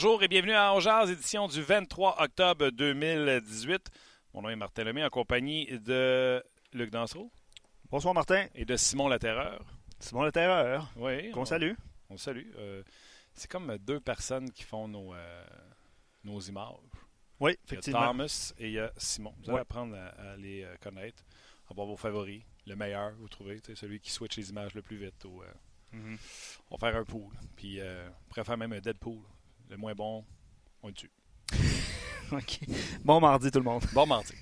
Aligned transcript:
Bonjour 0.00 0.22
et 0.22 0.28
bienvenue 0.28 0.52
à 0.52 0.72
Angers, 0.72 1.10
édition 1.10 1.48
du 1.48 1.60
23 1.60 2.22
octobre 2.22 2.70
2018. 2.70 3.90
Mon 4.32 4.42
nom 4.42 4.48
est 4.48 4.54
Martin 4.54 4.84
Lemay 4.84 5.04
en 5.04 5.08
compagnie 5.08 5.66
de 5.80 6.40
Luc 6.72 6.90
Dansereau. 6.90 7.32
Bonsoir 7.90 8.14
Martin. 8.14 8.46
Et 8.54 8.64
de 8.64 8.76
Simon 8.76 9.08
Laterreur. 9.08 9.60
Simon 9.98 10.22
Laterreur. 10.22 10.88
Oui. 10.94 11.32
Qu'on 11.32 11.44
salue. 11.44 11.72
On 12.10 12.16
salue. 12.16 12.46
Euh, 12.58 12.84
c'est 13.34 13.50
comme 13.50 13.76
deux 13.78 13.98
personnes 13.98 14.52
qui 14.52 14.62
font 14.62 14.86
nos, 14.86 15.14
euh, 15.14 15.44
nos 16.22 16.38
images. 16.38 16.76
Oui, 17.40 17.58
effectivement. 17.64 17.98
Il 17.98 18.02
y 18.02 18.04
a 18.04 18.10
Thomas 18.12 18.52
et 18.56 18.66
il 18.68 18.72
y 18.74 18.78
a 18.78 18.92
Simon. 18.98 19.34
Vous 19.42 19.50
allez 19.50 19.58
apprendre 19.58 19.96
à, 19.96 20.36
les 20.36 20.62
euh, 20.62 20.76
connaître, 20.80 21.24
à 21.68 21.74
voir 21.74 21.88
vos 21.88 21.96
favoris, 21.96 22.44
le 22.68 22.76
meilleur, 22.76 23.14
vous 23.18 23.28
trouvez, 23.28 23.60
celui 23.74 23.98
qui 23.98 24.12
switch 24.12 24.36
les 24.36 24.50
images 24.50 24.74
le 24.74 24.82
plus 24.82 24.96
vite. 24.96 25.24
Ou, 25.24 25.42
mm-hmm. 25.92 26.18
On 26.70 26.76
va 26.76 26.88
faire 26.88 27.00
un 27.00 27.04
pool. 27.04 27.32
Puis 27.56 27.80
on 27.82 28.28
pourrait 28.28 28.44
faire 28.44 28.58
même 28.58 28.74
un 28.74 28.80
Deadpool. 28.80 29.18
Le 29.70 29.76
moins 29.76 29.94
bon, 29.94 30.24
on 30.82 30.88
le 30.88 30.94
tue. 30.94 31.10
OK. 32.32 32.60
Bon 33.04 33.20
mardi, 33.20 33.50
tout 33.50 33.58
le 33.58 33.64
monde. 33.64 33.84
Bon 33.92 34.06
mardi. 34.06 34.32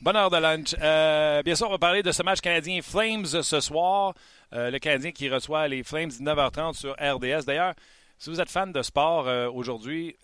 Bonne 0.00 0.16
heure 0.16 0.30
de 0.30 0.36
lunch. 0.36 0.74
Euh, 0.80 1.42
bien 1.42 1.54
sûr, 1.54 1.68
on 1.68 1.70
va 1.70 1.78
parler 1.78 2.02
de 2.02 2.10
ce 2.10 2.22
match 2.22 2.40
canadien 2.40 2.80
Flames 2.82 3.26
ce 3.26 3.60
soir. 3.60 4.14
Euh, 4.52 4.70
le 4.70 4.78
Canadien 4.78 5.12
qui 5.12 5.28
reçoit 5.28 5.68
les 5.68 5.82
Flames 5.82 6.08
19h30 6.08 6.74
sur 6.74 6.92
RDS. 6.94 7.44
D'ailleurs, 7.46 7.74
si 8.18 8.30
vous 8.30 8.40
êtes 8.40 8.50
fan 8.50 8.72
de 8.72 8.82
sport 8.82 9.28
euh, 9.28 9.50
aujourd'hui, 9.50 10.16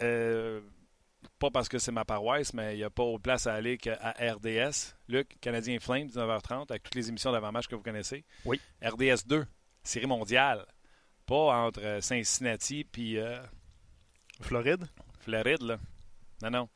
pas 1.38 1.50
parce 1.52 1.68
que 1.68 1.78
c'est 1.78 1.92
ma 1.92 2.04
paroisse, 2.04 2.54
mais 2.54 2.74
il 2.74 2.78
n'y 2.78 2.84
a 2.84 2.90
pas 2.90 3.04
autre 3.04 3.22
place 3.22 3.46
à 3.46 3.54
aller 3.54 3.78
qu'à 3.78 4.14
RDS. 4.18 4.96
Luc, 5.08 5.38
Canadien 5.40 5.78
Flames 5.78 6.08
19h30, 6.08 6.70
avec 6.70 6.82
toutes 6.82 6.94
les 6.94 7.08
émissions 7.08 7.32
d'avant-match 7.32 7.66
que 7.68 7.76
vous 7.76 7.82
connaissez. 7.82 8.24
Oui. 8.44 8.60
RDS 8.82 9.26
2, 9.26 9.46
série 9.82 10.06
mondiale. 10.06 10.66
Pas 11.26 11.66
entre 11.66 11.98
Cincinnati 12.00 12.84
puis 12.84 13.18
Floride? 14.40 14.86
Floride, 15.20 15.62
là. 15.62 15.78
Non, 16.42 16.50
non. 16.50 16.68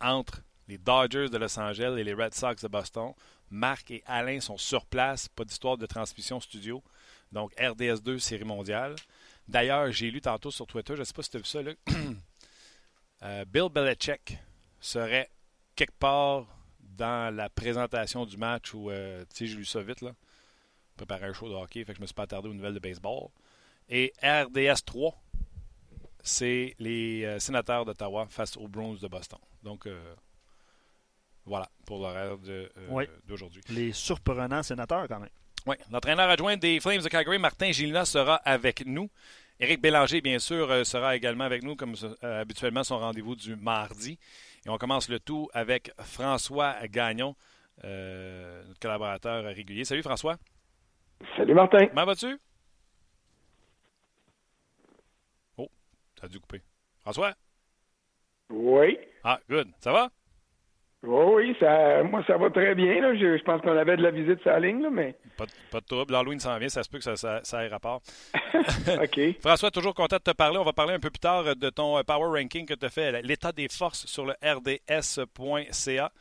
Entre 0.00 0.42
les 0.68 0.78
Dodgers 0.78 1.28
de 1.28 1.38
Los 1.38 1.58
Angeles 1.58 1.98
et 1.98 2.04
les 2.04 2.14
Red 2.14 2.34
Sox 2.34 2.62
de 2.62 2.68
Boston, 2.68 3.12
Marc 3.50 3.90
et 3.90 4.02
Alain 4.06 4.40
sont 4.40 4.58
sur 4.58 4.86
place. 4.86 5.28
Pas 5.28 5.44
d'histoire 5.44 5.78
de 5.78 5.86
transmission 5.86 6.40
studio. 6.40 6.82
Donc, 7.32 7.54
RDS2, 7.56 8.18
série 8.18 8.44
mondiale. 8.44 8.94
D'ailleurs, 9.48 9.90
j'ai 9.92 10.10
lu 10.10 10.20
tantôt 10.20 10.50
sur 10.50 10.66
Twitter, 10.66 10.94
je 10.94 11.00
ne 11.00 11.04
sais 11.04 11.12
pas 11.14 11.22
si 11.22 11.30
tu 11.30 11.36
as 11.38 11.40
vu 11.40 11.46
ça, 11.46 11.62
là. 11.62 11.72
Euh, 13.24 13.44
Bill 13.44 13.68
Belichick 13.68 14.38
serait 14.78 15.28
quelque 15.74 15.98
part 15.98 16.46
dans 16.80 17.34
la 17.34 17.50
présentation 17.50 18.24
du 18.24 18.36
match 18.36 18.72
où, 18.74 18.92
euh, 18.92 19.24
tu 19.34 19.48
sais, 19.48 19.64
ça 19.64 19.82
vite, 19.82 20.02
là. 20.02 20.12
Préparer 20.96 21.26
un 21.26 21.32
show 21.32 21.48
de 21.48 21.54
hockey, 21.54 21.84
fait 21.84 21.94
que 21.94 21.96
je 21.96 22.02
me 22.02 22.06
suis 22.06 22.14
pas 22.14 22.22
attardé 22.22 22.48
aux 22.48 22.54
nouvelles 22.54 22.74
de 22.74 22.78
baseball. 22.78 23.30
Et 23.88 24.12
RDS 24.22 24.84
3 24.84 25.20
c'est 26.28 26.74
les 26.78 27.24
euh, 27.24 27.38
sénateurs 27.38 27.84
d'Ottawa 27.84 28.26
face 28.28 28.56
aux 28.56 28.68
Browns 28.68 28.98
de 28.98 29.08
Boston. 29.08 29.38
Donc, 29.62 29.86
euh, 29.86 30.14
voilà 31.46 31.68
pour 31.86 31.98
l'horaire 31.98 32.36
euh, 32.48 32.68
d'aujourd'hui. 33.26 33.62
Les 33.70 33.92
surprenants 33.92 34.62
sénateurs, 34.62 35.08
quand 35.08 35.20
même. 35.20 35.30
Oui. 35.66 35.76
L'entraîneur 35.90 36.28
adjoint 36.28 36.56
des 36.56 36.80
Flames 36.80 37.00
de 37.00 37.08
Calgary, 37.08 37.38
Martin 37.38 37.72
Gilina, 37.72 38.04
sera 38.04 38.36
avec 38.36 38.84
nous. 38.86 39.10
Éric 39.58 39.80
Bélanger, 39.80 40.20
bien 40.20 40.38
sûr, 40.38 40.86
sera 40.86 41.16
également 41.16 41.44
avec 41.44 41.64
nous, 41.64 41.74
comme 41.74 41.94
habituellement, 42.22 42.84
son 42.84 42.98
rendez-vous 42.98 43.34
du 43.34 43.56
mardi. 43.56 44.18
Et 44.64 44.68
on 44.68 44.78
commence 44.78 45.08
le 45.08 45.18
tout 45.18 45.48
avec 45.52 45.90
François 45.98 46.76
Gagnon, 46.86 47.34
notre 47.82 48.78
collaborateur 48.80 49.44
régulier. 49.44 49.84
Salut 49.84 50.02
François. 50.02 50.36
Salut 51.36 51.54
Martin. 51.54 51.86
Comment 51.88 52.04
vas-tu? 52.04 52.38
A 56.22 56.28
dû 56.28 56.40
couper. 56.40 56.62
François? 57.00 57.32
Oui. 58.50 58.98
Ah, 59.24 59.40
good. 59.48 59.68
Ça 59.80 59.92
va? 59.92 60.10
oui, 61.04 61.54
ça, 61.60 62.02
moi, 62.02 62.24
ça 62.26 62.36
va 62.36 62.50
très 62.50 62.74
bien. 62.74 63.00
Là. 63.00 63.14
Je, 63.14 63.42
pense 63.44 63.62
qu'on 63.62 63.76
avait 63.76 63.96
de 63.96 64.02
la 64.02 64.10
visite 64.10 64.40
sur 64.40 64.50
la 64.50 64.60
ligne, 64.60 64.88
mais... 64.90 65.14
Pas, 65.36 65.46
pas 65.70 65.80
de 65.80 65.86
trouble. 65.86 66.12
L'Halloween 66.12 66.40
s'en 66.40 66.58
vient. 66.58 66.68
Ça 66.68 66.82
se 66.82 66.88
peut 66.88 66.98
que 66.98 67.04
ça, 67.04 67.16
ça, 67.16 67.40
ça 67.44 67.64
ait 67.64 67.68
rapport. 67.68 68.02
OK. 68.34 69.20
François, 69.40 69.70
toujours 69.70 69.94
content 69.94 70.16
de 70.16 70.22
te 70.22 70.32
parler. 70.32 70.58
On 70.58 70.64
va 70.64 70.72
parler 70.72 70.94
un 70.94 71.00
peu 71.00 71.10
plus 71.10 71.20
tard 71.20 71.54
de 71.54 71.70
ton 71.70 72.02
Power 72.02 72.40
Ranking 72.40 72.66
que 72.66 72.74
tu 72.74 72.86
as 72.86 72.90
fait, 72.90 73.22
l'état 73.22 73.52
des 73.52 73.68
forces 73.68 74.06
sur 74.06 74.26
le 74.26 74.34
rds.ca. 74.42 76.12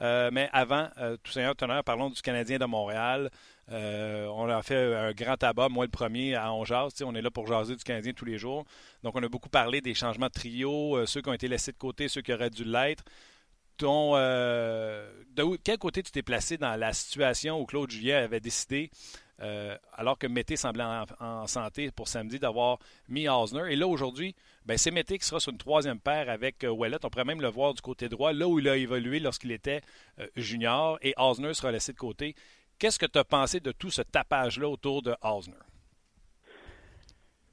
Euh, 0.00 0.30
mais 0.32 0.48
avant, 0.52 0.88
euh, 0.98 1.16
tout 1.22 1.32
seigneur, 1.32 1.56
tonnerre, 1.56 1.82
parlons 1.82 2.10
du 2.10 2.20
Canadien 2.20 2.58
de 2.58 2.66
Montréal. 2.66 3.30
Euh, 3.72 4.26
on 4.28 4.48
a 4.48 4.62
fait 4.62 4.94
un 4.94 5.12
grand 5.12 5.36
tabac, 5.36 5.68
moi 5.68 5.84
le 5.84 5.90
premier, 5.90 6.34
à 6.34 6.52
On 6.52 6.64
On 6.64 7.14
est 7.14 7.22
là 7.22 7.30
pour 7.30 7.46
jaser 7.46 7.76
du 7.76 7.84
Canadien 7.84 8.12
tous 8.12 8.24
les 8.24 8.38
jours. 8.38 8.64
Donc, 9.02 9.14
on 9.16 9.22
a 9.22 9.28
beaucoup 9.28 9.48
parlé 9.48 9.80
des 9.80 9.94
changements 9.94 10.28
de 10.28 10.32
trio, 10.32 11.04
ceux 11.06 11.20
qui 11.20 11.28
ont 11.28 11.34
été 11.34 11.48
laissés 11.48 11.72
de 11.72 11.78
côté, 11.78 12.08
ceux 12.08 12.22
qui 12.22 12.32
auraient 12.32 12.50
dû 12.50 12.64
l'être. 12.64 13.04
Ton, 13.76 14.14
de 14.14 15.56
quel 15.62 15.78
côté 15.78 16.02
tu 16.02 16.10
t'es 16.10 16.22
placé 16.22 16.56
dans 16.56 16.76
la 16.76 16.92
situation 16.92 17.60
où 17.60 17.66
Claude 17.66 17.90
Julien 17.90 18.22
avait 18.22 18.40
décidé, 18.40 18.90
alors 19.38 20.16
que 20.18 20.26
Mété 20.26 20.56
semblait 20.56 20.84
en, 21.20 21.46
santé 21.46 21.90
pour 21.90 22.08
samedi, 22.08 22.38
d'avoir 22.38 22.78
mis 23.08 23.28
Osner. 23.28 23.72
Et 23.72 23.76
là, 23.76 23.86
aujourd'hui, 23.86 24.34
ben, 24.66 24.76
c'est 24.76 24.90
Mété 24.90 25.16
qui 25.16 25.24
sera 25.24 25.38
sur 25.38 25.52
une 25.52 25.58
troisième 25.58 26.00
paire 26.00 26.28
avec 26.28 26.64
euh, 26.64 26.70
On 26.70 27.08
pourrait 27.08 27.24
même 27.24 27.40
le 27.40 27.48
voir 27.48 27.72
du 27.72 27.80
côté 27.80 28.08
droit, 28.08 28.32
là 28.32 28.48
où 28.48 28.58
il 28.58 28.68
a 28.68 28.76
évolué 28.76 29.20
lorsqu'il 29.20 29.52
était 29.52 29.80
euh, 30.18 30.26
junior, 30.36 30.98
et 31.02 31.14
Osner 31.16 31.54
sera 31.54 31.70
laissé 31.70 31.92
de 31.92 31.98
côté. 31.98 32.34
Qu'est-ce 32.78 32.98
que 32.98 33.06
tu 33.06 33.18
as 33.18 33.24
pensé 33.24 33.58
de 33.58 33.72
tout 33.72 33.90
ce 33.90 34.02
tapage-là 34.02 34.68
autour 34.68 35.00
de 35.00 35.14
Osner? 35.22 35.54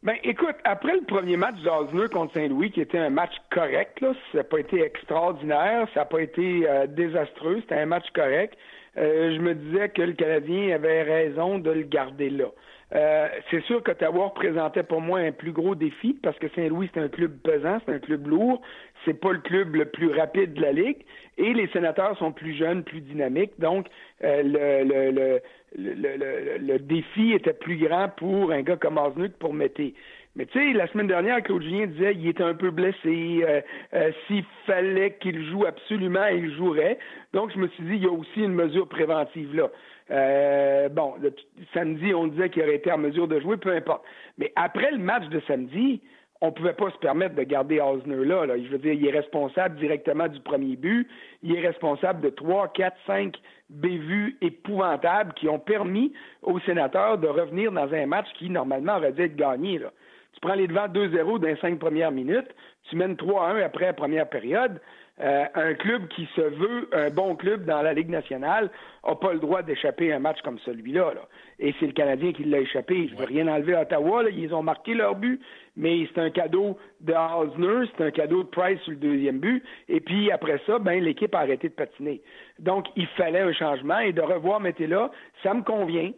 Ben, 0.04 0.18
écoute, 0.24 0.56
après 0.66 0.96
le 0.96 1.06
premier 1.06 1.38
match 1.38 1.56
d'Osner 1.62 2.10
contre 2.10 2.34
Saint-Louis, 2.34 2.72
qui 2.72 2.82
était 2.82 2.98
un 2.98 3.10
match 3.10 3.32
correct, 3.50 4.02
là, 4.02 4.14
ça 4.34 4.40
n'a 4.40 4.44
pas 4.44 4.60
été 4.60 4.82
extraordinaire, 4.82 5.88
ça 5.94 6.02
n'a 6.02 6.06
pas 6.06 6.22
été 6.22 6.70
euh, 6.70 6.88
désastreux, 6.88 7.62
c'était 7.62 7.76
un 7.76 7.86
match 7.86 8.06
correct. 8.14 8.58
Euh, 8.98 9.34
je 9.34 9.40
me 9.40 9.56
disais 9.56 9.88
que 9.88 10.02
le 10.02 10.12
Canadien 10.12 10.76
avait 10.76 11.04
raison 11.04 11.58
de 11.58 11.72
le 11.72 11.84
garder 11.84 12.30
là. 12.30 12.50
Euh, 12.96 13.28
c'est 13.50 13.64
sûr 13.64 13.82
qu'Ottawa 13.82 14.28
représentait 14.28 14.84
pour 14.84 15.02
moi 15.02 15.20
un 15.20 15.32
plus 15.32 15.52
gros 15.52 15.74
défi 15.74 16.14
parce 16.22 16.38
que 16.38 16.48
Saint-Louis, 16.50 16.90
c'est 16.94 17.00
un 17.00 17.08
club 17.08 17.32
pesant, 17.44 17.80
c'est 17.86 17.94
un 17.94 18.00
club 18.00 18.28
lourd, 18.28 18.62
c'est 19.04 19.20
pas 19.20 19.32
le 19.32 19.40
club 19.40 19.76
le 19.76 19.86
plus 19.86 20.12
rapide 20.12 20.54
de 20.54 20.62
la 20.62 20.74
Ligue 20.74 21.04
et 21.38 21.54
les 21.54 21.68
sénateurs 21.70 22.16
sont 22.20 22.32
plus 22.32 22.54
jeunes, 22.54 22.84
plus 22.84 23.02
dynamiques. 23.02 23.54
Donc, 23.58 23.88
euh, 24.24 24.44
le, 24.44 25.12
le, 25.12 25.42
le, 25.76 26.58
le, 26.60 26.80
défi 26.80 27.32
était 27.34 27.54
plus 27.54 27.78
grand 27.78 28.10
pour 28.10 28.52
un 28.52 28.62
gars 28.62 28.78
comme 28.78 29.00
Osnuk 29.00 29.34
pour 29.34 29.54
Mété. 29.54 29.96
Mais 30.36 30.48
tu 30.48 30.58
sais, 30.58 30.74
la 30.74 30.88
semaine 30.88 31.08
dernière, 31.08 31.44
Claude 31.44 31.62
Julien 31.62 31.86
disait 31.86 32.16
qu'il 32.16 32.28
était 32.28 32.44
un 32.44 32.56
peu 32.56 32.72
blessé. 32.72 33.46
Euh, 33.94 34.12
S'il 34.26 34.44
fallait 34.66 35.16
qu'il 35.22 35.44
joue 35.52 35.66
absolument, 35.66 36.26
il 36.26 36.52
jouerait. 36.56 36.98
Donc, 37.34 37.52
je 37.54 37.60
me 37.60 37.68
suis 37.68 37.84
dit, 37.84 37.96
il 37.96 38.04
y 38.04 38.08
a 38.08 38.12
aussi 38.12 38.42
une 38.42 38.54
mesure 38.54 38.88
préventive 38.88 39.56
là. 39.56 39.70
Euh, 40.12 40.90
bon, 40.90 41.14
le, 41.22 41.34
samedi, 41.74 42.14
on 42.14 42.28
disait 42.28 42.50
qu'il 42.50 42.64
aurait 42.64 42.76
été 42.76 42.92
en 42.92 42.98
mesure 42.98 43.28
de 43.28 43.40
jouer, 43.40 43.58
peu 43.58 43.74
importe. 43.74 44.04
Mais 44.38 44.52
après 44.56 44.92
le 44.92 44.98
match 44.98 45.28
de 45.30 45.40
samedi, 45.48 46.02
on 46.42 46.48
ne 46.48 46.52
pouvait 46.52 46.74
pas 46.74 46.90
se 46.90 46.98
permettre 46.98 47.36
de 47.36 47.44
garder 47.44 47.80
Osner 47.80 48.26
là, 48.26 48.46
Je 48.58 48.70
veux 48.70 48.80
dire, 48.80 48.94
il 48.94 49.08
est 49.08 49.12
responsable 49.12 49.78
directement 49.80 50.28
du 50.28 50.40
premier 50.42 50.76
but. 50.76 51.08
Il 51.42 51.56
est 51.56 51.66
responsable 51.66 52.22
de 52.22 52.30
trois, 52.30 52.68
quatre, 52.68 52.98
cinq 53.08 53.38
bévues 53.70 54.36
épouvantables 54.42 55.34
qui 55.36 55.48
ont 55.48 55.60
permis 55.60 56.12
aux 56.42 56.60
sénateurs 56.62 57.18
de 57.18 57.28
revenir 57.28 57.72
dans 57.72 57.94
un 57.94 58.06
match 58.08 58.28
qui, 58.38 58.50
normalement, 58.50 58.98
aurait 58.98 59.14
dû 59.14 59.22
être 59.22 59.38
gagné. 59.38 59.80
Là. 59.80 59.92
Tu 60.34 60.40
prends 60.42 60.56
les 60.56 60.68
devants 60.68 60.88
2-0 60.88 61.40
dans 61.40 61.48
les 61.48 61.56
cinq 61.58 61.80
premières 61.80 62.12
minutes, 62.12 62.50
tu 62.90 62.96
mènes 62.96 63.16
3-1 63.16 63.64
après 63.64 63.86
la 63.86 63.94
première 63.94 64.30
période. 64.30 64.80
Euh, 65.22 65.46
un 65.54 65.76
club 65.76 66.08
qui 66.08 66.28
se 66.36 66.42
veut 66.42 66.90
un 66.92 67.12
bon 67.12 67.36
club 67.36 67.66
dans 67.66 67.84
la 67.84 67.94
Ligue 67.94 68.10
nationale 68.10 68.72
n'a 69.08 69.14
pas 69.14 69.32
le 69.32 69.40
droit 69.40 69.62
d'échapper 69.62 70.12
à 70.12 70.16
un 70.16 70.20
match 70.20 70.42
comme 70.42 70.58
celui-là. 70.66 71.14
Et 71.60 71.76
c'est 71.80 71.86
le 71.86 71.92
Canadien 71.92 72.34
qui 72.34 72.44
l'a 72.46 72.60
échappé. 72.60 73.08
Je 73.10 73.14
ne 73.14 73.20
veux 73.20 73.26
rien 73.26 73.48
enlever 73.48 73.76
à 73.76 73.84
Ottawa. 73.84 74.24
Ils 74.32 74.56
ont 74.56 74.64
marqué 74.64 74.96
leur 74.96 75.16
but, 75.16 75.40
mais 75.78 76.08
c'est 76.08 76.20
un 76.20 76.32
cadeau 76.32 76.80
de 77.02 77.14
Hausner, 77.14 77.88
c'est 77.96 78.04
un 78.06 78.10
cadeau 78.10 78.42
de 78.42 78.48
Price 78.50 78.80
sur 78.82 78.92
le 78.92 78.98
deuxième 78.98 79.38
but. 79.38 79.64
Et 79.88 80.00
puis 80.00 80.32
après 80.32 80.60
ça, 80.66 80.80
ben, 80.80 81.04
l'équipe 81.04 81.36
a 81.36 81.42
arrêté 81.42 81.70
de 81.70 81.76
patiner. 81.76 82.24
Donc, 82.58 82.88
il 82.96 83.06
fallait 83.10 83.42
un 83.42 83.54
changement 83.54 84.00
et 84.00 84.14
de 84.14 84.22
revoir 84.22 84.62
là, 84.62 85.12
ça 85.44 85.54
me 85.54 85.62
convient. 85.62 86.12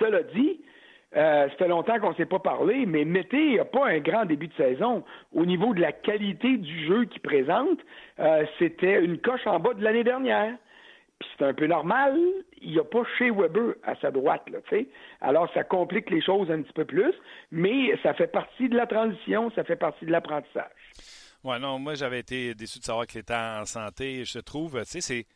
Cela 0.00 0.24
dit, 0.24 0.60
euh, 1.16 1.48
ça 1.48 1.56
fait 1.56 1.68
longtemps 1.68 1.98
qu'on 2.00 2.10
ne 2.10 2.14
s'est 2.14 2.26
pas 2.26 2.38
parlé, 2.38 2.86
mais 2.86 3.04
Mété 3.04 3.56
n'a 3.56 3.64
pas 3.64 3.86
un 3.86 3.98
grand 3.98 4.24
début 4.24 4.48
de 4.48 4.54
saison. 4.54 5.04
Au 5.32 5.44
niveau 5.44 5.74
de 5.74 5.80
la 5.80 5.92
qualité 5.92 6.56
du 6.56 6.86
jeu 6.86 7.04
qu'il 7.04 7.20
présente, 7.20 7.78
euh, 8.18 8.46
c'était 8.58 9.04
une 9.04 9.18
coche 9.18 9.46
en 9.46 9.60
bas 9.60 9.74
de 9.74 9.82
l'année 9.82 10.04
dernière. 10.04 10.54
Puis 11.18 11.28
c'est 11.38 11.44
un 11.44 11.54
peu 11.54 11.66
normal, 11.66 12.18
il 12.60 12.72
n'y 12.72 12.78
a 12.78 12.84
pas 12.84 13.02
chez 13.18 13.30
Weber 13.30 13.74
à 13.84 13.94
sa 13.96 14.10
droite, 14.10 14.42
là, 14.50 14.58
tu 14.68 14.76
sais. 14.76 14.86
Alors 15.20 15.52
ça 15.54 15.62
complique 15.62 16.10
les 16.10 16.20
choses 16.20 16.50
un 16.50 16.62
petit 16.62 16.72
peu 16.72 16.84
plus, 16.84 17.14
mais 17.52 17.96
ça 18.02 18.14
fait 18.14 18.26
partie 18.26 18.68
de 18.68 18.76
la 18.76 18.86
transition, 18.86 19.52
ça 19.54 19.62
fait 19.62 19.76
partie 19.76 20.04
de 20.04 20.10
l'apprentissage. 20.10 20.70
Ouais, 21.44 21.58
non, 21.60 21.78
moi 21.78 21.94
j'avais 21.94 22.20
été 22.20 22.54
déçu 22.54 22.80
de 22.80 22.84
savoir 22.84 23.06
qu'il 23.06 23.20
était 23.20 23.34
en 23.34 23.64
santé. 23.66 24.24
Je 24.24 24.40
trouve, 24.40 24.80
tu 24.80 24.86
sais, 24.86 25.00
c'est 25.00 25.26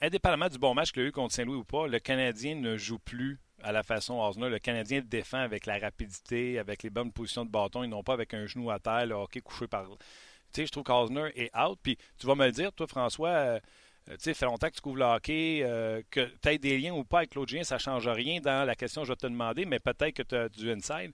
indépendamment 0.00 0.48
du 0.48 0.58
bon 0.58 0.74
match 0.74 0.92
qu'il 0.92 1.02
a 1.02 1.06
eu 1.06 1.12
contre 1.12 1.34
Saint-Louis 1.34 1.58
ou 1.58 1.64
pas, 1.64 1.86
le 1.86 1.98
Canadien 1.98 2.56
ne 2.56 2.76
joue 2.76 2.98
plus 2.98 3.38
à 3.62 3.72
la 3.72 3.82
façon 3.82 4.20
Osner. 4.20 4.48
Le 4.48 4.58
Canadien 4.58 5.00
défend 5.04 5.38
avec 5.38 5.66
la 5.66 5.78
rapidité, 5.78 6.58
avec 6.58 6.82
les 6.82 6.90
bonnes 6.90 7.12
positions 7.12 7.44
de 7.44 7.50
bâton, 7.50 7.82
et 7.82 7.88
non 7.88 8.02
pas 8.02 8.14
avec 8.14 8.34
un 8.34 8.46
genou 8.46 8.70
à 8.70 8.78
terre, 8.78 9.06
le 9.06 9.14
hockey 9.14 9.40
couché 9.40 9.66
par. 9.66 9.88
Tu 9.88 9.96
sais, 10.52 10.66
je 10.66 10.72
trouve 10.72 10.84
qu'Osner 10.84 11.30
est 11.34 11.56
out. 11.56 11.78
Puis 11.82 11.96
tu 12.18 12.26
vas 12.26 12.34
me 12.34 12.46
le 12.46 12.52
dire, 12.52 12.72
toi, 12.72 12.86
François, 12.86 13.28
euh, 13.28 13.60
tu 14.10 14.16
sais, 14.18 14.34
fait 14.34 14.44
longtemps 14.44 14.68
que 14.68 14.74
tu 14.74 14.80
couvres 14.80 14.98
le 14.98 15.04
hockey, 15.04 15.60
euh, 15.62 16.02
que 16.10 16.20
tu 16.42 16.48
aies 16.48 16.58
des 16.58 16.78
liens 16.78 16.92
ou 16.92 17.04
pas 17.04 17.18
avec 17.18 17.30
Claude 17.30 17.48
Julien, 17.48 17.64
ça 17.64 17.76
ne 17.76 17.80
change 17.80 18.08
rien 18.08 18.40
dans 18.40 18.66
la 18.66 18.74
question 18.74 19.02
que 19.02 19.06
je 19.06 19.12
vais 19.12 19.16
te 19.16 19.26
demander, 19.26 19.64
mais 19.64 19.78
peut-être 19.78 20.14
que 20.14 20.22
tu 20.22 20.34
as 20.34 20.48
du 20.48 20.70
inside. 20.70 21.12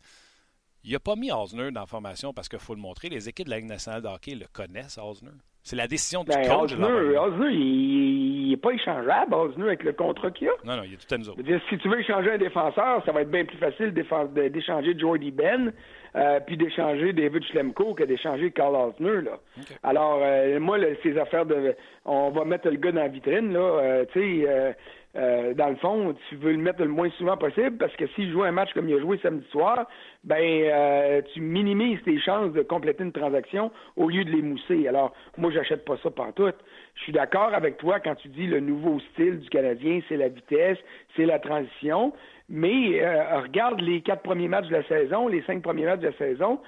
Il 0.84 0.92
n'a 0.92 1.00
pas 1.00 1.16
mis 1.16 1.30
Osner 1.30 1.70
dans 1.70 1.80
la 1.80 1.86
formation 1.86 2.32
parce 2.32 2.48
qu'il 2.48 2.58
faut 2.58 2.74
le 2.74 2.80
montrer. 2.80 3.08
Les 3.08 3.28
équipes 3.28 3.46
de 3.46 3.50
la 3.50 3.58
Ligue 3.58 3.68
nationale 3.68 4.02
de 4.02 4.08
hockey 4.08 4.34
le 4.34 4.46
connaissent, 4.46 4.98
Osner. 4.98 5.30
C'est 5.68 5.76
la 5.76 5.86
décision 5.86 6.24
du 6.24 6.30
ben, 6.30 6.48
coach. 6.48 6.72
Osner, 6.72 7.52
il 7.52 8.48
n'est 8.48 8.56
pas 8.56 8.70
échangeable, 8.70 9.34
Osner, 9.34 9.66
avec 9.66 9.84
le 9.84 9.92
contrat 9.92 10.30
qu'il 10.30 10.48
a. 10.48 10.52
Non, 10.64 10.76
non, 10.76 10.82
il 10.82 10.94
est 10.94 10.96
tout 10.96 11.14
à 11.14 11.18
nous 11.18 11.28
autres. 11.28 11.42
si 11.68 11.76
tu 11.76 11.90
veux 11.90 12.00
échanger 12.00 12.30
un 12.30 12.38
défenseur, 12.38 13.02
ça 13.04 13.12
va 13.12 13.20
être 13.20 13.30
bien 13.30 13.44
plus 13.44 13.58
facile 13.58 13.92
d'échanger 13.92 14.98
Jordy 14.98 15.30
Ben 15.30 15.74
euh, 16.16 16.40
puis 16.40 16.56
d'échanger 16.56 17.12
David 17.12 17.44
Schlemko 17.44 17.92
que 17.92 18.04
d'échanger 18.04 18.50
Carl 18.50 18.74
Osner. 18.74 19.20
Là. 19.20 19.40
Alors, 19.82 20.20
euh, 20.22 20.58
moi, 20.58 20.78
ces 21.02 21.18
affaires 21.18 21.44
de... 21.44 21.76
On 22.06 22.30
va 22.30 22.46
mettre 22.46 22.70
le 22.70 22.76
gars 22.76 22.92
dans 22.92 23.02
la 23.02 23.08
vitrine, 23.08 23.52
là, 23.52 23.60
euh, 23.60 24.04
tu 24.10 24.44
sais... 24.46 24.74
Euh, 25.18 25.52
dans 25.54 25.68
le 25.68 25.76
fond, 25.76 26.14
tu 26.28 26.36
veux 26.36 26.52
le 26.52 26.58
mettre 26.58 26.80
le 26.80 26.88
moins 26.88 27.10
souvent 27.18 27.36
possible 27.36 27.76
parce 27.76 27.94
que 27.96 28.06
s'il 28.08 28.30
joue 28.30 28.44
un 28.44 28.52
match 28.52 28.72
comme 28.72 28.88
il 28.88 28.94
a 28.94 29.00
joué 29.00 29.18
samedi 29.18 29.44
soir, 29.50 29.88
ben 30.22 30.40
euh, 30.40 31.22
tu 31.32 31.40
minimises 31.40 31.98
tes 32.04 32.20
chances 32.20 32.52
de 32.52 32.62
compléter 32.62 33.02
une 33.02 33.12
transaction 33.12 33.72
au 33.96 34.08
lieu 34.08 34.24
de 34.24 34.30
les 34.30 34.42
mousser. 34.42 34.86
Alors, 34.86 35.12
moi, 35.36 35.50
j'achète 35.50 35.84
pas 35.84 35.96
ça 36.02 36.10
tout. 36.36 36.52
Je 36.94 37.02
suis 37.02 37.12
d'accord 37.12 37.52
avec 37.52 37.78
toi 37.78 37.98
quand 37.98 38.14
tu 38.14 38.28
dis 38.28 38.46
le 38.46 38.60
nouveau 38.60 39.00
style 39.12 39.40
du 39.40 39.48
Canadien, 39.48 40.00
c'est 40.08 40.16
la 40.16 40.28
vitesse, 40.28 40.78
c'est 41.16 41.26
la 41.26 41.40
transition. 41.40 42.12
Mais 42.48 43.02
euh, 43.02 43.40
regarde 43.40 43.80
les 43.80 44.02
quatre 44.02 44.22
premiers 44.22 44.48
matchs 44.48 44.68
de 44.68 44.76
la 44.76 44.84
saison, 44.84 45.26
les 45.26 45.42
cinq 45.42 45.62
premiers 45.62 45.84
matchs 45.84 46.00
de 46.00 46.08
la 46.08 46.16
saison, 46.16 46.60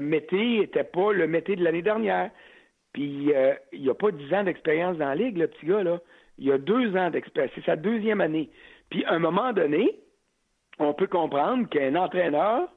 Mété 0.00 0.60
n'était 0.60 0.84
pas 0.84 1.12
le 1.12 1.26
Mété 1.26 1.56
de 1.56 1.64
l'année 1.64 1.82
dernière. 1.82 2.30
Puis 2.92 3.32
il 3.72 3.82
n'y 3.82 3.88
a 3.88 3.94
pas 3.94 4.10
dix 4.10 4.34
ans 4.34 4.44
d'expérience 4.44 4.98
dans 4.98 5.08
la 5.08 5.14
ligue, 5.14 5.38
le 5.38 5.46
petit 5.46 5.64
gars 5.64 5.82
là 5.82 5.98
il 6.42 6.48
y 6.48 6.52
a 6.52 6.58
deux 6.58 6.96
ans 6.96 7.08
d'expérience. 7.08 7.52
C'est 7.54 7.64
sa 7.64 7.76
deuxième 7.76 8.20
année. 8.20 8.50
Puis, 8.90 9.04
à 9.04 9.12
un 9.12 9.20
moment 9.20 9.52
donné, 9.52 10.00
on 10.80 10.92
peut 10.92 11.06
comprendre 11.06 11.68
qu'un 11.68 11.94
entraîneur 11.94 12.68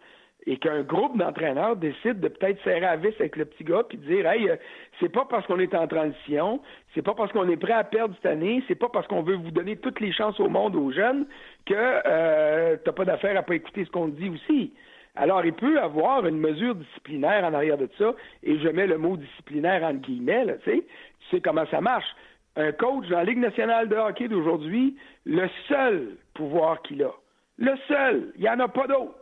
et 0.46 0.58
qu'un 0.58 0.84
groupe 0.84 1.18
d'entraîneurs 1.18 1.76
décide 1.76 2.20
de 2.20 2.28
peut-être 2.28 2.64
serrer 2.64 2.82
la 2.82 2.98
vis 2.98 3.16
avec 3.20 3.36
le 3.36 3.46
petit 3.46 3.64
gars 3.64 3.82
puis 3.90 3.98
dire 3.98 4.28
Hey, 4.28 4.48
euh, 4.48 4.56
c'est 5.00 5.10
pas 5.10 5.26
parce 5.28 5.48
qu'on 5.48 5.58
est 5.58 5.74
en 5.74 5.88
transition, 5.88 6.62
c'est 6.94 7.02
pas 7.02 7.16
parce 7.16 7.32
qu'on 7.32 7.50
est 7.50 7.58
prêt 7.58 7.74
à 7.74 7.84
perdre 7.84 8.14
cette 8.18 8.32
année, 8.32 8.64
c'est 8.68 8.76
pas 8.76 8.90
parce 8.90 9.08
qu'on 9.08 9.24
veut 9.24 9.36
vous 9.36 9.50
donner 9.50 9.78
toutes 9.78 10.00
les 10.00 10.12
chances 10.12 10.40
au 10.40 10.48
monde 10.48 10.76
aux 10.76 10.92
jeunes 10.92 11.26
que 11.66 11.74
euh, 11.74 12.78
t'as 12.86 12.92
pas 12.92 13.06
d'affaire 13.06 13.36
à 13.36 13.42
pas 13.42 13.56
écouter 13.56 13.86
ce 13.86 13.90
qu'on 13.90 14.10
dit 14.10 14.30
aussi. 14.30 14.74
Alors, 15.16 15.44
il 15.44 15.54
peut 15.54 15.80
avoir 15.80 16.28
une 16.28 16.38
mesure 16.38 16.76
disciplinaire 16.76 17.44
en 17.46 17.54
arrière 17.54 17.78
de 17.78 17.90
ça, 17.98 18.14
et 18.44 18.60
je 18.60 18.68
mets 18.68 18.86
le 18.86 18.98
mot 19.00 19.18
disciplinaire 19.18 19.82
en 19.84 19.94
guillemets, 19.94 20.46
tu 20.64 20.72
sais, 20.72 20.84
tu 21.22 21.36
sais 21.36 21.42
comment 21.42 21.66
ça 21.72 21.80
marche 21.80 22.06
un 22.56 22.72
coach 22.72 23.08
dans 23.08 23.18
la 23.18 23.24
Ligue 23.24 23.40
nationale 23.40 23.90
de 23.90 23.96
hockey 23.96 24.28
d'aujourd'hui, 24.28 24.96
le 25.26 25.50
seul 25.68 26.18
pouvoir 26.34 26.82
qu'il 26.82 27.04
a, 27.04 27.12
le 27.58 27.76
seul, 27.88 28.34
il 28.36 28.42
n'y 28.42 28.50
en 28.50 28.60
a 28.60 28.68
pas 28.68 28.88
d'autre, 28.88 29.16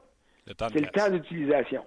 c'est 0.45 0.81
le 0.81 0.87
temps 0.87 1.09
d'utilisation. 1.09 1.83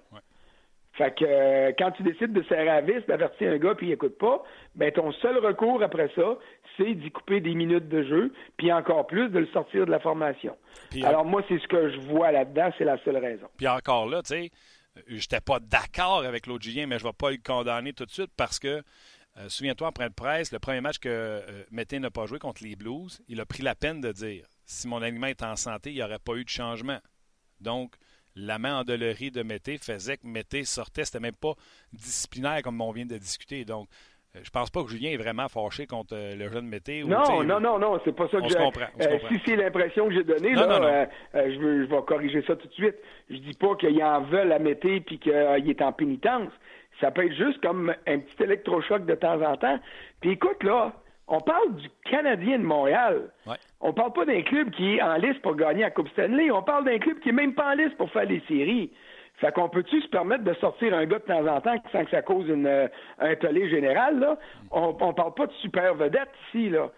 Fait 0.93 1.13
que 1.15 1.25
euh, 1.25 1.71
quand 1.77 1.91
tu 1.91 2.01
décides 2.01 2.33
de 2.33 2.41
serrer 2.43 2.69
à 2.69 2.81
vis, 2.81 3.05
d'avertir 3.07 3.51
un 3.51 3.57
gars 3.57 3.75
puis 3.75 3.87
il 3.87 3.91
écoute 3.91 4.17
pas, 4.17 4.43
ben 4.73 4.91
ton 4.91 5.11
seul 5.11 5.37
recours 5.37 5.83
après 5.83 6.09
ça, 6.15 6.37
c'est 6.75 6.95
d'y 6.95 7.11
couper 7.11 7.39
des 7.39 7.53
minutes 7.53 7.87
de 7.87 8.01
jeu, 8.03 8.33
puis 8.57 8.73
encore 8.73 9.05
plus 9.05 9.29
de 9.29 9.39
le 9.39 9.47
sortir 9.47 9.85
de 9.85 9.91
la 9.91 9.99
formation. 9.99 10.57
Alors 11.03 11.23
moi, 11.23 11.43
c'est 11.47 11.59
ce 11.59 11.67
que 11.67 11.89
je 11.89 11.99
vois 11.99 12.31
là-dedans, 12.31 12.71
c'est 12.77 12.83
la 12.83 12.97
seule 13.03 13.17
raison. 13.17 13.47
Puis 13.57 13.67
encore 13.67 14.09
là, 14.09 14.23
tu 14.23 14.33
sais, 14.33 14.49
j'étais 15.07 15.41
pas 15.41 15.59
d'accord 15.59 16.23
avec 16.23 16.47
l'autre 16.47 16.65
mais 16.87 16.97
je 16.97 17.03
vais 17.03 17.13
pas 17.13 17.29
le 17.29 17.37
condamner 17.37 17.93
tout 17.93 18.05
de 18.05 18.11
suite 18.11 18.31
parce 18.35 18.57
que 18.57 18.81
euh, 19.39 19.49
souviens-toi, 19.49 19.89
en 19.89 19.91
point 19.91 20.07
de 20.07 20.13
presse, 20.13 20.51
le 20.51 20.59
premier 20.59 20.81
match 20.81 20.97
que 20.97 21.09
euh, 21.09 21.63
Mété 21.71 21.99
n'a 21.99 22.09
pas 22.09 22.25
joué 22.25 22.39
contre 22.39 22.63
les 22.63 22.75
Blues, 22.75 23.21
il 23.27 23.39
a 23.39 23.45
pris 23.45 23.61
la 23.61 23.75
peine 23.75 24.01
de 24.01 24.11
dire 24.11 24.45
si 24.65 24.87
mon 24.87 25.01
aliment 25.01 25.27
est 25.27 25.43
en 25.43 25.55
santé, 25.55 25.91
il 25.91 25.95
n'y 25.95 26.03
aurait 26.03 26.19
pas 26.19 26.33
eu 26.35 26.43
de 26.43 26.49
changement. 26.49 26.97
Donc, 27.61 27.95
la 28.35 28.57
main 28.57 28.79
en 28.79 28.83
dolorie 28.83 29.31
de 29.31 29.43
Mété 29.43 29.77
faisait 29.77 30.17
que 30.17 30.27
Mété 30.27 30.63
sortait. 30.63 31.05
C'était 31.05 31.19
même 31.19 31.35
pas 31.35 31.53
disciplinaire 31.93 32.61
comme 32.63 32.81
on 32.81 32.91
vient 32.91 33.05
de 33.05 33.17
discuter. 33.17 33.63
Donc, 33.63 33.87
euh, 34.35 34.39
je 34.43 34.49
pense 34.49 34.71
pas 34.71 34.83
que 34.83 34.89
Julien 34.89 35.11
est 35.11 35.17
vraiment 35.17 35.47
fâché 35.47 35.85
contre 35.85 36.15
le 36.15 36.49
jeune 36.49 36.67
Mété. 36.67 37.03
non, 37.03 37.43
non, 37.43 37.59
non, 37.59 37.77
non, 37.77 37.99
c'est 38.05 38.15
pas 38.15 38.27
ça 38.29 38.41
que 38.41 38.47
je 38.47 39.27
Si 39.29 39.41
c'est 39.45 39.55
l'impression 39.55 40.07
que 40.07 40.15
j'ai 40.15 40.23
donnée, 40.23 40.55
je, 40.55 41.85
vais 41.85 42.01
corriger 42.07 42.43
ça 42.47 42.55
tout 42.55 42.67
de 42.67 42.73
suite. 42.73 42.95
Je 43.29 43.37
dis 43.37 43.53
pas 43.53 43.75
qu'il 43.75 44.03
en 44.03 44.21
veut 44.21 44.51
à 44.51 44.59
Mété 44.59 44.95
et 44.95 45.01
qu'il 45.01 45.31
est 45.31 45.81
en 45.81 45.93
pénitence. 45.93 46.51
Ça 46.99 47.11
peut 47.11 47.25
être 47.25 47.35
juste 47.35 47.61
comme 47.61 47.93
un 48.07 48.19
petit 48.19 48.43
électrochoc 48.43 49.05
de 49.05 49.15
temps 49.15 49.41
en 49.41 49.55
temps. 49.55 49.79
Puis 50.21 50.31
écoute, 50.31 50.63
là, 50.63 50.93
on 51.27 51.39
parle 51.41 51.75
du 51.75 51.87
Canadien 52.09 52.57
de 52.57 52.63
Montréal. 52.63 53.29
Ouais. 53.45 53.57
On 53.81 53.93
parle 53.93 54.13
pas 54.13 54.25
d'un 54.25 54.41
club 54.41 54.71
qui 54.71 54.95
est 54.95 55.01
en 55.01 55.15
liste 55.15 55.41
pour 55.41 55.55
gagner 55.55 55.81
la 55.81 55.91
Coupe 55.91 56.09
Stanley. 56.09 56.49
On 56.51 56.63
parle 56.63 56.85
d'un 56.85 56.97
club 56.97 57.19
qui 57.19 57.29
est 57.29 57.33
même 57.33 57.53
pas 57.53 57.71
en 57.71 57.75
liste 57.75 57.97
pour 57.97 58.09
faire 58.11 58.25
les 58.25 58.41
séries. 58.47 58.91
Fait 59.35 59.53
qu'on 59.53 59.69
peut-tu 59.69 60.01
se 60.01 60.07
permettre 60.07 60.43
de 60.43 60.53
sortir 60.55 60.95
un 60.95 61.05
gars 61.05 61.19
de 61.19 61.23
temps 61.25 61.45
en 61.45 61.61
temps 61.61 61.75
sans 61.91 62.03
que 62.05 62.09
ça 62.09 62.23
cause 62.23 62.47
une, 62.49 62.65
euh, 62.65 62.87
un 63.19 63.35
tollé 63.35 63.69
général, 63.69 64.19
là? 64.19 64.39
On, 64.71 64.95
on 64.99 65.13
parle 65.13 65.33
pas 65.35 65.45
de 65.45 65.53
super 65.61 65.93
vedette 65.93 66.31
ici, 66.47 66.69
là. 66.69 66.89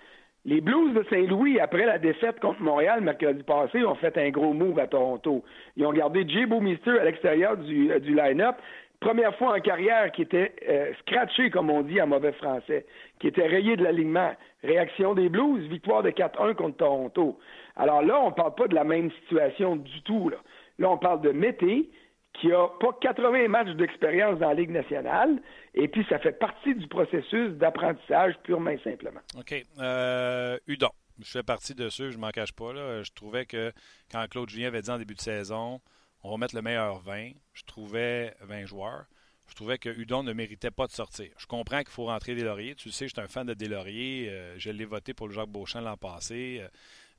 Les 0.46 0.62
Blues 0.62 0.94
de 0.94 1.03
Saint-Louis, 1.10 1.60
après 1.60 1.86
la 1.86 1.98
défaite 1.98 2.39
contre 2.39 2.62
Montréal 2.62 3.01
mercredi 3.01 3.44
passé, 3.44 3.84
ont 3.84 3.96
fait 3.96 4.18
un 4.18 4.29
gros 4.29 4.53
move 4.53 4.79
à 4.79 4.88
Toronto. 4.88 5.44
Ils 5.75 5.86
ont 5.86 5.91
gardé 5.91 6.25
Jay 6.25 6.46
Mister 6.46 6.98
à 6.98 7.03
l'extérieur 7.03 7.58
du, 7.58 7.91
euh, 7.91 8.00
du 8.00 8.15
line-up 8.15 8.56
première 9.00 9.36
fois 9.38 9.58
en 9.58 9.62
carrière 9.62 10.12
qui 10.12 10.22
était 10.22 10.53
euh, 10.68 10.94
scratché, 11.01 11.50
comme 11.50 11.70
on 11.70 11.82
dit 11.82 12.01
en 12.01 12.08
mauvais 12.08 12.34
français, 12.34 12.86
qui 13.20 13.27
était 13.27 13.48
rayé 13.48 13.75
de 13.75 13.84
l'alignement. 13.84 14.34
Réaction 14.63 15.13
des 15.13 15.29
Blues, 15.29 15.68
victoire 15.70 16.03
de 16.03 16.10
4-1 16.10 16.56
contre 16.56 16.77
Toronto. 16.77 17.39
Alors 17.75 18.01
là, 18.01 18.20
on 18.20 18.29
ne 18.29 18.36
parle 18.36 18.56
pas 18.56 18.68
de 18.68 18.75
la 18.75 18.84
même 18.84 19.10
situation 19.22 19.77
du 19.77 20.01
tout. 20.03 20.29
Là, 20.29 20.89
on 20.89 20.98
parle 20.98 21.22
de 21.22 21.32
Mété, 21.32 21.89
qui 22.34 22.51
a 22.51 22.68
pas 22.79 22.98
80 23.01 23.48
matchs 23.48 23.75
d'expérience 23.75 24.39
dans 24.39 24.50
la 24.50 24.53
Ligue 24.53 24.72
nationale, 24.72 25.41
et 25.74 25.88
puis 25.88 26.06
ça 26.10 26.20
fait 26.20 26.38
partie 26.38 26.75
du 26.75 26.88
processus 26.88 27.51
d'apprentissage 27.53 28.36
purement 28.44 28.72
et 28.72 28.79
simplement. 28.79 29.22
OK. 29.38 29.56
Euh, 29.79 30.58
Udon. 30.68 30.89
Je 31.22 31.32
fais 31.32 31.44
partie 31.44 31.75
de 31.75 31.89
ceux, 31.89 32.12
je 32.12 32.15
ne 32.15 32.22
m'en 32.22 32.29
cache 32.29 32.53
pas. 32.53 32.72
Je 33.03 33.12
trouvais 33.13 33.46
que 33.46 33.74
quand 34.10 34.25
Claude 34.29 34.50
Julien 34.50 34.68
avait 34.68 34.82
dit 34.82 34.89
en 34.89 34.98
début 34.98 35.15
de 35.15 35.20
saison, 35.20 35.82
on 36.24 36.32
va 36.32 36.38
mettre 36.38 36.56
le 36.56 36.62
meilleur 36.62 37.00
20. 37.00 37.32
Je 37.54 37.64
trouvais 37.64 38.36
20 38.42 38.66
joueurs. 38.66 39.06
Je 39.50 39.56
trouvais 39.56 39.78
que 39.78 39.90
Udon 39.90 40.24
ne 40.24 40.32
méritait 40.34 40.72
pas 40.72 40.86
de 40.86 40.92
sortir. 40.92 41.32
Je 41.38 41.48
comprends 41.48 41.80
qu'il 41.80 41.90
faut 41.90 42.06
rentrer 42.06 42.36
des 42.36 42.44
lauriers. 42.44 42.76
Tu 42.76 42.92
sais, 42.92 43.08
je 43.08 43.14
suis 43.14 43.22
un 43.22 43.28
fan 43.28 43.48
de 43.48 43.54
Delaurier. 43.54 44.30
Euh, 44.30 44.56
je 44.60 44.70
l'ai 44.70 44.86
voté 44.86 45.14
pour 45.14 45.28
le 45.28 45.34
Jacques 45.34 45.50
Beauchamp 45.50 45.82
l'an 45.82 45.98
passé. 45.98 46.62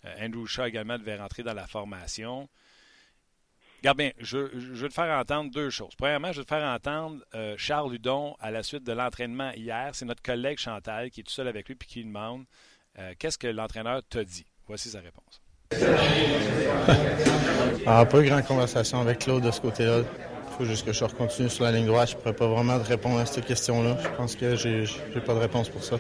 Euh, 0.05 0.27
Andrew 0.27 0.47
Shaw 0.47 0.67
également 0.67 0.97
devait 0.97 1.17
rentrer 1.17 1.43
dans 1.43 1.55
la 1.55 1.67
formation. 1.67 2.49
Regarde 3.79 3.99
bien, 3.99 4.13
je, 4.19 4.39
vais 4.39 4.89
te 4.89 4.95
faire 4.95 5.19
entendre 5.19 5.51
deux 5.51 5.71
choses. 5.71 5.95
Premièrement, 5.97 6.33
je 6.33 6.41
vais 6.41 6.45
te 6.45 6.49
faire 6.55 6.67
entendre 6.69 7.25
euh, 7.35 7.57
Charles 7.59 7.95
Udon 7.95 8.37
à 8.39 8.51
la 8.51 8.63
suite 8.63 8.85
de 8.85 8.93
l'entraînement 8.93 9.51
hier. 9.53 9.95
C'est 9.95 10.05
notre 10.05 10.23
collègue 10.23 10.59
Chantal 10.59 11.11
qui 11.11 11.21
est 11.21 11.25
tout 11.25 11.33
seul 11.33 11.49
avec 11.49 11.69
lui 11.69 11.75
et 11.75 11.85
qui 11.85 11.99
lui 12.01 12.07
demande 12.07 12.45
qu'est-ce 13.19 13.39
que 13.39 13.47
l'entraîneur 13.47 14.03
t'a 14.07 14.25
dit? 14.25 14.45
Voici 14.67 14.91
sa 14.91 15.01
réponse. 15.01 15.41
Ah, 17.87 18.05
pas 18.05 18.21
eu 18.21 18.27
grande 18.27 18.45
conversation 18.45 19.01
avec 19.01 19.21
Claude 19.21 19.43
de 19.43 19.51
ce 19.51 19.61
côté-là. 19.61 20.03
faut 20.57 20.65
juste 20.65 20.85
que 20.85 20.93
je 20.93 21.05
continue 21.05 21.49
sur 21.49 21.65
la 21.65 21.73
ligne 21.73 21.87
droite. 21.87 22.11
Je 22.11 22.17
ne 22.17 22.21
pourrais 22.21 22.35
pas 22.35 22.47
vraiment 22.47 22.79
répondre 22.79 23.19
à 23.19 23.27
cette 23.27 23.47
question-là. 23.47 23.97
Je 24.03 24.09
pense 24.17 24.37
que 24.37 24.55
j'ai 24.57 24.85
n'ai 25.15 25.21
pas 25.21 25.35
de 25.35 25.41
réponse 25.41 25.69
pour 25.69 25.83
ça. 25.83 25.97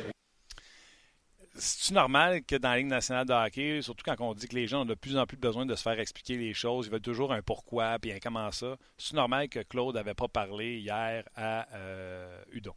C'est 1.54 1.94
normal 1.94 2.42
que 2.46 2.56
dans 2.56 2.70
la 2.70 2.78
Ligue 2.78 2.86
nationale 2.86 3.26
de 3.26 3.32
hockey, 3.32 3.82
surtout 3.82 4.04
quand 4.04 4.14
on 4.20 4.34
dit 4.34 4.48
que 4.48 4.54
les 4.54 4.66
gens 4.66 4.82
ont 4.82 4.86
de 4.86 4.94
plus 4.94 5.18
en 5.18 5.26
plus 5.26 5.36
besoin 5.36 5.66
de 5.66 5.74
se 5.74 5.82
faire 5.82 5.98
expliquer 5.98 6.36
les 6.36 6.54
choses, 6.54 6.86
ils 6.86 6.92
veulent 6.92 7.00
toujours 7.00 7.32
un 7.32 7.42
pourquoi, 7.42 7.98
puis 8.00 8.12
un 8.12 8.18
comment 8.18 8.50
ça. 8.50 8.76
C'est 8.96 9.14
normal 9.14 9.48
que 9.48 9.60
Claude 9.60 9.94
n'avait 9.94 10.14
pas 10.14 10.28
parlé 10.28 10.78
hier 10.78 11.24
à 11.36 11.66
euh, 11.74 12.42
Udon. 12.52 12.74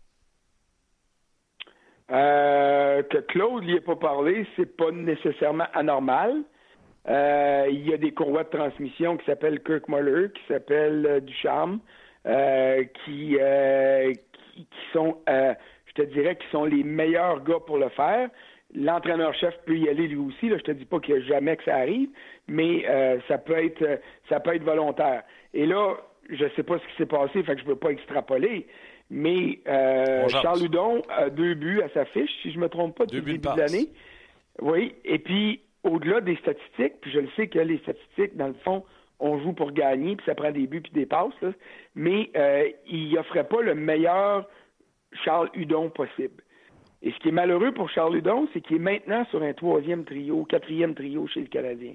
Euh, 2.11 3.03
que 3.03 3.19
Claude 3.19 3.63
n'y 3.63 3.73
ait 3.73 3.81
pas 3.81 3.95
parlé, 3.95 4.45
c'est 4.55 4.75
pas 4.75 4.91
nécessairement 4.91 5.67
anormal. 5.73 6.43
Euh, 7.09 7.67
il 7.69 7.87
y 7.87 7.93
a 7.93 7.97
des 7.97 8.11
courroies 8.11 8.43
de 8.43 8.49
transmission 8.49 9.17
qui 9.17 9.25
s'appellent 9.25 9.61
Kirk 9.61 9.89
Muller, 9.89 10.29
qui 10.33 10.41
s'appellent 10.47 11.05
euh, 11.05 11.19
Ducharme, 11.19 11.79
euh, 12.25 12.83
qui, 13.03 13.35
qui, 13.35 14.65
qui, 14.65 14.67
sont, 14.93 15.17
je 15.27 15.93
te 15.93 16.01
dirais, 16.03 16.37
qui 16.37 16.47
sont 16.51 16.63
les 16.65 16.83
meilleurs 16.83 17.43
gars 17.43 17.59
pour 17.65 17.77
le 17.77 17.89
faire. 17.89 18.29
L'entraîneur-chef 18.75 19.53
peut 19.65 19.77
y 19.77 19.89
aller 19.89 20.07
lui 20.07 20.17
aussi. 20.17 20.49
Là, 20.49 20.57
je 20.57 20.63
te 20.63 20.71
dis 20.71 20.85
pas 20.85 20.99
qu'il 20.99 21.15
n'y 21.15 21.21
a 21.21 21.25
jamais 21.25 21.57
que 21.57 21.63
ça 21.65 21.75
arrive, 21.75 22.09
mais 22.47 22.85
ça 23.27 23.37
peut 23.37 23.57
être 23.57 23.99
ça 24.29 24.39
peut 24.39 24.55
être 24.55 24.63
volontaire. 24.63 25.23
Et 25.53 25.65
là, 25.65 25.95
je 26.29 26.45
sais 26.55 26.63
pas 26.63 26.79
ce 26.79 26.83
qui 26.87 26.97
s'est 26.97 27.05
passé, 27.05 27.43
fait 27.43 27.55
que 27.55 27.61
je 27.61 27.65
veux 27.65 27.75
pas 27.75 27.89
extrapoler. 27.89 28.65
Mais 29.11 29.59
Charles 30.29 30.63
Hudon 30.63 31.01
a 31.09 31.29
deux 31.29 31.55
buts 31.55 31.81
à 31.83 31.89
sa 31.89 32.05
fiche, 32.05 32.31
si 32.41 32.53
je 32.53 32.59
me 32.59 32.69
trompe 32.69 32.97
pas, 32.97 33.05
depuis 33.05 33.33
le 33.33 33.37
début 33.39 33.53
de 33.53 33.59
l'année. 33.59 33.89
Oui, 34.61 34.95
et 35.03 35.19
puis 35.19 35.59
au-delà 35.83 36.21
des 36.21 36.35
statistiques, 36.37 37.01
puis 37.01 37.11
je 37.11 37.19
le 37.19 37.29
sais 37.35 37.47
que 37.47 37.59
les 37.59 37.77
statistiques, 37.79 38.35
dans 38.35 38.47
le 38.47 38.53
fond, 38.65 38.83
on 39.19 39.39
joue 39.39 39.53
pour 39.53 39.71
gagner, 39.71 40.15
puis 40.15 40.25
ça 40.25 40.35
prend 40.35 40.51
des 40.51 40.67
buts 40.67 40.81
puis 40.81 40.91
des 40.93 41.05
passes, 41.05 41.33
mais 41.95 42.29
euh, 42.35 42.69
il 42.87 43.17
offrait 43.17 43.47
pas 43.47 43.61
le 43.61 43.75
meilleur 43.75 44.47
Charles 45.23 45.49
Hudon 45.53 45.89
possible. 45.89 46.43
Et 47.01 47.11
ce 47.11 47.17
qui 47.19 47.29
est 47.29 47.33
malheureux 47.33 47.73
pour 47.73 47.89
Charles 47.89 48.17
Hudon, 48.17 48.47
c'est 48.53 48.61
qu'il 48.61 48.77
est 48.77 48.79
maintenant 48.79 49.25
sur 49.25 49.43
un 49.43 49.53
troisième 49.53 50.05
trio, 50.05 50.45
quatrième 50.45 50.95
trio 50.95 51.27
chez 51.27 51.41
le 51.41 51.47
Canadien. 51.47 51.93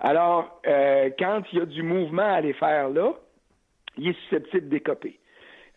Alors, 0.00 0.60
euh, 0.66 1.10
quand 1.18 1.42
il 1.52 1.58
y 1.60 1.62
a 1.62 1.66
du 1.66 1.82
mouvement 1.82 2.22
à 2.22 2.34
aller 2.34 2.52
faire 2.52 2.88
là, 2.88 3.14
il 3.96 4.08
est 4.08 4.18
susceptible 4.22 4.68
d'écoper. 4.68 5.18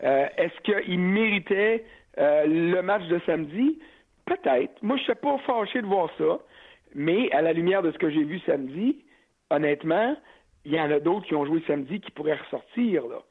Euh, 0.04 0.28
est-ce 0.38 0.60
qu'il 0.62 1.00
méritait 1.00 1.86
le 2.18 2.82
match 2.82 3.06
de 3.08 3.20
samedi? 3.28 3.80
Peut-être. 4.26 4.74
Moi, 4.82 4.98
je 4.98 5.02
ne 5.02 5.06
suis 5.06 5.16
pas 5.16 5.38
fâché 5.46 5.82
de 5.82 5.86
voir 5.86 6.10
ça. 6.18 6.40
Mais 6.96 7.32
à 7.32 7.42
la 7.42 7.54
lumière 7.54 7.82
de 7.82 7.92
ce 7.92 7.98
que 7.98 8.10
j'ai 8.10 8.24
vu 8.24 8.40
samedi, 8.46 9.04
honnêtement, 9.50 10.16
il 10.66 10.74
y 10.74 10.80
en 10.80 10.92
a 10.92 11.00
d'autres 11.00 11.26
qui 11.26 11.36
ont 11.36 11.46
joué 11.46 11.64
samedi 11.68 12.00
qui 12.00 12.12
pourraient 12.12 12.36
ressortir. 12.36 13.08
Là. 13.08 13.22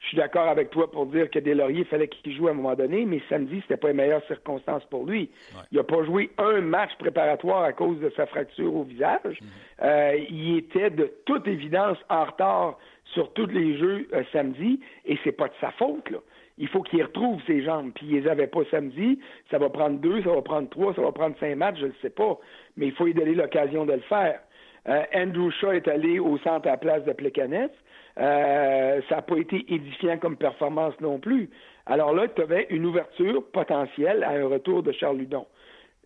Je 0.00 0.08
suis 0.08 0.16
d'accord 0.16 0.48
avec 0.48 0.70
toi 0.70 0.90
pour 0.90 1.06
dire 1.06 1.30
que 1.30 1.38
Deslauriers 1.38 1.84
fallait 1.84 2.08
qu'il 2.08 2.36
joue 2.36 2.48
à 2.48 2.50
un 2.50 2.54
moment 2.54 2.74
donné, 2.74 3.04
mais 3.06 3.20
samedi, 3.28 3.60
c'était 3.62 3.76
pas 3.76 3.88
les 3.88 3.94
meilleures 3.94 4.24
circonstances 4.26 4.84
pour 4.86 5.04
lui. 5.04 5.30
Il 5.72 5.78
n'a 5.78 5.84
pas 5.84 6.04
joué 6.04 6.30
un 6.38 6.60
match 6.60 6.90
préparatoire 6.98 7.64
à 7.64 7.72
cause 7.72 7.98
de 8.00 8.10
sa 8.16 8.26
fracture 8.26 8.74
au 8.74 8.84
visage. 8.84 9.40
Mhm. 9.40 9.48
Euh, 9.82 10.18
il 10.30 10.58
était 10.58 10.90
de 10.90 11.12
toute 11.24 11.46
évidence 11.48 11.98
en 12.08 12.24
retard 12.24 12.78
sur 13.14 13.32
tous 13.32 13.46
les 13.46 13.78
jeux 13.78 14.08
euh, 14.12 14.22
samedi, 14.32 14.80
et 15.06 15.18
c'est 15.24 15.32
pas 15.32 15.48
de 15.48 15.54
sa 15.60 15.70
faute. 15.72 16.10
Là 16.10 16.18
il 16.58 16.68
faut 16.68 16.82
qu'il 16.82 17.02
retrouve 17.02 17.40
ses 17.46 17.62
jambes. 17.62 17.92
Puis 17.94 18.06
il 18.06 18.22
les 18.22 18.28
avait 18.28 18.46
pas 18.46 18.60
samedi. 18.70 19.18
Ça 19.50 19.58
va 19.58 19.68
prendre 19.68 19.98
deux, 19.98 20.22
ça 20.22 20.30
va 20.30 20.42
prendre 20.42 20.68
trois, 20.68 20.94
ça 20.94 21.02
va 21.02 21.12
prendre 21.12 21.36
cinq 21.38 21.54
matchs, 21.56 21.78
je 21.80 21.86
ne 21.86 21.92
sais 22.02 22.10
pas. 22.10 22.38
Mais 22.76 22.86
il 22.86 22.92
faut 22.92 23.04
lui 23.04 23.14
donner 23.14 23.34
l'occasion 23.34 23.84
de 23.84 23.92
le 23.92 24.00
faire. 24.00 24.40
Euh, 24.88 25.02
Andrew 25.14 25.50
Shaw 25.50 25.72
est 25.72 25.88
allé 25.88 26.18
au 26.18 26.38
centre 26.38 26.68
à 26.68 26.72
la 26.72 26.76
place 26.76 27.04
de 27.04 27.12
Plekanec. 27.12 27.72
Euh, 28.18 29.00
ça 29.08 29.16
n'a 29.16 29.22
pas 29.22 29.36
été 29.36 29.64
édifiant 29.68 30.16
comme 30.18 30.36
performance 30.36 30.94
non 31.00 31.18
plus. 31.18 31.50
Alors 31.86 32.14
là, 32.14 32.28
tu 32.28 32.40
avais 32.40 32.66
une 32.70 32.86
ouverture 32.86 33.44
potentielle 33.50 34.24
à 34.24 34.30
un 34.30 34.46
retour 34.46 34.82
de 34.82 34.92
Charles 34.92 35.18
Ludon. 35.18 35.46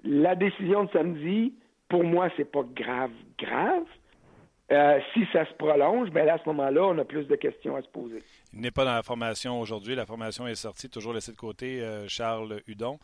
La 0.03 0.35
décision 0.35 0.85
de 0.85 0.91
samedi, 0.91 1.55
pour 1.89 2.05
moi, 2.05 2.29
c'est 2.37 2.51
pas 2.51 2.65
grave, 2.75 3.13
grave. 3.39 3.85
Euh, 4.73 5.01
si 5.13 5.27
ça 5.33 5.45
se 5.47 5.53
prolonge, 5.55 6.11
ben 6.11 6.25
là, 6.25 6.35
à 6.35 6.39
ce 6.39 6.49
moment-là, 6.49 6.85
on 6.85 6.99
a 6.99 7.05
plus 7.05 7.27
de 7.27 7.35
questions 7.35 7.75
à 7.75 7.83
se 7.83 7.89
poser. 7.89 8.23
Il 8.53 8.61
n'est 8.61 8.71
pas 8.71 8.85
dans 8.85 8.95
la 8.95 9.03
formation 9.03 9.61
aujourd'hui. 9.61 9.97
La 9.97 10.07
formation 10.07 10.47
est 10.47 10.55
sortie, 10.55 10.89
toujours 10.89 11.13
laissé 11.13 11.33
de 11.33 11.37
côté 11.37 11.81
euh, 11.81 12.07
Charles 12.07 12.61
Hudon. 12.69 12.99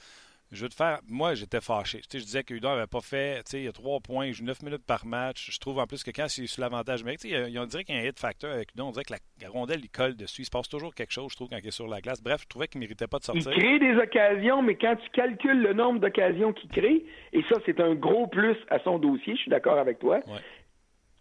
Je 0.53 0.63
veux 0.63 0.69
te 0.69 0.77
faire. 0.77 1.01
Moi, 1.09 1.35
j'étais 1.35 1.61
fâché. 1.61 2.01
je 2.09 2.19
disais 2.19 2.45
que 2.45 2.55
Hudon 2.55 2.69
n'avait 2.69 2.87
pas 2.87 3.01
fait. 3.01 3.43
Il 3.53 3.65
y 3.65 3.69
a 3.69 3.73
trois 3.73 3.99
points, 3.99 4.27
il 4.27 4.33
joue 4.33 4.45
neuf 4.45 4.63
minutes 4.63 4.87
par 4.87 5.05
match. 5.05 5.51
Je 5.51 5.59
trouve 5.59 5.81
en 5.81 5.87
plus 5.89 6.05
que 6.05 6.13
quand 6.13 6.27
il 6.39 6.45
est 6.45 6.47
sur 6.47 6.63
l'avantage 6.63 7.03
mais 7.03 7.17
on 7.59 7.67
dirait 7.67 7.83
qu'il 7.83 7.97
y 7.97 7.99
a 7.99 8.03
un 8.03 8.05
hit 8.05 8.19
factor 8.19 8.53
avec 8.53 8.73
Hudon. 8.73 8.87
On 8.87 8.91
dirait 8.93 9.05
que 9.05 9.15
la, 9.15 9.49
rondelle, 9.49 9.81
il 9.83 9.91
colle 9.91 10.15
dessus. 10.15 10.43
Il 10.43 10.45
se 10.45 10.51
passe 10.51 10.69
toujours 10.69 10.95
quelque 10.95 11.13
chose, 11.13 11.33
je 11.33 11.37
trouve, 11.37 11.49
quand 11.49 11.59
il 11.61 11.67
est 11.67 11.73
sur 11.73 11.89
la 11.89 12.01
glace. 12.01 12.23
Bref, 12.23 12.43
je 12.43 12.47
trouvais 12.47 12.69
qu'il 12.69 12.79
ne 12.81 12.85
méritait 12.85 13.09
pas 13.09 13.19
de 13.19 13.25
sortir. 13.25 13.51
Il 13.51 13.59
crée 13.59 13.79
des 13.81 13.97
occasions, 13.97 14.63
mais 14.63 14.77
quand 14.77 14.95
tu 14.95 15.11
calcules 15.11 15.63
le 15.63 15.73
nombre 15.73 15.99
d'occasions 15.99 16.53
qu'il 16.53 16.71
crée, 16.71 17.05
et 17.33 17.43
ça, 17.49 17.57
c'est 17.67 17.81
un 17.81 17.97
gros 17.97 18.29
plus 18.29 18.57
à 18.71 18.79
son 18.79 19.01
dossier, 19.01 19.35
je 19.35 19.41
suis 19.41 19.51
d'accord 19.51 19.79
avec 19.79 19.99
toi 19.99 20.21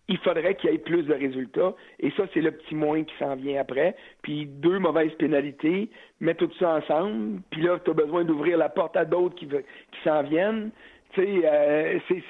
il 0.08 0.18
faudrait 0.20 0.56
qu'il 0.56 0.70
y 0.70 0.74
ait 0.74 0.78
plus 0.78 1.04
de 1.04 1.14
résultats. 1.14 1.74
Et 2.00 2.12
ça, 2.12 2.24
c'est 2.34 2.42
le 2.42 2.52
petit 2.52 2.76
moins 2.76 3.04
qui 3.04 3.14
s'en 3.18 3.36
vient 3.36 3.60
après. 3.60 3.96
Puis 4.22 4.46
deux 4.46 4.80
mauvaises 4.80 5.14
pénalités, 5.14 5.90
mets 6.20 6.36
tout 6.36 6.52
ça 6.60 6.76
ensemble. 6.76 7.42
Puis 7.50 7.62
là, 7.62 7.80
tu 7.84 7.92
as 7.92 7.94
besoin 7.94 8.24
d'ouvrir 8.24 8.58
la 8.58 8.70
porte 8.70 8.96
à 8.96 9.06
d'autres 9.06 9.36
qui, 9.36 9.48
qui 9.48 10.00
s'en 10.04 10.24
viennent. 10.24 10.72
Euh, 11.18 12.00
c'est 12.10 12.24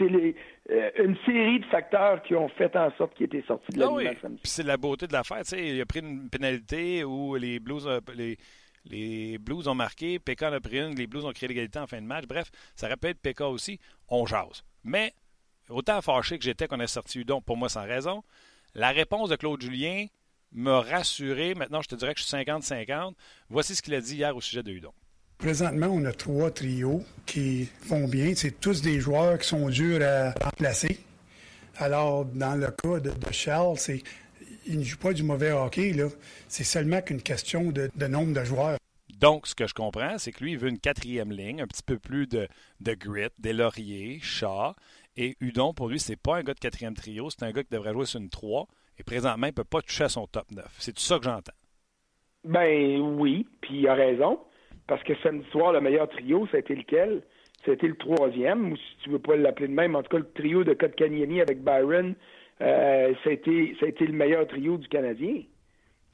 euh, 0.00 0.90
une 0.98 1.16
série 1.26 1.60
de 1.60 1.64
facteurs 1.66 2.22
qui 2.22 2.34
ont 2.34 2.48
fait 2.48 2.74
en 2.76 2.90
sorte 2.96 3.14
qu'il 3.14 3.26
était 3.26 3.44
sorti 3.46 3.72
de 3.72 3.80
la 3.80 3.86
ah 3.86 3.92
oui. 3.92 4.08
Puis 4.22 4.38
c'est 4.44 4.62
la 4.62 4.76
beauté 4.76 5.06
de 5.06 5.12
l'affaire. 5.12 5.42
Tu 5.42 5.56
sais, 5.56 5.68
il 5.68 5.80
a 5.80 5.86
pris 5.86 6.00
une 6.00 6.28
pénalité 6.30 7.04
où 7.04 7.34
les 7.34 7.58
Blues, 7.58 7.88
les, 8.16 8.36
les 8.86 9.38
Blues 9.38 9.68
ont 9.68 9.74
marqué, 9.74 10.18
PK 10.18 10.42
en 10.44 10.52
a 10.52 10.60
pris 10.60 10.78
une, 10.78 10.94
les 10.94 11.06
Blues 11.06 11.24
ont 11.24 11.32
créé 11.32 11.48
l'égalité 11.48 11.78
en 11.78 11.86
fin 11.86 12.00
de 12.00 12.06
match. 12.06 12.24
Bref, 12.26 12.50
ça 12.74 12.88
répète 12.88 13.18
PK 13.20 13.42
aussi. 13.42 13.78
On 14.08 14.26
jase. 14.26 14.62
Mais 14.84 15.12
autant 15.70 16.02
fâché 16.02 16.38
que 16.38 16.44
j'étais 16.44 16.68
qu'on 16.68 16.80
ait 16.80 16.86
sorti 16.86 17.20
Udon, 17.20 17.40
pour 17.40 17.56
moi 17.56 17.68
sans 17.68 17.84
raison, 17.84 18.22
la 18.74 18.90
réponse 18.90 19.28
de 19.28 19.36
Claude 19.36 19.60
Julien 19.60 20.06
m'a 20.52 20.80
rassuré. 20.80 21.54
Maintenant, 21.54 21.82
je 21.82 21.88
te 21.88 21.94
dirais 21.94 22.14
que 22.14 22.20
je 22.20 22.24
suis 22.24 22.36
50-50. 22.36 23.14
Voici 23.48 23.74
ce 23.74 23.82
qu'il 23.82 23.94
a 23.94 24.00
dit 24.00 24.16
hier 24.16 24.36
au 24.36 24.40
sujet 24.40 24.62
de 24.62 24.70
Udon. 24.70 24.92
Présentement, 25.38 25.86
on 25.86 26.04
a 26.04 26.12
trois 26.12 26.50
trios 26.50 27.02
qui 27.24 27.64
font 27.64 28.06
bien. 28.06 28.34
C'est 28.34 28.60
tous 28.60 28.82
des 28.82 29.00
joueurs 29.00 29.38
qui 29.38 29.48
sont 29.48 29.68
durs 29.70 30.02
à 30.02 30.32
remplacer. 30.44 31.00
Alors, 31.78 32.26
dans 32.26 32.56
le 32.56 32.70
cas 32.70 33.00
de, 33.00 33.12
Charles, 33.32 33.78
c'est 33.78 34.02
il 34.66 34.80
ne 34.80 34.84
joue 34.84 34.98
pas 34.98 35.14
du 35.14 35.22
mauvais 35.22 35.50
hockey. 35.50 35.92
Là. 35.94 36.08
C'est 36.48 36.64
seulement 36.64 37.00
qu'une 37.00 37.22
question 37.22 37.72
de, 37.72 37.90
nombre 38.06 38.34
de 38.34 38.44
joueurs. 38.44 38.76
Donc, 39.18 39.46
ce 39.46 39.54
que 39.54 39.66
je 39.66 39.72
comprends, 39.72 40.18
c'est 40.18 40.30
que 40.32 40.44
lui, 40.44 40.52
il 40.52 40.58
veut 40.58 40.68
une 40.68 40.78
quatrième 40.78 41.32
ligne, 41.32 41.62
un 41.62 41.66
petit 41.66 41.82
peu 41.82 41.98
plus 41.98 42.26
de, 42.26 42.46
de 42.80 42.94
grit, 42.94 43.28
des 43.38 43.54
lauriers, 43.54 44.18
chat. 44.22 44.74
Et 45.16 45.36
Udon, 45.40 45.74
pour 45.74 45.88
lui, 45.88 45.98
c'est 45.98 46.20
pas 46.20 46.36
un 46.36 46.42
gars 46.42 46.54
de 46.54 46.60
quatrième 46.60 46.94
trio, 46.94 47.30
c'est 47.30 47.44
un 47.44 47.50
gars 47.50 47.62
qui 47.62 47.70
devrait 47.70 47.92
jouer 47.92 48.06
sur 48.06 48.20
une 48.20 48.30
3. 48.30 48.66
Et 48.98 49.02
présentement, 49.02 49.46
il 49.46 49.50
ne 49.50 49.54
peut 49.54 49.64
pas 49.64 49.82
toucher 49.82 50.04
à 50.04 50.08
son 50.08 50.26
top 50.26 50.50
9. 50.52 50.64
C'est 50.78 50.92
tout 50.92 51.00
ça 51.00 51.18
que 51.18 51.24
j'entends. 51.24 51.52
Ben 52.44 53.00
oui, 53.00 53.46
puis 53.60 53.80
il 53.80 53.88
a 53.88 53.94
raison. 53.94 54.38
Parce 54.86 55.02
que 55.02 55.12
samedi 55.22 55.46
soir, 55.50 55.72
le 55.72 55.80
meilleur 55.80 56.08
trio, 56.08 56.46
été 56.52 56.74
lequel? 56.74 57.22
Été 57.66 57.86
le 57.86 57.96
troisième, 57.96 58.72
ou 58.72 58.76
si 58.76 58.96
tu 59.04 59.10
veux 59.10 59.18
pas 59.18 59.36
l'appeler 59.36 59.68
de 59.68 59.74
même, 59.74 59.94
en 59.94 60.02
tout 60.02 60.08
cas, 60.08 60.18
le 60.18 60.32
trio 60.32 60.64
de 60.64 60.72
Kotkaniemi 60.72 61.42
avec 61.42 61.62
Byron, 61.62 62.14
euh, 62.62 63.12
ça 63.22 63.30
a 63.30 63.32
été 63.32 64.06
le 64.06 64.12
meilleur 64.12 64.46
trio 64.46 64.78
du 64.78 64.88
Canadien. 64.88 65.42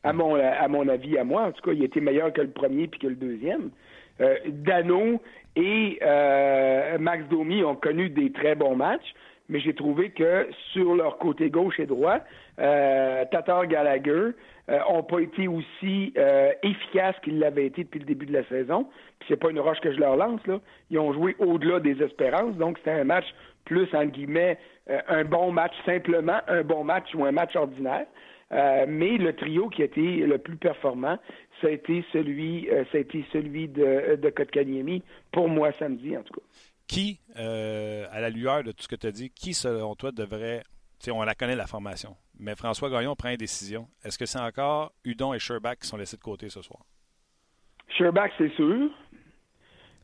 À 0.03 0.12
mon, 0.12 0.35
à 0.35 0.69
mon 0.69 0.88
avis, 0.88 1.17
à 1.19 1.25
moi, 1.25 1.45
en 1.47 1.53
tout 1.53 1.62
cas, 1.62 1.73
il 1.73 1.83
était 1.83 2.00
meilleur 2.00 2.33
que 2.33 2.41
le 2.41 2.50
premier 2.50 2.88
puis 2.88 3.00
que 3.00 3.07
le 3.07 3.15
deuxième. 3.15 3.71
Euh, 4.20 4.37
Dano 4.46 5.20
et 5.56 5.99
euh, 6.02 6.99
Max 6.99 7.25
Domi 7.28 7.62
ont 7.64 7.76
connu 7.76 8.08
des 8.08 8.32
très 8.32 8.54
bons 8.54 8.76
matchs, 8.76 9.14
mais 9.49 9.61
j'ai 9.61 9.75
trouvé 9.75 10.11
que 10.11 10.49
sur 10.73 10.94
leur 10.94 11.18
côté 11.18 11.50
gauche 11.50 11.78
et 11.78 11.87
droit, 11.87 12.18
euh, 12.58 13.25
Tatar 13.30 13.66
Gallagher 13.66 14.30
n'ont 14.68 15.04
pas 15.04 15.20
été 15.20 15.46
aussi 15.46 16.12
efficaces 16.64 17.14
qu'ils 17.23 17.38
l'avaient 17.38 17.66
été 17.66 17.85
depuis 17.85 18.00
le 18.00 18.04
début 18.04 18.26
de 18.26 18.32
la 18.32 18.44
saison. 18.49 18.88
Puis 19.20 19.28
c'est 19.28 19.37
pas 19.37 19.50
une 19.50 19.61
roche 19.61 19.78
que 19.78 19.92
je 19.92 20.00
leur 20.00 20.16
lance 20.16 20.44
là. 20.49 20.58
Ils 20.90 20.99
ont 20.99 21.12
joué 21.12 21.37
au-delà 21.38 21.78
des 21.78 22.02
espérances, 22.02 22.56
donc 22.56 22.76
c'était 22.78 22.90
un 22.90 23.04
match 23.04 23.26
plus 23.64 23.87
entre 23.94 24.11
guillemets 24.11 24.58
un 25.08 25.23
bon 25.23 25.52
match 25.52 25.73
simplement, 25.85 26.40
un 26.49 26.62
bon 26.62 26.82
match 26.82 27.14
ou 27.14 27.25
un 27.25 27.30
match 27.30 27.54
ordinaire. 27.54 28.06
mais 28.50 29.18
le 29.18 29.35
trio 29.35 29.68
qui 29.68 29.82
a 29.82 29.85
été 29.85 30.00
le 30.00 30.38
plus 30.38 30.56
performant, 30.56 31.16
ça 31.60 31.68
a 31.68 31.70
été 31.70 32.04
celui, 32.12 32.68
euh, 32.70 32.84
ça 32.92 32.98
a 32.98 33.00
été 33.00 33.25
celui 33.32 33.68
de, 33.68 33.82
euh, 33.82 34.16
de 34.16 34.30
Kotkaniemi, 34.30 35.02
pour 35.32 35.48
moi 35.48 35.72
samedi 35.78 36.16
en 36.16 36.22
tout 36.22 36.34
cas. 36.34 36.46
Qui, 36.86 37.20
euh, 37.36 38.06
à 38.12 38.20
la 38.20 38.30
lueur 38.30 38.62
de 38.62 38.72
tout 38.72 38.82
ce 38.82 38.88
que 38.88 38.96
tu 38.96 39.06
as 39.06 39.12
dit, 39.12 39.30
qui 39.30 39.54
selon 39.54 39.94
toi 39.94 40.12
devrait, 40.12 40.62
on 41.10 41.22
la 41.22 41.34
connaît 41.34 41.56
la 41.56 41.66
formation, 41.66 42.16
mais 42.38 42.54
François 42.54 42.90
Gagnon 42.90 43.14
prend 43.16 43.30
une 43.30 43.36
décision. 43.36 43.88
Est-ce 44.04 44.18
que 44.18 44.26
c'est 44.26 44.38
encore 44.38 44.92
Udon 45.04 45.34
et 45.34 45.38
Sherbach 45.38 45.76
qui 45.76 45.88
sont 45.88 45.96
laissés 45.96 46.16
de 46.16 46.22
côté 46.22 46.48
ce 46.48 46.62
soir? 46.62 46.80
Sherbach, 47.88 48.30
c'est 48.38 48.52
sûr. 48.54 48.90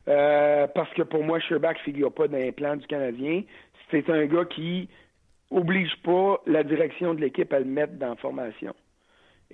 parce 0.05 0.93
que 0.93 1.03
pour 1.03 1.23
moi, 1.23 1.39
Sherbach 1.39 1.77
ne 1.77 1.83
figure 1.83 2.13
pas 2.13 2.27
dans 2.27 2.37
les 2.37 2.51
plans 2.51 2.75
du 2.75 2.87
Canadien. 2.87 3.43
C'est 3.91 4.09
un 4.09 4.25
gars 4.25 4.45
qui 4.45 4.89
oblige 5.51 5.95
pas 6.03 6.41
la 6.47 6.63
direction 6.63 7.13
de 7.13 7.21
l'équipe 7.21 7.51
à 7.53 7.59
le 7.59 7.65
mettre 7.65 7.93
dans 7.93 8.09
la 8.09 8.15
formation. 8.15 8.73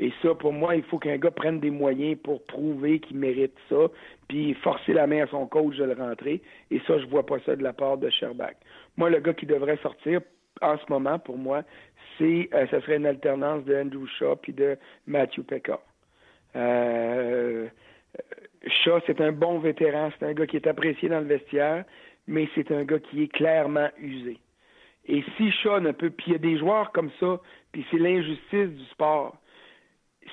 Et 0.01 0.13
ça, 0.21 0.33
pour 0.33 0.53
moi, 0.53 0.77
il 0.77 0.83
faut 0.83 0.97
qu'un 0.97 1.17
gars 1.17 1.29
prenne 1.29 1.59
des 1.59 1.69
moyens 1.69 2.17
pour 2.23 2.41
prouver 2.45 3.01
qu'il 3.01 3.17
mérite 3.17 3.53
ça, 3.67 3.89
puis 4.29 4.53
forcer 4.53 4.93
la 4.93 5.07
main 5.07 5.25
à 5.25 5.27
son 5.27 5.45
coach 5.45 5.75
de 5.75 5.83
le 5.83 5.93
rentrer. 5.93 6.41
Et 6.71 6.79
ça, 6.87 6.97
je 6.99 7.05
vois 7.07 7.25
pas 7.25 7.37
ça 7.45 7.57
de 7.57 7.63
la 7.63 7.73
part 7.73 7.97
de 7.97 8.09
Sherbach. 8.09 8.55
Moi, 8.95 9.09
le 9.09 9.19
gars 9.19 9.33
qui 9.33 9.45
devrait 9.45 9.77
sortir 9.83 10.21
en 10.61 10.77
ce 10.77 10.83
moment, 10.89 11.19
pour 11.19 11.37
moi, 11.37 11.63
c'est, 12.17 12.49
euh, 12.53 12.65
ça 12.67 12.79
serait 12.81 12.95
une 12.95 13.05
alternance 13.05 13.65
de 13.65 13.75
Andrew 13.75 14.07
Shaw 14.07 14.37
puis 14.37 14.53
de 14.53 14.77
Matthew 15.05 15.41
Pekka. 15.43 15.81
Euh, 16.55 17.67
Shaw, 18.83 19.01
c'est 19.05 19.19
un 19.19 19.33
bon 19.33 19.59
vétéran, 19.59 20.11
c'est 20.17 20.25
un 20.25 20.33
gars 20.33 20.47
qui 20.47 20.55
est 20.55 20.67
apprécié 20.67 21.09
dans 21.09 21.19
le 21.19 21.25
vestiaire, 21.25 21.83
mais 22.25 22.47
c'est 22.55 22.71
un 22.71 22.85
gars 22.85 22.99
qui 22.99 23.23
est 23.23 23.27
clairement 23.33 23.89
usé. 23.97 24.39
Et 25.07 25.25
si 25.35 25.51
Shaw 25.51 25.81
ne 25.81 25.91
peut, 25.91 26.09
puis 26.09 26.27
il 26.27 26.33
y 26.33 26.35
a 26.35 26.39
des 26.39 26.57
joueurs 26.57 26.93
comme 26.93 27.11
ça, 27.19 27.41
puis 27.73 27.85
c'est 27.91 27.97
l'injustice 27.97 28.69
du 28.69 28.85
sport. 28.91 29.35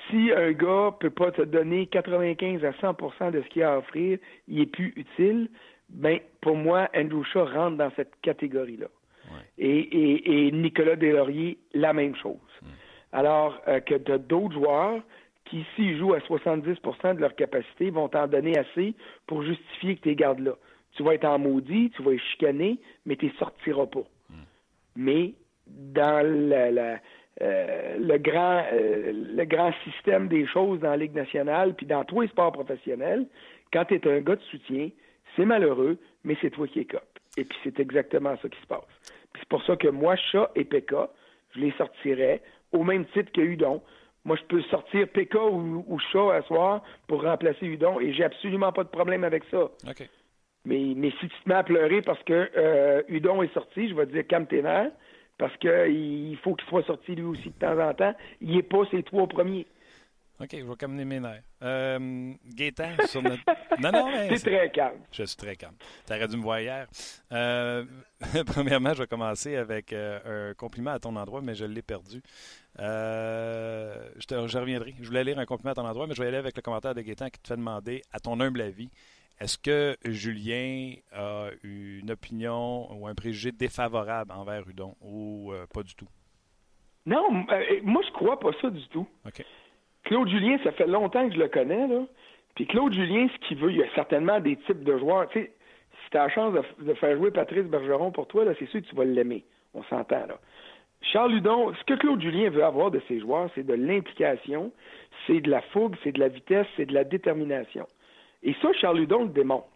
Si 0.09 0.31
un 0.31 0.51
gars 0.51 0.95
peut 0.99 1.09
pas 1.09 1.31
te 1.31 1.41
donner 1.41 1.87
95 1.87 2.63
à 2.63 2.71
100% 2.71 3.31
de 3.31 3.41
ce 3.41 3.47
qu'il 3.49 3.63
a 3.63 3.73
à 3.73 3.77
offrir, 3.77 4.19
il 4.47 4.61
est 4.61 4.65
plus 4.65 4.93
utile. 4.95 5.49
Ben, 5.89 6.19
pour 6.41 6.55
moi, 6.55 6.89
Andrew 6.95 7.23
Shaw 7.23 7.45
rentre 7.45 7.77
dans 7.77 7.91
cette 7.95 8.13
catégorie-là. 8.21 8.87
Et, 9.57 9.79
et, 9.79 10.47
et, 10.47 10.51
Nicolas 10.51 10.95
Deslauriers, 10.95 11.57
la 11.73 11.91
même 11.91 12.15
chose. 12.15 12.37
Alors 13.11 13.59
euh, 13.67 13.79
que 13.79 13.95
de 13.95 14.17
d'autres 14.17 14.53
joueurs 14.53 15.01
qui, 15.45 15.65
s'ils 15.75 15.97
jouent 15.97 16.13
à 16.13 16.19
70% 16.19 17.15
de 17.15 17.21
leur 17.21 17.35
capacité, 17.35 17.89
vont 17.89 18.09
t'en 18.09 18.27
donner 18.27 18.57
assez 18.57 18.93
pour 19.25 19.43
justifier 19.43 19.95
que 19.95 20.01
tu 20.01 20.09
les 20.09 20.15
gardes 20.15 20.39
là. 20.39 20.53
Tu 20.93 21.03
vas 21.03 21.13
être 21.13 21.25
en 21.25 21.39
maudit, 21.39 21.91
tu 21.95 22.03
vas 22.03 22.13
être 22.13 22.23
chicané, 22.31 22.79
mais 23.05 23.15
tu 23.15 23.27
ne 23.27 23.31
sortiras 23.31 23.85
pas. 23.85 24.03
Mais 24.95 25.33
dans 25.67 26.25
la, 26.25 26.71
la, 26.71 26.99
euh, 27.41 27.97
le 27.99 28.17
grand 28.17 28.63
euh, 28.73 29.11
le 29.13 29.45
grand 29.45 29.71
système 29.83 30.27
des 30.27 30.47
choses 30.47 30.79
dans 30.79 30.89
la 30.89 30.97
Ligue 30.97 31.13
nationale, 31.13 31.75
puis 31.75 31.85
dans 31.85 32.03
tous 32.03 32.21
les 32.21 32.27
sports 32.29 32.51
professionnels, 32.51 33.27
quand 33.71 33.85
tu 33.85 33.95
es 33.95 34.07
un 34.07 34.21
gars 34.21 34.35
de 34.35 34.41
soutien, 34.41 34.89
c'est 35.35 35.45
malheureux, 35.45 35.97
mais 36.23 36.35
c'est 36.41 36.49
toi 36.49 36.67
qui 36.67 36.79
es 36.79 36.85
cop. 36.85 37.03
Et 37.37 37.43
puis 37.43 37.57
c'est 37.63 37.79
exactement 37.79 38.35
ça 38.41 38.49
qui 38.49 38.59
se 38.59 38.65
passe. 38.65 38.87
C'est 39.37 39.47
pour 39.49 39.63
ça 39.63 39.75
que 39.75 39.87
moi, 39.87 40.15
Chat 40.15 40.49
et 40.55 40.63
Pekka, 40.63 41.09
je 41.55 41.59
les 41.59 41.71
sortirais 41.73 42.41
au 42.71 42.83
même 42.83 43.05
titre 43.07 43.31
que 43.31 43.41
Udon. 43.41 43.81
Moi, 44.25 44.35
je 44.35 44.43
peux 44.43 44.61
sortir 44.63 45.07
Pekka 45.07 45.45
ou, 45.45 45.85
ou 45.87 45.99
Chat 46.11 46.33
à 46.33 46.41
soir 46.41 46.83
pour 47.07 47.23
remplacer 47.23 47.67
Udon 47.67 47.99
et 47.99 48.13
j'ai 48.13 48.23
absolument 48.23 48.71
pas 48.71 48.83
de 48.83 48.89
problème 48.89 49.23
avec 49.23 49.43
ça. 49.51 49.69
Mais, 50.65 50.93
mais 50.95 51.11
si 51.11 51.29
tu 51.29 51.43
te 51.43 51.47
mets 51.49 51.55
à 51.55 51.63
pleurer 51.63 52.01
parce 52.01 52.21
que 52.23 52.49
euh, 52.57 53.01
Udon 53.07 53.43
est 53.43 53.53
sorti, 53.53 53.89
je 53.89 53.95
vais 53.95 54.05
te 54.05 54.11
dire 54.11 54.27
calme 54.27 54.47
tes 54.47 54.61
nerfs, 54.61 54.91
parce 55.37 55.55
qu'il 55.57 56.37
faut 56.43 56.55
qu'il 56.55 56.67
soit 56.67 56.83
sorti 56.83 57.15
lui 57.15 57.23
aussi 57.23 57.49
de 57.49 57.59
temps 57.59 57.79
en 57.79 57.93
temps. 57.93 58.13
Il 58.41 58.55
n'est 58.55 58.63
pas 58.63 58.85
ses 58.91 59.03
trois 59.03 59.27
premiers. 59.27 59.67
OK, 60.39 60.49
je 60.51 60.63
vais 60.63 60.75
calmer 60.75 61.03
mes 61.03 61.19
nerfs. 61.19 61.41
Euh, 61.63 62.31
Gaétan, 62.45 62.91
sur 63.07 63.23
notre... 63.23 63.41
Non, 63.79 63.91
non, 63.91 64.07
mais... 64.11 64.37
C'est 64.37 64.51
très 64.51 64.69
calme. 64.69 64.99
Je 65.11 65.23
suis 65.23 65.35
très 65.35 65.55
calme. 65.55 65.73
Tu 66.05 66.13
aurais 66.13 66.27
dû 66.27 66.37
me 66.37 66.43
voir 66.43 66.59
hier. 66.59 66.87
Euh, 67.31 67.83
premièrement, 68.45 68.93
je 68.93 68.99
vais 68.99 69.07
commencer 69.07 69.55
avec 69.55 69.93
euh, 69.93 70.51
un 70.51 70.53
compliment 70.53 70.91
à 70.91 70.99
ton 70.99 71.15
endroit, 71.15 71.41
mais 71.41 71.55
je 71.55 71.65
l'ai 71.65 71.81
perdu. 71.81 72.21
Euh, 72.79 74.09
je, 74.17 74.27
te, 74.27 74.47
je, 74.47 74.57
reviendrai. 74.59 74.93
Je 74.99 75.07
voulais 75.07 75.23
lire 75.23 75.39
un 75.39 75.45
compliment 75.45 75.71
à 75.71 75.75
ton 75.75 75.87
endroit, 75.87 76.05
mais 76.05 76.13
je 76.13 76.21
vais 76.21 76.27
aller 76.27 76.37
avec 76.37 76.55
le 76.55 76.61
commentaire 76.61 76.93
de 76.93 77.01
Gaétan 77.01 77.29
qui 77.29 77.39
te 77.39 77.47
fait 77.47 77.57
demander, 77.57 78.03
à 78.11 78.19
ton 78.19 78.39
humble 78.39 78.61
avis, 78.61 78.89
est-ce 79.39 79.57
que 79.57 79.95
Julien 80.05 80.93
a 81.13 81.49
une 81.63 82.09
opinion 82.11 82.91
ou 82.93 83.07
un 83.07 83.13
préjugé 83.13 83.51
défavorable 83.51 84.31
envers 84.31 84.67
Udon 84.67 84.95
ou 85.01 85.51
euh, 85.53 85.65
pas 85.73 85.83
du 85.83 85.95
tout? 85.95 86.07
Non, 87.05 87.45
euh, 87.51 87.63
moi 87.83 88.01
je 88.05 88.11
crois 88.11 88.39
pas 88.39 88.51
ça 88.61 88.69
du 88.69 88.85
tout. 88.89 89.07
Claude 90.03 90.29
Julien, 90.29 90.57
ça 90.63 90.71
fait 90.71 90.87
longtemps 90.87 91.27
que 91.27 91.35
je 91.35 91.39
le 91.39 91.47
connais, 91.49 91.87
là. 91.87 92.03
Puis 92.55 92.65
Claude 92.65 92.93
Julien, 92.93 93.27
ce 93.27 93.47
qu'il 93.47 93.57
veut, 93.57 93.71
il 93.71 93.77
y 93.77 93.83
a 93.83 93.93
certainement 93.93 94.39
des 94.39 94.55
types 94.55 94.83
de 94.83 94.97
joueurs. 94.97 95.29
Tu 95.29 95.41
sais, 95.41 95.51
si 96.03 96.09
tu 96.09 96.17
as 96.17 96.23
la 96.23 96.29
chance 96.29 96.53
de, 96.53 96.85
de, 96.85 96.93
faire 96.95 97.15
jouer 97.15 97.29
Patrice 97.29 97.65
Bergeron 97.65 98.11
pour 98.11 98.27
toi, 98.27 98.45
là, 98.45 98.53
c'est 98.57 98.67
sûr 98.69 98.81
que 98.81 98.87
tu 98.87 98.95
vas 98.95 99.05
l'aimer. 99.05 99.43
On 99.75 99.83
s'entend, 99.83 100.25
là. 100.25 100.39
Charles 101.01 101.33
Ludon, 101.33 101.73
ce 101.75 101.83
que 101.83 101.93
Claude 101.93 102.21
Julien 102.21 102.49
veut 102.49 102.63
avoir 102.63 102.89
de 102.89 102.99
ses 103.07 103.19
joueurs, 103.19 103.49
c'est 103.53 103.63
de 103.63 103.73
l'implication, 103.73 104.71
c'est 105.25 105.39
de 105.39 105.49
la 105.49 105.61
fougue, 105.61 105.95
c'est 106.03 106.11
de 106.11 106.19
la 106.19 106.27
vitesse, 106.27 106.65
c'est 106.75 106.87
de 106.87 106.93
la 106.93 107.03
détermination. 107.03 107.85
Et 108.43 108.55
ça, 108.61 108.71
Charles 108.73 108.99
Ludon 108.99 109.23
le 109.23 109.29
démontre. 109.29 109.67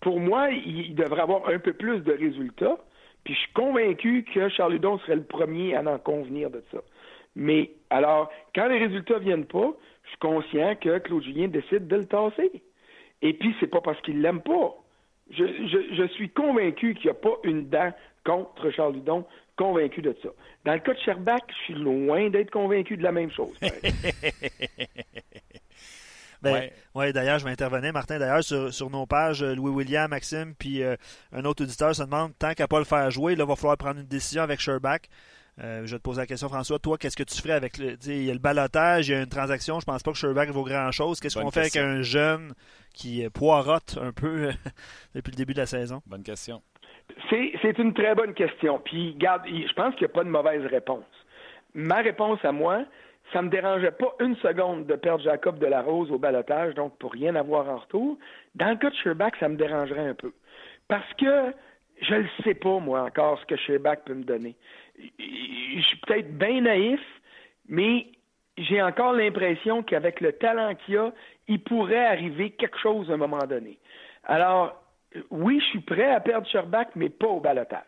Pour 0.00 0.20
moi, 0.20 0.50
il 0.50 0.94
devrait 0.94 1.22
avoir 1.22 1.48
un 1.48 1.58
peu 1.58 1.72
plus 1.72 2.00
de 2.00 2.12
résultats, 2.12 2.78
puis 3.24 3.34
je 3.34 3.38
suis 3.40 3.52
convaincu 3.52 4.24
que 4.34 4.48
Charles 4.50 4.74
Ludon 4.74 4.98
serait 4.98 5.16
le 5.16 5.24
premier 5.24 5.74
à 5.74 5.80
en 5.80 5.98
convenir 5.98 6.50
de 6.50 6.62
ça. 6.70 6.78
Mais 7.36 7.70
alors, 7.90 8.30
quand 8.54 8.68
les 8.68 8.78
résultats 8.78 9.18
viennent 9.18 9.46
pas, 9.46 9.72
je 10.04 10.08
suis 10.10 10.18
conscient 10.18 10.76
que 10.76 10.98
Claude 10.98 11.22
Julien 11.22 11.48
décide 11.48 11.88
de 11.88 11.96
le 11.96 12.06
tasser. 12.06 12.62
Et 13.22 13.32
puis, 13.32 13.54
c'est 13.58 13.66
pas 13.66 13.80
parce 13.80 14.00
qu'il 14.02 14.20
l'aime 14.20 14.42
pas. 14.42 14.74
Je, 15.30 15.44
je, 15.92 16.06
suis 16.08 16.28
convaincu 16.28 16.94
qu'il 16.94 17.06
n'y 17.06 17.10
a 17.10 17.14
pas 17.14 17.36
une 17.44 17.68
dent 17.70 17.90
contre 18.26 18.70
Charles 18.70 18.94
Ludon, 18.94 19.24
convaincu 19.56 20.02
de 20.02 20.14
ça. 20.22 20.28
Dans 20.66 20.74
le 20.74 20.80
cas 20.80 20.92
de 20.92 20.98
Sherbach, 20.98 21.40
je 21.48 21.64
suis 21.64 21.74
loin 21.74 22.28
d'être 22.28 22.50
convaincu 22.50 22.98
de 22.98 23.02
la 23.02 23.12
même 23.12 23.30
chose. 23.30 23.58
Ben, 26.44 26.52
ouais. 26.52 26.72
ouais 26.94 27.12
d'ailleurs, 27.12 27.38
je 27.38 27.44
vais 27.44 27.50
intervenir, 27.50 27.92
Martin. 27.92 28.18
D'ailleurs, 28.18 28.44
sur, 28.44 28.72
sur, 28.72 28.90
nos 28.90 29.06
pages, 29.06 29.42
Louis-William, 29.42 30.10
Maxime, 30.10 30.54
puis 30.58 30.82
euh, 30.82 30.96
un 31.32 31.44
autre 31.44 31.64
auditeur 31.64 31.94
se 31.94 32.02
demande 32.02 32.32
tant 32.38 32.52
qu'à 32.54 32.68
pas 32.68 32.78
le 32.78 32.84
faire 32.84 33.10
jouer, 33.10 33.34
là, 33.34 33.44
il 33.44 33.48
va 33.48 33.56
falloir 33.56 33.76
prendre 33.76 34.00
une 34.00 34.06
décision 34.06 34.42
avec 34.42 34.60
Sherbach. 34.60 35.00
Euh, 35.62 35.86
je 35.86 35.92
vais 35.92 35.98
te 35.98 36.02
poser 36.02 36.20
la 36.20 36.26
question, 36.26 36.48
François. 36.48 36.78
Toi, 36.78 36.98
qu'est-ce 36.98 37.16
que 37.16 37.22
tu 37.22 37.40
ferais 37.40 37.54
avec 37.54 37.78
le. 37.78 37.96
Il 38.06 38.24
y 38.24 38.30
a 38.30 38.32
le 38.32 38.40
balotage, 38.40 39.08
il 39.08 39.12
y 39.12 39.14
a 39.14 39.20
une 39.20 39.28
transaction. 39.28 39.78
Je 39.78 39.84
pense 39.84 40.02
pas 40.02 40.10
que 40.10 40.18
Sherbach 40.18 40.48
vaut 40.48 40.64
grand-chose. 40.64 41.20
Qu'est-ce 41.20 41.38
qu'on 41.38 41.50
fait 41.50 41.60
avec 41.60 41.76
un 41.76 42.02
jeune 42.02 42.54
qui 42.92 43.24
poirote 43.32 43.98
un 44.00 44.12
peu 44.12 44.50
depuis 45.14 45.30
le 45.30 45.36
début 45.36 45.54
de 45.54 45.60
la 45.60 45.66
saison? 45.66 46.02
Bonne 46.06 46.24
question. 46.24 46.60
C'est 47.30 47.78
une 47.78 47.94
très 47.94 48.14
bonne 48.14 48.34
question. 48.34 48.80
Puis, 48.84 49.14
garde, 49.16 49.42
je 49.46 49.72
pense 49.74 49.94
qu'il 49.94 50.06
n'y 50.06 50.12
a 50.12 50.14
pas 50.14 50.24
de 50.24 50.28
mauvaise 50.28 50.64
réponse. 50.66 51.04
Ma 51.74 51.96
réponse 51.96 52.38
à 52.44 52.52
moi, 52.52 52.84
ça 53.32 53.42
me 53.42 53.48
dérangeait 53.48 53.90
pas 53.90 54.14
une 54.20 54.36
seconde 54.36 54.86
de 54.86 54.94
perdre 54.94 55.24
Jacob 55.24 55.58
de 55.58 55.66
la 55.66 55.82
Rose 55.82 56.10
au 56.10 56.18
balotage, 56.18 56.74
donc 56.74 56.96
pour 56.98 57.12
rien 57.12 57.34
avoir 57.34 57.68
en 57.68 57.78
retour. 57.78 58.18
Dans 58.54 58.70
le 58.70 58.76
cas 58.76 58.90
de 58.90 58.94
Sherbach, 58.96 59.32
ça 59.40 59.48
me 59.48 59.56
dérangerait 59.56 60.08
un 60.08 60.14
peu. 60.14 60.32
Parce 60.88 61.12
que 61.14 61.52
je 62.00 62.14
ne 62.14 62.26
sais 62.42 62.54
pas, 62.54 62.78
moi, 62.78 63.02
encore, 63.02 63.40
ce 63.40 63.46
que 63.46 63.56
Sherbach 63.56 63.98
peut 64.04 64.14
me 64.14 64.24
donner. 64.24 64.56
Je 64.98 65.80
suis 65.80 65.96
peut-être 66.06 66.36
bien 66.36 66.60
naïf, 66.60 67.00
mais 67.68 68.06
j'ai 68.58 68.82
encore 68.82 69.12
l'impression 69.12 69.82
qu'avec 69.82 70.20
le 70.20 70.32
talent 70.32 70.74
qu'il 70.74 70.98
a, 70.98 71.12
il 71.48 71.60
pourrait 71.60 72.06
arriver 72.06 72.50
quelque 72.50 72.78
chose 72.78 73.10
à 73.10 73.14
un 73.14 73.18
moment 73.18 73.46
donné. 73.46 73.78
Alors, 74.24 74.80
oui, 75.30 75.60
je 75.60 75.64
suis 75.66 75.80
prêt 75.80 76.10
à 76.10 76.20
perdre 76.20 76.46
Sherbach, 76.48 76.88
mais 76.94 77.08
pas 77.08 77.26
au 77.26 77.40
balotage. 77.40 77.82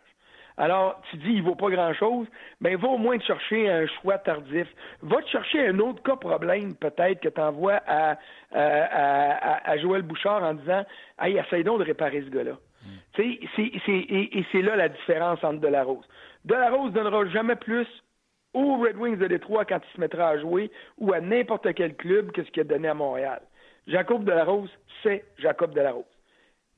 Alors, 0.59 1.01
tu 1.11 1.19
dis, 1.19 1.33
il 1.35 1.43
vaut 1.43 1.55
pas 1.55 1.69
grand-chose, 1.69 2.27
ben 2.61 2.77
va 2.77 2.89
au 2.89 2.97
moins 2.97 3.19
te 3.19 3.25
chercher 3.25 3.71
un 3.71 3.87
choix 3.87 4.17
tardif. 4.19 4.67
Va 5.03 5.21
te 5.21 5.29
chercher 5.29 5.69
un 5.69 5.79
autre 5.81 6.03
cas 6.03 6.17
problème, 6.17 6.75
peut-être, 6.75 7.21
que 7.21 7.29
tu 7.29 7.41
envoies 7.41 7.81
à, 7.87 8.13
à, 8.13 8.17
à, 8.53 9.71
à, 9.71 9.77
Joël 9.79 10.03
Bouchard 10.03 10.43
en 10.43 10.55
disant, 10.55 10.85
hey, 11.21 11.37
essaye 11.37 11.63
donc 11.63 11.81
de 11.81 11.85
réparer 11.85 12.23
ce 12.23 12.31
gars-là. 12.31 12.53
Mm. 12.53 12.89
Tu 13.13 13.49
sais, 13.55 13.93
et, 13.93 14.39
et 14.39 14.47
c'est 14.51 14.63
là 14.63 14.77
la 14.77 14.89
différence 14.89 15.45
entre 15.45 15.61
Delarose. 15.61 16.07
Delarose 16.47 16.93
donnera 16.93 17.27
jamais 17.27 17.57
plus 17.57 17.89
aux 18.55 18.79
Red 18.79 18.97
Wings 18.97 19.19
de 19.19 19.27
Détroit 19.27 19.67
quand 19.67 19.81
il 19.87 19.95
se 19.95 20.01
mettra 20.01 20.29
à 20.29 20.39
jouer 20.39 20.71
ou 20.97 21.13
à 21.13 21.21
n'importe 21.21 21.75
quel 21.75 21.95
club 21.97 22.33
que 22.33 22.43
ce 22.43 22.51
qu'il 22.51 22.63
a 22.63 22.65
donné 22.65 22.89
à 22.89 22.95
Montréal. 22.95 23.43
Jacob 23.87 24.25
Delarose, 24.25 24.71
c'est 25.03 25.25
Jacob 25.39 25.75
Delarose. 25.75 26.05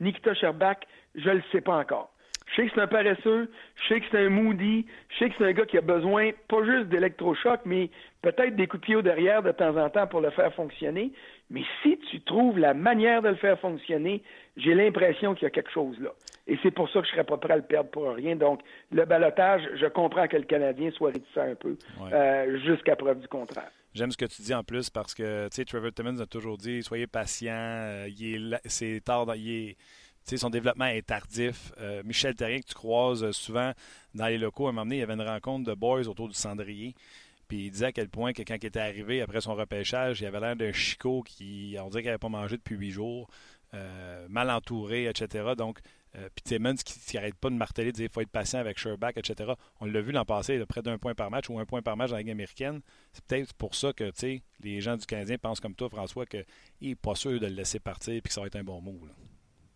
Nikita 0.01 0.35
Sherbach, 0.35 0.79
je 1.15 1.31
le 1.31 1.43
sais 1.53 1.61
pas 1.61 1.77
encore. 1.77 2.11
Je 2.59 2.65
sais 2.65 2.69
que 2.71 2.75
c'est 2.75 2.83
un 2.83 2.87
paresseux, 2.89 3.51
je 3.77 3.89
sais 3.89 4.01
que 4.01 4.07
c'est 4.11 4.19
un 4.19 4.31
moody, 4.31 4.85
je 5.11 5.19
sais 5.19 5.31
que 5.31 5.37
c'est 5.39 5.45
un 5.45 5.53
gars 5.53 5.65
qui 5.65 5.79
a 5.79 5.81
besoin 5.81 6.33
pas 6.49 6.65
juste 6.65 6.89
d'électrochoc, 6.89 7.61
mais 7.65 7.89
peut-être 8.21 8.57
des 8.57 8.67
coups 8.67 8.81
de 8.81 8.87
pied 8.87 9.03
derrière 9.03 9.45
de 9.45 9.53
temps 9.53 9.77
en 9.77 9.89
temps 9.91 10.09
pour 10.09 10.21
le 10.21 10.31
faire 10.31 10.53
fonctionner. 10.55 11.13
Mais 11.51 11.63
si 11.83 11.99
tu 12.11 12.21
trouves 12.23 12.59
la 12.59 12.75
manière 12.75 13.23
de 13.23 13.29
le 13.29 13.37
faire 13.37 13.61
fonctionner, 13.61 14.25
j'ai 14.57 14.75
l'impression 14.75 15.35
qu'il 15.35 15.45
y 15.45 15.47
a 15.47 15.51
quelque 15.51 15.71
chose 15.71 16.01
là. 16.01 16.11
Et 16.49 16.59
c'est 16.65 16.73
pour 16.73 16.91
ça 16.91 17.01
que 17.01 17.07
je 17.07 17.13
serais 17.13 17.23
pas 17.23 17.37
prêt 17.37 17.53
à 17.53 17.57
le 17.57 17.63
perdre 17.63 17.91
pour 17.91 18.13
rien. 18.13 18.35
Donc, 18.35 18.61
le 18.91 19.05
balotage, 19.05 19.63
je 19.77 19.87
comprends 19.87 20.27
que 20.27 20.37
le 20.37 20.45
Canadien 20.45 20.91
soit 20.91 21.13
réticent 21.13 21.37
un 21.37 21.55
peu, 21.55 21.77
ouais. 22.01 22.13
euh, 22.13 22.59
jusqu'à 22.67 22.97
preuve 22.97 23.21
du 23.21 23.29
contraire. 23.29 23.71
J'aime 23.95 24.11
ce 24.11 24.17
que 24.17 24.25
tu 24.25 24.43
dis 24.43 24.55
en 24.55 24.65
plus 24.65 24.91
parce 24.91 25.15
que, 25.15 25.49
tu 25.49 25.57
sais, 25.57 25.65
Trevor 25.65 25.93
Timmons 25.93 26.21
a 26.21 26.27
toujours 26.27 26.59
dit, 26.59 26.83
soyez 26.83 27.07
patient, 27.07 27.53
euh, 27.55 28.09
il 28.09 28.55
est, 28.55 28.69
c'est 28.69 29.01
tard, 29.05 29.27
dans, 29.27 29.35
il 29.35 29.51
est 29.71 29.77
son 30.37 30.51
développement 30.51 30.87
est 30.87 31.07
tardif. 31.07 31.73
Euh, 31.79 32.03
Michel 32.05 32.35
Terrien, 32.35 32.61
que 32.61 32.67
tu 32.67 32.75
croises 32.75 33.31
souvent 33.33 33.73
dans 34.15 34.27
les 34.27 34.39
locaux, 34.39 34.67
à 34.67 34.71
un 34.71 34.73
moment 34.73 34.85
donné, 34.85 34.97
il 34.97 35.01
y 35.01 35.03
avait 35.03 35.15
une 35.15 35.23
rencontre 35.23 35.65
de 35.69 35.75
boys 35.75 36.07
autour 36.07 36.29
du 36.29 36.35
cendrier. 36.35 36.95
Puis 37.49 37.67
il 37.67 37.71
disait 37.71 37.87
à 37.87 37.93
quel 37.93 38.11
point 38.11 38.33
que 38.33 38.43
quand 38.43 38.57
il 38.61 38.67
était 38.67 38.81
arrivé 38.81 39.23
après 39.23 39.41
son 39.41 39.55
repêchage, 39.55 40.21
il 40.21 40.27
avait 40.27 40.41
l'air 40.41 40.57
d'un 40.57 40.73
chicot 40.73 41.23
qui, 41.23 41.77
on 41.81 41.89
dirait 41.89 42.03
qu'il 42.03 42.11
n'avait 42.11 42.19
pas 42.19 42.29
mangé 42.29 42.57
depuis 42.59 42.77
huit 42.77 42.91
jours, 42.91 43.29
euh, 43.73 44.27
mal 44.29 44.51
entouré, 44.51 45.07
etc. 45.07 45.55
Donc, 45.57 45.81
Euh, 46.17 46.29
puis 46.35 46.59
qui 46.59 47.17
n'arrête 47.17 47.35
pas 47.35 47.51
de 47.51 47.55
marteler, 47.55 47.93
de 47.93 47.97
dire 47.97 48.07
qu'il 48.07 48.13
faut 48.13 48.21
être 48.23 48.31
patient 48.31 48.59
avec 48.59 48.79
Sherback, 48.79 49.19
etc. 49.19 49.53
On 49.81 49.87
l'a 49.87 50.01
vu 50.01 50.11
l'an 50.11 50.25
passé, 50.25 50.59
près 50.67 50.83
d'un 50.83 50.99
point 50.99 51.15
par 51.15 51.31
match 51.31 51.51
ou 51.51 51.59
un 51.59 51.67
point 51.67 51.83
par 51.83 51.97
match 51.97 52.11
dans 52.11 52.17
la 52.17 52.23
Ligue 52.23 52.31
américaine. 52.31 52.81
C'est 53.13 53.25
peut-être 53.25 53.53
pour 53.55 53.75
ça 53.75 53.93
que 53.93 54.11
les 54.63 54.81
gens 54.81 54.97
du 54.97 55.05
Canadien 55.07 55.37
pensent 55.39 55.61
comme 55.61 55.75
toi, 55.75 55.89
François, 55.89 56.25
qu'il 56.27 56.45
n'est 56.81 56.95
pas 56.95 57.15
sûr 57.15 57.39
de 57.39 57.47
le 57.47 57.53
laisser 57.53 57.79
partir 57.79 58.15
et 58.15 58.21
que 58.21 58.33
ça 58.33 58.41
va 58.41 58.47
être 58.47 58.57
un 58.57 58.65
bon 58.65 58.81
mot. 58.81 58.99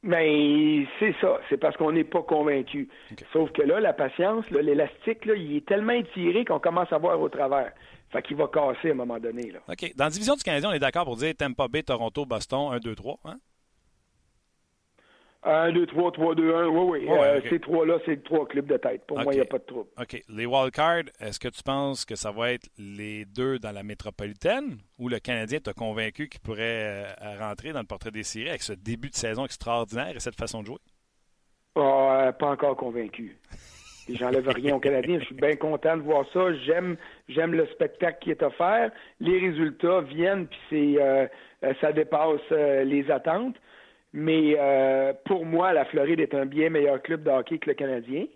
Mais 0.04 0.84
c'est 0.98 1.14
ça, 1.20 1.38
c'est 1.48 1.58
parce 1.58 1.76
qu'on 1.76 1.92
n'est 1.92 2.04
pas 2.04 2.22
convaincu. 2.22 2.88
Sauf 3.32 3.52
que 3.52 3.62
là, 3.62 3.78
la 3.78 3.92
patience, 3.92 4.44
l'élastique, 4.50 5.18
il 5.26 5.56
est 5.56 5.66
tellement 5.66 5.92
étiré 5.92 6.44
qu'on 6.44 6.58
commence 6.58 6.92
à 6.92 6.98
voir 6.98 7.20
au 7.20 7.28
travers. 7.28 7.72
Fait 8.10 8.20
qu'il 8.22 8.36
va 8.36 8.48
casser 8.48 8.88
à 8.88 8.92
un 8.92 8.96
moment 8.96 9.18
donné. 9.18 9.52
Là. 9.52 9.60
OK. 9.68 9.92
Dans 9.96 10.04
la 10.04 10.10
division 10.10 10.34
du 10.34 10.42
Canadien, 10.42 10.70
on 10.70 10.72
est 10.72 10.80
d'accord 10.80 11.04
pour 11.04 11.16
dire 11.16 11.34
Tampa 11.36 11.68
Bay, 11.68 11.82
Toronto, 11.82 12.26
Boston, 12.26 12.72
1, 12.72 12.78
2, 12.80 12.94
3. 12.94 13.20
Hein? 13.24 13.36
1, 15.44 15.72
2, 15.72 15.86
3, 15.86 16.12
3, 16.12 16.34
2, 16.36 16.54
1. 16.54 16.66
Oui, 16.68 17.00
oui. 17.00 17.06
euh, 17.10 17.40
Ces 17.48 17.58
trois-là, 17.58 17.98
c'est 18.06 18.22
trois 18.22 18.46
clubs 18.46 18.66
de 18.66 18.76
tête. 18.76 19.04
Pour 19.06 19.18
moi, 19.18 19.32
il 19.32 19.36
n'y 19.36 19.42
a 19.42 19.44
pas 19.44 19.58
de 19.58 19.64
trouble. 19.64 19.88
OK. 20.00 20.22
Les 20.28 20.46
wildcards, 20.46 21.04
est-ce 21.20 21.40
que 21.40 21.48
tu 21.48 21.62
penses 21.64 22.04
que 22.04 22.14
ça 22.14 22.30
va 22.30 22.52
être 22.52 22.68
les 22.78 23.24
deux 23.24 23.58
dans 23.58 23.72
la 23.72 23.82
métropolitaine 23.82 24.78
ou 25.00 25.08
le 25.08 25.18
Canadien 25.18 25.58
t'a 25.58 25.72
convaincu 25.72 26.28
qu'il 26.28 26.40
pourrait 26.40 27.06
euh, 27.20 27.38
rentrer 27.40 27.72
dans 27.72 27.80
le 27.80 27.86
portrait 27.86 28.12
des 28.12 28.22
séries 28.22 28.50
avec 28.50 28.62
ce 28.62 28.72
début 28.72 29.10
de 29.10 29.16
saison 29.16 29.44
extraordinaire 29.44 30.12
et 30.14 30.20
cette 30.20 30.36
façon 30.38 30.60
de 30.62 30.66
jouer? 30.66 30.78
Ah, 31.74 32.32
pas 32.38 32.50
encore 32.50 32.76
convaincu. 32.76 33.36
J'enlève 34.08 34.48
rien 34.48 34.74
aux 34.76 34.80
Canadiens. 34.80 35.18
Je 35.20 35.24
suis 35.26 35.34
bien 35.34 35.56
content 35.56 35.96
de 35.96 36.02
voir 36.02 36.24
ça. 36.32 36.52
J'aime, 36.64 36.96
j'aime 37.28 37.52
le 37.52 37.66
spectacle 37.68 38.18
qui 38.20 38.30
est 38.30 38.42
offert. 38.42 38.90
Les 39.20 39.38
résultats 39.38 40.00
viennent, 40.02 40.46
puis 40.46 40.58
c'est, 40.70 41.02
euh, 41.02 41.26
euh, 41.64 41.72
ça 41.80 41.92
dépasse 41.92 42.40
les 42.50 43.10
attentes. 43.10 43.56
Mais 44.12 44.56
euh, 44.58 45.12
pour 45.24 45.46
moi, 45.46 45.72
la 45.72 45.84
Floride 45.86 46.20
est 46.20 46.34
un 46.34 46.44
bien 46.44 46.68
meilleur 46.68 47.00
club 47.00 47.22
de 47.22 47.30
hockey 47.30 47.58
que 47.58 47.70
le 47.70 47.74
Canadien. 47.74 48.26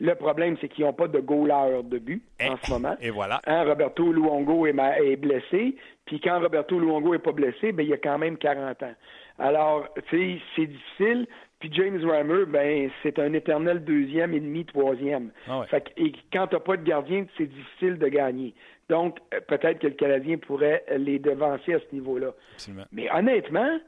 Le 0.00 0.14
problème, 0.14 0.56
c'est 0.60 0.68
qu'ils 0.68 0.84
n'ont 0.84 0.92
pas 0.92 1.06
de 1.06 1.20
goaler 1.20 1.82
de 1.84 1.98
but 1.98 2.22
en 2.42 2.56
ce 2.56 2.70
moment. 2.70 2.96
Et 3.00 3.10
voilà. 3.10 3.40
Hein, 3.46 3.64
Roberto 3.64 4.12
Luongo 4.12 4.66
est, 4.66 4.74
est, 4.76 5.16
blessé. 5.16 5.76
Puis 6.04 6.20
quand 6.20 6.40
Roberto 6.40 6.78
Luongo 6.78 7.12
n'est 7.12 7.20
pas 7.20 7.32
blessé, 7.32 7.72
ben, 7.72 7.86
il 7.86 7.92
a 7.92 7.98
quand 7.98 8.18
même 8.18 8.36
40 8.36 8.82
ans. 8.82 8.94
Alors, 9.38 9.88
tu 10.08 10.34
sais, 10.34 10.40
c'est 10.56 10.66
difficile. 10.66 11.26
Puis 11.60 11.70
James 11.72 12.04
Reimer, 12.04 12.44
ben, 12.46 12.90
c'est 13.02 13.18
un 13.18 13.32
éternel 13.32 13.84
deuxième 13.84 14.34
et 14.34 14.40
demi, 14.40 14.64
troisième. 14.64 15.30
Ah 15.48 15.62
fait 15.70 15.80
que, 15.80 16.02
et 16.02 16.12
quand 16.32 16.48
tu 16.48 16.56
n'as 16.56 16.60
pas 16.60 16.76
de 16.76 16.84
gardien, 16.84 17.24
c'est 17.38 17.46
difficile 17.46 17.98
de 17.98 18.08
gagner. 18.08 18.52
Donc, 18.88 19.18
euh, 19.32 19.40
peut-être 19.46 19.78
que 19.78 19.86
le 19.86 19.94
Canadien 19.94 20.38
pourrait 20.38 20.84
les 20.96 21.18
devancer 21.18 21.74
à 21.74 21.78
ce 21.78 21.94
niveau-là. 21.94 22.32
Mais 22.92 23.08
honnêtement, 23.12 23.78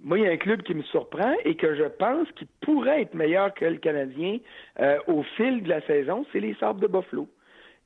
moi, 0.00 0.18
il 0.18 0.24
y 0.24 0.28
a 0.28 0.30
un 0.30 0.36
club 0.36 0.62
qui 0.62 0.74
me 0.74 0.82
surprend 0.82 1.34
et 1.44 1.56
que 1.56 1.74
je 1.74 1.84
pense 1.84 2.30
qu'il 2.32 2.46
pourrait 2.60 3.02
être 3.02 3.14
meilleur 3.14 3.52
que 3.54 3.64
le 3.64 3.78
Canadien 3.78 4.38
euh, 4.80 4.98
au 5.08 5.22
fil 5.36 5.62
de 5.62 5.68
la 5.68 5.80
saison, 5.82 6.24
c'est 6.32 6.40
les 6.40 6.54
Sables 6.54 6.80
de 6.80 6.86
Buffalo. 6.86 7.28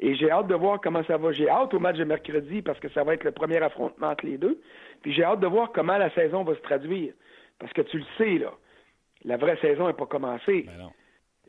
Et 0.01 0.15
j'ai 0.17 0.31
hâte 0.31 0.49
de 0.49 0.55
voir 0.55 0.81
comment 0.81 1.05
ça 1.05 1.17
va. 1.17 1.33
J'ai 1.33 1.49
hâte 1.49 1.73
au 1.73 1.79
match 1.79 1.97
de 1.97 2.05
mercredi 2.05 2.61
parce 2.61 2.79
que 2.81 2.89
ça 2.91 3.05
va 3.05 3.15
être 3.15 3.25
le 3.25 3.31
premier 3.31 3.59
affrontement 3.63 4.09
entre 4.09 4.27
les 4.27 4.37
deux. 4.37 4.61
Puis 5.01 5.13
j'ai 5.13 5.25
hâte 5.25 5.41
de 5.41 5.47
voir 5.47 5.73
comment 5.73 5.97
la 5.97 6.11
saison 6.11 6.43
va 6.43 6.55
se 6.55 6.61
traduire. 6.61 7.15
Parce 7.59 7.73
que 7.73 7.83
tu 7.83 7.99
le 7.99 8.05
sais, 8.19 8.39
là, 8.39 8.53
la 9.25 9.37
vraie 9.37 9.57
saison 9.59 9.87
n'est 9.87 9.93
pas 9.95 10.07
commencée. 10.07 10.67
Ben 10.67 10.91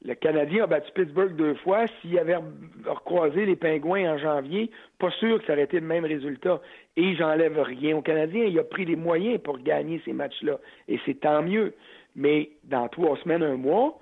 le 0.06 0.16
Canadien 0.16 0.66
a 0.66 0.68
battu 0.68 0.92
Pittsburgh 0.94 1.36
deux 1.36 1.56
fois. 1.56 1.86
S'il 2.02 2.18
avait 2.20 2.38
recroisé 2.86 3.46
les 3.46 3.56
Pingouins 3.56 4.14
en 4.14 4.18
janvier, 4.18 4.70
pas 5.00 5.12
sûr 5.12 5.40
que 5.40 5.46
ça 5.46 5.54
aurait 5.54 5.64
été 5.64 5.80
le 5.80 5.86
même 5.86 6.06
résultat. 6.06 6.62
Et 6.98 7.16
j'enlève 7.16 7.58
rien 7.60 7.96
au 7.96 8.02
Canadien. 8.02 8.44
Il 8.44 8.60
a 8.60 8.64
pris 8.64 8.86
les 8.86 8.98
moyens 8.98 9.40
pour 9.42 9.60
gagner 9.60 10.02
ces 10.04 10.12
matchs-là. 10.12 10.60
Et 10.90 11.00
c'est 11.06 11.22
tant 11.22 11.42
mieux. 11.42 11.74
Mais 12.16 12.52
dans 12.66 12.88
trois 12.90 13.18
semaines, 13.18 13.44
un 13.44 13.56
mois, 13.56 14.00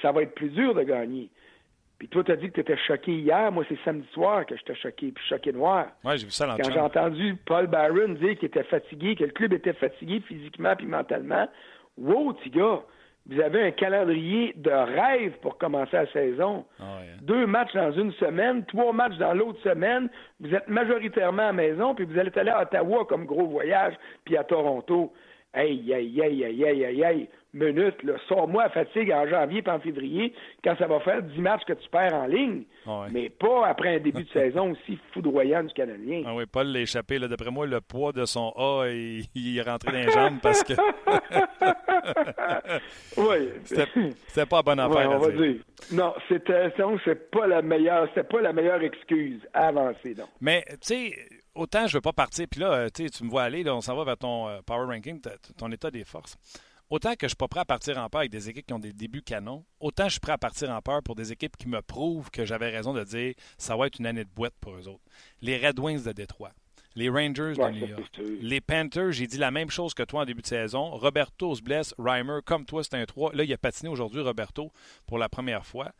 ça 0.00 0.10
va 0.10 0.22
être 0.22 0.34
plus 0.34 0.48
dur 0.48 0.74
de 0.74 0.82
gagner. 0.82 1.28
Puis 1.98 2.08
toi, 2.08 2.24
tu 2.24 2.32
as 2.32 2.36
dit 2.36 2.48
que 2.48 2.54
tu 2.54 2.60
étais 2.60 2.76
choqué 2.76 3.12
hier. 3.12 3.52
Moi, 3.52 3.64
c'est 3.68 3.78
samedi 3.84 4.08
soir 4.12 4.46
que 4.46 4.56
j'étais 4.56 4.74
choqué, 4.74 5.12
puis 5.12 5.24
choqué 5.28 5.52
noir. 5.52 5.86
Ouais, 6.02 6.16
j'ai 6.16 6.24
vu 6.24 6.32
ça 6.32 6.46
Quand 6.60 6.72
j'ai 6.72 6.80
entendu 6.80 7.36
Paul 7.44 7.66
Barron 7.68 8.14
dire 8.14 8.36
qu'il 8.38 8.46
était 8.46 8.64
fatigué, 8.64 9.14
que 9.14 9.24
le 9.24 9.30
club 9.30 9.52
était 9.52 9.74
fatigué 9.74 10.20
physiquement 10.26 10.74
puis 10.74 10.86
mentalement, 10.86 11.46
wow, 11.98 12.32
petit 12.32 12.50
gars, 12.50 12.82
vous 13.28 13.40
avez 13.40 13.62
un 13.62 13.70
calendrier 13.70 14.52
de 14.56 14.70
rêve 14.70 15.38
pour 15.42 15.56
commencer 15.56 15.92
la 15.96 16.06
saison. 16.08 16.64
Ah 16.80 16.98
hein. 17.00 17.18
Deux 17.22 17.46
matchs 17.46 17.72
dans 17.72 17.92
une 17.92 18.12
semaine, 18.14 18.64
trois 18.66 18.92
matchs 18.92 19.16
dans 19.18 19.32
l'autre 19.32 19.60
semaine. 19.62 20.08
Vous 20.40 20.52
êtes 20.52 20.68
majoritairement 20.68 21.42
à 21.42 21.46
la 21.46 21.52
maison, 21.52 21.94
puis 21.94 22.04
vous 22.04 22.18
allez 22.18 22.36
aller 22.36 22.50
à 22.50 22.62
Ottawa 22.62 23.04
comme 23.04 23.24
gros 23.24 23.46
voyage, 23.46 23.94
puis 24.24 24.36
à 24.36 24.42
Toronto. 24.42 25.12
Aïe, 25.52 25.92
aïe, 25.94 26.20
aïe, 26.20 26.44
aïe, 26.44 26.64
aïe, 26.64 26.84
aïe, 26.84 27.04
aïe. 27.04 27.28
Minute, 27.54 28.02
là. 28.02 28.14
Sors-moi 28.28 28.64
à 28.64 28.70
fatigue 28.70 29.12
en 29.12 29.28
janvier 29.28 29.62
puis 29.62 29.72
en 29.72 29.80
février, 29.80 30.32
quand 30.64 30.74
ça 30.78 30.86
va 30.86 31.00
faire 31.00 31.22
dix 31.22 31.40
matchs 31.40 31.64
que 31.66 31.74
tu 31.74 31.88
perds 31.90 32.14
en 32.14 32.26
ligne. 32.26 32.64
Ah 32.86 33.06
Mais 33.12 33.28
pas 33.28 33.66
après 33.66 33.96
un 33.96 33.98
début 34.00 34.24
de 34.24 34.28
saison 34.32 34.72
aussi 34.72 34.98
foudroyant 35.12 35.62
du 35.62 35.72
Canadien. 35.74 36.22
Ah 36.26 36.34
oui, 36.34 36.44
Paul 36.50 36.68
l'a 36.68 36.80
échappé. 36.80 37.18
D'après 37.18 37.50
moi, 37.50 37.66
le 37.66 37.80
poids 37.80 38.12
de 38.12 38.24
son 38.24 38.52
A, 38.56 38.86
il, 38.88 39.24
il 39.34 39.58
est 39.58 39.62
rentré 39.62 39.92
dans 39.92 39.98
les 39.98 40.10
jambes 40.10 40.40
parce 40.42 40.62
que. 40.64 40.72
oui. 43.16 43.50
C'était 43.64 44.46
pas 44.46 44.62
bonne 44.62 44.80
affaire. 44.80 45.10
Ouais, 45.10 45.16
on 45.16 45.18
va 45.18 45.30
dire. 45.30 45.56
Non, 45.92 46.14
c'était 46.28 46.72
c'est 47.04 47.30
pas 47.30 47.46
la 47.46 47.62
meilleure, 47.62 48.08
c'était 48.08 48.24
pas 48.24 48.40
la 48.40 48.52
meilleure 48.52 48.82
excuse 48.82 49.40
à 49.52 49.68
avancer, 49.68 50.14
donc. 50.14 50.28
Mais 50.40 50.64
tu 50.68 50.76
sais, 50.80 51.14
autant 51.54 51.86
je 51.86 51.96
veux 51.96 52.00
pas 52.00 52.12
partir, 52.12 52.46
puis 52.50 52.60
là, 52.60 52.88
tu 52.90 53.02
me 53.24 53.30
vois 53.30 53.42
aller, 53.42 53.62
là, 53.62 53.74
on 53.74 53.80
s'en 53.80 53.96
va 53.96 54.04
vers 54.04 54.16
ton 54.16 54.48
euh, 54.48 54.60
power 54.64 54.86
ranking, 54.86 55.20
ton 55.56 55.70
état 55.70 55.90
des 55.90 56.04
forces. 56.04 56.36
Autant 56.92 57.14
que 57.14 57.24
je 57.24 57.28
suis 57.28 57.36
pas 57.36 57.48
prêt 57.48 57.60
à 57.60 57.64
partir 57.64 57.96
en 57.96 58.10
peur 58.10 58.18
avec 58.18 58.30
des 58.30 58.50
équipes 58.50 58.66
qui 58.66 58.74
ont 58.74 58.78
des 58.78 58.92
débuts 58.92 59.22
canons, 59.22 59.64
autant 59.80 60.04
je 60.08 60.10
suis 60.10 60.20
prêt 60.20 60.32
à 60.32 60.36
partir 60.36 60.68
en 60.68 60.82
peur 60.82 61.02
pour 61.02 61.14
des 61.14 61.32
équipes 61.32 61.56
qui 61.56 61.66
me 61.66 61.80
prouvent 61.80 62.30
que 62.30 62.44
j'avais 62.44 62.68
raison 62.68 62.92
de 62.92 63.02
dire 63.02 63.32
ça 63.56 63.74
va 63.78 63.86
être 63.86 63.98
une 63.98 64.04
année 64.04 64.24
de 64.24 64.30
boîte 64.30 64.52
pour 64.60 64.74
eux 64.74 64.88
autres. 64.88 65.00
Les 65.40 65.56
Red 65.56 65.78
Wings 65.78 66.04
de 66.04 66.12
Détroit, 66.12 66.52
les 66.94 67.08
Rangers 67.08 67.54
de 67.56 67.70
New 67.70 67.86
York, 67.86 68.20
les 68.40 68.60
Panthers, 68.60 69.12
j'ai 69.12 69.26
dit 69.26 69.38
la 69.38 69.50
même 69.50 69.70
chose 69.70 69.94
que 69.94 70.02
toi 70.02 70.22
en 70.22 70.24
début 70.24 70.42
de 70.42 70.46
saison. 70.46 70.90
Roberto 70.90 71.54
se 71.54 71.62
blesse, 71.62 71.94
Reimer, 71.98 72.40
comme 72.44 72.64
toi, 72.64 72.82
c'est 72.84 72.94
un 72.94 73.04
3. 73.04 73.34
Là, 73.34 73.44
il 73.44 73.52
a 73.52 73.58
patiné 73.58 73.88
aujourd'hui, 73.88 74.20
Roberto, 74.20 74.70
pour 75.06 75.18
la 75.18 75.28
première 75.28 75.64
fois. 75.64 75.92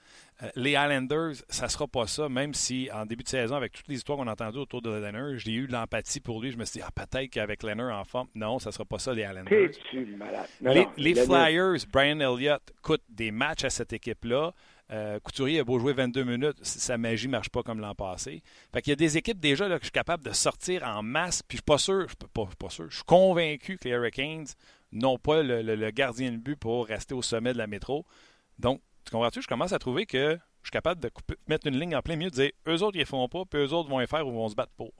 Euh, 0.42 0.48
les 0.56 0.72
Islanders, 0.72 1.34
ça 1.48 1.68
sera 1.68 1.86
pas 1.86 2.06
ça, 2.06 2.28
même 2.28 2.54
si 2.54 2.88
en 2.92 3.06
début 3.06 3.22
de 3.22 3.28
saison, 3.28 3.54
avec 3.56 3.72
toutes 3.72 3.88
les 3.88 3.96
histoires 3.96 4.18
qu'on 4.18 4.26
a 4.26 4.32
entendues 4.32 4.58
autour 4.58 4.82
de 4.82 4.90
Leonard, 4.90 5.38
j'ai 5.38 5.52
eu 5.52 5.66
de 5.66 5.72
l'empathie 5.72 6.20
pour 6.20 6.40
lui. 6.40 6.50
Je 6.50 6.56
me 6.56 6.64
suis 6.64 6.80
dit, 6.80 6.84
ah, 6.86 6.90
peut-être 6.94 7.30
qu'avec 7.30 7.62
Leonard 7.62 7.98
en 7.98 8.04
forme, 8.04 8.28
non, 8.34 8.58
ça 8.58 8.72
sera 8.72 8.84
pas 8.84 8.98
ça, 8.98 9.12
les 9.12 9.22
Islanders. 9.22 9.70
les, 10.60 10.86
les 10.96 11.14
Flyers, 11.14 11.78
Brian 11.92 12.20
Elliott 12.20 12.62
coûtent 12.82 13.04
des 13.08 13.30
matchs 13.30 13.64
à 13.64 13.70
cette 13.70 13.92
équipe-là. 13.92 14.52
Euh, 14.92 15.18
Couturier 15.20 15.60
a 15.60 15.64
beau 15.64 15.78
jouer 15.78 15.94
22 15.94 16.24
minutes, 16.24 16.58
sa 16.62 16.98
magie 16.98 17.26
ne 17.26 17.32
marche 17.32 17.48
pas 17.48 17.62
comme 17.62 17.80
l'an 17.80 17.94
passé. 17.94 18.42
Fait 18.74 18.82
qu'il 18.82 18.90
y 18.90 18.92
a 18.92 18.96
des 18.96 19.16
équipes 19.16 19.40
déjà 19.40 19.66
là, 19.66 19.76
que 19.76 19.82
je 19.82 19.86
suis 19.86 19.92
capable 19.92 20.22
de 20.22 20.32
sortir 20.32 20.82
en 20.84 21.02
masse, 21.02 21.42
puis 21.42 21.56
je 21.56 21.60
suis 21.60 21.64
pas 21.64 21.78
sûr, 21.78 22.02
je 22.02 22.08
suis 22.08 22.16
pas, 22.34 22.44
pas, 22.58 22.68
sûr, 22.68 22.90
je 22.90 22.96
suis 22.96 23.04
convaincu 23.04 23.78
que 23.78 23.88
les 23.88 23.94
Hurricanes 23.94 24.48
n'ont 24.92 25.16
pas 25.16 25.42
le, 25.42 25.90
gardien 25.90 26.30
de 26.32 26.36
but 26.36 26.56
pour 26.56 26.86
rester 26.86 27.14
au 27.14 27.22
sommet 27.22 27.54
de 27.54 27.58
la 27.58 27.66
métro. 27.66 28.04
Donc, 28.58 28.80
tu 29.06 29.12
comprends-tu? 29.12 29.40
Je 29.40 29.48
commence 29.48 29.72
à 29.72 29.78
trouver 29.78 30.04
que 30.04 30.36
je 30.62 30.66
suis 30.66 30.70
capable 30.70 31.00
de 31.00 31.10
mettre 31.48 31.66
une 31.66 31.78
ligne 31.78 31.96
en 31.96 32.02
plein 32.02 32.16
milieu, 32.16 32.30
de 32.30 32.34
dire 32.34 32.50
eux 32.68 32.82
autres, 32.82 32.96
ils 32.96 33.00
ne 33.00 33.06
font 33.06 33.28
pas, 33.28 33.44
puis 33.50 33.60
eux 33.60 33.72
autres 33.72 33.88
vont 33.88 34.00
y 34.00 34.06
faire 34.06 34.26
ou 34.26 34.32
vont 34.32 34.48
se 34.48 34.54
battre 34.54 34.72
pour. 34.76 34.92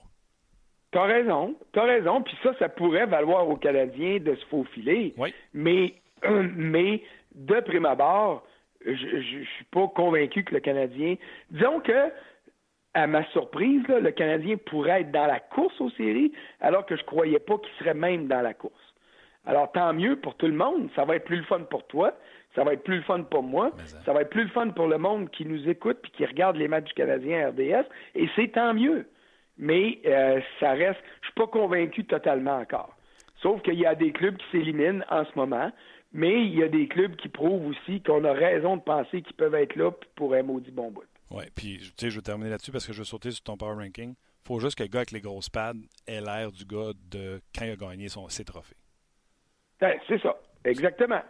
T'as 0.91 1.05
raison, 1.05 1.55
t'as 1.71 1.85
raison, 1.85 2.23
puis 2.23 2.35
ça, 2.41 2.53
ça 2.57 2.69
pourrait 2.69 3.05
valoir 3.05 3.47
aux 3.47 3.57
Canadiens 3.57 4.19
de 4.19 4.35
se 4.35 4.45
faufiler. 4.47 5.13
Oui. 5.17 5.33
Mais, 5.53 5.93
mais 6.55 7.03
de 7.35 7.59
prime 7.61 7.85
abord, 7.85 8.43
je 8.85 9.37
ne 9.39 9.45
suis 9.45 9.65
pas 9.71 9.87
convaincu 9.87 10.43
que 10.43 10.53
le 10.53 10.59
Canadien. 10.59 11.15
Disons 11.51 11.79
que, 11.79 12.11
à 12.93 13.07
ma 13.07 13.25
surprise, 13.31 13.83
le 13.87 14.11
Canadien 14.11 14.57
pourrait 14.57 15.01
être 15.01 15.11
dans 15.11 15.25
la 15.25 15.39
course 15.39 15.79
aux 15.81 15.89
séries, 15.91 16.31
alors 16.61 16.85
que 16.85 16.95
je 16.95 17.01
ne 17.01 17.07
croyais 17.07 17.39
pas 17.39 17.57
qu'il 17.57 17.73
serait 17.79 17.93
même 17.93 18.27
dans 18.27 18.41
la 18.41 18.53
course. 18.53 18.93
Alors, 19.45 19.71
tant 19.71 19.93
mieux 19.93 20.15
pour 20.15 20.35
tout 20.35 20.47
le 20.47 20.53
monde. 20.53 20.89
Ça 20.95 21.03
va 21.03 21.15
être 21.15 21.25
plus 21.25 21.37
le 21.37 21.43
fun 21.43 21.61
pour 21.61 21.85
toi. 21.87 22.13
Ça 22.55 22.63
va 22.63 22.73
être 22.73 22.83
plus 22.83 22.97
le 22.97 23.01
fun 23.01 23.23
pour 23.23 23.43
moi. 23.43 23.71
Ça 24.05 24.13
va 24.13 24.21
être 24.21 24.29
plus 24.29 24.43
le 24.43 24.49
fun 24.49 24.69
pour 24.69 24.87
le 24.87 24.97
monde 24.97 25.29
qui 25.31 25.45
nous 25.45 25.67
écoute 25.67 25.97
et 26.05 26.09
qui 26.11 26.25
regarde 26.25 26.55
les 26.55 26.67
matchs 26.67 26.85
du 26.85 26.93
Canadien 26.93 27.47
à 27.47 27.49
RDS. 27.49 27.85
Et 28.15 28.29
c'est 28.35 28.49
tant 28.53 28.73
mieux. 28.73 29.05
Mais 29.57 29.99
euh, 30.05 30.39
ça 30.59 30.71
reste. 30.71 30.99
Je 31.21 31.27
suis 31.27 31.33
pas 31.35 31.47
convaincu 31.47 32.05
totalement 32.05 32.57
encore. 32.57 32.95
Sauf 33.41 33.61
qu'il 33.63 33.79
y 33.79 33.85
a 33.85 33.95
des 33.95 34.11
clubs 34.11 34.37
qui 34.37 34.45
s'éliminent 34.51 35.03
en 35.09 35.25
ce 35.25 35.31
moment. 35.35 35.71
Mais 36.13 36.45
il 36.45 36.55
y 36.55 36.63
a 36.63 36.67
des 36.67 36.87
clubs 36.87 37.15
qui 37.15 37.27
prouvent 37.27 37.65
aussi 37.67 38.01
qu'on 38.01 38.23
a 38.23 38.33
raison 38.33 38.77
de 38.77 38.81
penser 38.81 39.23
qu'ils 39.23 39.35
peuvent 39.35 39.55
être 39.55 39.75
là 39.75 39.91
pour 40.15 40.35
un 40.35 40.43
maudit 40.43 40.71
bon 40.71 40.91
bout. 40.91 41.03
Oui, 41.31 41.45
puis 41.55 41.79
tu 41.79 41.91
sais, 41.97 42.09
je 42.11 42.15
vais 42.17 42.21
terminer 42.21 42.51
là-dessus 42.51 42.71
parce 42.71 42.85
que 42.85 42.93
je 42.93 42.99
vais 42.99 43.05
sauter 43.05 43.31
sur 43.31 43.43
ton 43.43 43.57
power 43.57 43.83
ranking. 43.83 44.13
faut 44.45 44.59
juste 44.59 44.77
que 44.77 44.83
le 44.83 44.89
gars 44.89 44.99
avec 44.99 45.11
les 45.11 45.21
grosses 45.21 45.49
pads 45.49 45.73
ait 46.05 46.21
l'air 46.21 46.51
du 46.51 46.65
gars 46.65 46.91
de 47.09 47.41
quand 47.57 47.65
il 47.65 47.71
a 47.71 47.75
gagné 47.75 48.07
son, 48.09 48.29
ses 48.29 48.45
trophées. 48.45 48.75
Ben, 49.81 49.97
c'est 50.07 50.21
ça, 50.21 50.39
exactement. 50.63 51.21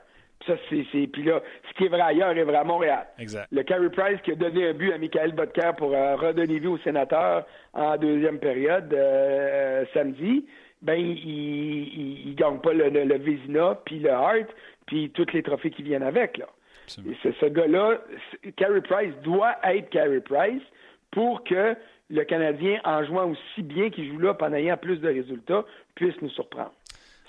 Ça, 0.46 0.56
c'est, 0.70 1.08
puis 1.08 1.24
là, 1.24 1.42
ce 1.70 1.74
qui 1.78 1.86
est 1.86 1.88
vrai 1.88 2.02
ailleurs 2.02 2.38
est 2.38 2.44
vrai 2.44 2.58
à 2.58 2.66
Montréal. 2.66 3.08
Exact. 3.18 3.48
Le 3.50 3.64
Carey 3.64 3.90
Price 3.90 4.20
qui 4.26 4.32
a 4.34 4.36
donné 4.36 4.68
un 4.68 4.74
but 4.74 4.92
à 4.92 4.98
Michael 4.98 5.32
Botker 5.32 5.72
pour 5.78 5.94
euh, 5.94 6.18
redonner 6.18 6.60
vie 6.60 6.68
au 6.68 6.78
sénateur 6.80 7.46
en 7.74 7.96
deuxième 7.96 8.40
période 8.40 8.94
euh, 8.94 9.86
samedi, 9.94 10.46
ben 10.82 11.00
il, 11.00 12.28
il, 12.28 12.36
gagne 12.36 12.60
pas 12.60 12.74
le, 12.74 12.90
le, 12.90 13.76
puis 13.86 14.00
le 14.00 14.12
Hart 14.12 14.48
puis 14.86 15.10
tous 15.12 15.32
les 15.34 15.44
trophées 15.44 15.72
qui 15.72 15.84
viennent 15.84 16.04
avec 16.04 16.38
là. 16.38 16.48
Ce 16.88 17.46
gars-là, 17.46 18.02
Carey 18.58 18.82
Price 18.82 19.14
doit 19.24 19.56
être 19.64 19.90
Carey 19.90 20.20
Price 20.20 20.62
pour 21.12 21.44
que 21.44 21.76
le 22.10 22.24
Canadien, 22.26 22.80
en 22.84 23.04
jouant 23.06 23.32
aussi 23.32 23.62
bien 23.62 23.90
qu'il 23.90 24.12
joue 24.12 24.20
là, 24.20 24.36
en 24.40 24.54
ayant 24.54 24.78
plus 24.78 24.98
de 24.98 25.08
résultats, 25.08 25.66
puisse 25.96 26.16
nous 26.22 26.30
surprendre. 26.30 26.74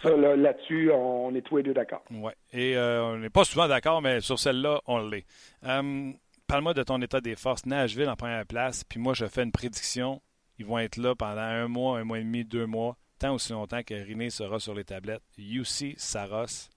Ça, 0.02 0.14
là-dessus, 0.16 0.90
on 0.92 1.34
est 1.34 1.40
tous 1.40 1.58
les 1.58 1.62
deux 1.62 1.72
d'accord. 1.72 2.02
Oui. 2.10 2.32
Et 2.52 2.76
euh, 2.76 3.04
on 3.04 3.16
n'est 3.16 3.30
pas 3.30 3.44
souvent 3.44 3.68
d'accord, 3.68 4.02
mais 4.02 4.20
sur 4.20 4.38
celle-là, 4.38 4.80
on 4.86 4.98
l'est. 5.08 5.24
Euh, 5.64 6.10
parle-moi 6.46 6.74
de 6.74 6.82
ton 6.82 7.00
état 7.00 7.22
des 7.22 7.36
forces. 7.36 7.64
Nashville 7.64 8.08
en 8.08 8.16
première 8.16 8.44
place, 8.44 8.84
puis 8.84 9.00
moi, 9.00 9.14
je 9.14 9.24
fais 9.24 9.42
une 9.42 9.52
prédiction. 9.52 10.20
Ils 10.58 10.66
vont 10.66 10.78
être 10.78 10.98
là 10.98 11.14
pendant 11.14 11.40
un 11.40 11.68
mois, 11.68 11.98
un 11.98 12.04
mois 12.04 12.18
et 12.18 12.22
demi, 12.22 12.44
deux 12.44 12.66
mois, 12.66 12.96
tant 13.18 13.34
aussi 13.34 13.52
longtemps 13.52 13.82
que 13.82 13.94
Riné 13.94 14.28
sera 14.28 14.58
sur 14.58 14.74
les 14.74 14.84
tablettes. 14.84 15.22
UC 15.38 15.94
Saros, 15.96 16.68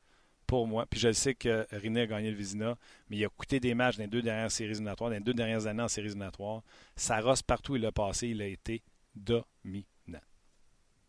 pour 0.48 0.68
moi. 0.68 0.86
Puis 0.90 1.00
je 1.00 1.12
sais 1.12 1.36
que 1.36 1.66
Riné 1.72 2.02
a 2.02 2.08
gagné 2.08 2.32
le 2.32 2.38
Vizina, 2.38 2.76
mais 3.10 3.18
il 3.18 3.26
a 3.26 3.30
coûté 3.30 3.60
des 3.60 3.76
matchs 3.76 3.98
dans 3.98 4.04
les 4.04 4.10
deux 4.10 4.22
dernières 4.22 4.52
séries 4.52 4.72
éliminatoires, 4.72 5.10
dans 5.10 5.16
les 5.16 5.22
deux 5.22 5.34
dernières 5.34 5.68
années 5.68 5.84
en 5.84 5.88
séries 5.88 6.08
éliminatoires. 6.08 6.62
Saros, 6.96 7.44
partout 7.46 7.74
où 7.74 7.76
il 7.76 7.86
a 7.86 7.92
passé, 7.92 8.30
il 8.30 8.42
a 8.42 8.48
été 8.48 8.82
dominant. 9.16 9.84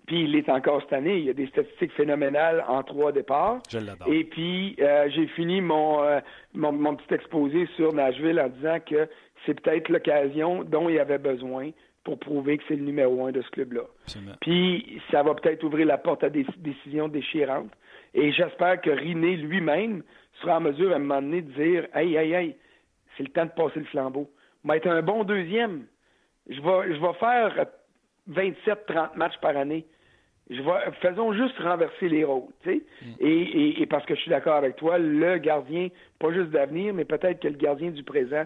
Puis 0.06 0.24
il 0.24 0.34
est 0.36 0.48
encore 0.48 0.80
cette 0.82 0.94
année. 0.94 1.18
Il 1.18 1.24
y 1.24 1.30
a 1.30 1.34
des 1.34 1.46
statistiques 1.48 1.92
phénoménales 1.92 2.64
en 2.66 2.82
trois 2.82 3.12
départs. 3.12 3.60
Je 3.68 3.78
l'adore. 3.78 4.10
Et 4.10 4.24
puis 4.24 4.74
euh, 4.80 5.08
j'ai 5.14 5.26
fini 5.28 5.60
mon, 5.60 6.02
euh, 6.02 6.20
mon, 6.54 6.72
mon, 6.72 6.96
petit 6.96 7.14
exposé 7.14 7.68
sur 7.76 7.92
Nashville 7.92 8.40
en 8.40 8.48
disant 8.48 8.78
que 8.84 9.06
c'est 9.44 9.60
peut-être 9.60 9.90
l'occasion 9.90 10.64
dont 10.64 10.88
il 10.88 10.98
avait 10.98 11.18
besoin 11.18 11.70
pour 12.04 12.18
prouver 12.18 12.56
que 12.56 12.64
c'est 12.68 12.76
le 12.76 12.84
numéro 12.84 13.26
un 13.26 13.32
de 13.32 13.42
ce 13.42 13.50
club-là. 13.50 13.82
Puis 14.40 14.98
ça 15.10 15.22
va 15.22 15.34
peut-être 15.34 15.62
ouvrir 15.62 15.86
la 15.86 15.98
porte 15.98 16.24
à 16.24 16.30
des 16.30 16.46
décisions 16.56 17.08
déchirantes. 17.08 17.70
Et 18.14 18.32
j'espère 18.32 18.80
que 18.80 18.90
Riné 18.90 19.36
lui-même 19.36 20.02
sera 20.40 20.58
en 20.58 20.60
mesure 20.60 20.92
à 20.92 20.96
un 20.96 20.98
moment 20.98 21.22
donné 21.22 21.42
de 21.42 21.52
dire 21.52 21.86
Hey, 21.94 22.14
hey, 22.16 22.32
hey, 22.32 22.56
c'est 23.16 23.24
le 23.24 23.30
temps 23.30 23.46
de 23.46 23.50
passer 23.50 23.80
le 23.80 23.86
flambeau. 23.86 24.30
Va 24.64 24.76
être 24.76 24.88
un 24.88 25.02
bon 25.02 25.24
deuxième. 25.24 25.86
Je 26.48 26.60
vais, 26.60 26.94
je 26.94 27.00
vais 27.00 27.12
faire 27.14 27.66
27-30 28.30 29.16
matchs 29.16 29.38
par 29.40 29.56
année. 29.56 29.86
Je 30.50 30.62
vais, 30.62 30.92
faisons 31.02 31.32
juste 31.34 31.58
renverser 31.58 32.08
les 32.08 32.24
rôles. 32.24 32.50
Mm. 32.64 32.80
Et, 33.20 33.82
et, 33.82 33.86
parce 33.86 34.04
que 34.06 34.14
je 34.14 34.20
suis 34.20 34.30
d'accord 34.30 34.56
avec 34.56 34.76
toi, 34.76 34.98
le 34.98 35.38
gardien, 35.38 35.88
pas 36.18 36.32
juste 36.32 36.50
d'avenir, 36.50 36.94
mais 36.94 37.04
peut-être 37.04 37.40
que 37.40 37.48
le 37.48 37.56
gardien 37.56 37.90
du 37.90 38.02
présent, 38.02 38.44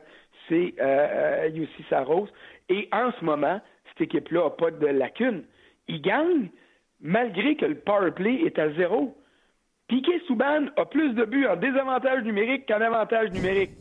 c'est 0.48 0.75
euh, 0.81 1.48
euh 1.48 1.66
Saros. 1.88 2.29
Et 2.68 2.88
en 2.92 3.12
ce 3.12 3.25
moment, 3.25 3.61
cette 3.90 4.03
équipe-là 4.03 4.44
n'a 4.44 4.51
pas 4.51 4.70
de 4.70 4.87
lacunes. 4.87 5.44
Il 5.87 6.01
gagne 6.03 6.48
malgré 7.01 7.57
que 7.57 7.66
le 7.66 7.77
power 7.77 8.11
play 8.12 8.42
est 8.46 8.59
à 8.59 8.70
zéro. 8.72 9.16
Piquet 9.88 10.20
Souban 10.26 10.66
a 10.76 10.84
plus 10.86 11.12
de 11.14 11.24
buts 11.24 11.46
en 11.46 11.56
désavantage 11.56 12.22
numérique 12.22 12.66
qu'en 12.66 12.80
avantage 12.80 13.30
numérique. 13.30 13.72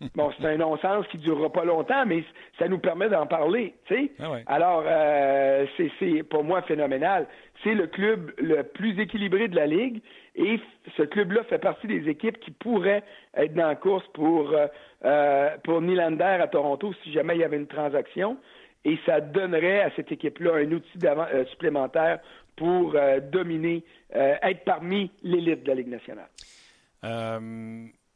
Bon, 0.14 0.30
c'est 0.38 0.46
un 0.46 0.56
non-sens 0.56 1.06
qui 1.08 1.18
ne 1.18 1.22
durera 1.22 1.50
pas 1.50 1.64
longtemps, 1.64 2.04
mais 2.06 2.24
ça 2.58 2.68
nous 2.68 2.78
permet 2.78 3.08
d'en 3.08 3.26
parler. 3.26 3.74
Tu 3.86 4.10
ah 4.20 4.32
Alors, 4.46 4.82
euh, 4.86 5.66
c'est 5.98 6.22
pour 6.24 6.44
moi 6.44 6.62
phénoménal. 6.62 7.26
C'est 7.62 7.74
le 7.74 7.86
club 7.86 8.32
le 8.38 8.62
plus 8.62 8.98
équilibré 9.00 9.48
de 9.48 9.56
la 9.56 9.66
Ligue 9.66 10.02
et 10.34 10.60
ce 10.96 11.02
club-là 11.02 11.44
fait 11.44 11.58
partie 11.58 11.86
des 11.86 12.08
équipes 12.08 12.38
qui 12.40 12.50
pourraient 12.50 13.04
être 13.36 13.54
dans 13.54 13.68
la 13.68 13.76
course 13.76 14.06
pour, 14.12 14.50
euh, 14.52 14.66
euh 15.04 15.50
pour 15.62 15.80
Nylander 15.80 16.38
à 16.40 16.48
Toronto 16.48 16.92
si 17.02 17.12
jamais 17.12 17.36
il 17.36 17.40
y 17.40 17.44
avait 17.44 17.56
une 17.56 17.66
transaction. 17.66 18.36
Et 18.84 18.98
ça 19.06 19.20
donnerait 19.20 19.80
à 19.80 19.90
cette 19.96 20.12
équipe-là 20.12 20.56
un 20.56 20.70
outil 20.70 20.98
euh, 21.04 21.44
supplémentaire 21.46 22.18
pour 22.56 22.94
euh, 22.94 23.20
dominer, 23.20 23.84
être 24.12 24.64
parmi 24.64 25.10
l'élite 25.22 25.64
de 25.64 25.68
la 25.68 25.74
Ligue 25.74 25.88
nationale. 25.88 26.28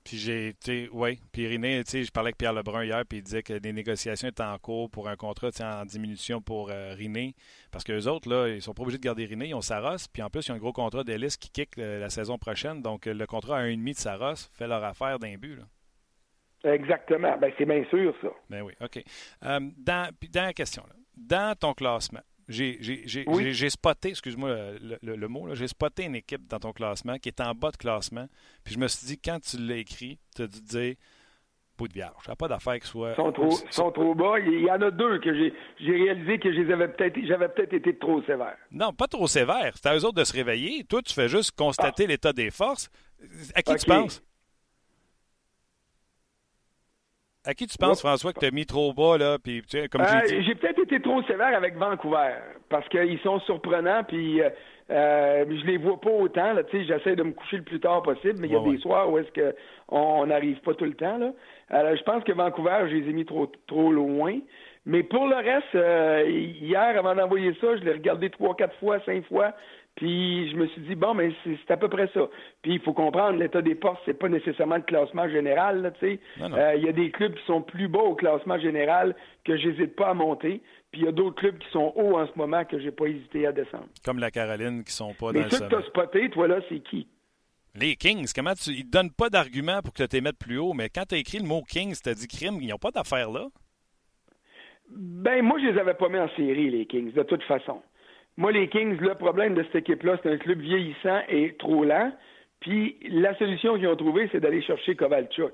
Puis 0.08 0.16
j'ai 0.16 0.54
oui. 0.90 1.20
Puis 1.32 1.46
René, 1.52 1.84
tu 1.84 1.90
sais, 1.90 2.02
je 2.02 2.10
parlais 2.10 2.28
avec 2.28 2.38
Pierre 2.38 2.54
Lebrun 2.54 2.82
hier, 2.82 3.02
puis 3.06 3.18
il 3.18 3.22
disait 3.22 3.42
que 3.42 3.52
des 3.58 3.74
négociations 3.74 4.28
étaient 4.28 4.42
en 4.42 4.56
cours 4.56 4.88
pour 4.88 5.06
un 5.06 5.16
contrat 5.16 5.50
en 5.60 5.84
diminution 5.84 6.40
pour 6.40 6.70
euh, 6.70 6.94
Riné. 6.94 7.34
Parce 7.70 7.84
que 7.84 7.92
les 7.92 8.08
autres, 8.08 8.26
là, 8.26 8.48
ils 8.48 8.62
sont 8.62 8.72
pas 8.72 8.84
obligés 8.84 8.96
de 8.96 9.02
garder 9.02 9.26
Riné, 9.26 9.48
ils 9.48 9.54
ont 9.54 9.60
Saros. 9.60 10.08
Puis 10.10 10.22
en 10.22 10.30
plus, 10.30 10.46
ils 10.46 10.52
ont 10.52 10.54
un 10.54 10.58
gros 10.58 10.72
contrat 10.72 11.04
d'Ellis 11.04 11.36
qui 11.38 11.50
kick 11.50 11.76
euh, 11.76 12.00
la 12.00 12.08
saison 12.08 12.38
prochaine. 12.38 12.80
Donc 12.80 13.04
le 13.04 13.26
contrat 13.26 13.58
à 13.58 13.64
1,5 13.64 13.84
de 13.84 13.96
Saros 13.98 14.48
fait 14.54 14.66
leur 14.66 14.82
affaire 14.82 15.18
d'un 15.18 15.34
but. 15.36 15.56
Là. 15.56 16.72
Exactement. 16.72 17.36
Ben, 17.36 17.52
c'est 17.58 17.66
bien 17.66 17.84
sûr, 17.90 18.14
ça. 18.22 18.28
Ben 18.48 18.62
oui, 18.62 18.72
OK. 18.80 19.04
Euh, 19.44 19.60
dans, 19.76 20.10
dernière 20.30 20.54
question. 20.54 20.84
Là. 20.88 20.94
Dans 21.18 21.54
ton 21.54 21.74
classement, 21.74 22.22
j'ai 22.48 23.70
spoté, 23.70 24.10
excuse-moi 24.10 24.56
le, 25.02 25.28
mot, 25.28 25.54
j'ai 25.54 25.68
spoté 25.68 26.04
une 26.04 26.14
équipe 26.14 26.46
dans 26.48 26.58
ton 26.58 26.72
classement 26.72 27.18
qui 27.18 27.28
est 27.28 27.40
en 27.40 27.54
bas 27.54 27.70
de 27.70 27.76
classement. 27.76 28.26
Puis 28.64 28.74
je 28.74 28.78
me 28.78 28.88
suis 28.88 29.06
dit, 29.06 29.18
quand 29.18 29.38
tu 29.40 29.58
l'as 29.58 29.76
écrit, 29.76 30.18
tu 30.34 30.42
as 30.42 30.46
dû 30.46 30.60
te 30.60 30.68
dire, 30.68 30.94
bout 31.78 31.88
de 31.88 31.92
vierge. 31.92 32.24
Il 32.28 32.36
pas 32.36 32.48
d'affaire 32.48 32.78
qui 32.80 32.86
soit. 32.86 33.12
Ils 33.12 33.16
sont 33.16 33.32
trop, 33.32 33.50
sont 33.70 33.92
trop 33.92 34.14
bas. 34.14 34.38
Il 34.40 34.62
y 34.62 34.70
en 34.70 34.82
a 34.82 34.90
deux 34.90 35.18
que 35.20 35.32
j'ai 35.34 35.52
réalisé 35.80 36.38
que 36.38 36.52
j'avais 36.52 36.88
peut-être 36.88 37.70
peut 37.70 37.76
été 37.76 37.96
trop 37.96 38.22
sévère. 38.22 38.56
Non, 38.70 38.92
pas 38.92 39.06
trop 39.06 39.26
sévère. 39.26 39.72
C'est 39.76 39.88
à 39.88 39.96
eux 39.96 40.04
autres 40.04 40.18
de 40.18 40.24
se 40.24 40.32
réveiller. 40.32 40.84
Toi, 40.84 41.02
tu 41.02 41.14
fais 41.14 41.28
juste 41.28 41.52
constater 41.56 42.04
ah. 42.04 42.08
l'état 42.08 42.32
des 42.32 42.50
forces. 42.50 42.90
À 43.54 43.62
qui 43.62 43.74
tu 43.76 43.86
penses? 43.86 44.22
À 47.48 47.54
qui 47.54 47.66
tu 47.66 47.78
penses, 47.78 48.00
François, 48.00 48.34
que 48.34 48.40
tu 48.40 48.44
as 48.44 48.50
mis 48.50 48.66
trop 48.66 48.92
bas, 48.92 49.16
là? 49.16 49.38
Puis, 49.42 49.62
comme 49.90 50.02
euh, 50.02 50.04
j'ai 50.28 50.54
peut-être 50.54 50.80
été 50.80 51.00
trop 51.00 51.22
sévère 51.22 51.56
avec 51.56 51.78
Vancouver, 51.78 52.34
parce 52.68 52.86
qu'ils 52.90 53.18
sont 53.20 53.40
surprenants, 53.40 54.04
puis 54.06 54.42
euh, 54.42 54.50
euh, 54.90 55.46
je 55.48 55.64
les 55.64 55.78
vois 55.78 55.98
pas 55.98 56.10
autant. 56.10 56.52
Là, 56.52 56.60
j'essaie 56.70 57.16
de 57.16 57.22
me 57.22 57.32
coucher 57.32 57.56
le 57.56 57.62
plus 57.62 57.80
tard 57.80 58.02
possible, 58.02 58.34
mais 58.38 58.48
il 58.48 58.52
y 58.52 58.56
a 58.56 58.60
des 58.60 58.76
soirs 58.76 59.10
où 59.10 59.16
est-ce 59.16 59.30
qu'on 59.88 60.26
n'arrive 60.26 60.60
pas 60.60 60.74
tout 60.74 60.84
le 60.84 60.92
temps. 60.92 61.16
Là. 61.16 61.32
Alors, 61.70 61.96
je 61.96 62.02
pense 62.02 62.22
que 62.22 62.32
Vancouver, 62.32 62.80
je 62.90 62.96
les 62.96 63.08
ai 63.08 63.12
mis 63.14 63.24
trop, 63.24 63.50
trop 63.66 63.92
loin. 63.92 64.38
Mais 64.84 65.02
pour 65.02 65.26
le 65.26 65.36
reste, 65.36 66.28
hier, 66.60 66.98
avant 66.98 67.14
d'envoyer 67.14 67.56
ça, 67.62 67.78
je 67.78 67.82
l'ai 67.82 67.92
regardé 67.92 68.28
trois, 68.28 68.56
quatre 68.56 68.76
fois, 68.78 69.00
cinq 69.06 69.26
fois. 69.26 69.54
Puis 69.98 70.48
je 70.52 70.56
me 70.56 70.68
suis 70.68 70.82
dit, 70.82 70.94
bon, 70.94 71.12
mais 71.12 71.32
c'est 71.42 71.72
à 71.72 71.76
peu 71.76 71.88
près 71.88 72.08
ça. 72.14 72.28
Puis 72.62 72.74
il 72.74 72.80
faut 72.80 72.92
comprendre, 72.92 73.36
l'état 73.36 73.60
des 73.62 73.74
postes, 73.74 73.98
c'est 74.06 74.16
pas 74.16 74.28
nécessairement 74.28 74.76
le 74.76 74.82
classement 74.82 75.28
général. 75.28 75.92
Tu 75.98 76.06
sais, 76.06 76.20
euh, 76.40 76.76
il 76.76 76.84
y 76.84 76.88
a 76.88 76.92
des 76.92 77.10
clubs 77.10 77.34
qui 77.34 77.44
sont 77.46 77.62
plus 77.62 77.88
bas 77.88 77.98
au 77.98 78.14
classement 78.14 78.60
général 78.60 79.16
que 79.44 79.56
j'hésite 79.56 79.96
pas 79.96 80.10
à 80.10 80.14
monter. 80.14 80.62
Puis 80.92 81.00
il 81.00 81.04
y 81.06 81.08
a 81.08 81.12
d'autres 81.12 81.34
clubs 81.34 81.58
qui 81.58 81.68
sont 81.70 81.92
hauts 81.96 82.16
en 82.16 82.28
ce 82.28 82.32
moment 82.36 82.64
que 82.64 82.78
j'ai 82.78 82.92
pas 82.92 83.06
hésité 83.06 83.44
à 83.44 83.50
descendre. 83.50 83.88
Comme 84.04 84.20
la 84.20 84.30
Caroline 84.30 84.84
qui 84.84 84.92
sont 84.92 85.14
pas 85.14 85.32
mais 85.32 85.40
dans 85.40 85.46
le 85.46 85.50
sommet. 85.50 85.68
que 85.68 85.74
tu 85.74 85.82
as 85.82 85.86
spoté, 85.86 86.30
toi 86.30 86.46
là, 86.46 86.60
c'est 86.68 86.78
qui? 86.78 87.08
Les 87.74 87.96
Kings, 87.96 88.30
comment 88.32 88.54
tu. 88.54 88.70
Ils 88.70 88.84
te 88.84 88.90
donnent 88.90 89.12
pas 89.12 89.30
d'argument 89.30 89.80
pour 89.82 89.92
que 89.92 90.04
tu 90.04 90.14
les 90.14 90.22
mettes 90.22 90.38
plus 90.38 90.58
haut, 90.58 90.74
mais 90.74 90.90
quand 90.90 91.06
tu 91.08 91.16
as 91.16 91.18
écrit 91.18 91.38
le 91.38 91.44
mot 91.44 91.62
Kings, 91.68 91.96
tu 92.00 92.08
as 92.08 92.14
dit 92.14 92.28
crime, 92.28 92.58
ils 92.60 92.68
n'ont 92.68 92.78
pas 92.78 92.92
d'affaires 92.92 93.32
là? 93.32 93.48
Ben, 94.90 95.42
moi, 95.42 95.58
je 95.58 95.66
les 95.66 95.78
avais 95.78 95.94
pas 95.94 96.08
mis 96.08 96.18
en 96.18 96.28
série, 96.36 96.70
les 96.70 96.86
Kings, 96.86 97.12
de 97.12 97.22
toute 97.24 97.42
façon. 97.42 97.82
Moi, 98.38 98.52
les 98.52 98.68
Kings, 98.68 98.96
le 99.00 99.16
problème 99.16 99.54
de 99.54 99.64
cette 99.64 99.88
équipe-là, 99.88 100.16
c'est 100.22 100.30
un 100.30 100.36
club 100.36 100.60
vieillissant 100.60 101.22
et 101.28 101.54
trop 101.58 101.82
lent. 101.82 102.12
Puis 102.60 102.96
la 103.10 103.36
solution 103.36 103.74
qu'ils 103.74 103.88
ont 103.88 103.96
trouvée, 103.96 104.28
c'est 104.30 104.38
d'aller 104.38 104.62
chercher 104.62 104.94
Kovalchuk, 104.94 105.52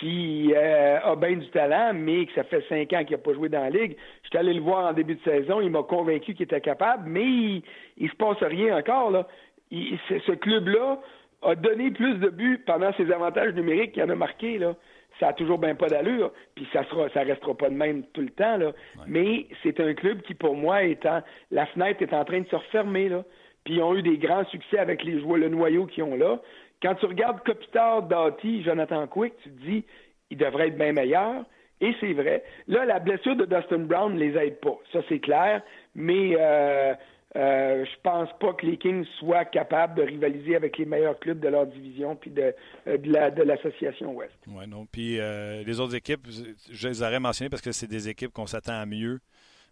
qui 0.00 0.52
euh, 0.52 0.98
a 1.00 1.14
bien 1.14 1.36
du 1.36 1.48
talent, 1.50 1.92
mais 1.94 2.26
que 2.26 2.32
ça 2.32 2.42
fait 2.42 2.64
cinq 2.68 2.92
ans 2.92 3.04
qu'il 3.04 3.16
n'a 3.16 3.22
pas 3.22 3.34
joué 3.34 3.48
dans 3.48 3.60
la 3.60 3.70
ligue. 3.70 3.96
J'étais 4.24 4.38
allé 4.38 4.52
le 4.52 4.60
voir 4.60 4.90
en 4.90 4.92
début 4.94 5.14
de 5.14 5.22
saison, 5.22 5.60
il 5.60 5.70
m'a 5.70 5.84
convaincu 5.84 6.34
qu'il 6.34 6.42
était 6.42 6.60
capable, 6.60 7.08
mais 7.08 7.24
il, 7.24 7.62
ne 8.00 8.08
se 8.08 8.16
passe 8.16 8.42
rien 8.42 8.76
encore. 8.76 9.12
Là. 9.12 9.28
ce 9.70 10.32
club-là 10.32 11.00
a 11.42 11.54
donné 11.54 11.92
plus 11.92 12.16
de 12.16 12.30
buts 12.30 12.60
pendant 12.66 12.92
ses 12.94 13.12
avantages 13.12 13.54
numériques 13.54 13.92
qu'il 13.92 14.02
en 14.02 14.10
a 14.10 14.16
marqué. 14.16 14.58
Là 14.58 14.74
ça 15.20 15.28
a 15.28 15.32
toujours 15.32 15.58
bien 15.58 15.74
pas 15.74 15.88
d'allure, 15.88 16.32
puis 16.54 16.66
ça 16.72 16.84
sera, 16.84 17.08
ça 17.10 17.22
restera 17.22 17.56
pas 17.56 17.70
de 17.70 17.74
même 17.74 18.04
tout 18.12 18.20
le 18.20 18.30
temps, 18.30 18.56
là. 18.56 18.72
Mais 19.06 19.46
c'est 19.62 19.80
un 19.80 19.94
club 19.94 20.22
qui, 20.22 20.34
pour 20.34 20.56
moi, 20.56 20.84
étant, 20.84 21.22
la 21.50 21.66
fenêtre 21.66 22.02
est 22.02 22.14
en 22.14 22.24
train 22.24 22.40
de 22.40 22.48
se 22.48 22.56
refermer, 22.56 23.08
là. 23.08 23.24
Puis 23.64 23.74
ils 23.74 23.82
ont 23.82 23.94
eu 23.94 24.02
des 24.02 24.18
grands 24.18 24.44
succès 24.46 24.78
avec 24.78 25.02
les 25.02 25.20
joueurs, 25.20 25.38
le 25.38 25.48
noyau 25.48 25.86
qu'ils 25.86 26.04
ont 26.04 26.16
là. 26.16 26.40
Quand 26.80 26.94
tu 26.94 27.06
regardes 27.06 27.42
Kopitar, 27.44 28.02
Doughty, 28.02 28.62
Jonathan 28.62 29.06
Quick, 29.06 29.34
tu 29.42 29.50
te 29.50 29.60
dis, 29.64 29.84
ils 30.30 30.38
devraient 30.38 30.68
être 30.68 30.78
bien 30.78 30.92
meilleurs. 30.92 31.44
Et 31.80 31.94
c'est 32.00 32.12
vrai. 32.12 32.42
Là, 32.66 32.84
la 32.84 32.98
blessure 32.98 33.36
de 33.36 33.44
Dustin 33.44 33.78
Brown 33.78 34.14
ne 34.14 34.18
les 34.18 34.36
aide 34.36 34.60
pas. 34.60 34.76
Ça, 34.92 35.00
c'est 35.08 35.20
clair. 35.20 35.62
Mais 35.94 36.36
euh, 36.38 36.94
euh, 37.36 37.84
je 37.84 38.00
pense 38.02 38.30
pas 38.40 38.54
que 38.54 38.64
les 38.64 38.78
Kings 38.78 39.04
soient 39.18 39.44
capables 39.44 39.94
de 39.96 40.02
rivaliser 40.02 40.56
avec 40.56 40.78
les 40.78 40.86
meilleurs 40.86 41.18
clubs 41.18 41.38
de 41.38 41.48
leur 41.48 41.66
division 41.66 42.16
puis 42.16 42.30
de, 42.30 42.54
euh, 42.86 42.96
de 42.96 43.42
l'association 43.42 44.14
Ouest. 44.14 44.32
Oui, 44.46 44.66
non. 44.66 44.86
Puis 44.86 45.20
euh, 45.20 45.62
les 45.62 45.78
autres 45.78 45.94
équipes, 45.94 46.26
je 46.70 46.88
les 46.88 47.02
aurais 47.02 47.20
mentionnées 47.20 47.50
parce 47.50 47.60
que 47.60 47.72
c'est 47.72 47.86
des 47.86 48.08
équipes 48.08 48.32
qu'on 48.32 48.46
s'attend 48.46 48.80
à 48.80 48.86
mieux. 48.86 49.20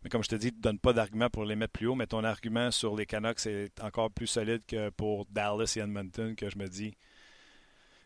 Mais 0.05 0.11
comme 0.11 0.23
je 0.23 0.29
te 0.29 0.35
dis, 0.35 0.51
tu 0.51 0.59
ne 0.59 0.63
donnes 0.63 0.79
pas 0.79 0.93
d'argument 0.93 1.31
pour 1.31 1.47
les 1.47 1.57
mettre 1.57 1.73
plus 1.73 1.87
haut, 1.87 1.95
mais 1.95 2.07
ton 2.07 2.25
argument 2.25 2.71
sur 2.71 2.95
les 2.95 3.07
Canucks 3.07 3.47
est 3.47 3.83
encore 3.83 4.11
plus 4.11 4.27
solide 4.27 4.61
que 4.69 4.91
pour 4.91 5.25
Dallas 5.31 5.75
et 5.79 5.81
Edmonton, 5.81 6.37
que 6.37 6.51
je 6.51 6.59
me 6.59 6.67
dis, 6.67 6.95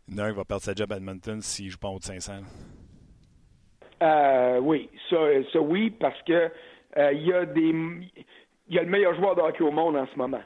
Nurk 0.07 0.37
va 0.37 0.45
perdre 0.45 0.63
sa 0.63 0.75
job 0.75 0.93
à 0.93 0.97
Edmonton 0.97 1.41
s'il 1.43 1.67
ne 1.67 1.71
joue 1.73 1.79
pas 1.79 1.89
en 1.89 1.95
haut 1.95 1.99
de 1.99 2.05
500. 2.05 2.43
oui, 4.63 4.89
ça, 5.11 5.17
ça, 5.53 5.61
oui, 5.61 5.91
parce 5.91 6.23
que 6.23 6.51
il 6.97 7.27
y 7.27 7.33
a 7.33 7.45
des 7.45 7.73
il 8.71 8.77
y 8.77 8.79
a 8.79 8.83
le 8.83 8.89
meilleur 8.89 9.15
joueur 9.15 9.35
de 9.35 9.41
hockey 9.41 9.65
au 9.65 9.73
monde 9.73 9.97
en 9.97 10.07
ce 10.07 10.17
moment. 10.17 10.41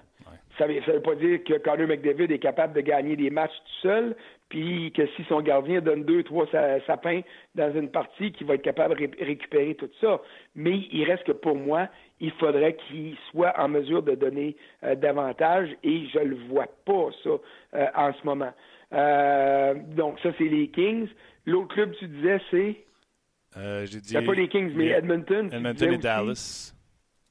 Ça 0.57 0.69
ne 0.69 0.81
veut 0.81 1.03
pas 1.03 1.17
dire 1.17 1.43
que 1.43 1.59
Connor 1.59 1.89
McDavid 1.89 2.33
est 2.33 2.39
capable 2.39 2.75
de 2.75 2.81
gagner 2.81 3.17
des 3.17 3.29
matchs 3.29 3.51
tout 3.51 3.89
seul, 3.89 4.17
puis 4.49 4.93
que 4.93 5.05
si 5.09 5.25
son 5.25 5.41
gardien 5.41 5.81
donne 5.81 6.05
deux, 6.05 6.23
trois 6.23 6.47
sapins 6.87 7.23
dans 7.57 7.75
une 7.75 7.91
partie, 7.91 8.31
qu'il 8.33 8.47
va 8.47 8.55
être 8.55 8.63
capable 8.63 8.97
de 8.97 9.25
récupérer 9.25 9.75
tout 9.75 9.91
ça. 10.01 10.21
Mais 10.55 10.79
il 10.93 11.05
reste 11.05 11.25
que 11.25 11.33
pour 11.33 11.57
moi, 11.57 11.89
il 12.21 12.31
faudrait 12.33 12.77
qu'il 12.77 13.17
soit 13.31 13.53
en 13.59 13.69
mesure 13.69 14.05
de 14.05 14.15
donner 14.15 14.57
euh, 14.85 14.95
davantage 14.95 15.71
et 15.83 16.07
je 16.07 16.21
le 16.21 16.37
vois 16.49 16.69
pas, 16.85 17.09
ça, 17.25 17.31
euh, 17.75 17.87
en 17.97 18.13
ce 18.13 18.25
moment. 18.25 18.53
Euh, 18.93 19.75
donc, 19.97 20.21
ça, 20.21 20.31
c'est 20.39 20.45
les 20.45 20.69
Kings. 20.69 21.09
L'autre 21.47 21.75
club, 21.75 21.93
tu 21.99 22.07
disais, 22.07 22.41
c'est? 22.53 22.77
Euh, 23.57 23.87
j'ai 23.87 24.01
dit. 24.01 24.15
pas 24.15 24.35
les 24.35 24.49
Kings, 24.49 24.73
mais 24.77 24.87
Edmonton. 24.87 25.51
Edmonton 25.53 25.93
et 25.93 25.99
Dallas. 25.99 26.74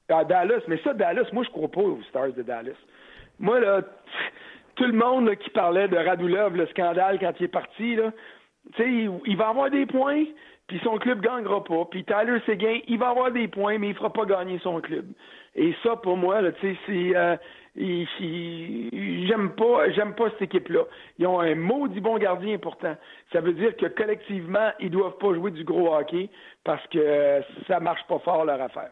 Ah, 0.09 0.23
Dallas, 0.23 0.61
mais 0.67 0.77
ça, 0.83 0.93
Dallas, 0.93 1.27
moi, 1.31 1.43
je 1.43 1.49
crois 1.49 1.69
pas 1.69 1.81
aux 1.81 2.01
Stars 2.09 2.33
de 2.33 2.41
Dallas. 2.41 2.75
Moi, 3.39 3.59
là, 3.59 3.81
tout 4.75 4.85
le 4.85 4.93
monde 4.93 5.33
qui 5.35 5.49
parlait 5.51 5.87
de 5.87 5.97
Radulov, 5.97 6.55
le 6.55 6.67
scandale 6.67 7.19
quand 7.19 7.33
il 7.39 7.45
est 7.45 7.47
parti, 7.47 7.95
là, 7.95 8.11
tu 8.75 8.83
sais, 8.83 8.89
il, 9.25 9.37
va 9.37 9.49
avoir 9.49 9.69
des 9.69 9.85
points, 9.85 10.23
puis 10.67 10.79
son 10.83 10.97
club 10.97 11.21
gagnera 11.21 11.63
pas. 11.63 11.85
Puis 11.91 12.05
Tyler 12.05 12.39
Seguin, 12.45 12.79
il 12.87 12.97
va 12.97 13.09
avoir 13.09 13.31
des 13.31 13.47
points, 13.47 13.77
mais 13.77 13.89
il 13.89 13.95
fera 13.95 14.11
pas 14.11 14.25
gagner 14.25 14.59
son 14.59 14.79
club. 14.79 15.05
Et 15.55 15.75
ça, 15.83 15.95
pour 15.97 16.17
moi, 16.17 16.41
tu 16.53 16.61
sais, 16.61 16.77
c'est... 16.85 17.15
Euh, 17.15 17.35
j'aime 17.75 19.51
pas 19.55 19.89
j'aime 19.91 20.13
pas 20.13 20.29
cette 20.31 20.43
équipe-là. 20.43 20.83
Ils 21.17 21.25
ont 21.25 21.39
un 21.39 21.55
maudit 21.55 22.01
bon 22.01 22.17
gardien 22.17 22.57
pourtant. 22.59 22.95
Ça 23.31 23.41
veut 23.41 23.53
dire 23.53 23.75
que 23.75 23.87
collectivement, 23.87 24.71
ils 24.79 24.91
doivent 24.91 25.17
pas 25.17 25.33
jouer 25.33 25.51
du 25.51 25.63
gros 25.63 25.93
hockey 25.93 26.29
parce 26.63 26.85
que 26.87 27.41
ça 27.67 27.79
marche 27.79 28.05
pas 28.07 28.19
fort 28.19 28.45
leur 28.45 28.61
affaire. 28.61 28.91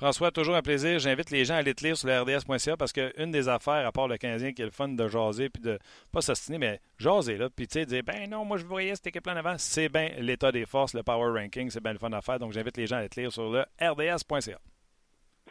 François, 0.00 0.30
toujours 0.30 0.56
un 0.56 0.62
plaisir. 0.62 0.98
J'invite 0.98 1.30
les 1.30 1.44
gens 1.44 1.56
à 1.56 1.58
aller 1.58 1.74
te 1.74 1.84
lire 1.84 1.94
sur 1.94 2.08
le 2.08 2.18
RDS.ca 2.22 2.74
parce 2.78 2.90
qu'une 2.90 3.30
des 3.30 3.50
affaires, 3.50 3.86
à 3.86 3.92
part 3.92 4.08
le 4.08 4.16
Canadien, 4.16 4.52
qui 4.52 4.62
est 4.62 4.64
le 4.64 4.70
fun 4.70 4.88
de 4.88 5.06
jaser, 5.06 5.50
puis 5.50 5.62
de 5.62 5.78
pas 6.10 6.22
s'ostiner, 6.22 6.56
mais 6.56 6.80
jaser, 6.98 7.36
là, 7.36 7.48
puis 7.54 7.66
tu 7.66 7.80
sais, 7.80 7.84
dire, 7.84 8.02
ben 8.02 8.26
non, 8.30 8.46
moi 8.46 8.56
je 8.56 8.64
voyais 8.64 8.94
cette 8.94 9.08
équipe-là 9.08 9.34
en 9.34 9.36
avant, 9.36 9.56
c'est 9.58 9.90
bien 9.90 10.08
l'état 10.18 10.52
des 10.52 10.64
forces, 10.64 10.94
le 10.94 11.02
power 11.02 11.38
ranking, 11.38 11.68
c'est 11.68 11.82
bien 11.82 11.92
le 11.92 11.98
fun 11.98 12.10
à 12.12 12.22
faire. 12.22 12.38
Donc 12.38 12.52
j'invite 12.52 12.78
les 12.78 12.86
gens 12.86 12.96
à 12.96 13.00
aller 13.00 13.10
te 13.10 13.20
lire 13.20 13.30
sur 13.30 13.50
le 13.50 13.60
RDS.ca. 13.78 14.56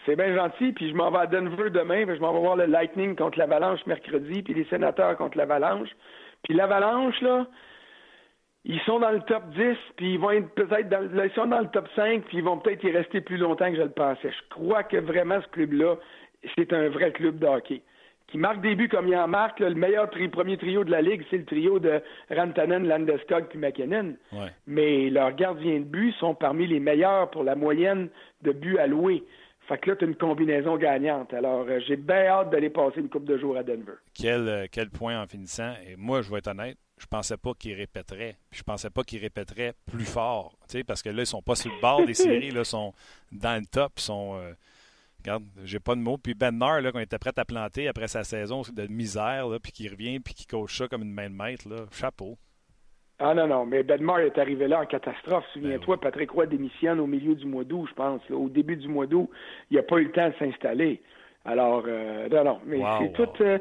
C'est 0.08 0.16
bien 0.16 0.36
gentil, 0.36 0.72
puis 0.72 0.90
je 0.90 0.96
m'en 0.96 1.12
vais 1.12 1.20
à 1.20 1.28
Denver 1.28 1.70
demain, 1.70 2.06
je 2.08 2.20
m'en 2.20 2.34
vais 2.34 2.40
voir 2.40 2.56
le 2.56 2.66
Lightning 2.66 3.16
contre 3.16 3.38
l'Avalanche 3.38 3.86
mercredi, 3.86 4.42
puis 4.42 4.56
les 4.56 4.66
sénateurs 4.66 5.16
contre 5.16 5.38
l'Avalanche. 5.38 5.90
Puis 6.42 6.56
l'Avalanche, 6.56 7.22
là, 7.22 7.46
ils 8.65 8.80
sont 8.82 9.00
dans 9.00 9.12
le 9.12 9.22
top 9.22 9.43
10, 9.56 9.78
puis 9.95 10.13
ils 10.13 10.19
vont 10.19 10.32
être 10.32 10.50
peut-être 10.54 10.89
dans, 10.89 11.24
ils 11.24 11.32
sont 11.32 11.48
dans 11.48 11.60
le 11.60 11.67
top 11.67 11.88
5, 11.95 12.24
puis 12.26 12.38
ils 12.38 12.43
vont 12.43 12.58
peut-être 12.58 12.84
y 12.84 12.91
rester 12.91 13.22
plus 13.22 13.38
longtemps 13.38 13.69
que 13.72 13.78
je 13.78 13.84
le 13.84 13.89
pensais. 13.89 14.32
Je 14.32 14.50
crois 14.50 14.84
que 14.84 14.98
vraiment 14.98 15.41
ce 15.41 15.48
club-là, 15.48 15.95
c'est 16.56 16.74
un 16.74 16.89
vrai 16.89 17.12
club 17.12 17.39
de 17.39 17.48
hockey. 17.48 17.82
Qui 18.28 18.38
marque 18.38 18.62
des 18.62 18.76
buts 18.76 18.89
comme 18.89 19.08
il 19.08 19.15
en 19.15 19.28
marque, 19.28 19.60
le 19.60 19.74
meilleur 19.74 20.08
premier 20.32 20.58
trio 20.58 20.84
de 20.84 20.91
la 20.91 21.02
Ligue, 21.02 21.24
c'est 21.32 21.38
le 21.38 21.45
trio 21.45 21.80
de 21.80 22.00
Rantanen, 22.30 22.88
Landeskog 22.88 23.48
puis 23.50 23.58
McKinnon. 23.58 24.15
Mais 24.67 25.10
leurs 25.10 25.34
gardiens 25.34 25.80
de 25.80 25.86
but 25.86 26.13
sont 26.19 26.36
parmi 26.36 26.67
les 26.67 26.80
meilleurs 26.80 27.32
pour 27.32 27.43
la 27.43 27.56
moyenne 27.56 28.10
de 28.43 28.52
buts 28.52 28.78
alloués. 28.78 29.24
Fait 29.67 29.78
que 29.78 29.89
là, 29.89 29.95
tu 29.95 30.06
as 30.06 30.08
une 30.08 30.15
combinaison 30.15 30.78
gagnante. 30.78 31.32
Alors, 31.32 31.65
euh, 31.69 31.80
j'ai 31.88 31.95
bien 31.95 32.26
hâte 32.26 32.50
d'aller 32.50 32.72
passer 32.72 33.02
une 33.02 33.10
coupe 33.10 33.26
de 33.26 33.38
jours 33.38 33.56
à 33.56 33.62
Denver. 33.62 33.93
Quel, 34.15 34.48
euh, 34.48 34.65
quel 34.72 34.89
point 34.89 35.22
en 35.22 35.28
finissant. 35.28 35.74
Et 35.88 35.95
moi, 35.95 36.24
je 36.24 36.32
vais 36.32 36.39
être 36.39 36.48
honnête, 36.48 36.78
je 37.00 37.08
pensais 37.08 37.38
pas 37.38 37.54
qu'ils 37.54 37.74
répéteraient. 37.74 38.36
Puis 38.52 38.60
je 38.60 38.64
pensais 38.64 38.90
pas 38.90 39.04
qu'ils 39.04 39.22
répéteraient 39.22 39.74
plus 39.90 40.06
fort. 40.06 40.58
Parce 40.86 41.02
que 41.02 41.10
là, 41.10 41.22
ils 41.22 41.26
sont 41.26 41.42
pas 41.42 41.56
sur 41.56 41.72
le 41.74 41.82
bord 41.82 42.06
des 42.06 42.14
séries. 42.26 42.52
Là, 42.52 42.62
ils 42.62 42.66
sont 42.66 42.94
dans 43.32 43.60
le 43.60 43.66
top. 43.66 43.94
Ils 43.98 44.02
sont. 44.02 44.36
Euh, 44.36 44.54
regarde, 45.20 45.44
j'ai 45.64 45.80
pas 45.80 45.96
de 45.96 46.02
mots. 46.02 46.18
Puis 46.18 46.34
Ben 46.34 46.58
quand 46.60 46.92
il 46.96 47.02
était 47.02 47.18
prêt 47.18 47.32
à 47.38 47.46
planter 47.46 47.88
après 47.88 48.08
sa 48.08 48.24
saison 48.24 48.62
de 48.62 48.88
misère, 48.88 49.48
là, 49.48 49.60
puis 49.60 49.72
qu'il 49.72 49.90
revient, 49.90 50.20
puis 50.20 50.34
qu'il 50.34 50.48
coach 50.48 50.78
ça 50.78 50.88
comme 50.88 51.04
une 51.04 51.14
main 51.14 51.30
de 51.30 51.36
maître, 51.36 51.70
là, 51.70 51.86
chapeau. 51.92 52.38
Ah 53.22 53.34
non, 53.34 53.48
non, 53.48 53.66
mais 53.66 53.84
Ben 53.84 54.02
Maher 54.02 54.28
est 54.28 54.38
arrivé 54.38 54.68
là 54.68 54.82
en 54.82 54.86
catastrophe. 54.86 55.44
Souviens-toi, 55.54 55.98
ben 55.98 56.02
Patrick 56.02 56.32
Roy 56.32 56.46
démissionne 56.46 57.02
au 57.02 57.08
milieu 57.08 57.36
du 57.36 57.46
mois 57.46 57.66
d'août, 57.66 57.86
je 57.90 57.94
pense. 57.94 58.22
Au 58.30 58.48
début 58.48 58.78
du 58.78 58.88
mois 58.88 59.08
d'août, 59.08 59.30
il 59.72 59.78
n'a 59.78 59.84
pas 59.84 59.98
eu 59.98 60.06
le 60.06 60.12
temps 60.12 60.30
de 60.30 60.36
s'installer. 60.40 61.02
Alors, 61.44 61.84
euh, 61.88 62.30
non, 62.30 62.44
non, 62.44 62.60
mais 62.66 62.82
c'est 63.00 63.14
tout. 63.14 63.44
Euh, 63.44 63.60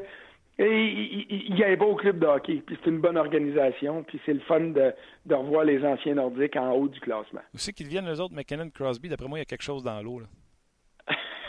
il, 0.59 1.57
y 1.57 1.63
a 1.63 1.67
un 1.67 1.77
beau 1.77 1.95
club 1.95 2.19
de 2.19 2.25
hockey, 2.25 2.61
puis 2.65 2.77
c'est 2.83 2.89
une 2.89 2.99
bonne 2.99 3.17
organisation, 3.17 4.03
puis 4.03 4.19
c'est 4.25 4.33
le 4.33 4.41
fun 4.41 4.59
de, 4.59 4.93
de, 5.25 5.35
revoir 5.35 5.63
les 5.63 5.83
anciens 5.85 6.15
nordiques 6.15 6.57
en 6.57 6.71
haut 6.73 6.89
du 6.89 6.99
classement. 6.99 7.41
Aussi 7.53 7.73
qu'ils 7.73 7.87
viennent, 7.87 8.09
les 8.09 8.19
autres, 8.19 8.35
McKinnon, 8.35 8.69
Crosby, 8.69 9.07
d'après 9.07 9.27
moi, 9.27 9.37
il 9.37 9.41
y 9.41 9.43
a 9.43 9.45
quelque 9.45 9.63
chose 9.63 9.83
dans 9.83 10.01
l'eau. 10.01 10.21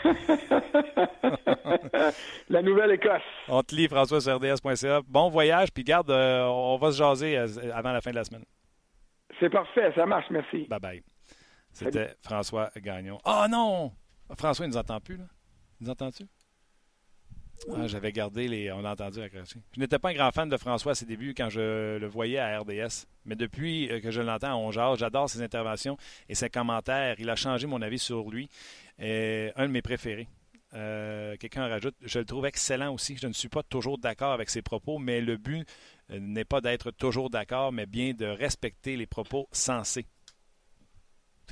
la 2.49 2.61
Nouvelle-Écosse. 2.61 3.21
On 3.47 3.61
te 3.61 3.75
lit, 3.75 3.87
François, 3.87 4.21
sur 4.21 4.35
rds.ca. 4.37 5.01
Bon 5.07 5.29
voyage, 5.29 5.71
puis 5.73 5.83
garde, 5.83 6.09
euh, 6.09 6.43
on 6.45 6.77
va 6.77 6.91
se 6.91 6.97
jaser 6.97 7.37
euh, 7.37 7.47
avant 7.73 7.91
la 7.91 8.01
fin 8.01 8.11
de 8.11 8.15
la 8.15 8.23
semaine. 8.23 8.45
C'est 9.39 9.49
parfait, 9.49 9.91
ça 9.95 10.05
marche, 10.05 10.27
merci. 10.29 10.67
Bye 10.69 10.79
bye. 10.79 11.03
C'était 11.73 12.15
François 12.21 12.69
Gagnon. 12.77 13.17
Oh 13.25 13.45
non! 13.49 13.91
François, 14.37 14.65
il 14.65 14.69
nous 14.69 14.77
entend 14.77 14.99
plus, 14.99 15.17
là. 15.17 15.25
Il 15.79 15.85
nous 15.85 15.91
entend-tu? 15.91 16.25
Ah, 17.69 17.87
j'avais 17.87 18.11
gardé 18.11 18.47
les. 18.47 18.71
On 18.71 18.83
a 18.83 18.91
entendu 18.91 19.21
accrocher. 19.21 19.59
Je 19.75 19.79
n'étais 19.79 19.99
pas 19.99 20.09
un 20.09 20.13
grand 20.13 20.31
fan 20.31 20.49
de 20.49 20.57
François 20.57 20.93
à 20.93 20.95
ses 20.95 21.05
débuts 21.05 21.33
quand 21.35 21.49
je 21.49 21.97
le 21.97 22.07
voyais 22.07 22.39
à 22.39 22.59
RDS. 22.59 23.07
Mais 23.25 23.35
depuis 23.35 23.89
euh, 23.91 23.99
que 23.99 24.09
je 24.11 24.21
l'entends 24.21 24.59
on 24.59 24.71
jase, 24.71 24.97
j'adore 24.99 25.29
ses 25.29 25.41
interventions 25.41 25.97
et 26.27 26.35
ses 26.35 26.49
commentaires. 26.49 27.15
Il 27.19 27.29
a 27.29 27.35
changé 27.35 27.67
mon 27.67 27.81
avis 27.81 27.99
sur 27.99 28.29
lui. 28.29 28.49
Et 28.99 29.51
un 29.55 29.67
de 29.67 29.71
mes 29.71 29.81
préférés. 29.81 30.27
Euh, 30.73 31.35
quelqu'un 31.37 31.67
rajoute, 31.67 31.95
je 32.01 32.19
le 32.19 32.25
trouve 32.25 32.45
excellent 32.45 32.93
aussi. 32.93 33.17
Je 33.17 33.27
ne 33.27 33.33
suis 33.33 33.49
pas 33.49 33.63
toujours 33.63 33.97
d'accord 33.97 34.31
avec 34.31 34.49
ses 34.49 34.61
propos, 34.61 34.99
mais 34.99 35.21
le 35.21 35.37
but 35.37 35.67
euh, 36.11 36.19
n'est 36.19 36.45
pas 36.45 36.61
d'être 36.61 36.91
toujours 36.91 37.29
d'accord, 37.29 37.71
mais 37.71 37.85
bien 37.85 38.13
de 38.13 38.25
respecter 38.25 38.95
les 38.95 39.05
propos 39.05 39.47
sensés. 39.51 40.05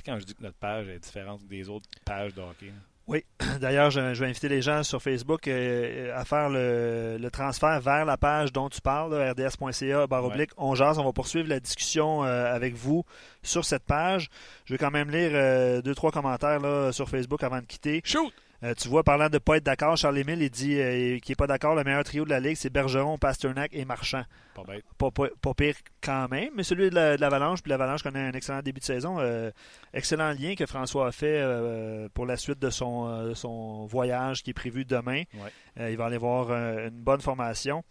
Quand 0.04 0.18
je 0.18 0.24
dis 0.24 0.34
que 0.34 0.42
notre 0.42 0.56
page 0.56 0.88
est 0.88 0.98
différente 0.98 1.46
des 1.46 1.68
autres 1.68 1.88
pages 2.06 2.32
de 2.34 2.40
hockey. 2.40 2.72
Oui, 3.06 3.24
d'ailleurs, 3.60 3.90
je, 3.90 4.00
vais 4.00 4.26
inviter 4.26 4.48
les 4.48 4.62
gens 4.62 4.82
sur 4.82 5.02
Facebook 5.02 5.48
euh, 5.48 6.16
à 6.16 6.24
faire 6.24 6.48
le, 6.48 7.28
transfert 7.30 7.80
vers 7.80 8.04
la 8.04 8.16
page 8.16 8.52
dont 8.52 8.68
tu 8.68 8.80
parles, 8.80 9.14
rds.ca, 9.14 10.06
barre 10.06 10.24
oblique, 10.24 10.50
on 10.56 10.74
jase. 10.74 10.98
On 10.98 11.04
va 11.04 11.12
poursuivre 11.12 11.48
la 11.48 11.60
discussion 11.60 12.24
euh, 12.24 12.54
avec 12.54 12.74
vous 12.74 13.04
sur 13.42 13.64
cette 13.64 13.84
page. 13.84 14.28
Je 14.64 14.74
vais 14.74 14.78
quand 14.78 14.90
même 14.90 15.10
lire 15.10 15.30
euh, 15.34 15.82
deux, 15.82 15.94
trois 15.94 16.12
commentaires 16.12 16.60
là, 16.60 16.92
sur 16.92 17.08
Facebook 17.08 17.42
avant 17.42 17.60
de 17.60 17.66
quitter. 17.66 18.00
Shoot! 18.04 18.32
Euh, 18.62 18.74
tu 18.74 18.88
vois, 18.88 19.02
parlant 19.02 19.28
de 19.28 19.34
ne 19.34 19.38
pas 19.38 19.56
être 19.56 19.64
d'accord, 19.64 19.96
Charles-Émile, 19.96 20.42
il 20.42 20.50
dit 20.50 20.78
euh, 20.78 21.18
qu'il 21.18 21.32
n'est 21.32 21.36
pas 21.36 21.46
d'accord. 21.46 21.74
Le 21.74 21.82
meilleur 21.82 22.04
trio 22.04 22.24
de 22.24 22.30
la 22.30 22.40
Ligue, 22.40 22.56
c'est 22.56 22.68
Bergeron, 22.70 23.16
Pasternak 23.16 23.70
et 23.72 23.86
Marchand. 23.86 24.24
Pas 24.54 24.64
bête. 24.64 24.84
Pas, 24.98 25.54
pire 25.54 25.74
quand 26.02 26.28
même, 26.28 26.50
mais 26.54 26.62
celui 26.62 26.90
de 26.90 27.16
l'Avalanche, 27.18 27.62
puis 27.62 27.70
l'Avalanche 27.70 28.02
connaît 28.02 28.20
un 28.20 28.32
excellent 28.32 28.60
début 28.60 28.80
de 28.80 28.84
saison. 28.84 29.16
Euh, 29.18 29.50
excellent 29.94 30.32
lien 30.32 30.54
que 30.56 30.66
François 30.66 31.08
a 31.08 31.12
fait 31.12 31.42
pour 32.12 32.26
la 32.26 32.36
suite 32.36 32.58
de 32.58 32.68
son, 32.68 33.34
son 33.34 33.86
voyage 33.86 34.42
qui 34.42 34.50
est 34.50 34.54
prévu 34.54 34.84
demain. 34.84 35.22
il 35.78 35.96
va 35.96 36.06
aller 36.06 36.18
voir 36.18 36.50
une 36.50 37.00
bonne 37.00 37.20
formation. 37.22 37.82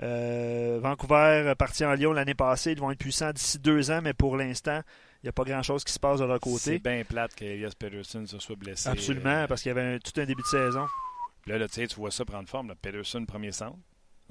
Vancouver 0.00 1.52
parti 1.56 1.84
en 1.84 1.92
Lyon 1.92 2.12
l'année 2.12 2.34
passée. 2.34 2.72
Ils 2.72 2.80
vont 2.80 2.90
être 2.90 2.98
puissants 2.98 3.32
d'ici 3.32 3.60
deux 3.60 3.92
ans, 3.92 4.00
mais 4.02 4.14
pour 4.14 4.36
l'instant, 4.36 4.80
il 5.22 5.26
n'y 5.26 5.28
a 5.28 5.32
pas 5.32 5.44
grand-chose 5.44 5.84
qui 5.84 5.92
se 5.92 5.98
passe 5.98 6.20
de 6.20 6.24
leur 6.24 6.40
côté. 6.40 6.58
C'est 6.58 6.78
bien 6.78 7.04
plate 7.04 7.34
qu'Elias 7.34 7.74
Peterson 7.78 8.24
se 8.26 8.38
soit 8.38 8.56
blessé. 8.56 8.88
Absolument, 8.88 9.28
euh, 9.28 9.46
parce 9.46 9.62
qu'il 9.62 9.68
y 9.68 9.78
avait 9.78 9.98
tout 9.98 10.18
un 10.18 10.24
début 10.24 10.42
de 10.42 10.46
saison. 10.46 10.86
Là, 11.46 11.58
là 11.58 11.68
tu 11.68 11.86
vois 11.96 12.10
ça 12.10 12.24
prendre 12.24 12.48
forme. 12.48 12.74
Peterson, 12.80 13.26
premier 13.26 13.52
centre. 13.52 13.78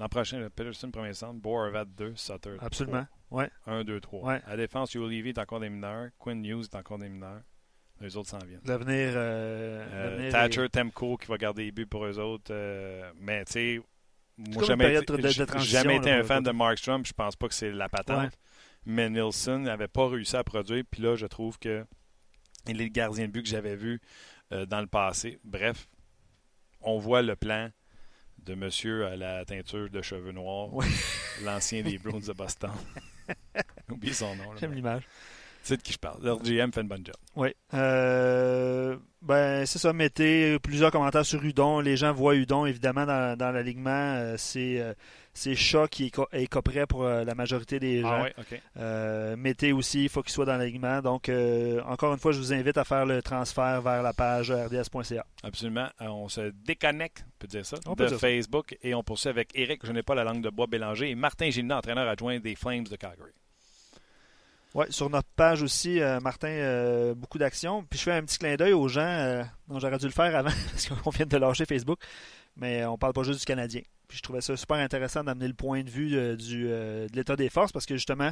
L'an 0.00 0.08
prochain, 0.08 0.48
Peterson, 0.54 0.90
premier 0.90 1.14
centre. 1.14 1.38
Boervat, 1.40 1.84
2. 1.84 2.14
Sutter. 2.16 2.56
Absolument. 2.60 3.06
Ouais. 3.30 3.48
1, 3.66 3.84
2, 3.84 4.00
3. 4.00 4.32
À 4.32 4.40
la 4.50 4.56
défense, 4.56 4.94
Levy 4.96 5.28
est 5.28 5.38
encore 5.38 5.60
des 5.60 5.70
mineurs. 5.70 6.08
Quinn 6.18 6.44
Hughes 6.44 6.64
est 6.64 6.76
encore 6.76 6.98
des 6.98 7.08
mineurs. 7.08 7.42
Les 8.00 8.16
autres 8.16 8.30
s'en 8.30 8.38
viennent. 8.38 8.62
L'avenir. 8.64 9.12
Euh, 9.14 9.86
euh, 9.92 10.30
Thatcher, 10.30 10.68
Temco 10.70 11.18
qui 11.18 11.28
va 11.28 11.36
garder 11.36 11.66
les 11.66 11.72
buts 11.72 11.86
pour 11.86 12.04
eux 12.04 12.18
autres. 12.18 12.52
mais 13.20 13.44
tu 13.44 13.52
sais, 13.52 13.80
moi, 14.38 14.64
jamais, 14.64 14.98
jamais 15.58 15.96
été 15.98 16.10
un 16.10 16.24
fan 16.24 16.42
de 16.42 16.50
Mark 16.50 16.78
Strom. 16.78 17.04
Je 17.04 17.12
pense 17.12 17.36
pas 17.36 17.46
que 17.46 17.54
c'est 17.54 17.70
la 17.70 17.88
patente 17.88 18.32
mais 18.86 19.10
Nielsen 19.10 19.62
n'avait 19.62 19.88
pas 19.88 20.08
réussi 20.08 20.36
à 20.36 20.44
produire. 20.44 20.84
Puis 20.90 21.02
là, 21.02 21.16
je 21.16 21.26
trouve 21.26 21.58
que 21.58 21.84
il 22.66 22.80
est 22.80 22.84
le 22.84 22.90
gardien 22.90 23.26
de 23.26 23.32
but 23.32 23.42
que 23.42 23.48
j'avais 23.48 23.76
vu 23.76 24.00
euh, 24.52 24.66
dans 24.66 24.80
le 24.80 24.86
passé. 24.86 25.38
Bref, 25.44 25.88
on 26.80 26.98
voit 26.98 27.22
le 27.22 27.36
plan 27.36 27.70
de 28.38 28.54
monsieur 28.54 29.06
à 29.06 29.16
la 29.16 29.44
teinture 29.44 29.90
de 29.90 30.02
cheveux 30.02 30.32
noirs, 30.32 30.70
l'ancien 31.42 31.82
des 31.82 31.98
Browns 32.04 32.26
de 32.26 32.32
Boston. 32.32 32.70
Oublie 33.90 34.14
son 34.14 34.34
nom. 34.36 34.56
J'aime 34.58 34.72
l'image. 34.72 35.02
C'est 35.62 35.76
de 35.76 35.82
qui 35.82 35.92
je 35.92 35.98
parle. 35.98 36.24
Leur 36.24 36.42
GM 36.42 36.72
fait 36.72 36.80
une 36.80 36.88
bonne 36.88 37.04
job. 37.04 37.16
Oui. 37.36 37.54
Euh, 37.74 38.96
ben, 39.20 39.66
c'est 39.66 39.78
ça. 39.78 39.92
Mettez 39.92 40.58
plusieurs 40.58 40.90
commentaires 40.90 41.26
sur 41.26 41.44
Udon. 41.44 41.80
Les 41.80 41.98
gens 41.98 42.12
voient 42.14 42.34
Udon, 42.34 42.64
évidemment, 42.64 43.04
dans, 43.04 43.36
dans 43.36 43.50
l'alignement. 43.50 44.14
Euh, 44.14 44.36
c'est 44.38 44.80
c'est 45.32 45.54
Chat 45.54 45.88
qui 45.88 46.06
est, 46.06 46.18
est 46.32 46.46
coprêt 46.46 46.86
pour 46.86 47.04
la 47.04 47.34
majorité 47.34 47.78
des 47.78 48.02
ah 48.04 48.08
gens. 48.08 48.26
Ah 48.26 48.42
oui, 48.80 49.32
OK. 49.32 49.36
Mété 49.38 49.72
aussi, 49.72 50.04
il 50.04 50.08
faut 50.08 50.22
qu'il 50.22 50.32
soit 50.32 50.44
dans 50.44 50.56
l'alignement. 50.56 51.00
Donc, 51.02 51.30
encore 51.86 52.12
une 52.12 52.18
fois, 52.18 52.32
je 52.32 52.38
vous 52.38 52.52
invite 52.52 52.76
à 52.76 52.84
faire 52.84 53.06
le 53.06 53.22
transfert 53.22 53.82
vers 53.82 54.02
la 54.02 54.12
page 54.12 54.50
rds.ca. 54.50 55.24
Absolument. 55.42 55.88
on 56.00 56.28
se 56.28 56.52
déconnecte, 56.64 57.24
on 57.26 57.38
peut 57.38 57.48
dire 57.48 57.64
ça, 57.64 57.76
on 57.86 57.94
de 57.94 58.08
Facebook 58.08 58.76
et 58.82 58.94
on 58.94 59.02
poursuit 59.02 59.28
avec 59.28 59.50
Eric, 59.54 59.84
je 59.84 59.92
n'ai 59.92 60.02
pas 60.02 60.14
la 60.14 60.24
langue 60.24 60.42
de 60.42 60.50
bois 60.50 60.66
Bélanger, 60.66 61.10
et 61.10 61.14
Martin 61.14 61.50
Gilna, 61.50 61.78
entraîneur 61.78 62.08
adjoint 62.08 62.38
des 62.38 62.54
Flames 62.54 62.84
de 62.84 62.96
Calgary. 62.96 63.32
Oui, 64.72 64.86
sur 64.90 65.10
notre 65.10 65.28
page 65.34 65.62
aussi, 65.62 66.00
euh, 66.00 66.20
Martin, 66.20 66.48
euh, 66.48 67.14
beaucoup 67.14 67.38
d'actions. 67.38 67.84
Puis 67.90 67.98
je 67.98 68.04
fais 68.04 68.12
un 68.12 68.22
petit 68.22 68.38
clin 68.38 68.54
d'œil 68.54 68.72
aux 68.72 68.86
gens 68.86 69.00
euh, 69.00 69.42
dont 69.66 69.80
j'aurais 69.80 69.98
dû 69.98 70.06
le 70.06 70.12
faire 70.12 70.34
avant, 70.36 70.50
parce 70.70 70.88
qu'on 70.88 71.10
vient 71.10 71.26
de 71.26 71.36
lâcher 71.36 71.66
Facebook. 71.66 71.98
Mais 72.60 72.84
on 72.84 72.96
parle 72.96 73.12
pas 73.12 73.22
juste 73.22 73.40
du 73.40 73.46
Canadien. 73.46 73.82
Puis 74.06 74.18
je 74.18 74.22
trouvais 74.22 74.40
ça 74.40 74.56
super 74.56 74.76
intéressant 74.76 75.24
d'amener 75.24 75.48
le 75.48 75.54
point 75.54 75.82
de 75.82 75.90
vue 75.90 76.36
du, 76.36 76.64
de 76.64 77.16
l'état 77.16 77.36
des 77.36 77.48
forces, 77.48 77.72
parce 77.72 77.86
que 77.86 77.96
justement, 77.96 78.30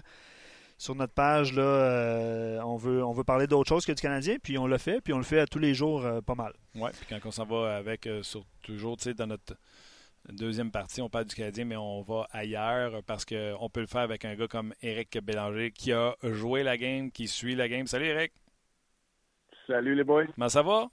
sur 0.77 0.95
notre 0.95 1.15
page, 1.15 1.53
là, 1.55 2.61
on, 2.65 2.77
veut, 2.77 3.05
on 3.05 3.13
veut 3.13 3.25
parler 3.25 3.47
d'autre 3.47 3.69
chose 3.69 3.87
que 3.87 3.93
du 3.93 4.03
Canadien, 4.03 4.37
puis 4.43 4.59
on 4.59 4.67
le 4.67 4.79
fait, 4.79 5.01
puis 5.01 5.13
on 5.13 5.19
le 5.19 5.25
fait 5.25 5.41
à 5.41 5.47
tous 5.47 5.59
les 5.59 5.75
jours 5.75 6.05
pas 6.27 6.35
mal. 6.35 6.53
Oui, 6.75 6.91
puis 6.93 7.07
quand 7.09 7.29
on 7.29 7.31
s'en 7.31 7.45
va 7.45 7.77
avec, 7.77 8.09
sur, 8.23 8.45
toujours, 8.63 8.97
tu 8.97 9.05
sais, 9.05 9.15
dans 9.15 9.27
notre 9.27 9.55
Deuxième 10.33 10.71
partie, 10.71 11.01
on 11.01 11.09
parle 11.09 11.25
du 11.25 11.35
Canadien, 11.35 11.65
mais 11.65 11.77
on 11.77 12.03
va 12.03 12.29
ailleurs 12.33 13.03
parce 13.05 13.25
qu'on 13.25 13.71
peut 13.73 13.81
le 13.81 13.87
faire 13.87 14.03
avec 14.03 14.27
un 14.27 14.35
gars 14.35 14.47
comme 14.47 14.75
Eric 14.83 15.19
Bélanger 15.23 15.71
qui 15.71 15.91
a 15.93 16.17
joué 16.23 16.63
la 16.63 16.77
game, 16.77 17.11
qui 17.11 17.29
suit 17.29 17.55
la 17.55 17.67
game. 17.67 17.87
Salut 17.87 18.07
Eric. 18.07 18.33
Salut 19.67 19.95
les 19.95 20.05
boys. 20.05 20.27
Comment 20.35 20.51
ça 20.51 20.63
va? 20.63 20.89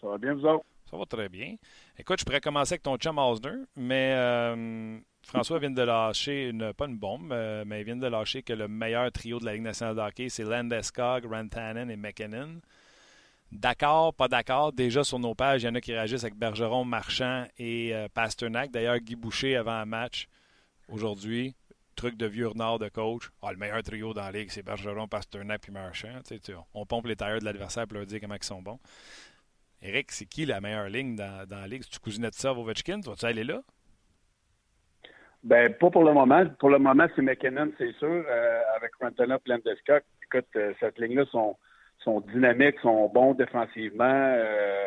Ça 0.00 0.08
va 0.08 0.18
bien, 0.18 0.34
vous 0.34 0.44
autres? 0.44 0.64
Ça 0.90 0.96
va 0.96 1.04
très 1.06 1.28
bien. 1.28 1.54
Écoute, 1.98 2.20
je 2.20 2.24
pourrais 2.26 2.42
commencer 2.42 2.74
avec 2.74 2.82
ton 2.82 2.96
chum 2.98 3.16
Osner, 3.16 3.64
mais 3.74 4.12
euh, 4.14 4.98
François 5.22 5.58
vient 5.58 5.70
de 5.70 5.80
lâcher, 5.80 6.50
une, 6.50 6.74
pas 6.74 6.86
une 6.86 6.98
bombe, 6.98 7.32
euh, 7.32 7.64
mais 7.66 7.80
il 7.80 7.84
vient 7.84 7.96
de 7.96 8.06
lâcher 8.06 8.42
que 8.42 8.52
le 8.52 8.68
meilleur 8.68 9.10
trio 9.10 9.40
de 9.40 9.46
la 9.46 9.54
Ligue 9.54 9.62
nationale 9.62 9.96
de 9.96 10.00
hockey, 10.02 10.28
c'est 10.28 10.44
Landeskog, 10.44 11.24
Rantanen 11.24 11.90
et 11.90 11.96
McKinnon. 11.96 12.60
D'accord, 13.50 14.12
pas 14.12 14.28
d'accord. 14.28 14.74
Déjà 14.74 15.04
sur 15.04 15.18
nos 15.18 15.34
pages, 15.34 15.62
il 15.62 15.66
y 15.66 15.68
en 15.70 15.74
a 15.74 15.80
qui 15.80 15.94
réagissent 15.94 16.24
avec 16.24 16.36
Bergeron, 16.36 16.84
Marchand 16.84 17.46
et 17.58 17.94
euh, 17.94 18.08
Pasternak. 18.12 18.70
D'ailleurs, 18.72 18.98
Guy 18.98 19.16
Boucher 19.16 19.56
avant 19.56 19.72
un 19.72 19.86
match 19.86 20.28
aujourd'hui. 20.88 21.54
Truc 21.94 22.18
de 22.18 22.26
vieux 22.26 22.48
renard 22.48 22.78
de 22.78 22.90
coach. 22.90 23.30
Ah, 23.40 23.52
le 23.52 23.58
meilleur 23.58 23.82
trio 23.82 24.12
dans 24.12 24.20
la 24.20 24.32
ligue, 24.32 24.50
c'est 24.50 24.62
Bergeron, 24.62 25.08
Pasternak 25.08 25.62
puis 25.62 25.72
Marchand. 25.72 26.20
on 26.74 26.84
pompe 26.84 27.06
les 27.06 27.16
tailleurs 27.16 27.38
de 27.38 27.46
l'adversaire 27.46 27.86
pour 27.86 27.96
leur 27.96 28.06
dire 28.06 28.20
comment 28.20 28.34
ils 28.34 28.44
sont 28.44 28.60
bons. 28.60 28.78
Eric, 29.82 30.10
c'est 30.10 30.26
qui 30.26 30.46
la 30.46 30.60
meilleure 30.60 30.88
ligne 30.88 31.16
dans, 31.16 31.46
la 31.50 31.66
ligue? 31.66 31.82
Si 31.82 31.90
tu 31.90 31.98
cousinais 32.00 32.30
de 32.30 32.34
ça, 32.34 32.52
Ovechkin, 32.52 33.00
vas-tu 33.04 33.26
aller 33.26 33.44
là? 33.44 33.60
Ben, 35.42 35.72
pas 35.74 35.90
pour 35.90 36.04
le 36.04 36.12
moment. 36.12 36.44
Pour 36.58 36.70
le 36.70 36.78
moment, 36.78 37.06
c'est 37.14 37.22
McKinnon, 37.22 37.70
c'est 37.78 37.92
sûr, 37.98 38.08
euh, 38.08 38.60
avec 38.76 38.90
Rantanen 39.00 39.38
et 39.44 39.48
Landeskog. 39.48 40.02
Écoute, 40.24 40.48
euh, 40.56 40.72
cette 40.80 40.98
ligne-là 40.98 41.24
sont 41.26 41.56
sont 42.06 42.20
dynamiques, 42.20 42.78
sont 42.80 43.08
bons 43.08 43.34
défensivement, 43.34 44.04
euh, 44.06 44.86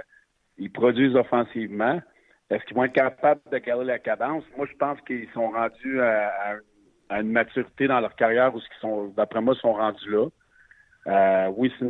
ils 0.57 0.71
produisent 0.71 1.15
offensivement. 1.15 2.01
Est-ce 2.49 2.63
qu'ils 2.65 2.75
vont 2.75 2.85
être 2.85 2.93
capables 2.93 3.41
de 3.51 3.57
garder 3.57 3.85
la 3.85 3.99
cadence? 3.99 4.43
Moi, 4.57 4.65
je 4.71 4.75
pense 4.77 4.99
qu'ils 5.01 5.29
sont 5.33 5.51
rendus 5.51 6.01
à, 6.01 6.55
une 7.11 7.31
maturité 7.31 7.87
dans 7.87 7.99
leur 7.99 8.15
carrière 8.15 8.53
où, 8.55 9.13
d'après 9.15 9.41
moi, 9.41 9.55
sont 9.55 9.73
rendus 9.73 10.09
là. 10.09 10.27
Euh, 11.09 11.51
oui, 11.57 11.71
c'est 11.79 11.85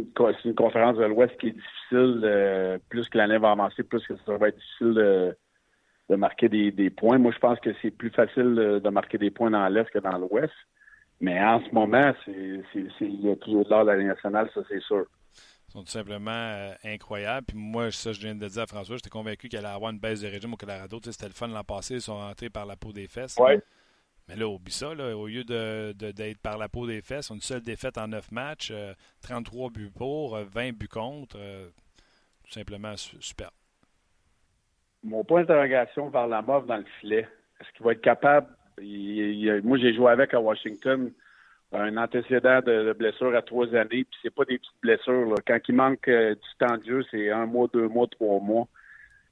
une, 0.45 0.55
conférence 0.55 0.97
de 0.97 1.03
l'Ouest 1.03 1.37
qui 1.39 1.47
est 1.47 1.51
difficile. 1.51 2.21
Euh, 2.23 2.77
plus 2.89 3.07
que 3.09 3.17
l'année 3.17 3.37
va 3.37 3.51
avancer, 3.51 3.83
plus 3.83 4.05
que 4.07 4.13
ça 4.25 4.37
va 4.37 4.47
être 4.47 4.57
difficile 4.57 4.93
de, 4.93 6.15
marquer 6.15 6.49
des, 6.49 6.89
points. 6.89 7.17
Moi, 7.17 7.31
je 7.33 7.39
pense 7.39 7.59
que 7.59 7.71
c'est 7.81 7.91
plus 7.91 8.11
facile 8.11 8.55
de, 8.83 8.89
marquer 8.89 9.17
des 9.17 9.29
points 9.29 9.51
dans 9.51 9.67
l'Est 9.67 9.89
que 9.91 9.99
dans 9.99 10.17
l'Ouest. 10.17 10.53
Mais 11.21 11.43
en 11.43 11.59
ce 11.59 11.73
moment, 11.73 12.13
c'est, 12.23 12.61
il 13.01 13.21
y 13.21 13.29
a 13.29 13.35
toujours 13.35 13.65
de 13.65 13.69
l'or 13.69 13.83
de 13.83 13.91
la 13.91 13.97
nationale, 13.97 14.49
ça 14.53 14.61
c'est 14.69 14.81
sûr 14.81 15.05
sont 15.69 15.83
tout 15.83 15.91
simplement 15.91 16.31
euh, 16.31 16.73
incroyables. 16.83 17.45
Puis 17.47 17.57
moi, 17.57 17.91
ça, 17.91 18.11
je 18.11 18.19
viens 18.19 18.35
de 18.35 18.47
dire 18.47 18.63
à 18.63 18.67
François, 18.67 18.95
j'étais 18.97 19.09
convaincu 19.09 19.47
qu'il 19.49 19.59
allait 19.59 19.67
avoir 19.67 19.91
une 19.91 19.99
baisse 19.99 20.21
de 20.21 20.27
régime 20.27 20.53
au 20.53 20.57
Colorado. 20.57 20.99
c'était 21.03 21.27
le 21.27 21.33
fun 21.33 21.47
l'an 21.47 21.63
passé, 21.63 21.95
ils 21.95 22.01
sont 22.01 22.17
rentrés 22.17 22.49
par 22.49 22.65
la 22.65 22.75
peau 22.75 22.91
des 22.91 23.07
fesses. 23.07 23.37
Mais 24.29 24.35
là, 24.35 24.47
oublie 24.47 24.71
ça, 24.71 24.89
au 24.89 25.25
lieu 25.25 25.43
d'être 25.43 25.97
de, 25.97 26.37
par 26.43 26.59
la 26.59 26.69
peau 26.69 26.85
des 26.85 27.01
fesses, 27.01 27.31
une 27.31 27.41
seule 27.41 27.61
défaite 27.61 27.97
en 27.97 28.07
neuf 28.07 28.31
matchs, 28.31 28.71
33 29.23 29.67
euh, 29.67 29.69
buts 29.71 29.91
pour, 29.95 30.37
20 30.37 30.67
euh, 30.67 30.71
buts 30.71 30.87
contre, 30.87 31.37
tout 32.43 32.51
simplement 32.51 32.95
super. 32.95 33.49
Mon 35.03 35.23
point 35.23 35.41
d'interrogation 35.41 36.09
vers 36.09 36.27
la 36.27 36.43
mort 36.43 36.63
dans 36.63 36.77
le 36.77 36.85
filet, 37.01 37.27
est-ce 37.59 37.71
qu'il 37.75 37.83
va 37.83 37.93
être 37.93 38.01
capable, 38.01 38.47
moi 39.63 39.79
j'ai 39.79 39.95
joué 39.95 40.11
avec 40.11 40.35
à 40.35 40.39
Washington, 40.39 41.11
un 41.71 41.97
antécédent 41.97 42.61
de, 42.61 42.93
blessure 42.93 43.35
à 43.35 43.41
trois 43.41 43.67
années, 43.75 44.03
puis 44.03 44.19
c'est 44.21 44.33
pas 44.33 44.45
des 44.45 44.59
petites 44.59 44.81
blessures. 44.81 45.33
Quand 45.47 45.59
il 45.67 45.75
manque 45.75 46.07
euh, 46.07 46.35
du 46.35 46.49
temps 46.59 46.77
de 46.77 46.83
jeu, 46.83 47.03
c'est 47.09 47.31
un 47.31 47.45
mois, 47.47 47.67
deux 47.73 47.87
mois, 47.87 48.07
trois 48.07 48.39
mois. 48.39 48.67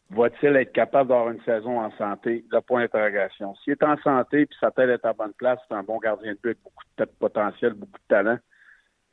Va-t-il 0.10 0.56
être 0.56 0.72
capable 0.72 1.10
d'avoir 1.10 1.32
une 1.32 1.42
saison 1.44 1.82
en 1.82 1.92
santé? 1.98 2.46
Le 2.50 2.62
point 2.62 2.82
d'interrogation. 2.82 3.56
S'il 3.56 3.74
est 3.74 3.84
en 3.84 3.98
santé 3.98 4.46
puis 4.46 4.58
sa 4.60 4.72
tête 4.72 4.90
est 4.90 5.06
à 5.06 5.14
bonne 5.14 5.34
place, 5.34 5.60
c'est 5.68 5.76
un 5.76 5.84
bon 5.84 5.98
gardien 5.98 6.32
de 6.32 6.40
but 6.42 6.50
avec 6.52 6.64
beaucoup 6.64 6.84
de 6.98 7.06
potentiel, 7.20 7.74
beaucoup 7.74 8.00
de 8.00 8.08
talent. 8.08 8.38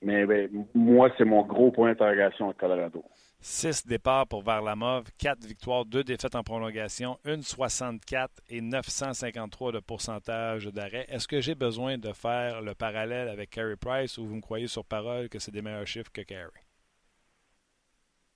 Mais 0.03 0.26
ben, 0.26 0.49
moi, 0.74 1.11
c'est 1.16 1.24
mon 1.24 1.42
gros 1.42 1.72
point 1.72 1.88
d'interrogation 1.88 2.49
au 2.49 2.53
Colorado. 2.53 3.03
6 3.40 3.86
départs 3.86 4.26
pour 4.26 4.42
Varlamov, 4.42 5.05
4 5.18 5.45
victoires, 5.45 5.84
2 5.84 6.05
défaites 6.05 6.34
en 6.34 6.42
prolongation, 6.42 7.18
1,64 7.26 8.28
et 8.49 8.61
953 8.61 9.72
de 9.72 9.80
pourcentage 9.80 10.66
d'arrêt. 10.66 11.07
Est-ce 11.11 11.28
que 11.28 11.40
j'ai 11.40 11.55
besoin 11.55 11.99
de 11.99 12.12
faire 12.12 12.62
le 12.62 12.74
parallèle 12.74 13.28
avec 13.28 13.51
Carey 13.51 13.76
Price 13.76 14.16
ou 14.16 14.26
vous 14.26 14.36
me 14.36 14.40
croyez 14.40 14.66
sur 14.66 14.84
parole 14.84 15.28
que 15.28 15.38
c'est 15.38 15.53
des 15.53 15.61
meilleurs 15.61 15.86
chiffres 15.86 16.11
que 16.12 16.22
Carey? 16.22 16.64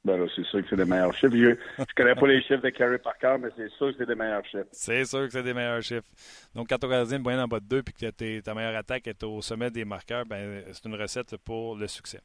Ben 0.09 0.27
c'est 0.35 0.45
sûr 0.45 0.63
que 0.63 0.69
c'est 0.71 0.77
des 0.77 0.87
meilleurs 0.87 1.13
chiffres. 1.13 1.35
Je 1.35 1.51
ne 1.81 1.85
connais 1.95 2.15
pas 2.15 2.27
les 2.27 2.41
chiffres 2.41 2.63
de 2.63 2.71
Carey 2.71 2.99
par 2.99 3.19
cœur, 3.19 3.39
mais 3.39 3.49
c'est 3.55 3.69
sûr 3.73 3.89
que 3.89 3.99
c'est 3.99 4.07
des 4.07 4.15
meilleurs 4.15 4.45
chiffres. 4.47 4.69
C'est 4.73 5.05
sûr 5.05 5.27
que 5.27 5.31
c'est 5.31 5.43
des 5.43 5.53
meilleurs 5.53 5.83
chiffres. 5.83 6.09
Donc, 6.55 6.69
quand 6.69 6.79
ton 6.79 6.89
gardien 6.89 7.19
est 7.19 7.23
moyen 7.23 7.45
en 7.45 7.47
bas 7.47 7.61
de 7.61 7.67
2 7.67 7.79
et 7.79 7.83
que 7.83 8.41
ta 8.41 8.55
meilleure 8.55 8.77
attaque 8.77 9.07
est 9.07 9.23
au 9.23 9.43
sommet 9.43 9.71
des 9.71 9.85
marqueurs, 9.85 10.25
ben, 10.25 10.65
c'est 10.73 10.87
une 10.87 10.95
recette 10.95 11.37
pour 11.37 11.77
le 11.77 11.87
succès. 11.89 12.21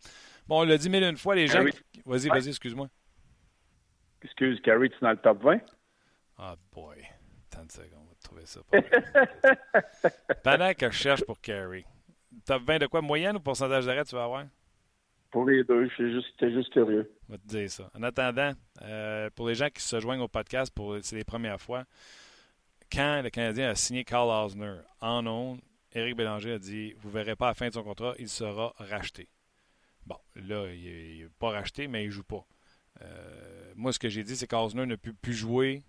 Bon, 0.47 0.61
on 0.61 0.63
l'a 0.63 0.77
dit 0.77 0.89
mille 0.89 1.03
une 1.03 1.17
fois, 1.17 1.35
les 1.35 1.47
gens. 1.47 1.61
Vas-y, 2.05 2.29
vas-y, 2.29 2.49
excuse-moi. 2.49 2.87
Excuse, 4.23 4.61
Carrie, 4.61 4.89
tu 4.89 4.95
es 4.95 4.99
dans 5.01 5.11
le 5.11 5.17
top 5.17 5.43
20? 5.43 5.59
Ah, 6.37 6.55
oh 6.55 6.59
boy. 6.73 7.03
Tant 7.49 7.65
de 7.65 7.71
secondes, 7.71 8.05
on 8.05 8.07
va 8.07 8.15
trouver 8.23 8.45
ça. 8.45 8.61
Pendant 10.43 10.73
que 10.73 10.89
je 10.89 10.97
cherche 10.97 11.23
pour 11.25 11.41
Carrie, 11.41 11.85
top 12.45 12.63
20 12.63 12.79
de 12.79 12.87
quoi 12.87 13.01
Moyenne 13.01 13.35
ou 13.35 13.41
pourcentage 13.41 13.85
d'arrêt 13.85 14.05
tu 14.05 14.15
vas 14.15 14.23
avoir? 14.23 14.45
Pour 15.33 15.45
les 15.45 15.63
deux, 15.63 15.89
j'étais 15.89 16.11
juste, 16.11 16.53
juste 16.53 16.69
curieux. 16.69 17.11
On 17.27 17.31
va 17.31 17.37
te 17.39 17.47
dire 17.47 17.67
ça. 17.67 17.89
En 17.95 18.03
attendant, 18.03 18.51
euh, 18.83 19.31
pour 19.35 19.47
les 19.47 19.55
gens 19.55 19.67
qui 19.73 19.81
se 19.81 19.99
joignent 19.99 20.21
au 20.21 20.27
podcast, 20.27 20.71
c'est 21.01 21.15
les 21.15 21.23
premières 21.23 21.59
fois, 21.59 21.85
quand 22.91 23.23
le 23.23 23.31
Canadien 23.31 23.69
a 23.69 23.73
signé 23.73 24.03
Carl 24.03 24.29
Osner 24.29 24.75
en 25.01 25.25
ondes, 25.25 25.59
Éric 25.91 26.15
Bélanger 26.15 26.51
a 26.51 26.59
dit 26.59 26.93
Vous 26.99 27.09
ne 27.09 27.13
verrez 27.15 27.35
pas 27.35 27.47
à 27.47 27.49
la 27.49 27.53
fin 27.55 27.67
de 27.67 27.73
son 27.73 27.81
contrat, 27.81 28.13
il 28.19 28.29
sera 28.29 28.75
racheté. 28.77 29.27
Bon, 30.05 30.17
là, 30.35 30.71
il 30.71 31.23
n'est 31.23 31.29
pas 31.39 31.49
racheté, 31.49 31.87
mais 31.87 32.03
il 32.03 32.07
ne 32.07 32.11
joue 32.11 32.23
pas. 32.23 32.45
Euh, 33.01 33.73
moi, 33.75 33.91
ce 33.91 33.97
que 33.97 34.09
j'ai 34.09 34.23
dit, 34.23 34.35
c'est 34.35 34.45
qu'Osner 34.45 34.85
ne 34.85 34.95
peut 34.95 35.13
plus 35.19 35.33
jouer 35.33 35.81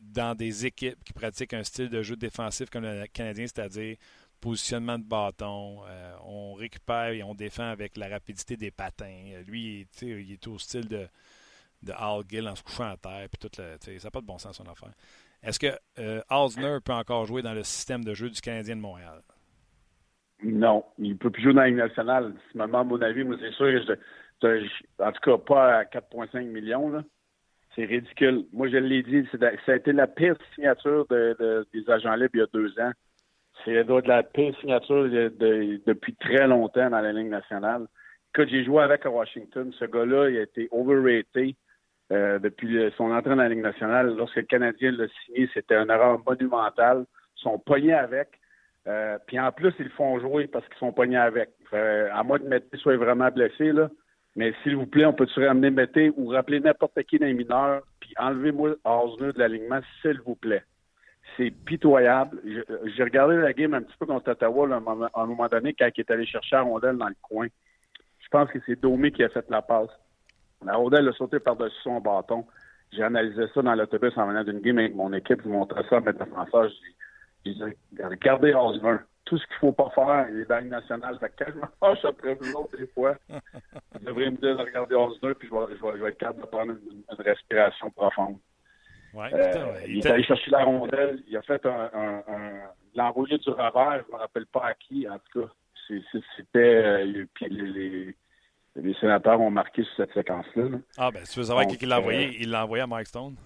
dans 0.00 0.34
des 0.34 0.64
équipes 0.64 1.04
qui 1.04 1.12
pratiquent 1.12 1.52
un 1.52 1.64
style 1.64 1.90
de 1.90 2.02
jeu 2.02 2.16
défensif 2.16 2.70
comme 2.70 2.84
le 2.84 3.04
Canadien, 3.08 3.46
c'est-à-dire 3.46 3.98
positionnement 4.40 4.98
de 4.98 5.04
bâton, 5.04 5.80
euh, 5.86 6.12
on 6.24 6.54
récupère 6.54 7.10
et 7.10 7.22
on 7.22 7.34
défend 7.34 7.70
avec 7.70 7.96
la 7.96 8.08
rapidité 8.08 8.56
des 8.56 8.70
patins. 8.70 9.42
Lui, 9.46 9.86
il 10.02 10.32
est 10.32 10.46
au 10.46 10.58
style 10.58 10.88
de, 10.88 11.06
de 11.82 11.92
Al 11.92 12.22
Gill 12.28 12.48
en 12.48 12.54
se 12.54 12.62
couchant 12.62 12.90
à 12.90 12.96
terre, 12.96 13.28
puis 13.30 13.38
tout 13.38 13.50
le, 13.58 13.98
ça 13.98 14.06
n'a 14.06 14.10
pas 14.10 14.20
de 14.20 14.26
bon 14.26 14.38
sens 14.38 14.56
son 14.56 14.64
affaire. 14.64 14.92
Est-ce 15.42 15.58
que 15.58 15.68
euh, 15.98 16.80
peut 16.84 16.92
encore 16.92 17.26
jouer 17.26 17.42
dans 17.42 17.54
le 17.54 17.62
système 17.62 18.04
de 18.04 18.14
jeu 18.14 18.30
du 18.30 18.40
Canadien 18.40 18.76
de 18.76 18.80
Montréal? 18.80 19.22
Non, 20.42 20.84
il 20.98 21.10
ne 21.10 21.16
peut 21.16 21.30
plus 21.30 21.42
jouer 21.42 21.52
dans 21.52 21.60
la 21.60 21.68
Ligue 21.68 21.76
nationale. 21.76 22.34
Mon 22.54 23.02
avis, 23.02 23.24
moi, 23.24 23.36
c'est 23.40 23.52
sûr 23.52 23.66
en 24.42 25.12
tout 25.12 25.20
cas, 25.22 25.38
pas 25.38 25.78
à 25.78 25.84
4,5 25.84 26.44
millions. 26.46 27.04
C'est 27.74 27.84
ridicule. 27.84 28.46
Moi, 28.52 28.68
je 28.68 28.78
l'ai 28.78 29.02
dit, 29.02 29.26
ça 29.66 29.72
a 29.72 29.76
été 29.76 29.92
la 29.92 30.06
pire 30.06 30.36
signature 30.54 31.06
des 31.08 31.90
agents 31.90 32.14
libres 32.14 32.30
il 32.34 32.40
y 32.40 32.42
a 32.42 32.46
deux 32.52 32.78
ans. 32.80 32.92
C'est 33.64 33.84
de 33.84 34.08
la 34.08 34.22
pire 34.22 34.56
signature 34.60 35.04
depuis 35.08 36.14
très 36.16 36.46
longtemps 36.46 36.90
dans 36.90 37.00
la 37.00 37.12
Ligue 37.12 37.28
nationale. 37.28 37.86
Quand 38.34 38.44
j'ai 38.48 38.64
joué 38.64 38.82
avec 38.82 39.04
à 39.06 39.10
Washington, 39.10 39.72
ce 39.78 39.84
gars-là, 39.84 40.30
il 40.30 40.38
a 40.38 40.42
été 40.42 40.68
overrated 40.70 41.54
euh, 42.12 42.38
depuis 42.38 42.78
son 42.96 43.10
entrée 43.12 43.30
dans 43.30 43.36
la 43.36 43.48
Ligue 43.48 43.62
nationale. 43.62 44.14
Lorsque 44.16 44.36
le 44.36 44.42
Canadien 44.42 44.92
l'a 44.92 45.06
signé, 45.24 45.48
c'était 45.52 45.76
une 45.76 45.90
erreur 45.90 46.20
monumentale. 46.26 47.04
Ils 47.36 47.42
sont 47.42 47.58
pognés 47.58 47.94
avec. 47.94 48.28
Euh, 48.86 49.18
puis 49.26 49.38
en 49.38 49.52
plus, 49.52 49.72
ils 49.78 49.84
le 49.84 49.90
font 49.90 50.18
jouer 50.20 50.46
parce 50.46 50.66
qu'ils 50.68 50.78
sont 50.78 50.92
pognés 50.92 51.16
avec. 51.16 51.50
Euh, 51.72 52.08
à 52.12 52.22
moins 52.22 52.38
que 52.38 52.44
Mété 52.44 52.76
soit 52.78 52.96
vraiment 52.96 53.28
blessé, 53.28 53.72
là. 53.72 53.90
Mais 54.36 54.54
s'il 54.62 54.76
vous 54.76 54.86
plaît, 54.86 55.06
on 55.06 55.12
peut-tu 55.12 55.44
ramener 55.44 55.70
Mété 55.70 56.12
ou 56.16 56.28
rappeler 56.28 56.60
n'importe 56.60 57.02
qui 57.02 57.18
d'un 57.18 57.32
mineur, 57.32 57.82
puis 58.00 58.14
enlevez-moi 58.16 58.76
Osner 58.84 59.32
de 59.32 59.38
l'alignement, 59.38 59.80
s'il 60.00 60.20
vous 60.20 60.36
plaît. 60.36 60.62
C'est 61.36 61.50
pitoyable. 61.50 62.40
J'ai 62.44 63.02
regardé 63.02 63.36
la 63.36 63.52
game 63.52 63.74
un 63.74 63.82
petit 63.82 63.96
peu 63.98 64.06
contre 64.06 64.30
Ottawa 64.30 64.68
à 64.74 65.20
un 65.20 65.26
moment 65.26 65.48
donné 65.48 65.74
quand 65.74 65.88
il 65.94 66.00
est 66.00 66.10
allé 66.10 66.26
chercher 66.26 66.56
la 66.56 66.62
rondelle 66.62 66.96
dans 66.96 67.08
le 67.08 67.16
coin. 67.22 67.46
Je 68.18 68.28
pense 68.30 68.50
que 68.50 68.58
c'est 68.66 68.80
Domé 68.80 69.10
qui 69.10 69.24
a 69.24 69.28
fait 69.28 69.44
la 69.50 69.62
passe. 69.62 69.90
La 70.64 70.76
rondelle 70.76 71.08
a 71.08 71.12
sauté 71.12 71.38
par-dessus 71.40 71.80
son 71.82 72.00
bâton. 72.00 72.46
J'ai 72.92 73.02
analysé 73.02 73.46
ça 73.54 73.62
dans 73.62 73.74
l'autobus 73.74 74.16
en 74.16 74.26
venant 74.26 74.44
d'une 74.44 74.60
game 74.60 74.78
avec 74.78 74.94
mon 74.94 75.12
équipe. 75.12 75.40
Je 75.42 75.48
montrais 75.48 75.84
ça 75.88 75.96
à 75.98 76.00
mes 76.00 76.12
défenseurs. 76.12 76.70
J'ai 77.44 77.54
dit, 77.54 77.62
regardez 78.02 78.52
Osmer. 78.54 78.96
Tout 79.24 79.38
ce 79.38 79.46
qu'il 79.46 79.54
ne 79.56 79.60
faut 79.60 79.72
pas 79.72 79.90
faire, 79.90 80.26
est 80.28 80.44
dans 80.46 80.68
nationale. 80.68 81.18
Fait 81.20 81.28
que 81.36 81.44
quand 81.80 81.94
je 81.94 82.06
après 82.06 82.34
vous 82.34 82.52
autres, 82.54 82.76
des 82.76 82.86
fois, 82.88 83.16
vous 83.28 84.04
devriez 84.04 84.30
me 84.30 84.36
dire 84.36 84.56
de 84.56 84.62
regarder 84.62 84.94
Osner, 84.96 85.34
puis 85.34 85.48
je 85.48 85.54
vais, 85.54 85.76
je, 85.76 85.82
vais, 85.82 85.98
je 85.98 86.02
vais, 86.02 86.08
être 86.08 86.18
capable 86.18 86.40
de 86.40 86.46
prendre 86.46 86.72
une, 86.72 87.04
respiration 87.24 87.90
profonde. 87.90 88.38
Ouais, 89.12 89.28
euh, 89.32 89.80
il, 89.88 89.98
est 89.98 90.06
allé 90.10 90.22
chercher 90.22 90.50
la 90.50 90.64
rondelle. 90.64 91.22
Il 91.26 91.36
a 91.36 91.42
fait 91.42 91.64
un, 91.66 91.90
un, 91.92 92.22
un 92.28 92.52
l'enroulé 92.94 93.38
du 93.38 93.50
revers. 93.50 94.02
Je 94.06 94.12
ne 94.12 94.12
me 94.12 94.20
rappelle 94.20 94.46
pas 94.46 94.66
à 94.66 94.74
qui. 94.74 95.08
En 95.08 95.18
tout 95.18 95.42
cas, 95.42 95.52
c'était. 96.36 96.58
Euh, 96.58 97.24
puis 97.34 97.48
les, 97.48 98.14
les 98.76 98.94
sénateurs 98.94 99.40
ont 99.40 99.50
marqué 99.50 99.82
sur 99.82 99.96
cette 99.96 100.12
séquence-là. 100.14 100.78
Ah, 100.96 101.10
ben, 101.10 101.22
tu 101.24 101.38
veux 101.38 101.46
savoir 101.46 101.66
qui 101.66 101.86
l'a 101.86 101.98
envoyé? 101.98 102.28
Euh, 102.28 102.36
il 102.40 102.50
l'a 102.50 102.64
envoyé 102.64 102.82
à 102.82 102.86
Mike 102.86 103.08
Stone. 103.08 103.36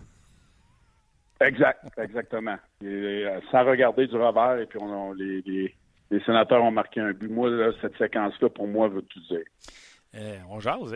Exact, 1.40 1.84
exactement. 1.98 2.56
Et, 2.82 2.86
euh, 2.86 3.40
sans 3.50 3.64
regarder 3.64 4.06
du 4.06 4.16
revers, 4.16 4.60
et 4.60 4.66
puis 4.66 4.78
on, 4.80 5.12
les, 5.12 5.42
les, 6.10 6.20
sénateurs 6.24 6.62
ont 6.62 6.70
marqué 6.70 7.00
un 7.00 7.12
but. 7.12 7.30
Moi, 7.30 7.50
cette 7.80 7.96
séquence-là, 7.96 8.48
pour 8.50 8.68
moi, 8.68 8.88
veut 8.88 9.02
tout 9.02 9.20
dire. 9.28 9.44
Eh, 10.16 10.38
on 10.48 10.60
jase. 10.60 10.94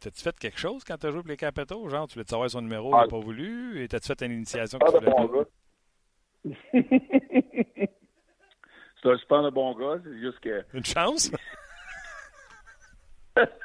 T'as-tu 0.00 0.22
fait 0.22 0.38
quelque 0.38 0.58
chose 0.58 0.84
quand 0.84 0.98
t'as 0.98 1.10
joué 1.10 1.20
pour 1.20 1.30
les 1.30 1.36
Capitals? 1.36 1.88
Genre, 1.88 2.06
tu 2.06 2.14
voulais 2.14 2.26
savoir 2.28 2.50
son 2.50 2.60
numéro, 2.60 2.94
il 2.94 3.00
n'a 3.00 3.08
pas 3.08 3.18
voulu? 3.18 3.82
Et 3.82 3.88
t'as-tu 3.88 4.08
fait 4.08 4.26
une 4.26 4.32
initiation 4.32 4.78
que 4.78 4.98
tu 4.98 5.04
c'est 9.02 9.10
un 9.10 9.18
super 9.18 9.42
de 9.42 9.50
bon 9.50 9.74
gars, 9.74 10.00
c'est 10.04 10.18
juste 10.20 10.38
que... 10.40 10.64
Une 10.72 10.84
chance? 10.84 11.30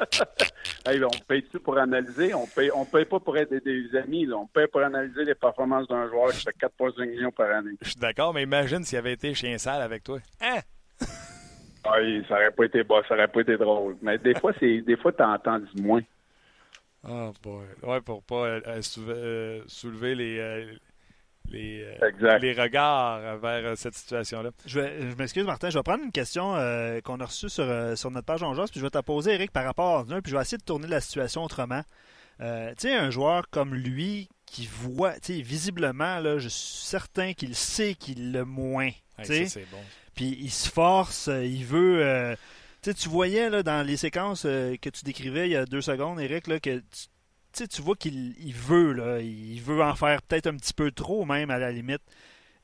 hey, 0.86 1.02
on 1.04 1.10
paye-tu 1.28 1.58
pour 1.60 1.78
analyser? 1.78 2.34
On 2.34 2.46
paye, 2.46 2.70
on 2.74 2.84
paye 2.84 3.04
pas 3.04 3.20
pour 3.20 3.36
être 3.36 3.54
des, 3.54 3.96
amis. 3.96 4.26
Là. 4.26 4.36
On 4.36 4.46
paye 4.46 4.66
pour 4.66 4.80
analyser 4.80 5.24
les 5.24 5.34
performances 5.34 5.88
d'un 5.88 6.08
joueur 6.08 6.30
qui 6.32 6.40
fait 6.40 6.56
4,5 6.56 7.06
millions 7.06 7.30
par 7.30 7.50
année. 7.50 7.76
Je 7.82 7.90
suis 7.90 8.00
d'accord, 8.00 8.32
mais 8.34 8.42
imagine 8.42 8.84
s'il 8.84 8.98
avait 8.98 9.12
été 9.12 9.34
chien 9.34 9.58
sale 9.58 9.82
avec 9.82 10.02
toi. 10.04 10.18
Hein? 10.40 10.60
Oui, 11.96 12.24
ça 12.28 12.34
aurait 12.34 12.50
pas 12.50 12.64
été 12.64 12.82
bon, 12.82 13.02
ça 13.08 13.14
aurait 13.14 13.28
pas 13.28 13.40
été 13.40 13.56
drôle. 13.56 13.96
Mais 14.02 14.18
des 14.18 14.34
fois, 14.38 14.52
c'est 14.58 14.80
des 14.82 14.96
fois, 14.96 15.12
t'entends 15.12 15.58
du 15.58 15.82
moins. 15.82 16.02
Oh 17.08 17.32
boy. 17.42 17.64
Ouais, 17.82 18.00
pour 18.00 18.22
pas 18.22 18.44
euh, 18.46 18.60
euh, 18.98 19.62
soulever 19.66 20.14
les, 20.14 20.38
euh, 20.38 20.72
les, 21.50 21.82
euh, 21.82 22.38
les 22.38 22.52
regards 22.52 23.38
vers 23.38 23.70
euh, 23.70 23.74
cette 23.74 23.94
situation-là. 23.94 24.50
Je, 24.66 24.80
je 24.80 25.16
m'excuse, 25.16 25.44
Martin. 25.44 25.70
Je 25.70 25.78
vais 25.78 25.82
prendre 25.82 26.04
une 26.04 26.12
question 26.12 26.54
euh, 26.56 27.00
qu'on 27.00 27.18
a 27.20 27.24
reçue 27.24 27.48
sur, 27.48 27.66
sur 27.96 28.10
notre 28.10 28.26
page 28.26 28.42
en 28.42 28.52
puis 28.54 28.66
je 28.74 28.82
vais 28.82 28.90
te 28.90 28.98
poser, 29.00 29.32
Eric, 29.32 29.50
par 29.50 29.64
rapport 29.64 30.00
à 30.00 30.04
puis 30.04 30.30
je 30.30 30.36
vais 30.36 30.42
essayer 30.42 30.58
de 30.58 30.64
tourner 30.64 30.88
la 30.88 31.00
situation 31.00 31.42
autrement. 31.42 31.82
tu 32.38 32.46
sais, 32.76 32.94
un 32.94 33.10
joueur 33.10 33.48
comme 33.50 33.74
lui 33.74 34.28
qui 34.44 34.66
voit, 34.66 35.14
tu 35.20 35.34
sais, 35.34 35.40
visiblement, 35.40 36.18
là, 36.18 36.38
je 36.38 36.48
suis 36.48 36.84
certain 36.84 37.32
qu'il 37.32 37.54
sait 37.54 37.94
qu'il 37.94 38.32
le 38.32 38.44
moins. 38.44 38.90
sais 39.22 39.46
c'est 39.46 39.70
bon. 39.70 39.78
Puis 40.14 40.36
il 40.40 40.50
se 40.50 40.68
force, 40.68 41.28
il 41.28 41.64
veut. 41.64 42.36
tu 42.82 42.94
tu 42.94 43.08
voyais 43.08 43.50
là, 43.50 43.62
dans 43.62 43.86
les 43.86 43.96
séquences 43.96 44.42
que 44.42 44.88
tu 44.88 45.04
décrivais 45.04 45.48
il 45.48 45.52
y 45.52 45.56
a 45.56 45.66
deux 45.66 45.80
secondes, 45.80 46.20
Eric, 46.20 46.46
là, 46.46 46.60
que 46.60 46.82
tu, 47.52 47.68
tu, 47.68 47.82
vois 47.82 47.96
qu'il 47.96 48.54
veut, 48.54 48.92
là, 48.92 49.20
il 49.20 49.60
veut 49.60 49.82
en 49.82 49.94
faire 49.94 50.22
peut-être 50.22 50.46
un 50.46 50.56
petit 50.56 50.74
peu 50.74 50.90
trop, 50.90 51.24
même 51.24 51.50
à 51.50 51.58
la 51.58 51.72
limite. 51.72 52.02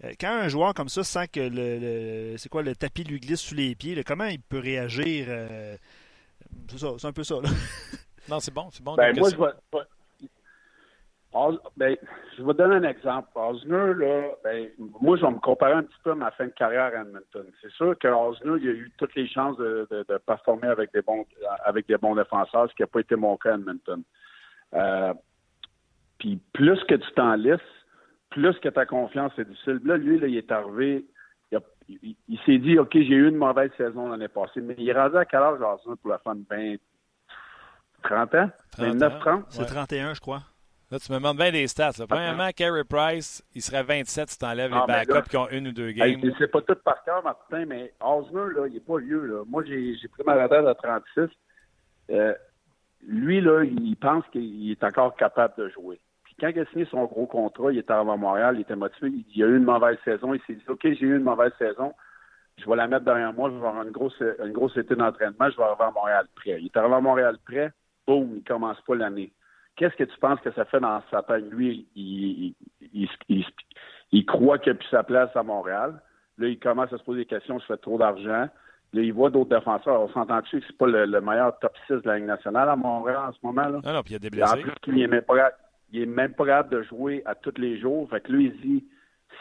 Euh, 0.05 0.12
quand 0.20 0.30
un 0.30 0.49
joueur 0.49 0.74
comme 0.74 0.88
ça 0.88 1.05
sent 1.05 1.28
que 1.28 1.40
le, 1.40 2.36
c'est 2.36 2.49
quoi 2.49 2.62
le 2.62 2.76
tapis 2.76 3.05
lui 3.05 3.18
glisse 3.18 3.40
sous 3.40 3.55
les 3.55 3.74
pieds, 3.74 4.03
comment 4.05 4.26
il 4.26 4.40
peut 4.40 4.59
réagir 4.59 5.26
euh, 5.28 5.76
C'est 6.70 6.78
ça, 6.78 6.88
c'est 6.99 7.07
un 7.07 7.12
peu 7.12 7.24
ça. 7.24 7.36
non, 8.28 8.40
c'est 8.40 8.53
bon, 8.53 8.68
c'est 8.72 8.82
bon. 8.82 8.94
Ben, 8.94 9.16
moi, 9.16 9.30
je 9.30 9.36
vais, 9.36 9.84
ben, 11.76 11.97
je 12.37 12.43
vais 12.43 12.55
donner 12.55 12.76
un 12.76 12.89
exemple. 12.89 13.28
Osner, 13.34 13.95
là, 13.95 14.30
ben, 14.45 14.68
moi, 15.01 15.16
je 15.16 15.22
vais 15.22 15.32
me 15.32 15.39
comparer 15.39 15.74
un 15.74 15.82
petit 15.82 15.99
peu 16.03 16.12
à 16.12 16.14
ma 16.14 16.30
fin 16.32 16.47
de 16.47 16.51
carrière 16.51 16.93
à 16.95 17.03
Edmonton. 17.03 17.47
C'est 17.61 17.70
sûr 17.72 17.97
que 17.99 18.09
Osner, 18.09 18.62
il 18.62 18.68
a 18.68 18.72
eu 18.72 18.93
toutes 18.99 19.14
les 19.14 19.28
chances 19.28 19.57
de, 19.59 19.87
de, 19.91 20.18
performer 20.18 20.68
avec 20.68 20.93
des 20.93 21.03
bons 21.03 21.24
avec 21.64 21.87
des 21.87 21.97
bons 21.97 22.14
défenseurs, 22.14 22.68
ce 22.70 22.74
qui 22.74 22.82
n'a 22.82 22.87
pas 22.87 23.01
été 23.01 23.16
mon 23.16 23.37
cas 23.37 23.53
à 23.53 23.55
Edmonton. 23.55 24.03
Euh, 24.74 25.14
puis 26.18 26.41
plus 26.53 26.82
que 26.84 26.95
tu 26.95 27.12
t'en 27.12 27.34
laisses, 27.34 27.61
plus 28.30 28.59
que 28.61 28.68
ta 28.68 28.87
confiance 28.87 29.32
est 29.39 29.45
difficile. 29.45 29.80
Là, 29.84 29.97
lui, 29.97 30.18
là, 30.18 30.26
il 30.26 30.37
est 30.37 30.51
arrivé, 30.51 31.05
il, 31.89 32.39
s'est 32.45 32.59
dit, 32.59 32.78
OK, 32.78 32.93
j'ai 32.93 33.14
eu 33.14 33.28
une 33.28 33.37
mauvaise 33.37 33.70
saison 33.76 34.09
l'année 34.09 34.28
passée, 34.28 34.61
mais 34.61 34.74
il 34.78 34.89
est 34.89 34.93
rendu 34.93 35.16
à 35.16 35.24
quel 35.24 35.41
âge, 35.41 35.59
pour 35.84 36.11
la 36.11 36.18
fin 36.18 36.34
de 36.34 36.45
20, 36.49 36.76
30 38.03 38.34
ans? 38.34 38.51
29, 38.78 39.18
30? 39.20 39.45
C'est 39.51 39.66
31, 39.66 40.14
je 40.14 40.20
crois. 40.20 40.43
Là, 40.91 41.01
tu 41.01 41.11
me 41.11 41.18
demandes 41.18 41.37
bien 41.37 41.51
des 41.51 41.66
stats. 41.66 41.93
Premièrement, 42.09 42.51
Carey 42.55 42.84
Price, 42.84 43.43
il 43.55 43.62
serait 43.62 43.82
27 43.82 44.30
si 44.30 44.39
tu 44.39 44.45
enlèves 44.45 44.70
les 44.70 44.78
ah, 44.80 44.87
backups 44.87 45.28
qui 45.28 45.37
ont 45.37 45.49
une 45.49 45.68
ou 45.68 45.72
deux 45.72 45.91
games. 45.91 46.20
c'est 46.39 46.51
pas 46.51 46.62
tout 46.62 46.76
par 46.84 47.03
cœur, 47.03 47.24
Martin, 47.24 47.64
mais 47.66 47.93
Osner, 48.01 48.55
là, 48.55 48.66
il 48.68 48.74
n'est 48.74 48.80
pas 48.80 48.99
vieux. 48.99 49.24
Là. 49.24 49.43
Moi, 49.49 49.64
j'ai 49.64 49.97
pris 50.12 50.22
ma 50.24 50.41
retraite 50.41 50.64
à 50.64 50.74
36. 50.76 51.28
Euh, 52.11 52.34
lui, 53.05 53.41
là, 53.41 53.64
il 53.64 53.97
pense 53.97 54.24
qu'il 54.30 54.70
est 54.70 54.84
encore 54.84 55.16
capable 55.16 55.55
de 55.59 55.68
jouer. 55.70 56.01
Puis 56.22 56.37
quand 56.39 56.49
il 56.49 56.61
a 56.61 56.66
signé 56.66 56.84
son 56.87 57.05
gros 57.05 57.26
contrat, 57.26 57.72
il 57.72 57.78
était 57.78 57.93
avant 57.93 58.16
Montréal, 58.16 58.55
il 58.57 58.61
était 58.61 58.76
motivé, 58.76 59.11
il 59.34 59.43
a 59.43 59.47
eu 59.47 59.57
une 59.57 59.64
mauvaise 59.64 59.99
saison, 60.05 60.34
il 60.34 60.41
s'est 60.47 60.55
dit 60.55 60.64
OK, 60.68 60.82
j'ai 60.82 61.07
eu 61.07 61.16
une 61.16 61.24
mauvaise 61.24 61.53
saison, 61.59 61.95
je 62.59 62.68
vais 62.68 62.76
la 62.76 62.87
mettre 62.87 63.05
derrière 63.05 63.32
moi, 63.32 63.51
je 63.51 63.57
vais 63.57 63.66
avoir 63.66 63.82
une 63.82 63.91
grosse, 63.91 64.20
une 64.20 64.53
grosse 64.53 64.76
été 64.76 64.95
d'entraînement, 64.95 65.51
je 65.51 65.57
vais 65.57 65.62
arriver 65.64 65.84
à 65.84 65.91
Montréal 65.91 66.26
prêt. 66.37 66.59
Il 66.61 66.66
est 66.66 66.76
arrivé 66.76 66.95
à 66.95 67.01
Montréal 67.01 67.39
prêt, 67.45 67.72
boum, 68.07 68.37
il 68.37 68.45
commence 68.45 68.80
pas 68.82 68.95
l'année. 68.95 69.32
Qu'est-ce 69.76 69.96
que 69.96 70.04
tu 70.04 70.18
penses 70.18 70.40
que 70.40 70.52
ça 70.52 70.64
fait 70.64 70.80
dans 70.80 71.02
sa 71.10 71.22
tête? 71.22 71.44
Lui, 71.50 71.86
il, 71.94 72.54
il, 72.94 73.44
il, 74.10 74.26
croit 74.26 74.58
qu'il 74.58 74.72
a 74.72 74.74
plus 74.74 74.88
sa 74.88 75.02
place 75.02 75.34
à 75.36 75.42
Montréal. 75.42 76.00
Là, 76.38 76.48
il 76.48 76.58
commence 76.58 76.92
à 76.92 76.98
se 76.98 77.02
poser 77.04 77.20
des 77.20 77.26
questions, 77.26 77.58
je 77.58 77.66
fais 77.66 77.76
trop 77.76 77.98
d'argent 77.98 78.48
il 79.02 79.12
voit 79.12 79.30
d'autres 79.30 79.56
défenseurs. 79.56 80.00
On 80.00 80.08
s'entend-tu 80.08 80.60
que 80.60 80.66
c'est 80.66 80.76
pas 80.76 80.86
le, 80.86 81.20
meilleur 81.20 81.58
top 81.58 81.72
6 81.86 81.94
de 81.94 82.02
la 82.04 82.16
Ligue 82.16 82.26
nationale 82.26 82.68
à 82.68 82.76
Montréal 82.76 83.20
en 83.28 83.32
ce 83.32 83.38
moment? 83.42 83.68
Là? 83.68 83.80
Non, 83.84 83.92
non, 83.92 84.02
puis 84.02 84.10
il 84.10 84.12
y 84.12 84.16
a 84.16 84.18
des 84.18 84.30
blessés. 84.30 84.58
En 84.58 84.62
plus, 84.62 84.72
il 84.88 85.02
est 85.02 85.06
même 85.06 85.22
pas, 85.22 85.50
il 85.92 86.02
est 86.02 86.06
même 86.06 86.34
pas 86.34 86.46
capable 86.46 86.70
de 86.70 86.82
jouer 86.82 87.22
à 87.26 87.34
tous 87.34 87.54
les 87.58 87.78
jours. 87.78 88.08
Fait 88.10 88.20
que 88.20 88.32
lui, 88.32 88.46
il 88.46 88.60
dit 88.60 88.84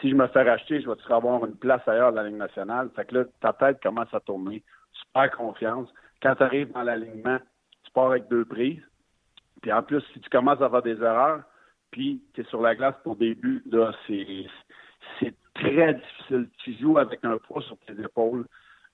si 0.00 0.10
je 0.10 0.14
me 0.14 0.26
fais 0.28 0.42
racheter, 0.42 0.80
je 0.80 0.88
vais 0.88 0.96
avoir 1.08 1.44
une 1.46 1.54
place 1.54 1.86
ailleurs 1.86 2.10
de 2.10 2.16
la 2.16 2.24
Ligue 2.24 2.36
nationale. 2.36 2.90
Fait 2.94 3.06
que 3.06 3.14
là, 3.14 3.24
ta 3.40 3.52
tête 3.52 3.82
commence 3.82 4.12
à 4.12 4.20
tourner. 4.20 4.62
Tu 4.92 5.02
perds 5.14 5.30
confiance. 5.32 5.88
Quand 6.22 6.34
tu 6.34 6.42
arrives 6.42 6.72
dans 6.72 6.82
l'alignement, 6.82 7.38
tu 7.84 7.90
pars 7.92 8.10
avec 8.10 8.28
deux 8.28 8.44
prises. 8.44 8.82
Puis 9.66 9.72
en 9.72 9.82
plus, 9.82 10.00
si 10.12 10.20
tu 10.20 10.30
commences 10.30 10.60
à 10.60 10.66
avoir 10.66 10.82
des 10.82 10.96
erreurs, 11.02 11.42
puis 11.90 12.22
tu 12.34 12.40
es 12.40 12.44
sur 12.44 12.62
la 12.62 12.76
glace 12.76 12.94
pour 13.02 13.16
début, 13.16 13.64
là, 13.68 13.92
c'est, 14.06 14.46
c'est 15.18 15.34
très 15.54 15.94
difficile. 15.94 16.48
Tu 16.58 16.78
joues 16.78 16.98
avec 16.98 17.24
un 17.24 17.36
poids 17.38 17.60
sur 17.62 17.76
tes 17.78 18.00
épaules. 18.00 18.46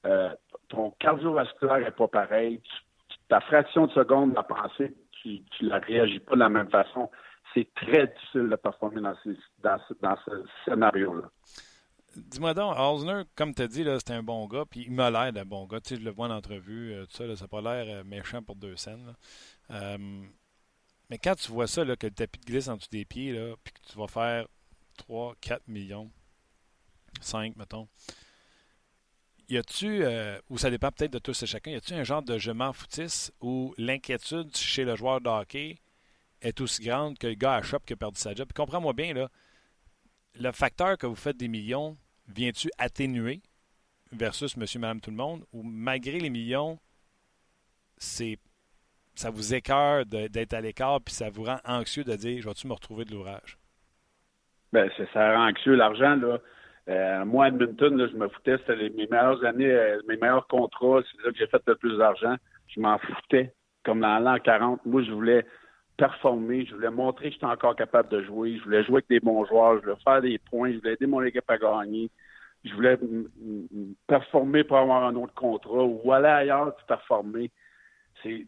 Euh, 0.07 0.31
ton 0.71 0.93
cardiovasculaire 0.93 1.81
n'est 1.81 1.91
pas 1.91 2.09
pareil. 2.09 2.63
ta 3.29 3.43
fraction 3.43 3.87
de 3.87 3.93
seconde 3.93 4.33
à 4.39 4.45
penser, 4.45 4.95
tu 5.21 5.43
ne 5.61 5.69
la 5.69 5.79
réagis 5.79 6.21
pas 6.21 6.37
de 6.37 6.41
la 6.41 6.49
même 6.49 6.71
façon. 6.71 7.11
C'est 7.53 7.69
très 7.75 8.07
difficile 8.07 8.49
de 8.49 8.57
performer 8.57 9.03
dans, 9.03 9.15
ce 10.25 10.45
scénario-là. 10.65 11.29
Dis-moi 12.17 12.55
donc, 12.55 12.79
Osner, 12.79 13.25
comme 13.37 13.55
tu 13.55 13.61
as 13.61 13.69
dit, 13.69 13.85
c'est 13.85 14.15
un 14.15 14.23
bon 14.23 14.47
gars, 14.47 14.65
puis 14.71 14.85
il 14.87 14.93
m'a 14.93 15.11
l'air 15.11 15.35
d'un 15.35 15.45
bon 15.45 15.67
gars. 15.67 15.81
Tu 15.83 15.97
sais, 15.97 16.01
je 16.01 16.05
le 16.07 16.13
vois 16.13 16.29
en 16.29 16.31
entrevue, 16.31 16.95
euh, 16.95 17.05
tout 17.05 17.13
ça, 17.13 17.37
ça 17.37 17.45
n'a 17.45 17.49
pas 17.49 17.61
l'air 17.61 17.85
euh, 17.89 18.05
méchant 18.05 18.41
pour 18.43 18.57
deux 18.57 18.77
scènes. 18.77 19.15
Mais 21.13 21.19
quand 21.19 21.35
tu 21.35 21.53
vois 21.53 21.67
ça, 21.67 21.85
que 21.85 22.07
le 22.07 22.11
tapis 22.11 22.41
de 22.41 22.47
glisse 22.47 22.69
en 22.69 22.77
dessous 22.79 22.89
des 22.91 23.05
pieds, 23.05 23.35
puis 23.63 23.75
que 23.75 23.93
tu 23.93 23.99
vas 23.99 24.07
faire 24.07 24.49
3, 24.97 25.35
4 25.43 25.69
millions, 25.69 26.11
5, 27.21 27.55
mettons, 27.57 27.87
y 29.51 29.59
a-tu, 29.59 30.05
euh, 30.05 30.41
ou 30.49 30.57
ça 30.57 30.71
dépend 30.71 30.91
peut-être 30.91 31.13
de 31.13 31.19
tous 31.19 31.43
et 31.43 31.47
chacun, 31.47 31.73
y 31.73 31.75
a-tu 31.75 31.93
un 31.93 32.03
genre 32.03 32.23
de 32.23 32.39
je 32.39 32.51
m'en 32.51 32.73
foutisse 32.73 33.31
où 33.43 33.75
l'inquiétude 33.77 34.57
chez 34.57 34.87
le 34.87 34.97
joueur 34.97 35.21
de 35.21 35.29
hockey 35.29 35.83
est 36.41 36.59
aussi 36.63 36.83
grande 36.83 37.19
que 37.19 37.27
le 37.27 37.35
gars 37.35 37.57
à 37.57 37.63
shop 37.63 37.81
qui 37.81 37.93
a 37.93 37.97
perdu 37.97 38.19
sa 38.19 38.35
job? 38.35 38.51
Comprends-moi 38.55 38.95
bien, 38.95 39.13
là, 39.13 39.29
le 40.37 40.51
facteur 40.51 40.97
que 40.97 41.07
vous 41.07 41.15
faites 41.15 41.37
des 41.37 41.49
millions, 41.49 41.99
vient-tu 42.27 42.71
atténuer 42.79 43.43
versus 44.13 44.57
monsieur, 44.57 44.81
madame, 44.81 45.03
tout 45.03 45.11
le 45.11 45.19
monde, 45.19 45.45
ou 45.53 45.63
malgré 45.63 46.19
les 46.19 46.31
millions, 46.31 46.81
c'est 47.99 48.39
ça 49.15 49.31
vous 49.31 49.55
écœure 49.55 50.07
d'être 50.07 50.55
à 50.55 50.61
l'écart 50.61 51.01
puis 51.01 51.15
ça 51.15 51.31
vous 51.31 51.45
rend 51.45 51.59
anxieux 51.67 52.05
de 52.05 52.15
dire 52.15 52.41
je 52.43 52.49
vais-tu 52.49 52.67
me 52.67 52.73
retrouver 52.73 53.05
de 53.05 53.13
l'ouvrage? 53.13 53.59
Bien, 54.73 54.89
ça 55.13 55.37
rend 55.37 55.49
anxieux. 55.49 55.75
L'argent, 55.75 56.17
là, 56.17 56.39
euh, 56.89 57.25
moi, 57.25 57.49
Edmonton, 57.49 58.09
je 58.11 58.17
me 58.17 58.29
foutais. 58.29 58.57
C'était 58.59 58.91
mes 58.91 59.07
meilleures 59.07 59.45
années, 59.45 59.71
euh, 59.71 60.01
mes 60.09 60.17
meilleurs 60.17 60.47
contrats. 60.47 61.01
C'est 61.03 61.25
là 61.25 61.33
que 61.33 61.39
j'ai 61.39 61.47
fait 61.47 61.63
le 61.67 61.75
plus 61.77 61.99
d'argent. 61.99 62.37
Je 62.69 62.81
m'en 62.81 62.99
foutais. 62.99 63.53
Comme 63.85 64.01
dans 64.01 64.19
l'an 64.19 64.39
40, 64.39 64.85
moi, 64.87 65.03
je 65.03 65.11
voulais 65.13 65.45
performer, 65.97 66.65
je 66.65 66.75
voulais 66.75 66.91
montrer 66.91 67.29
que 67.29 67.35
j'étais 67.35 67.47
encore 67.47 67.77
capable 67.77 68.09
de 68.09 68.23
jouer, 68.23 68.57
je 68.59 68.65
voulais 68.65 68.83
jouer 68.85 68.95
avec 68.95 69.09
des 69.09 69.21
bons 69.21 69.45
joueurs, 69.45 69.77
je 69.77 69.83
voulais 69.83 70.01
faire 70.03 70.23
des 70.23 70.39
points, 70.39 70.73
je 70.73 70.79
voulais 70.79 70.95
aider 70.95 71.07
mon 71.07 71.23
équipe 71.23 71.49
à 71.49 71.59
gagner, 71.59 72.11
je 72.65 72.73
voulais 72.75 72.99
performer 74.07 74.65
pour 74.65 74.79
avoir 74.79 75.05
un 75.05 75.15
autre 75.17 75.35
contrat 75.35 75.85
ou 75.85 76.13
aller 76.13 76.29
ailleurs 76.29 76.75
pour 76.75 76.87
performer. 76.87 77.51
C'est 78.23 78.47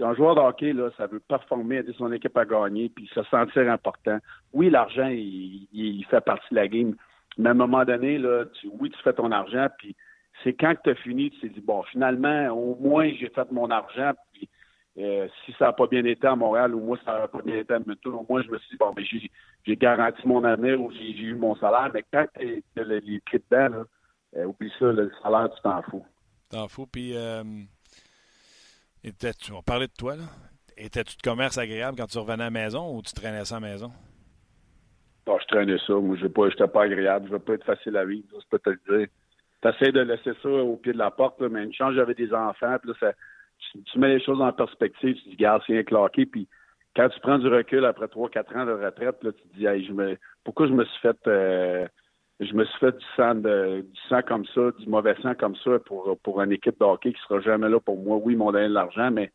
un 0.00 0.14
joueur 0.14 0.34
de 0.34 0.40
hockey, 0.40 0.72
là, 0.72 0.90
ça 0.96 1.06
veut 1.06 1.20
performer, 1.20 1.76
aider 1.76 1.94
son 1.96 2.12
équipe 2.12 2.36
à 2.36 2.44
gagner, 2.44 2.88
puis 2.88 3.08
se 3.14 3.22
sentir 3.24 3.70
important. 3.70 4.18
Oui, 4.52 4.70
l'argent, 4.70 5.08
il, 5.08 6.04
fait 6.10 6.20
partie 6.20 6.46
de 6.50 6.56
la 6.56 6.68
game, 6.68 6.94
mais 7.38 7.48
à 7.48 7.52
un 7.52 7.54
moment 7.54 7.84
donné, 7.84 8.18
là, 8.18 8.44
oui, 8.78 8.90
tu 8.90 9.02
fais 9.02 9.12
ton 9.12 9.30
argent, 9.32 9.68
puis 9.78 9.94
c'est 10.42 10.52
quand 10.52 10.74
tu 10.82 10.90
as 10.90 10.94
fini, 10.96 11.30
tu 11.30 11.40
t'es 11.40 11.48
dit, 11.48 11.60
bon, 11.60 11.82
finalement, 11.84 12.48
au 12.48 12.76
moins, 12.76 13.10
j'ai 13.18 13.28
fait 13.28 13.50
mon 13.52 13.70
argent, 13.70 14.12
puis 14.32 14.48
euh, 14.98 15.26
si 15.44 15.52
ça 15.58 15.66
n'a 15.66 15.72
pas 15.72 15.86
bien 15.86 16.04
été 16.04 16.26
à 16.26 16.36
Montréal 16.36 16.74
ou 16.74 16.80
moi, 16.80 16.98
ça 17.04 17.18
n'a 17.18 17.28
pas 17.28 17.42
bien 17.42 17.56
été 17.56 17.72
à 17.72 17.76
Edmonton, 17.76 18.14
au 18.14 18.26
moins, 18.28 18.42
je 18.42 18.50
me 18.50 18.58
suis 18.58 18.70
dit, 18.70 18.76
bon, 18.78 18.92
mais 18.96 19.04
j'ai 19.04 19.76
garanti 19.76 20.20
mon 20.26 20.44
avenir 20.44 20.80
ou 20.80 20.92
j'ai 20.92 21.10
eu 21.10 21.34
mon 21.34 21.56
salaire. 21.56 21.90
Mais 21.92 22.04
quand 22.12 22.26
tu 22.38 22.62
les 22.76 23.20
pieds 23.20 23.42
dedans, 23.50 23.78
là, 23.78 23.84
euh, 24.36 24.46
oublie 24.46 24.72
ça, 24.78 24.86
le 24.86 25.10
salaire, 25.22 25.50
tu 25.54 25.62
t'en 25.62 25.82
fous. 25.82 26.04
T'en 26.50 26.68
fous. 26.68 26.86
Puis, 26.86 27.16
euh, 27.16 27.42
on 29.52 29.62
parlait 29.62 29.86
de 29.86 29.92
toi, 29.92 30.16
là. 30.16 30.24
Étais-tu 30.76 31.16
de 31.16 31.22
commerce 31.22 31.56
agréable 31.56 31.96
quand 31.96 32.06
tu 32.06 32.18
revenais 32.18 32.42
à 32.42 32.46
la 32.46 32.50
maison 32.50 32.96
ou 32.96 33.02
tu 33.02 33.12
traînais 33.12 33.44
ça 33.44 33.56
à 33.56 33.60
la 33.60 33.68
maison? 33.68 33.92
Non, 35.26 35.38
je 35.38 35.46
traînais 35.46 35.78
ça. 35.86 35.94
Moi, 35.94 36.16
je 36.16 36.24
n'étais 36.24 36.66
pas, 36.66 36.82
agréable. 36.82 37.26
Je 37.26 37.32
ne 37.32 37.38
veux 37.38 37.44
pas 37.44 37.54
être 37.54 37.64
facile 37.64 37.96
à 37.96 38.04
vivre, 38.04 38.26
je 38.32 38.48
peux 38.50 38.58
te 38.58 38.70
le 38.70 38.98
dire. 38.98 39.08
Tu 39.62 39.68
essaies 39.68 39.92
de 39.92 40.00
laisser 40.00 40.32
ça 40.42 40.48
au 40.48 40.76
pied 40.76 40.92
de 40.92 40.98
la 40.98 41.10
porte, 41.10 41.40
là, 41.40 41.48
mais 41.48 41.62
une 41.62 41.72
chance, 41.72 41.94
j'avais 41.94 42.14
des 42.14 42.34
enfants, 42.34 42.76
puis 42.82 42.90
là, 42.90 42.94
ça 42.98 43.12
tu, 43.72 43.98
mets 43.98 44.08
les 44.08 44.24
choses 44.24 44.40
en 44.40 44.52
perspective, 44.52 45.16
tu 45.22 45.30
dis, 45.30 45.36
garde, 45.36 45.62
c'est 45.66 45.78
un 45.78 45.82
claqué, 45.82 46.26
puis 46.26 46.48
quand 46.96 47.08
tu 47.08 47.20
prends 47.20 47.38
du 47.38 47.48
recul 47.48 47.84
après 47.84 48.06
3-4 48.06 48.56
ans 48.56 48.66
de 48.66 48.72
retraite, 48.72 49.22
là, 49.22 49.32
tu 49.32 49.42
te 49.48 49.56
dis, 49.56 49.66
hey, 49.66 49.84
je 49.86 49.92
me, 49.92 50.16
pourquoi 50.44 50.66
je 50.66 50.72
me 50.72 50.84
suis 50.84 51.00
fait, 51.00 51.16
euh, 51.26 51.86
je 52.40 52.52
me 52.52 52.64
suis 52.64 52.78
fait 52.78 52.96
du 52.96 53.04
sang, 53.16 53.34
de, 53.36 53.82
du 53.82 54.00
sang 54.08 54.20
comme 54.22 54.44
ça, 54.46 54.70
du 54.78 54.88
mauvais 54.88 55.14
sang 55.22 55.34
comme 55.34 55.56
ça 55.56 55.78
pour, 55.86 56.18
pour 56.22 56.42
une 56.42 56.52
équipe 56.52 56.78
de 56.78 56.84
hockey 56.84 57.12
qui 57.12 57.20
sera 57.28 57.40
jamais 57.40 57.68
là 57.68 57.78
pour 57.80 58.02
moi. 58.02 58.16
Oui, 58.16 58.34
ils 58.34 58.36
m'ont 58.36 58.50
donné 58.50 58.68
de 58.68 58.74
l'argent, 58.74 59.10
mais 59.10 59.32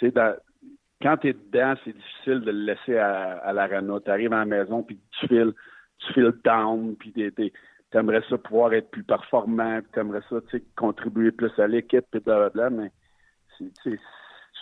quand 0.00 1.16
tu 1.18 1.28
es 1.28 1.32
dedans, 1.32 1.74
c'est 1.84 1.96
difficile 1.96 2.40
de 2.40 2.50
le 2.50 2.64
laisser 2.64 2.98
à, 2.98 3.38
à 3.38 3.52
l'arena. 3.52 4.00
Tu 4.04 4.10
arrives 4.10 4.32
à 4.32 4.38
la 4.38 4.44
maison, 4.44 4.82
puis 4.82 4.98
tu 5.20 5.28
files, 5.28 5.52
tu 5.98 6.12
files 6.14 6.34
down, 6.44 6.96
puis 6.96 7.12
tu 7.12 7.52
aimerais 7.92 8.22
ça 8.28 8.38
pouvoir 8.38 8.72
être 8.72 8.90
plus 8.90 9.04
performant, 9.04 9.80
tu 9.92 10.00
aimerais 10.00 10.22
ça 10.28 10.36
contribuer 10.76 11.30
plus 11.30 11.56
à 11.58 11.66
l'équipe, 11.66 12.04
puis 12.10 12.20
blablabla, 12.20 12.70
mais 12.70 12.90
tu 13.82 13.98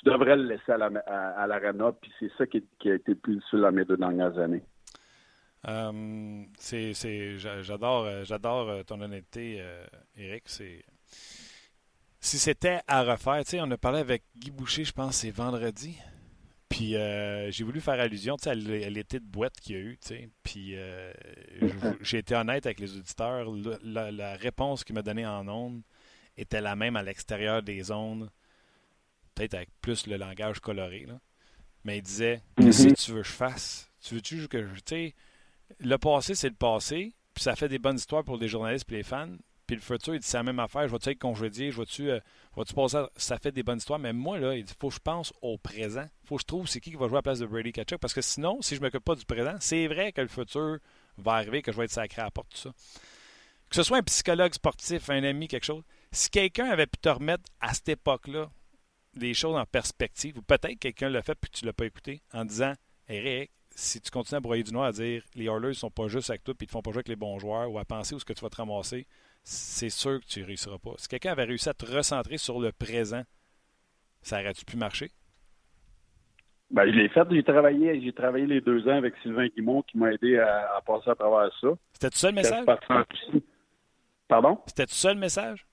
devrais 0.04 0.36
le 0.36 0.44
laisser 0.44 0.72
à 0.72 1.46
l'arena, 1.46 1.86
à, 1.86 1.92
puis 1.92 2.12
c'est 2.18 2.32
ça 2.36 2.46
qui, 2.46 2.62
a 2.86 2.94
été 2.94 3.14
plus 3.14 3.36
difficile 3.36 3.60
dans 3.60 3.72
mes 3.72 3.84
deux 3.84 3.96
dernières 3.96 4.38
années. 4.38 4.62
Euh, 5.68 6.44
c'est, 6.58 6.94
j'adore, 7.38 8.04
euh, 8.04 8.24
j'adore 8.24 8.68
euh, 8.68 8.82
ton 8.82 9.00
honnêteté, 9.00 9.62
Eric. 10.16 10.44
C'est, 10.46 10.84
si 12.20 12.38
c'était 12.38 12.80
à 12.86 13.02
refaire, 13.02 13.44
tu 13.44 13.50
sais, 13.50 13.60
on 13.60 13.70
a 13.70 13.78
parlé 13.78 14.00
avec 14.00 14.22
Guy 14.36 14.50
Boucher, 14.50 14.84
je 14.84 14.92
pense, 14.92 15.16
c'est 15.16 15.30
vendredi. 15.30 15.96
Puis 16.68 16.92
j'ai 16.92 17.64
voulu 17.64 17.80
faire 17.80 17.98
allusion 17.98 18.36
à 18.46 18.54
l'été 18.54 19.18
de 19.18 19.24
boîte 19.24 19.58
qu'il 19.60 19.76
y 19.76 19.78
a 19.78 19.82
eu, 19.82 19.98
tu 20.00 20.08
sais. 20.08 20.28
Puis 20.42 20.76
j'ai 22.00 22.18
été 22.18 22.34
honnête 22.34 22.64
avec 22.66 22.78
les 22.78 22.96
auditeurs. 22.96 23.46
La, 23.82 24.12
la 24.12 24.36
réponse 24.36 24.84
qu'il 24.84 24.94
m'a 24.94 25.02
donnée 25.02 25.26
en 25.26 25.48
ondes 25.48 25.82
était 26.36 26.60
la 26.60 26.76
même 26.76 26.96
à 26.96 27.02
l'extérieur 27.02 27.62
des 27.62 27.90
ondes 27.90 28.30
peut-être 29.34 29.54
avec 29.54 29.70
plus 29.80 30.06
le 30.06 30.16
langage 30.16 30.60
coloré, 30.60 31.06
là. 31.06 31.18
mais 31.84 31.98
il 31.98 32.02
disait. 32.02 32.42
Qu'est-ce 32.56 32.88
que 32.88 32.94
tu 32.94 33.12
veux 33.12 33.22
que 33.22 33.28
je 33.28 33.32
fasse 33.32 33.90
Tu 34.02 34.14
veux-tu 34.14 34.48
que 34.48 34.66
je. 34.66 35.12
Le 35.78 35.96
passé, 35.96 36.34
c'est 36.34 36.48
le 36.48 36.54
passé, 36.54 37.14
puis 37.34 37.44
ça 37.44 37.56
fait 37.56 37.68
des 37.68 37.78
bonnes 37.78 37.96
histoires 37.96 38.24
pour 38.24 38.36
les 38.36 38.48
journalistes 38.48 38.90
et 38.90 38.96
les 38.96 39.02
fans. 39.02 39.36
Puis 39.66 39.76
le 39.76 39.82
futur, 39.82 40.14
il 40.16 40.20
dit 40.20 40.26
c'est 40.26 40.36
la 40.36 40.42
même 40.42 40.58
affaire. 40.58 40.88
Je 40.88 40.92
vais-tu 40.92 41.10
être 41.10 41.18
congédié 41.20 41.70
Je 41.70 41.78
vais-tu 41.78 42.10
euh, 42.10 42.18
passer 42.74 43.04
Ça 43.16 43.38
fait 43.38 43.52
des 43.52 43.62
bonnes 43.62 43.78
histoires. 43.78 44.00
Mais 44.00 44.12
moi, 44.12 44.36
là, 44.36 44.56
il 44.56 44.64
dit 44.64 44.72
faut 44.76 44.88
que 44.88 44.94
je 44.94 44.98
pense 44.98 45.32
au 45.42 45.58
présent. 45.58 46.06
faut 46.24 46.36
que 46.36 46.42
je 46.42 46.46
trouve 46.46 46.66
c'est 46.66 46.80
qui 46.80 46.90
qui 46.90 46.96
va 46.96 47.06
jouer 47.06 47.18
à 47.18 47.18
la 47.18 47.22
place 47.22 47.38
de 47.38 47.46
Brady 47.46 47.70
Ketchuk. 47.70 48.00
Parce 48.00 48.12
que 48.12 48.20
sinon, 48.20 48.60
si 48.62 48.74
je 48.74 48.80
ne 48.80 48.86
m'occupe 48.86 49.04
pas 49.04 49.14
du 49.14 49.24
présent, 49.24 49.54
c'est 49.60 49.86
vrai 49.86 50.10
que 50.10 50.22
le 50.22 50.26
futur 50.26 50.78
va 51.18 51.34
arriver, 51.34 51.62
que 51.62 51.70
je 51.70 51.76
vais 51.76 51.84
être 51.84 51.92
sacré 51.92 52.20
à 52.20 52.24
la 52.24 52.30
porte, 52.32 52.48
tout 52.50 52.58
ça. 52.58 52.72
Que 53.68 53.76
ce 53.76 53.84
soit 53.84 53.98
un 53.98 54.02
psychologue 54.02 54.52
sportif, 54.52 55.08
un 55.08 55.22
ami, 55.22 55.46
quelque 55.46 55.66
chose. 55.66 55.84
Si 56.10 56.30
quelqu'un 56.30 56.68
avait 56.68 56.88
pu 56.88 56.98
te 56.98 57.08
remettre 57.08 57.44
à 57.60 57.72
cette 57.72 57.90
époque-là, 57.90 58.50
des 59.14 59.34
choses 59.34 59.56
en 59.56 59.66
perspective, 59.66 60.36
ou 60.36 60.42
peut-être 60.42 60.80
quelqu'un 60.80 61.08
l'a 61.08 61.22
fait 61.22 61.36
puis 61.36 61.48
tu 61.48 61.64
ne 61.64 61.68
l'as 61.68 61.74
pas 61.74 61.86
écouté, 61.86 62.22
en 62.32 62.44
disant 62.44 62.74
Eric, 63.06 63.52
si 63.74 64.00
tu 64.00 64.10
continues 64.10 64.38
à 64.38 64.40
broyer 64.40 64.62
du 64.62 64.72
noir 64.72 64.86
à 64.86 64.92
dire 64.92 65.22
les 65.34 65.44
Oilers 65.44 65.68
ne 65.68 65.72
sont 65.72 65.90
pas 65.90 66.08
juste 66.08 66.30
avec 66.30 66.44
toi 66.44 66.54
puis 66.54 66.66
ils 66.66 66.68
ne 66.68 66.72
font 66.72 66.82
pas 66.82 66.90
jouer 66.90 66.98
avec 66.98 67.08
les 67.08 67.16
bons 67.16 67.38
joueurs 67.38 67.70
ou 67.70 67.78
à 67.78 67.84
penser 67.84 68.14
où 68.14 68.18
ce 68.18 68.24
que 68.24 68.32
tu 68.32 68.42
vas 68.42 68.50
te 68.50 68.56
ramasser, 68.56 69.06
c'est 69.42 69.90
sûr 69.90 70.20
que 70.20 70.26
tu 70.26 70.40
ne 70.40 70.46
réussiras 70.46 70.78
pas. 70.78 70.92
Si 70.96 71.08
quelqu'un 71.08 71.32
avait 71.32 71.44
réussi 71.44 71.68
à 71.68 71.74
te 71.74 71.86
recentrer 71.86 72.38
sur 72.38 72.60
le 72.60 72.72
présent, 72.72 73.22
ça 74.22 74.40
aurait-tu 74.40 74.64
pu 74.64 74.76
marcher? 74.76 75.10
Ben, 76.70 76.86
je 76.86 76.92
l'ai 76.92 77.08
fait. 77.08 77.26
J'ai 77.30 77.42
travaillé, 77.42 78.00
j'ai 78.00 78.12
travaillé 78.12 78.46
les 78.46 78.60
deux 78.60 78.86
ans 78.88 78.96
avec 78.96 79.14
Sylvain 79.22 79.48
Guimont 79.48 79.82
qui 79.82 79.98
m'a 79.98 80.12
aidé 80.12 80.38
à, 80.38 80.80
passer 80.86 81.10
à 81.10 81.14
travers 81.14 81.50
ça. 81.60 81.68
C'était 81.92 82.10
tout 82.10 82.18
seul 82.18 82.30
le 82.30 82.36
message? 82.36 82.64
Pardon? 84.28 84.58
C'était 84.66 84.86
tout 84.86 84.94
seul 84.94 85.14
le 85.14 85.20
message? 85.20 85.66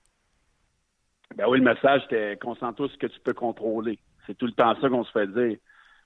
Ben 1.36 1.46
oui, 1.48 1.58
le 1.58 1.64
message, 1.64 2.02
c'était 2.02 2.36
concentre-toi 2.38 2.88
sur 2.88 2.94
ce 2.96 2.98
que 2.98 3.06
tu 3.06 3.20
peux 3.20 3.34
contrôler. 3.34 3.98
C'est 4.26 4.36
tout 4.36 4.46
le 4.46 4.52
temps 4.52 4.74
ça 4.80 4.88
qu'on 4.88 5.04
se 5.04 5.12
fait 5.12 5.28
dire. 5.28 5.58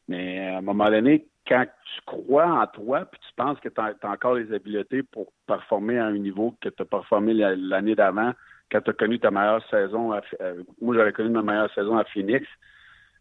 Mais 0.09 0.49
à 0.49 0.59
un 0.59 0.63
moment 0.63 0.91
donné, 0.91 1.27
quand 1.47 1.65
tu 1.65 2.01
crois 2.07 2.47
en 2.47 2.67
toi, 2.67 3.05
puis 3.05 3.21
tu 3.21 3.35
penses 3.37 3.59
que 3.61 3.69
tu 3.69 3.81
as, 3.81 3.95
encore 4.09 4.35
les 4.35 4.53
habiletés 4.53 5.03
pour 5.03 5.33
performer 5.47 5.99
à 5.99 6.07
un 6.07 6.19
niveau 6.19 6.55
que 6.61 6.69
tu 6.69 6.83
as 6.83 6.85
performé 6.85 7.35
l'année 7.35 7.95
d'avant, 7.95 8.33
quand 8.71 8.81
tu 8.81 8.91
as 8.91 8.95
connu 8.95 9.19
ta 9.19 9.31
meilleure 9.31 9.67
saison, 9.69 10.15
euh, 10.15 10.63
moi 10.81 10.95
j'avais 10.97 11.13
connu 11.13 11.31
ma 11.31 11.43
meilleure 11.43 11.73
saison 11.75 11.99
à 11.99 12.05
Phoenix, 12.05 12.47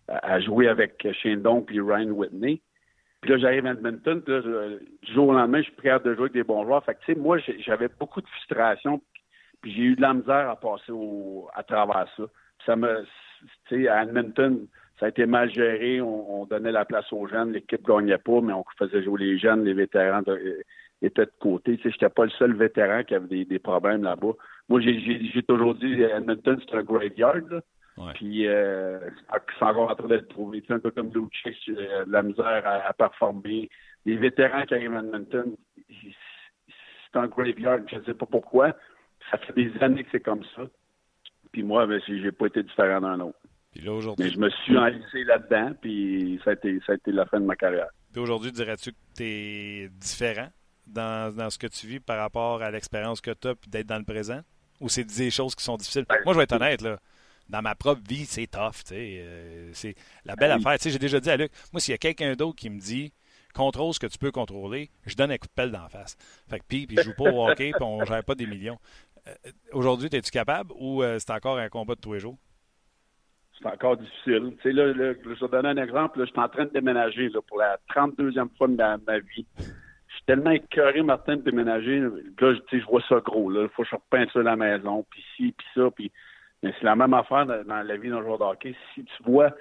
à 0.08 0.40
jouer 0.40 0.68
avec 0.68 1.06
Shane 1.22 1.42
Don 1.42 1.62
puis 1.62 1.80
Ryan 1.80 2.10
Whitney. 2.10 2.62
Puis 3.22 3.32
là, 3.32 3.38
j'arrive 3.38 3.68
à 3.68 3.72
Edmonton, 3.72 4.22
puis 4.22 4.34
là, 4.34 4.42
du 4.42 5.14
jour 5.14 5.28
au 5.28 5.34
lendemain, 5.34 5.60
je 5.60 5.66
suis 5.66 5.74
prêt 5.74 5.90
à 5.90 6.00
de 6.00 6.14
jouer 6.16 6.24
avec 6.24 6.34
des 6.34 6.44
bons 6.44 6.66
joueurs. 6.66 6.84
Fait 6.84 6.96
que, 6.96 7.00
tu 7.06 7.14
sais, 7.14 7.20
moi, 7.20 7.38
j'avais 7.60 7.88
beaucoup 8.00 8.20
de 8.20 8.28
frustration, 8.28 9.00
puis 9.62 9.72
j'ai 9.72 9.84
eu 9.84 9.96
de 9.96 10.02
la 10.02 10.16
misère 10.16 10.50
à 10.50 10.60
passer 10.60 10.92
au, 10.92 11.48
à 11.54 11.62
travers 11.62 12.08
ça. 12.18 12.24
ça 12.66 12.76
me, 12.76 13.06
tu 13.68 13.84
sais, 13.84 13.88
à 13.88 14.04
Edmonton, 14.04 14.68
ça 15.02 15.08
a 15.08 15.10
été 15.10 15.26
mal 15.26 15.52
géré. 15.52 16.00
On, 16.00 16.46
donnait 16.46 16.72
la 16.72 16.86
place 16.86 17.12
aux 17.12 17.28
jeunes. 17.28 17.54
L'équipe 17.54 17.84
gagnait 17.84 18.20
pas, 18.20 18.40
mais 18.40 18.54
on 18.54 18.64
faisait 18.78 19.04
jouer 19.04 19.20
les 19.20 19.38
jeunes. 19.40 19.66
Les 19.66 19.74
vétérans 19.74 20.22
étaient 21.02 21.26
de 21.26 21.32
côté. 21.40 21.76
Tu 21.78 21.84
sais, 21.84 21.92
j'étais 21.92 22.10
pas 22.10 22.26
le 22.26 22.30
seul 22.30 22.54
vétéran 22.54 23.04
qui 23.04 23.16
avait 23.16 23.46
des, 23.46 23.60
problèmes 23.60 24.04
là-bas. 24.04 24.34
Moi, 24.70 24.80
j'ai 24.80 25.44
toujours 25.48 25.74
dit 25.74 26.04
Edmonton, 26.04 26.62
c'est 26.62 26.78
un 26.78 26.84
graveyard. 26.84 27.42
Là. 27.50 27.62
Puis, 28.14 28.48
euh, 28.48 29.00
c'est 29.58 29.66
encore 29.66 29.90
en 29.90 29.96
train 29.96 30.08
d'être 30.08 30.28
prouvé. 30.28 30.64
un 30.70 30.80
peu 30.80 30.92
comme 30.92 31.12
Lucic, 31.12 31.58
euh, 31.70 32.06
la 32.08 32.22
misère 32.22 32.62
à, 32.64 32.88
à, 32.88 32.94
performer. 32.94 33.70
Les 34.06 34.18
vétérans 34.18 34.66
qui 34.66 34.76
arrivent 34.76 34.94
à 34.94 35.00
Edmonton, 35.00 35.56
c'est 35.90 37.20
un 37.20 37.26
graveyard. 37.26 37.80
Je 37.88 37.96
ne 37.96 38.04
sais 38.04 38.14
pas 38.14 38.28
pourquoi 38.28 38.76
ça 39.32 39.40
fait 39.40 39.54
des 39.54 39.72
années 39.82 40.04
que 40.04 40.10
c'est 40.12 40.24
comme 40.24 40.44
ça. 40.56 40.62
Puis 41.52 41.64
moi, 41.64 41.88
ben, 41.88 42.00
j'ai 42.08 42.32
pas 42.32 42.46
été 42.46 42.62
différent 42.62 43.02
d'un 43.02 43.20
autre. 43.20 43.40
Puis 43.72 43.82
là, 43.82 43.94
aujourd'hui. 43.94 44.26
Mais 44.26 44.32
je 44.32 44.40
me 44.40 44.50
suis 44.50 44.78
enlissé 44.78 45.24
là-dedans, 45.24 45.74
puis 45.82 46.40
ça 46.44 46.52
a, 46.52 46.54
été, 46.54 46.80
ça 46.86 46.94
a 46.94 46.96
été 46.96 47.12
la 47.12 47.26
fin 47.26 47.40
de 47.40 47.46
ma 47.46 47.56
carrière. 47.56 47.90
Puis 48.12 48.22
aujourd'hui, 48.22 48.52
dirais-tu 48.52 48.92
que 48.92 48.98
tu 49.16 49.24
es 49.24 49.90
différent 49.90 50.50
dans, 50.88 51.34
dans, 51.34 51.50
ce 51.50 51.58
que 51.58 51.68
tu 51.68 51.88
vis 51.88 52.00
par 52.00 52.18
rapport 52.18 52.62
à 52.62 52.70
l'expérience 52.70 53.22
que 53.22 53.32
tu 53.32 53.48
as 53.48 53.54
d'être 53.68 53.88
dans 53.88 53.98
le 53.98 54.04
présent? 54.04 54.42
Ou 54.82 54.90
c'est 54.90 55.06
des 55.06 55.32
choses 55.32 55.56
qui 55.56 55.64
sont 55.64 55.78
difficiles? 55.78 56.06
Ben, 56.10 56.18
moi, 56.26 56.34
je 56.34 56.38
vais 56.40 56.44
être 56.44 56.56
honnête, 56.56 56.82
là. 56.82 57.00
Dans 57.48 57.62
ma 57.62 57.76
propre 57.76 58.02
vie, 58.08 58.26
c'est 58.26 58.48
tough, 58.48 58.84
tu 58.86 58.96
sais. 58.96 59.22
Euh, 59.22 59.70
c'est 59.74 59.96
la 60.26 60.36
belle 60.36 60.52
affaire. 60.52 60.78
Tu 60.78 60.84
sais, 60.84 60.90
j'ai 60.92 61.00
déjà 61.00 61.20
dit 61.20 61.30
à 61.30 61.38
Luc, 61.38 61.52
moi, 61.72 61.80
s'il 61.80 61.92
y 61.92 61.96
a 61.96 61.98
quelqu'un 61.98 62.34
d'autre 62.36 62.56
qui 62.56 62.70
me 62.70 62.80
dit 62.80 63.14
contrôle 63.54 63.94
ce 63.94 64.00
que 64.00 64.08
tu 64.08 64.18
peux 64.18 64.32
contrôler, 64.32 64.90
je 65.06 65.16
donne 65.16 65.32
un 65.32 65.38
coup 65.38 65.48
de 65.48 65.54
pelle 65.54 65.72
d'en 65.72 65.88
face. 65.90 66.18
Fait 66.50 66.60
que 66.60 66.64
puis, 66.68 66.88
puis 66.88 66.98
je 66.98 67.04
joue 67.04 67.14
pas 67.14 67.30
au 67.30 67.48
hockey, 67.48 67.72
puis 67.72 67.84
on 67.84 68.04
gère 68.06 68.24
pas 68.24 68.36
des 68.36 68.46
millions. 68.46 68.80
Euh, 69.28 69.34
aujourd'hui, 69.74 70.10
es-tu 70.12 70.32
capable 70.32 70.72
ou 70.76 71.04
euh, 71.04 71.20
c'est 71.20 71.32
encore 71.32 71.58
un 71.58 71.70
combat 71.70 71.96
de 71.96 72.00
tous 72.00 72.14
les 72.14 72.20
jours? 72.20 72.38
C'est 73.62 73.70
encore 73.70 73.98
difficile. 73.98 74.54
Tu 74.62 74.64
sais, 74.64 74.72
là, 74.72 74.94
je 74.94 75.30
vais 75.30 75.48
donner 75.52 75.70
un 75.70 75.78
exemple. 75.78 76.20
je 76.20 76.26
suis 76.26 76.40
en 76.40 76.50
train 76.50 76.66
de 76.66 76.72
déménager 76.72 77.30
pour 77.48 77.60
la 77.60 77.78
32e 77.94 78.50
fois 78.58 78.68
de 78.68 78.76
ma, 78.76 79.20
vie. 79.20 79.46
Je 79.58 80.16
suis 80.16 80.26
tellement 80.26 80.52
écœuré, 80.52 81.02
Martin, 81.04 81.38
de 81.38 81.42
déménager. 81.42 82.00
Là, 82.00 82.10
je, 82.40 82.78
je 82.78 82.86
vois 82.86 83.02
ça 83.08 83.20
gros. 83.20 83.52
Il 83.52 83.70
faut 83.70 83.84
que 83.84 83.90
je 83.90 84.40
à 84.40 84.44
la 84.44 84.56
maison, 84.56 85.06
puis 85.10 85.24
ci, 85.36 85.54
puis 85.56 85.68
ça. 85.76 85.90
Puis... 85.92 86.12
Mais 86.64 86.74
c'est 86.80 86.86
la 86.86 86.96
même 86.96 87.14
affaire 87.14 87.46
dans, 87.46 87.84
la 87.84 87.98
vie 87.98 88.10
d'un 88.10 88.22
joueur 88.22 88.40
de. 88.40 88.74
Si 88.96 89.04
tu 89.04 89.24
vois 89.24 89.52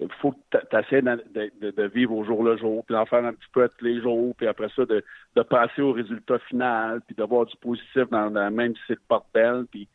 il 0.00 0.08
faut 0.20 0.32
que 0.32 0.58
tu 0.58 0.76
essaies 0.76 1.02
de, 1.02 1.86
vivre 1.94 2.14
au 2.14 2.24
jour 2.24 2.42
le 2.42 2.56
jour, 2.56 2.84
puis 2.84 2.94
d'en 2.94 3.06
faire 3.06 3.24
un 3.24 3.32
petit 3.32 3.48
peu 3.52 3.68
tous 3.78 3.84
les 3.84 4.00
jours, 4.00 4.34
puis 4.36 4.46
après 4.46 4.68
ça, 4.74 4.84
de, 4.84 5.02
passer 5.42 5.82
au 5.82 5.92
résultat 5.92 6.38
final, 6.40 7.00
puis 7.06 7.14
d'avoir 7.14 7.46
du 7.46 7.56
positif 7.58 8.08
dans, 8.10 8.30
dans 8.30 8.50
même 8.50 8.74
si 8.74 8.80
c'est 8.88 8.94
le 8.94 9.00
bordel, 9.08 9.66
puis 9.70 9.88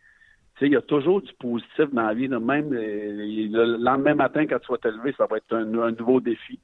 il 0.61 0.73
y 0.73 0.75
a 0.75 0.81
toujours 0.81 1.21
du 1.21 1.31
positif 1.33 1.91
dans 1.93 2.03
la 2.03 2.13
vie, 2.13 2.27
même 2.27 2.73
euh, 2.73 3.47
le 3.51 3.77
lendemain 3.77 4.15
matin, 4.15 4.45
quand 4.45 4.59
tu 4.59 4.71
vas 4.71 4.77
te 4.77 4.87
lever, 4.87 5.13
ça 5.17 5.25
va 5.25 5.37
être 5.37 5.55
un, 5.55 5.65
nouveau 5.91 6.19
défi. 6.19 6.59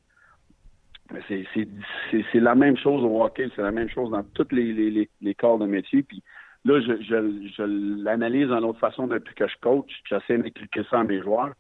c'est 1.28 2.40
la 2.40 2.56
même 2.56 2.78
chose 2.78 3.04
au 3.04 3.24
hockey, 3.24 3.50
c'est 3.56 3.62
la 3.62 3.72
même 3.72 3.90
chose 3.90 4.12
dans 4.12 4.24
tous 4.34 4.48
les, 4.52 5.10
les, 5.22 5.36
corps 5.36 5.60
de 5.60 5.66
métier. 5.66 6.04
Puis 6.04 6.22
là, 6.66 6.82
je, 6.82 7.02
je, 7.02 7.64
l'analyse 8.04 8.48
d'une 8.48 8.66
autre 8.66 8.80
façon 8.80 9.08
depuis 9.08 9.36
que 9.36 9.48
je 9.48 9.56
coach. 9.62 9.90
J'essaie 10.10 10.38
d'expliquer 10.38 10.84
ça 10.90 11.00
à 11.00 11.04
mes 11.04 11.22
joueurs, 11.22 11.54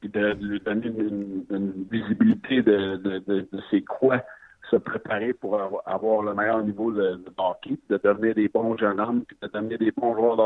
puis 0.00 0.08
de, 0.08 0.36
lui 0.40 0.60
donner 0.60 0.86
une, 0.86 1.86
visibilité 1.90 2.62
de, 2.62 2.96
de, 2.96 3.48
c'est 3.70 3.82
quoi 3.82 4.22
se 4.70 4.76
préparer 4.76 5.34
pour 5.34 5.60
avoir, 5.84 6.22
le 6.22 6.34
meilleur 6.34 6.62
niveau 6.64 6.90
de, 6.90 7.22
hockey, 7.36 7.76
de 7.90 8.00
devenir 8.02 8.34
des 8.34 8.48
bons 8.48 8.76
jeunes 8.78 8.98
hommes, 8.98 9.22
puis 9.26 9.36
de 9.42 9.48
devenir 9.48 9.78
des 9.78 9.92
bons 9.92 10.14
joueurs 10.14 10.36
de 10.36 10.42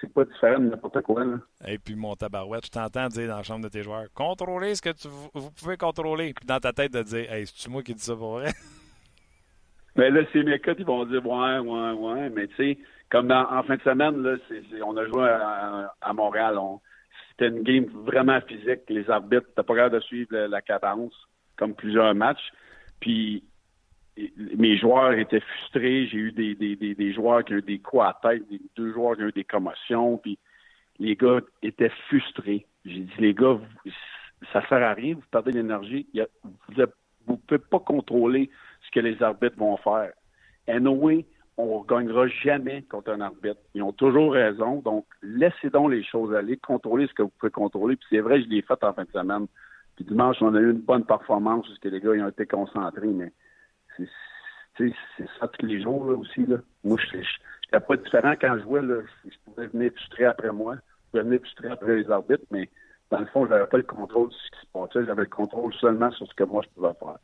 c'est 0.00 0.12
pas 0.12 0.24
différent 0.24 0.58
de 0.58 0.70
n'importe 0.70 1.00
quoi. 1.02 1.24
Là. 1.24 1.38
Et 1.66 1.78
puis 1.78 1.94
mon 1.94 2.14
tabarouette, 2.14 2.66
je 2.66 2.70
t'entends 2.70 3.08
dire 3.08 3.28
dans 3.28 3.36
la 3.36 3.42
chambre 3.42 3.64
de 3.64 3.68
tes 3.68 3.82
joueurs 3.82 4.06
contrôlez 4.14 4.74
ce 4.74 4.82
que 4.82 4.90
tu, 4.90 5.08
vous 5.08 5.50
pouvez 5.50 5.76
contrôler. 5.76 6.32
Puis 6.34 6.46
dans 6.46 6.58
ta 6.58 6.72
tête 6.72 6.92
de 6.92 7.02
dire 7.02 7.32
Hey, 7.32 7.46
c'est-tu 7.46 7.70
moi 7.70 7.82
qui 7.82 7.94
dis 7.94 8.02
ça 8.02 8.14
pour 8.14 8.38
vrai? 8.38 8.50
Mais 9.96 10.10
là, 10.10 10.20
c'est 10.32 10.42
mes 10.42 10.58
cotes, 10.60 10.78
ils 10.78 10.86
vont 10.86 11.04
dire 11.06 11.24
Ouais, 11.26 11.58
ouais, 11.58 11.92
ouais. 11.92 12.30
Mais 12.30 12.46
tu 12.48 12.56
sais, 12.56 12.78
comme 13.10 13.30
en 13.30 13.62
fin 13.62 13.76
de 13.76 13.82
semaine, 13.82 14.22
là, 14.22 14.36
on 14.84 14.96
a 14.96 15.06
joué 15.06 15.28
à, 16.00 16.12
Montréal. 16.12 16.58
c'était 17.30 17.48
une 17.48 17.62
game 17.62 17.86
vraiment 18.04 18.40
physique. 18.42 18.82
Les 18.88 19.08
arbitres, 19.10 19.48
t'as 19.56 19.62
pas 19.62 19.74
l'air 19.74 19.90
de 19.90 20.00
suivre 20.00 20.28
la, 20.30 20.48
la 20.48 20.62
cadence, 20.62 21.14
comme 21.56 21.74
plusieurs 21.74 22.14
matchs. 22.14 22.52
Puis 23.00 23.44
mes 24.56 24.76
joueurs 24.76 25.12
étaient 25.12 25.40
frustrés. 25.40 26.06
J'ai 26.06 26.18
eu 26.18 26.32
des, 26.32 26.54
des, 26.54 26.76
des, 26.76 27.12
joueurs 27.12 27.44
qui 27.44 27.54
ont 27.54 27.58
eu 27.58 27.62
des 27.62 27.78
coups 27.78 28.02
à 28.02 28.18
tête, 28.22 28.48
des, 28.48 28.60
deux 28.76 28.92
joueurs 28.92 29.16
qui 29.16 29.22
ont 29.22 29.28
eu 29.28 29.32
des 29.32 29.44
commotions, 29.44 30.18
puis 30.18 30.38
les 30.98 31.16
gars 31.16 31.40
étaient 31.62 31.92
frustrés. 32.08 32.66
J'ai 32.84 33.00
dit, 33.00 33.12
les 33.18 33.34
gars, 33.34 33.58
ça 34.52 34.66
sert 34.68 34.82
à 34.82 34.94
rien, 34.94 35.14
vous 35.14 35.22
perdez 35.30 35.52
l'énergie. 35.52 36.06
Vous 36.14 36.82
ne 37.32 37.36
pouvez 37.36 37.58
pas 37.58 37.80
contrôler 37.80 38.50
ce 38.86 38.90
que 38.90 39.00
les 39.00 39.22
arbitres 39.22 39.58
vont 39.58 39.76
faire. 39.78 40.12
Anyway, 40.66 41.24
on 41.56 41.80
ne 41.80 41.86
gagnera 41.86 42.28
jamais 42.28 42.82
contre 42.82 43.10
un 43.10 43.20
arbitre. 43.20 43.60
Ils 43.74 43.82
ont 43.82 43.92
toujours 43.92 44.32
raison. 44.32 44.80
Donc, 44.80 45.06
laissez 45.22 45.70
donc 45.70 45.90
les 45.90 46.04
choses 46.04 46.34
aller, 46.34 46.56
contrôlez 46.56 47.06
ce 47.08 47.14
que 47.14 47.22
vous 47.22 47.32
pouvez 47.38 47.50
contrôler. 47.50 47.96
Puis 47.96 48.06
c'est 48.10 48.20
vrai, 48.20 48.40
je 48.42 48.48
l'ai 48.48 48.62
fait 48.62 48.82
en 48.82 48.92
fin 48.92 49.04
de 49.04 49.10
semaine. 49.10 49.46
Puis 49.96 50.04
dimanche, 50.04 50.36
on 50.40 50.54
a 50.54 50.60
eu 50.60 50.70
une 50.70 50.80
bonne 50.80 51.04
performance 51.04 51.66
parce 51.66 51.78
que 51.80 51.88
les 51.88 52.00
gars 52.00 52.14
ils 52.14 52.22
ont 52.22 52.28
été 52.28 52.46
concentrés, 52.46 53.08
mais 53.08 53.32
c'est 54.76 55.28
ça 55.40 55.48
tous 55.48 55.66
les 55.66 55.82
jours 55.82 56.04
là, 56.10 56.16
aussi. 56.16 56.46
Là. 56.46 56.56
Moi, 56.84 56.98
je 57.12 57.16
n'étais 57.16 57.86
pas 57.86 57.96
différent 57.96 58.34
quand 58.40 58.56
je 58.58 58.62
jouais. 58.62 58.82
Là. 58.82 59.00
Je, 59.24 59.36
pouvais 59.44 59.66
venir 59.68 59.92
frustrer 59.94 60.24
après 60.24 60.52
moi. 60.52 60.76
Je 60.76 61.10
pouvais 61.10 61.24
venir 61.24 61.40
frustrer 61.40 61.68
après 61.68 61.96
les 61.96 62.10
arbitres, 62.10 62.44
mais 62.50 62.68
dans 63.10 63.20
le 63.20 63.26
fond, 63.26 63.44
je 63.46 63.50
n'avais 63.50 63.66
pas 63.66 63.78
le 63.78 63.82
contrôle 63.82 64.28
de 64.28 64.34
ce 64.34 64.50
qui 64.50 64.66
se 64.66 64.72
passait. 64.72 65.06
J'avais 65.06 65.22
le 65.22 65.28
contrôle 65.28 65.74
seulement 65.74 66.10
sur 66.12 66.26
ce 66.26 66.34
que 66.34 66.44
moi, 66.44 66.62
je 66.64 66.68
pouvais 66.74 66.94
faire. 66.98 67.18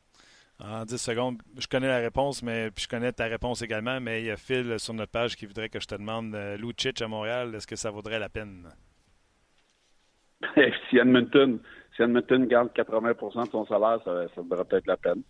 En 0.60 0.84
10 0.84 0.98
secondes, 0.98 1.38
je 1.58 1.66
connais 1.66 1.88
la 1.88 1.98
réponse, 1.98 2.42
mais 2.42 2.70
puis 2.70 2.84
je 2.84 2.88
connais 2.88 3.12
ta 3.12 3.24
réponse 3.24 3.60
également, 3.62 4.00
mais 4.00 4.22
il 4.22 4.26
y 4.26 4.30
a 4.30 4.36
Phil 4.36 4.78
sur 4.78 4.94
notre 4.94 5.10
page 5.10 5.36
qui 5.36 5.46
voudrait 5.46 5.68
que 5.68 5.80
je 5.80 5.86
te 5.86 5.96
demande 5.96 6.32
euh, 6.34 6.56
Lucic 6.56 7.02
à 7.02 7.08
Montréal, 7.08 7.54
est-ce 7.56 7.66
que 7.66 7.74
ça 7.74 7.90
vaudrait 7.90 8.20
la 8.20 8.28
peine? 8.28 8.68
si 10.90 10.96
Edmonton, 10.96 11.58
si 11.96 12.02
Edmonton 12.02 12.46
garde 12.46 12.70
80% 12.72 13.46
de 13.46 13.50
son 13.50 13.66
salaire, 13.66 13.98
ça, 14.04 14.28
ça 14.32 14.42
vaudrait 14.42 14.64
peut-être 14.64 14.86
la 14.86 14.96
peine. 14.96 15.22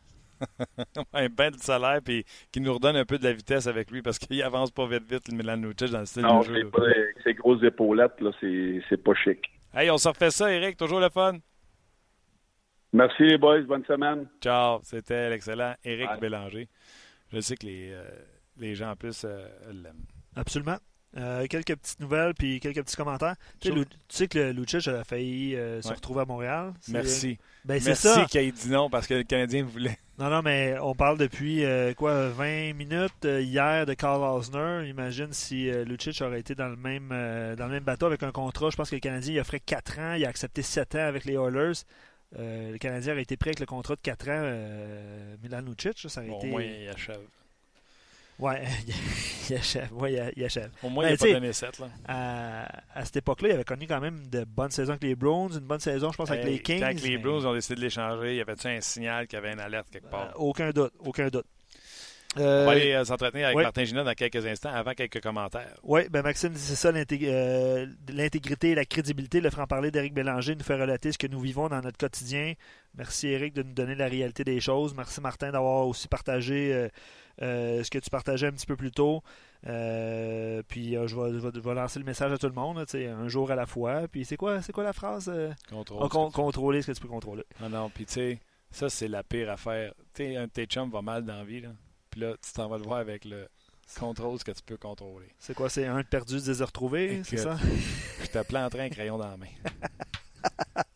Un 1.12 1.28
bain 1.28 1.51
de 1.51 1.57
salaire 1.57 2.01
puis 2.05 2.24
qui 2.53 2.61
nous 2.61 2.72
redonne 2.72 2.97
un 2.97 3.05
peu 3.05 3.18
de 3.18 3.24
la 3.24 3.32
vitesse 3.32 3.66
avec 3.66 3.90
lui 3.90 4.03
parce 4.03 4.18
qu'il 4.18 4.42
avance 4.42 4.70
pas 4.70 4.86
vite 4.86 5.11
vite 5.11 5.28
le 5.28 5.36
Milan 5.36 5.57
Lucic 5.57 5.90
dans 5.90 6.01
le 6.01 6.07
style 6.07 6.22
non, 6.22 6.40
de 6.40 6.45
jeu. 6.45 6.70
Pas, 6.70 6.82
ces 7.22 7.34
grosses 7.34 7.62
épaulettes 7.62 8.20
là, 8.20 8.30
c'est 8.40 9.03
pas 9.03 9.14
chic. 9.14 9.40
Hey, 9.74 9.90
on 9.90 9.99
se 9.99 10.09
refait 10.09 10.30
ça, 10.30 10.53
Eric, 10.53 10.76
toujours 10.76 11.01
le 11.01 11.09
fun. 11.09 11.38
Merci 12.92 13.24
les 13.24 13.38
boys, 13.38 13.62
bonne 13.62 13.84
semaine. 13.84 14.28
Ciao, 14.40 14.78
c'était 14.84 15.28
l'excellent 15.28 15.74
Eric 15.82 16.20
Bélanger. 16.20 16.68
Je 17.32 17.40
sais 17.40 17.57
que 17.57 17.66
les, 17.66 17.90
euh, 17.92 18.05
les 18.57 18.76
gens 18.76 18.90
en 18.92 18.97
plus 18.97 19.24
euh, 19.24 19.49
l'aiment. 19.72 20.05
Absolument. 20.36 20.78
Euh, 21.16 21.46
quelques 21.46 21.76
petites 21.76 22.00
nouvelles 22.00 22.34
puis 22.34 22.58
quelques 22.60 22.82
petits 22.82 22.96
commentaires. 22.96 23.36
Tu 23.60 23.72
sais, 24.08 24.26
que 24.26 24.50
Lucic 24.50 24.88
a 24.88 25.04
failli 25.04 25.52
se 25.80 25.88
retrouver 25.88 26.22
à 26.22 26.24
Montréal. 26.24 26.72
Merci. 26.88 27.38
Ben, 27.64 27.80
Merci 27.84 28.26
qu'il 28.26 28.40
ait 28.40 28.52
dit 28.52 28.68
non 28.68 28.90
parce 28.90 29.06
que 29.06 29.14
le 29.14 29.22
Canadien 29.22 29.64
voulait. 29.64 29.98
Non, 30.18 30.30
non, 30.30 30.42
mais 30.42 30.76
on 30.80 30.94
parle 30.94 31.18
depuis 31.18 31.64
euh, 31.64 31.92
quoi 31.92 32.28
20 32.28 32.74
minutes 32.74 33.24
euh, 33.24 33.40
hier 33.40 33.84
de 33.84 33.94
Carl 33.94 34.22
Osner. 34.22 34.88
Imagine 34.88 35.32
si 35.32 35.68
euh, 35.68 35.84
Lucic 35.84 36.20
aurait 36.22 36.38
été 36.38 36.54
dans 36.54 36.68
le 36.68 36.76
même 36.76 37.08
dans 37.08 37.66
le 37.66 37.72
même 37.72 37.82
bateau 37.82 38.06
avec 38.06 38.22
un 38.22 38.30
contrat. 38.30 38.70
Je 38.70 38.76
pense 38.76 38.90
que 38.90 38.94
le 38.94 39.00
Canadien 39.00 39.34
il 39.34 39.40
offrait 39.40 39.60
4 39.60 39.98
ans, 39.98 40.14
il 40.14 40.24
a 40.24 40.28
accepté 40.28 40.62
7 40.62 40.94
ans 40.94 41.06
avec 41.06 41.24
les 41.24 41.34
Oilers. 41.34 41.82
le 42.38 42.76
Canadien 42.78 43.14
aurait 43.14 43.22
été 43.22 43.36
prêt 43.36 43.50
avec 43.50 43.60
le 43.60 43.66
contrat 43.66 43.96
de 43.96 44.00
4 44.02 44.28
ans. 44.28 45.36
Milan 45.42 45.62
Lucic, 45.62 45.98
ça 46.08 46.20
aurait 46.20 46.36
été. 46.36 46.46
Au 46.46 46.50
moins, 46.50 46.62
il 46.62 46.88
achève. 46.88 47.18
Ouais, 48.39 48.64
il 49.51 49.57
achève. 49.57 49.93
Ouais, 49.93 50.32
il 50.37 50.45
achève. 50.45 50.70
Au 50.82 50.89
moins, 50.89 51.07
il 51.07 51.12
n'a 51.12 51.16
pas 51.16 51.32
donné 51.32 51.53
7. 51.53 51.78
Là. 51.78 51.87
À, 52.07 52.99
à, 52.99 53.05
cette 53.05 53.16
époque-là, 53.16 53.49
il 53.51 53.53
avait 53.53 53.64
connu 53.64 53.87
quand 53.87 54.01
même 54.01 54.26
de 54.28 54.45
bonnes 54.45 54.70
saisons 54.70 54.93
avec 54.93 55.05
les 55.05 55.14
Browns, 55.14 55.53
une 55.53 55.61
bonne 55.61 55.80
saison, 55.80 56.11
je 56.11 56.16
pense, 56.16 56.30
avec 56.30 56.45
les 56.45 56.59
Kings. 56.61 56.80
Quand 56.80 57.03
les 57.03 57.18
Browns 57.18 57.47
ont 57.47 57.55
décidé 57.55 57.76
de 57.76 57.80
l'échanger, 57.80 58.37
y 58.37 58.41
avait-tu 58.41 58.66
un 58.66 58.80
signal 58.80 59.26
qu'il 59.26 59.37
y 59.37 59.43
avait 59.43 59.53
une 59.53 59.61
alerte 59.61 59.89
quelque 59.91 60.11
part? 60.11 60.30
Euh, 60.30 60.39
aucun 60.39 60.70
doute, 60.70 60.93
aucun 60.99 61.28
doute. 61.28 61.47
On 62.37 62.64
va 62.64 62.70
aller 62.72 62.93
euh, 62.93 63.05
s'entretenir 63.05 63.47
avec 63.47 63.59
Martin 63.59 63.85
Gina 63.85 64.05
dans 64.05 64.14
quelques 64.14 64.45
instants, 64.47 64.70
avant 64.72 64.93
quelques 64.93 65.20
commentaires. 65.20 65.76
Oui, 65.82 66.09
ben 66.11 66.22
Maxime, 66.22 66.53
c'est 66.55 66.74
ça 66.74 66.91
euh, 66.91 67.87
l'intégrité 68.09 68.70
et 68.70 68.74
la 68.74 68.85
crédibilité. 68.85 69.41
Le 69.41 69.51
franc-parler 69.51 69.91
d'Éric 69.91 70.14
Bélanger 70.14 70.55
nous 70.55 70.64
fait 70.64 70.80
relater 70.80 71.12
ce 71.12 71.18
que 71.18 71.26
nous 71.26 71.41
vivons 71.41 71.68
dans 71.68 71.80
notre 71.80 71.99
quotidien. 71.99 72.55
Merci 72.97 73.28
Éric 73.28 73.55
de 73.55 73.62
nous 73.62 73.74
donner 73.74 73.95
la 73.95 74.07
réalité 74.07 74.45
des 74.45 74.61
choses. 74.61 74.95
Merci 74.95 75.20
Martin 75.20 75.51
d'avoir 75.51 75.87
aussi 75.87 76.09
partagé 76.09 76.89
euh, 77.43 77.82
ce 77.82 77.91
que 77.91 77.99
tu 77.99 78.11
partageais 78.11 78.47
un 78.47 78.53
petit 78.53 78.66
peu 78.66 78.76
plus 78.76 78.93
tôt. 78.93 79.22
Euh, 79.66 80.62
puis 80.68 80.97
euh, 80.97 81.07
je, 81.07 81.16
vais, 81.16 81.74
lancer 81.74 81.99
le 81.99 82.05
message 82.05 82.32
à 82.32 82.39
tout 82.39 82.47
le 82.47 82.53
monde, 82.53 82.85
un 82.95 83.28
jour 83.28 83.51
à 83.51 83.57
la 83.57 83.66
fois. 83.66 84.07
Puis 84.09 84.24
c'est 84.24 84.37
quoi, 84.37 84.62
c'est 84.62 84.72
quoi 84.72 84.85
la 84.85 84.93
phrase 84.93 85.32
Contrôler 85.70 86.82
ce 86.82 86.89
que 86.89 86.93
tu 86.93 87.01
peux 87.01 87.09
contrôler. 87.09 87.45
Non, 87.61 87.68
non, 87.68 87.91
puis 87.91 88.07
tu 88.07 88.12
sais, 88.12 88.39
ça 88.70 88.89
c'est 88.89 89.09
la 89.09 89.22
pire 89.22 89.51
affaire. 89.51 89.95
Tu 90.14 90.24
sais, 90.24 90.37
un 90.37 90.45
de 90.45 90.51
tes 90.51 90.66
chums 90.66 90.91
va 90.91 91.03
mal 91.03 91.24
dans 91.24 91.37
la 91.37 91.45
vie, 91.45 91.61
là. 91.61 91.70
Puis 92.14 92.20
là, 92.20 92.34
tu 92.40 92.52
t'en 92.52 92.68
vas 92.68 92.78
le 92.78 92.84
voir 92.84 93.00
avec 93.00 93.24
le 93.24 93.48
contrôle 93.98 94.38
ce 94.38 94.44
que 94.44 94.52
tu 94.52 94.62
peux 94.62 94.76
contrôler. 94.76 95.26
C'est 95.36 95.52
quoi, 95.52 95.68
c'est 95.68 95.84
un 95.84 96.04
perdu, 96.04 96.40
des 96.40 96.62
retrouvés, 96.62 97.22
c'est 97.24 97.38
ça? 97.38 97.56
Je 98.22 98.28
te 98.28 98.38
planterai 98.46 98.84
un 98.84 98.88
crayon 98.88 99.18
dans 99.18 99.26
la 99.26 99.36
main. 99.36 99.48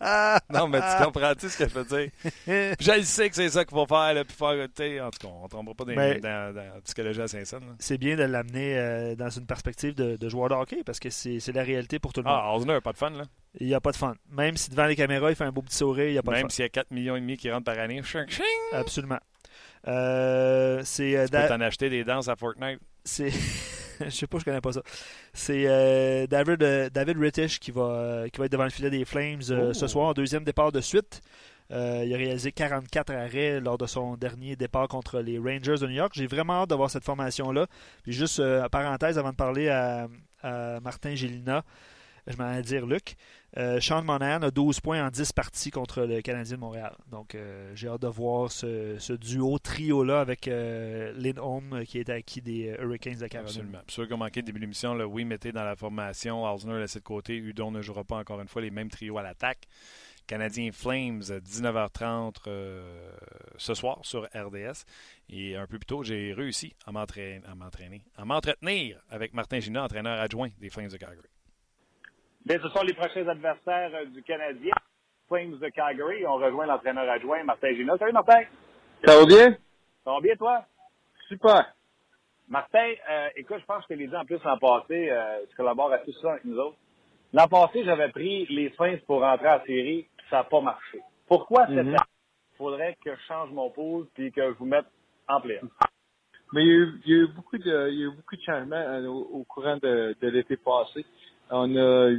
non, 0.53 0.69
mais 0.69 0.79
tu 0.79 1.05
comprends-tu 1.05 1.49
ce 1.49 1.59
que 1.59 1.69
je 1.69 1.75
veux 1.75 1.85
dire? 1.85 2.11
je 2.79 3.03
sais 3.03 3.29
que 3.29 3.35
c'est 3.35 3.49
ça 3.49 3.65
qu'il 3.65 3.77
faut 3.77 3.87
faire, 3.87 4.15
là, 4.15 4.25
puis 4.25 4.37
faire, 4.37 5.05
en 5.05 5.11
tout 5.11 5.27
cas, 5.27 5.29
on 5.29 5.43
ne 5.43 5.49
tombera 5.49 5.75
pas 5.75 5.85
dans, 5.87 5.95
ben, 5.97 6.21
dans, 6.21 6.55
dans, 6.55 6.75
la 6.75 6.81
psychologie 6.83 7.21
à 7.21 7.27
Saint-Saëns. 7.27 7.63
C'est 7.81 7.99
bien 7.99 8.15
de 8.15 8.23
l'amener 8.23 8.79
euh, 8.79 9.17
dans 9.17 9.31
une 9.31 9.47
perspective 9.47 9.95
de, 9.95 10.15
de, 10.17 10.29
joueur 10.29 10.51
de 10.51 10.55
hockey, 10.55 10.85
parce 10.87 11.01
que 11.01 11.11
c'est 11.11 11.53
la 11.53 11.65
réalité 11.65 11.99
pour 11.99 12.13
tout 12.13 12.21
le 12.21 12.29
monde. 12.29 12.39
Ah, 12.41 12.55
Osner 12.55 12.81
pas 12.81 12.93
de 12.93 12.99
fun, 12.99 13.11
là. 13.11 13.25
Il 13.59 13.67
n'y 13.67 13.75
a 13.75 13.81
pas 13.81 13.91
de 13.91 13.97
fun. 13.97 14.15
Même 14.31 14.57
si 14.57 14.71
devant 14.71 14.87
les 14.87 14.95
caméras, 14.95 15.31
il 15.31 15.37
fait 15.37 15.45
un 15.45 15.53
beau 15.53 15.63
petit 15.63 15.77
sourire, 15.77 16.07
il 16.07 16.13
n'y 16.13 16.19
a 16.19 16.23
pas 16.23 16.31
de 16.31 16.37
fun. 16.37 16.43
Même 16.43 16.51
s'il 16.51 16.63
y 16.63 16.67
a 16.67 16.69
4 16.69 16.93
millions 16.93 17.17
et 17.17 17.21
demi 17.21 17.37
qui 17.37 17.51
rentrent 17.51 17.65
par 17.65 17.79
année. 17.79 18.03
Absolument. 18.73 19.19
Euh, 19.87 20.83
c'est, 20.85 21.17
euh, 21.17 21.27
tu 21.27 21.33
peux 21.33 21.49
t'en 21.49 21.61
acheter 21.61 21.89
des 21.91 22.05
danses 22.05 22.29
à 22.29 22.37
Fortnite. 22.37 22.81
C'est... 23.05 23.33
je 24.05 24.11
sais 24.11 24.27
pas, 24.27 24.39
je 24.39 24.45
connais 24.45 24.61
pas 24.61 24.73
ça. 24.73 24.83
C'est 25.33 25.65
euh, 25.67 26.27
David, 26.27 26.63
euh, 26.63 26.91
David 26.91 27.19
Rittich 27.19 27.59
qui 27.59 27.71
va, 27.71 27.83
euh, 27.83 28.29
qui 28.29 28.39
va 28.39 28.47
être 28.47 28.53
devant 28.53 28.65
le 28.65 28.71
filet 28.71 28.91
des 28.91 29.05
Flames 29.05 29.43
ce 29.43 29.71
oh. 29.71 29.89
soir, 29.89 30.09
en 30.09 30.13
deuxième 30.13 30.45
départ 30.45 30.73
de 30.73 30.81
suite. 30.81 31.21
il 31.71 31.75
a 31.77 32.17
réalisé 32.17 32.53
44 32.53 33.13
arrêts 33.13 33.61
lors 33.61 33.79
de 33.79 33.87
son 33.87 34.17
dernier 34.17 34.57
départ 34.57 34.89
contre 34.89 35.21
les 35.21 35.39
Rangers 35.39 35.79
de 35.81 35.87
New 35.87 35.95
York. 35.95 36.13
J'ai 36.15 36.27
vraiment 36.27 36.63
hâte 36.63 36.71
de 36.71 36.75
voir 36.75 36.91
cette 36.91 37.05
formation-là. 37.05 37.67
Puis 38.03 38.13
juste, 38.13 38.41
en 38.41 38.69
parenthèse, 38.69 39.19
avant 39.19 39.31
de 39.31 39.37
parler 39.37 39.69
à, 39.69 40.09
à 40.43 40.81
Martin 40.81 41.15
Gélina, 41.15 41.65
je 42.29 42.37
m'en 42.37 42.53
vais 42.53 42.63
dire 42.63 42.87
Luc. 42.87 43.17
Euh, 43.57 43.81
Sean 43.81 44.03
Monahan 44.03 44.43
a 44.43 44.51
12 44.51 44.81
points 44.81 45.05
en 45.05 45.11
10 45.11 45.33
parties 45.33 45.71
contre 45.71 46.03
le 46.03 46.21
Canadien 46.21 46.57
de 46.57 46.61
Montréal. 46.61 46.95
Donc, 47.11 47.35
euh, 47.35 47.73
j'ai 47.75 47.89
hâte 47.89 48.03
de 48.03 48.09
voir 48.09 48.53
ce, 48.53 49.13
duo, 49.15 49.59
trio-là 49.59 50.21
avec 50.21 50.47
euh, 50.49 51.13
Lindholm 51.17 51.85
qui 51.87 51.99
est 51.99 52.11
acquis 52.11 52.43
des 52.43 52.77
Hurricanes 52.79 53.19
de 53.19 53.27
Caroline. 53.27 53.49
Absolument. 53.49 53.79
Pour 53.79 53.91
ceux 53.91 54.07
qui 54.07 54.13
ont 54.13 54.19
manqué 54.19 54.41
le 54.41 54.47
début 54.47 54.59
de 54.59 54.65
l'émission, 54.65 54.95
oui, 54.95 55.25
mettez 55.25 55.53
dans 55.53 55.65
la 55.65 55.77
formation. 55.77 56.47
Alzner 56.47 56.79
laissé 56.79 56.99
de 56.99 57.05
côté. 57.05 57.37
Udon 57.37 57.71
ne 57.71 57.81
jouera 57.81 58.05
pas 58.05 58.17
encore 58.17 58.41
une 58.41 58.49
fois 58.49 58.61
les 58.61 58.71
mêmes 58.71 58.91
trios 58.91 59.17
à 59.17 59.23
l'attaque. 59.23 59.67
Canadien 60.27 60.71
Flames, 60.73 61.23
19h30 61.23 62.35
ce 63.57 63.75
soir 63.75 64.01
sur 64.03 64.25
RDS. 64.35 64.85
Et 65.31 65.57
un 65.57 65.67
peu 65.67 65.79
plus 65.79 65.87
tôt, 65.87 66.03
j'ai 66.03 66.35
réussi 66.35 66.75
à 66.85 66.93
m'entraîner, 66.93 67.41
à 68.15 68.25
m'entretenir 68.27 69.01
avec 69.09 69.33
Martin 69.33 69.61
Gina, 69.61 69.85
entraîneur 69.85 70.21
adjoint 70.21 70.51
des 70.61 70.69
Flames 70.69 70.91
de 70.91 70.99
Calgary. 70.99 71.29
Bien, 72.45 72.59
ce 72.63 72.69
sont 72.69 72.83
les 72.83 72.95
prochains 72.95 73.27
adversaires 73.29 73.91
euh, 73.95 74.05
du 74.07 74.23
Canadien. 74.23 74.75
Flames 75.29 75.59
de 75.59 75.69
Calgary. 75.69 76.27
On 76.27 76.37
rejoint 76.37 76.67
l'entraîneur 76.67 77.09
adjoint, 77.09 77.45
Martin 77.45 77.75
Gina. 77.75 77.99
Salut, 77.99 78.13
Martin. 78.13 78.43
Ça 79.05 79.19
va 79.19 79.27
bien? 79.27 79.57
Ça 80.05 80.11
va 80.13 80.21
bien, 80.21 80.35
toi? 80.37 80.65
Super. 81.29 81.75
Martin, 82.49 82.93
euh, 83.11 83.29
écoute, 83.37 83.59
je 83.61 83.67
pense 83.67 83.85
que 83.85 83.95
je 83.95 83.95
te 83.95 84.01
l'ai 84.01 84.09
dit 84.09 84.17
en 84.17 84.25
plus 84.25 84.43
l'an 84.43 84.59
passé, 84.59 85.11
euh, 85.11 85.45
tu 85.51 85.57
collabores 85.57 85.93
à 85.93 85.99
tout 85.99 86.13
ça 86.23 86.33
avec 86.33 86.47
nous 86.47 86.59
autres. 86.59 86.79
L'an 87.35 87.47
passé, 87.47 87.85
j'avais 87.85 88.09
pris 88.09 88.47
les 88.47 88.71
Flames 88.71 88.99
pour 89.07 89.21
rentrer 89.21 89.51
en 89.51 89.61
série, 89.67 90.09
puis 90.17 90.27
ça 90.31 90.37
n'a 90.37 90.45
pas 90.45 90.63
marché. 90.63 91.01
Pourquoi 91.27 91.67
cette 91.67 91.77
mm-hmm. 91.77 91.89
année, 91.89 91.97
faudrait 92.57 92.97
que 93.05 93.15
je 93.15 93.21
change 93.29 93.51
mon 93.51 93.69
pool 93.69 94.07
puis 94.15 94.33
que 94.33 94.41
je 94.41 94.57
vous 94.57 94.65
mette 94.65 94.87
en 95.29 95.43
playoff? 95.43 95.69
Mais 96.55 96.65
il 96.65 96.69
y, 96.69 96.71
a 96.71 96.75
eu, 96.75 97.01
il 97.05 97.13
y 97.13 97.15
a 97.15 97.23
eu 97.25 97.29
beaucoup 97.29 97.59
de, 97.59 97.89
il 97.91 97.99
y 97.99 98.03
a 98.03 98.07
eu 98.07 98.17
beaucoup 98.17 98.37
de 98.37 98.41
changements 98.41 98.77
euh, 98.77 99.07
au, 99.09 99.41
au 99.41 99.45
courant 99.45 99.77
de, 99.77 100.17
de 100.19 100.29
l'été 100.29 100.57
passé. 100.57 101.05
On 101.51 101.77
a 101.77 102.11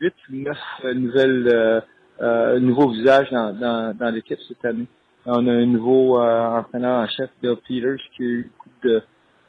huit 0.00 0.14
ou 0.30 0.36
neuf 0.36 0.58
nouvelles, 0.94 1.48
euh, 1.48 1.80
euh, 2.20 2.60
nouveaux 2.60 2.90
visages 2.90 3.30
dans, 3.30 3.52
dans, 3.52 3.96
dans 3.96 4.10
l'équipe 4.10 4.38
cette 4.48 4.64
année. 4.64 4.86
On 5.24 5.46
a 5.48 5.52
un 5.52 5.66
nouveau 5.66 6.20
euh, 6.20 6.46
entraîneur 6.58 7.02
en 7.02 7.08
chef, 7.08 7.30
Bill 7.42 7.56
Peters, 7.56 7.98
qui 8.16 8.22
a 8.22 8.26
eu 8.26 8.50
beaucoup 8.56 8.70
de, 8.84 9.02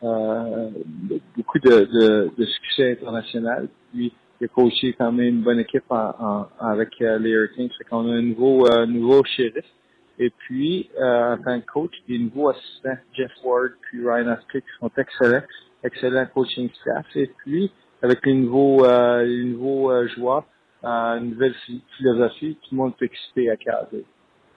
euh, 0.04 0.70
beaucoup 1.36 1.60
de, 1.60 1.70
de, 1.70 2.32
de 2.36 2.46
succès 2.46 2.94
international. 2.94 3.68
Puis, 3.94 4.12
il 4.42 4.46
a 4.46 4.48
coaché 4.48 4.94
quand 4.94 5.12
même 5.12 5.28
une 5.28 5.44
bonne 5.44 5.60
équipe 5.60 5.84
en, 5.90 6.14
en, 6.20 6.48
avec 6.60 6.90
euh, 7.02 7.20
les 7.20 7.30
Hurricanes. 7.32 7.70
Fait 7.78 7.84
qu'on 7.84 8.10
a 8.10 8.14
un 8.16 8.22
nouveau, 8.22 8.68
euh, 8.68 8.86
nouveau 8.86 9.24
shérif. 9.24 9.66
Et 10.20 10.32
puis, 10.32 10.90
euh, 11.00 11.34
en 11.34 11.38
tant 11.38 11.60
que 11.62 11.66
coach, 11.68 11.94
des 12.08 12.18
nouveaux 12.18 12.50
assistants, 12.50 12.98
Jeff 13.14 13.32
Ward 13.44 13.74
puis 13.82 14.00
Ryan 14.08 14.30
Aspect, 14.30 14.62
qui 14.62 14.68
sont 14.80 14.92
excellents, 14.98 15.44
excellents 15.84 16.26
coaching 16.34 16.70
staff. 16.82 17.06
Et 17.16 17.32
puis, 17.38 17.72
avec 18.02 18.26
les 18.26 18.34
nouveaux, 18.34 18.86
euh, 18.86 19.24
les 19.24 19.44
nouveaux 19.46 19.92
euh, 19.92 20.08
joueurs, 20.08 20.44
euh, 20.84 21.18
une 21.18 21.32
nouvelle 21.32 21.56
philosophie, 21.98 22.58
tout 22.64 22.70
le 22.72 22.78
monde 22.78 22.98
peut 22.98 23.06
exciter 23.06 23.50
à 23.50 23.58
Calgary. 23.58 24.06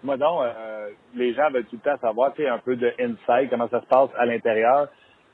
Moi 0.03 0.17
donc, 0.17 0.43
euh, 0.43 0.91
les 1.15 1.35
gens 1.35 1.51
veulent 1.51 1.67
tout 1.67 1.77
le 1.77 1.91
temps 1.91 1.99
savoir, 2.01 2.33
tu 2.35 2.43
sais, 2.43 2.49
un 2.49 2.59
peu 2.59 2.77
de 2.77 2.93
insight, 2.99 3.51
comment 3.51 3.69
ça 3.69 3.81
se 3.81 3.87
passe 3.87 4.11
à 4.17 4.27
l'intérieur. 4.27 4.89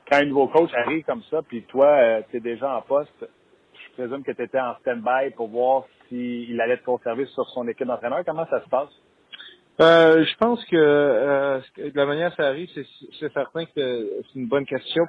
Quand 0.09 0.17
un 0.17 0.25
nouveau 0.25 0.47
coach 0.47 0.71
arrive 0.73 1.03
comme 1.05 1.23
ça, 1.23 1.41
puis 1.41 1.63
toi, 1.63 1.87
euh, 1.87 2.21
tu 2.29 2.37
es 2.37 2.39
déjà 2.39 2.77
en 2.77 2.81
poste, 2.81 3.25
je 3.73 3.93
présume 3.93 4.23
que 4.23 4.31
tu 4.31 4.43
étais 4.43 4.59
en 4.59 4.75
stand-by 4.81 5.31
pour 5.35 5.49
voir 5.49 5.83
s'il 6.07 6.59
allait 6.61 6.77
te 6.77 6.85
conserver 6.85 7.25
sur 7.27 7.45
son 7.49 7.67
équipe 7.67 7.87
d'entraîneur. 7.87 8.23
Comment 8.25 8.45
ça 8.47 8.61
se 8.63 8.69
passe? 8.69 8.89
Euh, 9.79 10.25
je 10.25 10.35
pense 10.37 10.63
que 10.65 10.75
euh, 10.75 11.59
de 11.77 11.91
la 11.95 12.05
manière 12.05 12.31
que 12.31 12.37
ça 12.37 12.47
arrive, 12.47 12.69
c'est, 12.73 12.85
c'est 13.19 13.31
certain 13.33 13.65
que 13.65 13.71
c'est 13.75 14.39
une 14.39 14.47
bonne 14.47 14.65
question. 14.65 15.03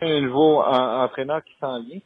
Un 0.00 0.20
nouveau 0.22 0.60
en- 0.62 1.02
entraîneur 1.04 1.42
qui 1.44 1.54
s'en 1.60 1.80
vient, 1.82 2.00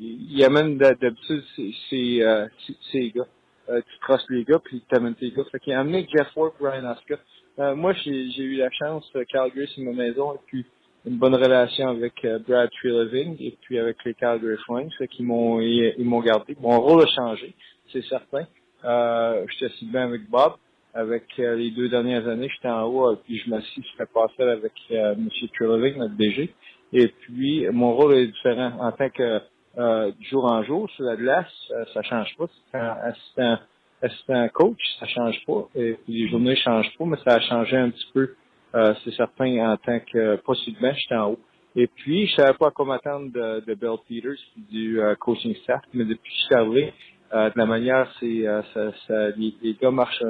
il, 0.00 0.32
il 0.32 0.44
amène 0.44 0.78
d'ha- 0.78 0.94
d'habitude 0.94 1.42
ses, 1.56 1.72
ses, 1.90 2.22
euh, 2.22 2.46
ses- 2.66 2.76
gars. 3.10 3.26
Euh, 3.70 3.80
tu 3.80 3.98
trustes 4.00 4.30
les 4.30 4.44
gars, 4.44 4.60
puis 4.64 4.82
tu 4.88 4.96
amènes 4.96 5.14
tes 5.16 5.30
gars. 5.30 5.44
Fait 5.52 5.58
qu'il 5.60 5.72
a 5.74 5.80
amené 5.80 6.06
Jeff 6.14 6.28
Ward 6.36 6.52
et 6.60 6.64
Ryan 6.68 6.92
Oscar. 6.92 7.18
Euh, 7.60 7.76
moi, 7.76 7.92
j'ai, 7.94 8.26
eu 8.42 8.56
la 8.56 8.70
chance, 8.70 9.10
euh, 9.16 9.24
Calgary, 9.28 9.70
c'est 9.74 9.82
ma 9.82 9.92
maison, 9.92 10.34
et 10.34 10.38
puis 10.46 10.66
une 11.06 11.18
bonne 11.18 11.34
relation 11.34 11.88
avec 11.88 12.14
euh, 12.24 12.38
Brad 12.40 12.70
Treleving 12.82 13.36
et 13.40 13.56
puis 13.62 13.78
avec 13.78 13.98
les 14.04 14.14
Calgary 14.14 14.56
Flames, 14.66 14.90
fait 14.98 15.08
qu'ils 15.08 15.26
m'ont 15.26 15.60
ils, 15.60 15.94
m'ont 16.04 16.20
gardé. 16.20 16.56
Mon 16.60 16.80
rôle 16.80 17.02
a 17.02 17.06
changé, 17.06 17.54
c'est 17.92 18.04
certain. 18.06 18.46
Euh, 18.84 19.44
j'étais 19.52 19.66
assis 19.72 19.86
bien 19.86 20.04
avec 20.04 20.28
Bob. 20.30 20.54
Avec 20.94 21.24
euh, 21.40 21.56
les 21.56 21.70
deux 21.72 21.88
dernières 21.88 22.28
années, 22.28 22.48
j'étais 22.54 22.68
en 22.68 22.84
haut, 22.84 23.10
euh, 23.12 23.16
puis 23.24 23.38
je 23.38 23.50
m'assis 23.50 23.82
sur 23.82 23.96
le 24.00 24.06
passage 24.06 24.58
avec 24.58 24.72
euh, 24.92 25.14
M. 25.14 25.28
Treleving, 25.58 25.98
notre 25.98 26.16
DG. 26.16 26.54
Et 26.94 27.08
puis, 27.08 27.66
mon 27.72 27.92
rôle 27.92 28.14
est 28.14 28.28
différent. 28.28 28.72
En 28.78 28.92
tant 28.92 29.10
que 29.10 29.40
euh, 29.76 30.12
jour 30.30 30.44
en 30.44 30.62
jour, 30.62 30.88
sur 30.90 31.04
la 31.04 31.16
glace, 31.16 31.52
euh, 31.72 31.84
ça 31.92 32.02
change 32.02 32.34
pas. 32.38 32.46
Un 32.72 33.10
assistant, 33.10 33.58
assistant 34.00 34.48
coach, 34.50 34.78
ça 35.00 35.06
change 35.06 35.44
pas. 35.44 35.68
Et 35.74 35.98
puis, 36.04 36.22
les 36.22 36.28
journées 36.28 36.54
changent 36.54 36.96
pas, 36.96 37.04
mais 37.04 37.16
ça 37.24 37.34
a 37.34 37.40
changé 37.40 37.76
un 37.76 37.90
petit 37.90 38.06
peu, 38.14 38.34
euh, 38.76 38.94
c'est 39.02 39.12
certain, 39.14 39.72
en 39.72 39.76
tant 39.76 39.98
que, 40.00 40.36
pas 40.36 40.54
subitement, 40.54 40.92
j'étais 40.94 41.16
en 41.16 41.32
haut. 41.32 41.40
Et 41.74 41.88
puis, 41.88 42.28
je 42.28 42.36
savais 42.36 42.56
pas 42.56 42.68
à 42.68 42.70
quoi 42.70 42.86
m'attendre 42.86 43.32
de, 43.32 43.64
de 43.66 43.74
Bill 43.74 43.96
Peters 44.08 44.38
du 44.70 45.00
euh, 45.00 45.16
coaching 45.16 45.56
staff, 45.64 45.82
mais 45.92 46.04
depuis 46.04 46.30
que 46.30 46.38
je 46.38 46.44
suis 46.44 46.54
arrivé, 46.54 46.94
euh, 47.32 47.50
de 47.50 47.58
la 47.58 47.66
manière, 47.66 48.08
c'est 48.20 48.44
ça, 48.72 48.92
ça, 49.08 49.30
les, 49.30 49.52
les 49.60 49.74
gars 49.74 49.90
marchent 49.90 50.22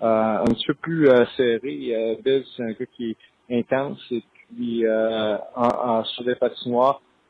un 0.00 0.44
petit 0.44 0.66
peu 0.66 0.74
plus 0.74 1.06
serré. 1.36 1.94
Euh, 1.94 2.14
Bill, 2.24 2.44
c'est 2.56 2.62
un 2.62 2.72
gars 2.72 2.86
qui 2.96 3.16
est 3.48 3.58
intense 3.58 4.00
et 4.10 4.22
puis 4.56 4.86
euh, 4.86 5.36
en, 5.54 5.68
en, 5.68 6.04
sur 6.04 6.24
les 6.24 6.34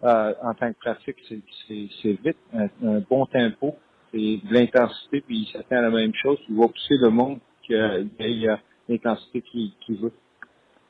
euh, 0.04 0.34
en 0.42 0.54
tant 0.54 0.72
que 0.72 0.78
pratique, 0.78 1.16
c'est, 1.28 2.18
vite, 2.22 2.36
un, 2.52 2.68
bon 3.08 3.24
tempo, 3.26 3.76
c'est 4.12 4.18
de 4.18 4.52
l'intensité, 4.52 5.22
puis 5.22 5.38
il 5.38 5.52
s'attend 5.52 5.76
à 5.76 5.82
la 5.82 5.90
même 5.90 6.12
chose. 6.14 6.38
Il 6.48 6.56
va 6.56 6.68
pousser 6.68 6.96
le 7.00 7.08
monde 7.10 7.38
qu'il 7.62 8.10
y 8.18 8.48
a 8.48 8.60
l'intensité 8.88 9.40
qu'il, 9.40 9.70
qu'il 9.80 9.96
veut. 9.96 10.12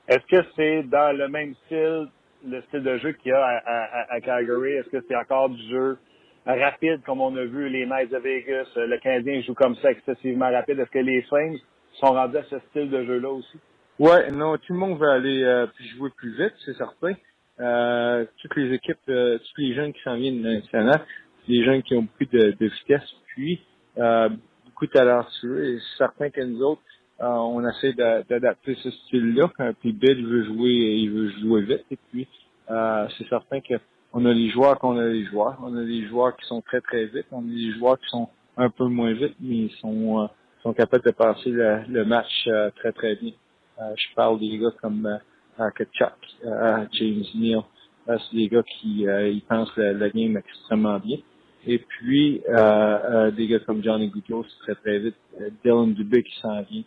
Est-ce 0.09 0.27
que 0.27 0.45
c'est 0.57 0.83
dans 0.85 1.17
le 1.17 1.29
même 1.29 1.55
style, 1.67 2.09
le 2.47 2.61
style 2.63 2.83
de 2.83 2.99
jeu 2.99 3.13
qu'il 3.13 3.31
y 3.31 3.35
a 3.35 3.45
à, 3.45 4.15
à, 4.15 4.21
Calgary? 4.21 4.73
Est-ce 4.73 4.89
que 4.89 5.05
c'est 5.07 5.17
encore 5.17 5.49
du 5.49 5.63
jeu 5.69 5.97
rapide 6.45 7.01
comme 7.07 7.21
on 7.21 7.35
a 7.37 7.45
vu 7.45 7.69
les 7.69 7.87
Knights 7.87 8.11
de 8.11 8.19
Vegas? 8.19 8.67
Le 8.77 8.99
Canadien 8.99 9.41
joue 9.43 9.55
comme 9.55 9.77
ça 9.77 9.93
excessivement 9.93 10.51
rapide? 10.51 10.81
Est-ce 10.81 10.91
que 10.91 10.99
les 10.99 11.23
Flames 11.23 11.57
sont 12.01 12.09
rendus 12.09 12.39
à 12.39 12.45
ce 12.51 12.59
style 12.71 12.91
de 12.91 13.05
jeu-là 13.05 13.31
aussi? 13.31 13.59
Ouais, 14.01 14.31
non, 14.33 14.57
tout 14.59 14.73
le 14.73 14.79
monde 14.79 14.99
veut 14.99 15.09
aller 15.09 15.45
euh, 15.45 15.67
jouer 15.97 16.11
plus 16.17 16.37
vite, 16.37 16.55
c'est 16.65 16.77
certain. 16.77 17.15
Euh, 17.61 18.25
toutes 18.43 18.57
les 18.57 18.75
équipes, 18.75 18.99
euh, 19.09 19.39
tous 19.39 19.61
les 19.61 19.73
jeunes 19.75 19.93
qui 19.93 20.03
s'en 20.03 20.17
viennent 20.17 20.43
national, 20.43 21.01
des 21.49 21.63
jeunes 21.65 21.83
qui 21.85 21.95
ont 21.95 22.03
beaucoup 22.03 22.25
de, 22.33 22.57
de 22.59 22.67
vitesse, 22.67 23.09
puis 23.29 23.61
euh, 23.99 24.29
beaucoup 24.67 24.87
de 24.87 24.91
talentueux. 24.91 25.65
Et 25.67 25.79
c'est 25.79 25.99
certain 25.99 26.31
que 26.31 26.41
nous 26.41 26.61
autres, 26.63 26.83
euh, 27.21 27.27
on 27.29 27.67
essaie 27.69 27.93
d'a- 27.93 28.25
d'adapter 28.25 28.75
ce 28.83 28.91
style-là. 28.91 29.53
Quand 29.57 29.73
puis 29.81 29.93
Bill 29.93 30.27
veut 30.27 30.43
jouer, 30.45 30.73
il 30.73 31.11
veut 31.13 31.29
jouer 31.41 31.63
vite. 31.63 31.85
Et 31.93 31.99
puis, 32.11 32.27
euh, 32.71 33.07
c'est 33.17 33.29
certain 33.29 33.61
que 33.61 33.75
on 34.13 34.27
a 34.27 34.33
les 34.33 34.51
joueurs 34.51 34.79
qu'on 34.81 34.99
a 34.99 35.07
les 35.07 35.25
joueurs. 35.27 35.57
On 35.63 35.77
a 35.77 35.85
des 35.85 36.07
joueurs 36.09 36.37
qui 36.37 36.47
sont 36.47 36.63
très 36.63 36.81
très 36.81 37.07
vite. 37.07 37.27
On 37.31 37.41
a 37.41 37.51
des 37.53 37.73
joueurs 37.79 37.99
qui 38.01 38.09
sont 38.09 38.29
un 38.57 38.71
peu 38.71 38.87
moins 38.87 39.13
vite, 39.13 39.37
mais 39.41 39.57
ils 39.57 39.77
sont 39.81 40.25
euh, 40.25 40.27
sont 40.65 40.73
capables 40.73 41.05
de 41.05 41.13
passer 41.13 41.51
le, 41.51 41.83
le 41.89 42.05
match 42.05 42.49
euh, 42.49 42.71
très 42.77 42.91
très 42.91 43.15
bien. 43.15 43.33
Euh, 43.81 43.95
je 43.97 44.15
parle 44.15 44.39
des 44.39 44.59
gars 44.59 44.73
comme 44.81 45.07
euh, 45.07 45.71
Kachuk, 45.71 46.15
euh, 46.45 46.87
James 46.93 47.25
Neal. 47.35 47.63
Euh, 48.09 48.19
c'est 48.19 48.37
des 48.37 48.49
gars 48.49 48.63
qui 48.63 49.09
euh, 49.09 49.29
ils 49.29 49.43
pensent 49.43 49.77
la, 49.77 50.09
game 50.11 50.37
extrêmement 50.37 50.99
bien. 50.99 51.19
Et 51.67 51.79
puis 51.79 52.43
euh, 52.49 52.55
euh, 52.57 53.31
des 53.31 53.49
gars 53.49 53.61
comme 53.61 53.83
Johnny 53.83 54.13
c'est 54.15 54.59
très 54.63 54.75
très 54.75 54.99
vite. 54.99 55.17
Euh, 55.41 55.51
Dylan 55.63 55.95
Dubé 55.95 56.23
qui 56.23 56.39
s'en 56.41 56.63
vient. 56.63 56.83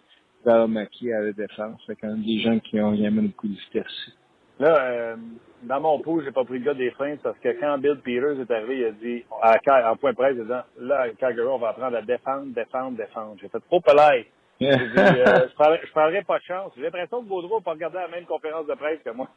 Val 0.46 0.68
Mackey 0.68 1.12
à 1.12 1.22
la 1.22 1.34
défense. 1.34 1.82
Fait 1.86 1.96
quand 1.96 2.08
même 2.08 2.24
des 2.24 2.40
gens 2.40 2.60
qui 2.60 2.80
ont 2.80 2.94
amènent 2.94 3.28
beaucoup 3.28 3.48
de 3.48 3.56
vitesse. 3.56 4.12
Là, 4.60 4.82
euh, 4.82 5.16
dans 5.64 5.82
mon 5.82 6.00
pot, 6.00 6.22
j'ai 6.22 6.32
pas 6.32 6.44
pris 6.44 6.58
le 6.60 6.66
gars 6.66 6.74
des 6.74 6.90
Flames 6.92 7.18
parce 7.22 7.38
que 7.40 7.60
quand 7.60 7.78
Bill 7.78 8.00
Peters 8.04 8.40
est 8.40 8.52
arrivé, 8.52 8.78
il 8.78 8.86
a 8.86 8.92
dit, 8.92 9.24
à, 9.42 9.92
en 9.92 9.96
point 9.98 10.14
presse, 10.14 10.36
il 10.36 10.52
a 10.52 10.66
dit, 10.80 10.88
là, 10.88 11.08
Calgary, 11.20 11.48
on 11.48 11.60
va 11.60 11.70
apprendre 11.70 11.98
à 11.98 12.02
défendre, 12.02 12.54
défendre, 12.56 12.98
défendre. 12.98 13.36
J'ai 13.40 13.50
fait 13.50 13.60
trop 13.60 13.82
polite. 13.82 14.28
Dit, 14.60 14.68
euh, 14.68 14.78
je 15.50 15.54
prendrais, 15.54 15.82
je 15.84 15.92
prendrais 15.92 16.24
pas 16.24 16.40
de 16.40 16.44
chance. 16.44 16.72
J'ai 16.76 16.84
l'impression 16.84 17.24
que 17.24 17.28
Gaudreau 17.28 17.58
n'a 17.58 17.64
pas 17.64 17.72
regardé 17.72 17.98
la 17.98 18.08
même 18.08 18.26
conférence 18.26 18.68
de 18.68 18.74
presse 18.74 19.00
que 19.04 19.12
moi. 19.12 19.28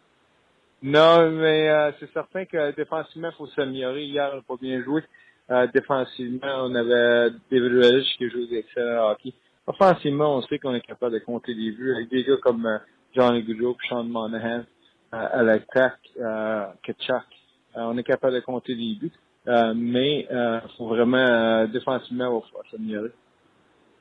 Non, 0.82 1.30
mais 1.30 1.68
euh, 1.68 1.92
c'est 2.00 2.10
certain 2.12 2.46
que 2.46 2.74
défensivement, 2.74 3.28
il 3.32 3.36
faut 3.36 3.46
s'améliorer. 3.48 4.04
Hier, 4.04 4.30
on 4.32 4.36
n'a 4.36 4.42
pas 4.42 4.56
bien 4.60 4.82
joué. 4.82 5.02
Euh, 5.50 5.66
défensivement, 5.74 6.64
on 6.64 6.74
avait 6.74 7.30
David 7.50 7.72
Relish 7.72 8.16
qui 8.16 8.30
joue 8.30 8.46
d'excellent 8.46 9.10
hockey. 9.10 9.34
Offensivement, 9.66 10.36
on 10.36 10.42
sait 10.42 10.58
qu'on 10.58 10.74
est 10.74 10.80
capable 10.80 11.14
de 11.14 11.18
compter 11.18 11.52
les 11.54 11.72
buts 11.72 11.94
avec 11.94 12.08
des 12.08 12.24
gars 12.24 12.36
comme 12.42 12.64
euh, 12.64 12.78
Johnny 13.14 13.42
Goodrow 13.42 13.72
et 13.72 13.88
Sean 13.88 14.04
Monahan 14.04 14.60
euh, 14.60 14.62
à 15.32 15.42
l'attaque, 15.42 15.98
euh. 16.18 16.66
Euh, 16.88 17.20
on 17.76 17.96
est 17.98 18.02
capable 18.04 18.34
de 18.34 18.40
compter 18.40 18.74
les 18.74 18.94
buts. 18.94 19.12
Euh, 19.48 19.74
mais 19.76 20.26
il 20.30 20.62
faut 20.76 20.86
vraiment, 20.86 21.18
euh, 21.18 21.66
défensivement, 21.66 22.42
s'améliorer. 22.70 23.10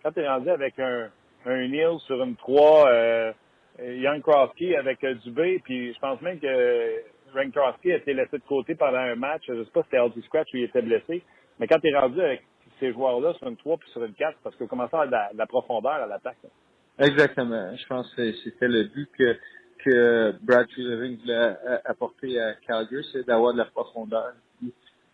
Quand 0.03 0.11
tu 0.11 0.19
es 0.21 0.27
rendu 0.27 0.49
avec 0.49 0.77
un, 0.79 1.09
un 1.45 1.67
Neil 1.67 1.99
sur 2.05 2.21
une 2.23 2.35
3, 2.35 2.89
euh, 2.89 3.33
Young 3.81 4.21
Crosby 4.21 4.75
avec 4.75 5.03
euh, 5.03 5.15
Dubé, 5.15 5.59
puis 5.63 5.93
je 5.93 5.99
pense 5.99 6.21
même 6.21 6.39
que 6.39 7.01
Rank 7.33 7.53
Crosby 7.53 7.91
a 7.93 7.97
été 7.97 8.13
laissé 8.13 8.37
de 8.37 8.43
côté 8.47 8.75
pendant 8.75 8.97
un 8.97 9.15
match. 9.15 9.43
Je 9.47 9.63
sais 9.63 9.71
pas 9.71 9.81
si 9.81 9.85
c'était 9.87 9.97
Aldi 9.97 10.21
Scratch 10.23 10.47
ou 10.53 10.57
il 10.57 10.63
était 10.63 10.81
blessé. 10.81 11.21
Mais 11.59 11.67
quand 11.67 11.79
tu 11.79 11.89
es 11.89 11.97
rendu 11.97 12.19
avec 12.21 12.43
ces 12.79 12.91
joueurs-là 12.93 13.33
sur 13.35 13.47
une 13.47 13.57
3 13.57 13.77
puis 13.77 13.89
sur 13.91 14.03
une 14.03 14.13
4, 14.13 14.37
parce 14.43 14.55
que 14.55 14.63
commence 14.65 14.93
à 14.93 15.01
avoir 15.01 15.07
de 15.07 15.11
la, 15.11 15.33
de 15.33 15.37
la 15.37 15.45
profondeur 15.47 15.91
à 15.93 16.07
l'attaque. 16.07 16.37
là. 16.43 17.05
Exactement. 17.05 17.75
Je 17.75 17.85
pense 17.87 18.13
que 18.15 18.31
c'était 18.33 18.67
le 18.67 18.83
but 18.85 19.09
que, 19.17 19.37
que 19.85 20.33
Brad 20.43 20.67
Treleving 20.67 21.19
voulait 21.21 21.33
a- 21.35 21.81
apporter 21.85 22.39
à 22.39 22.53
Calgary, 22.55 23.05
c'est 23.13 23.25
d'avoir 23.25 23.53
de 23.53 23.59
la 23.59 23.65
profondeur. 23.65 24.33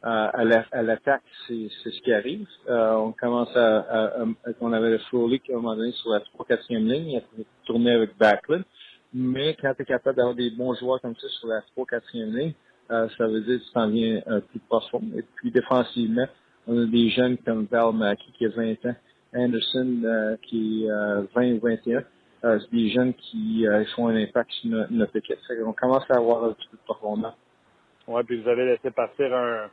À 0.08 0.44
la- 0.44 0.66
l'attaque, 0.84 1.24
c'est 1.48 1.68
c'est 1.84 1.90
ce 1.90 2.02
qui 2.02 2.14
arrive. 2.14 2.48
Euh, 2.70 2.94
on 2.94 3.12
commence 3.12 3.50
à, 3.58 3.80
à- 3.80 4.22
à- 4.22 4.26
on 4.62 4.72
avait 4.72 4.92
le 4.92 5.00
Frolic 5.00 5.50
à 5.50 5.54
un 5.54 5.56
moment 5.56 5.76
donné 5.76 5.92
sur 5.94 6.12
la 6.12 6.20
3-4e 6.20 6.86
ligne, 6.88 7.10
il 7.10 7.18
a 7.18 7.22
tourné 7.66 7.92
avec 7.92 8.16
Backlund. 8.18 8.64
Mais 9.16 9.56
quand 9.60 9.74
tu 9.76 9.82
es 9.82 9.86
capable 9.86 10.18
d'avoir 10.18 10.36
des 10.36 10.52
bons 10.52 10.76
joueurs 10.76 11.02
comme 11.02 11.16
ça 11.16 11.28
sur 11.40 11.48
la 11.48 11.62
3-4e 11.76 12.36
ligne, 12.38 12.54
euh, 12.92 13.10
ça 13.18 13.26
veut 13.28 13.42
dire 13.42 13.60
que 13.60 13.64
tu 13.66 13.72
t'en 13.74 13.88
viens 13.90 14.22
euh, 14.28 14.42
plus 14.42 14.60
profond. 14.60 15.02
Et 15.18 15.24
puis 15.38 15.50
défensivement, 15.52 16.28
on 16.68 16.84
a 16.84 16.86
des 16.86 17.10
jeunes 17.10 17.38
comme 17.40 17.66
Val 17.66 17.94
Mackey 17.94 18.26
qui 18.38 18.46
a 18.46 18.50
20 18.50 18.74
ans, 18.86 18.96
Anderson 19.36 20.02
euh, 20.04 20.38
qui 20.44 20.86
est 20.86 20.92
euh, 20.92 21.24
20 21.34 21.54
ou 21.54 21.60
21. 21.62 22.04
Euh, 22.44 22.60
c'est 22.60 22.72
des 22.72 22.90
jeunes 22.90 23.14
qui 23.16 23.66
euh, 23.68 23.84
font 23.96 24.08
un 24.10 24.16
impact 24.18 24.52
sur 24.52 24.70
notre, 24.70 24.94
notre 24.94 25.16
équipe. 25.16 25.40
Qu'on 25.48 25.74
commence 25.74 26.04
à 26.12 26.18
avoir 26.18 26.44
un 26.44 26.52
petit 26.54 26.68
peu 26.70 26.78
de 26.78 26.84
profondeur. 26.84 27.36
Ouais, 28.08 28.24
puis 28.24 28.40
vous 28.40 28.48
avez 28.48 28.66
laissé 28.66 28.92
partir 28.92 29.34
un, 29.34 29.68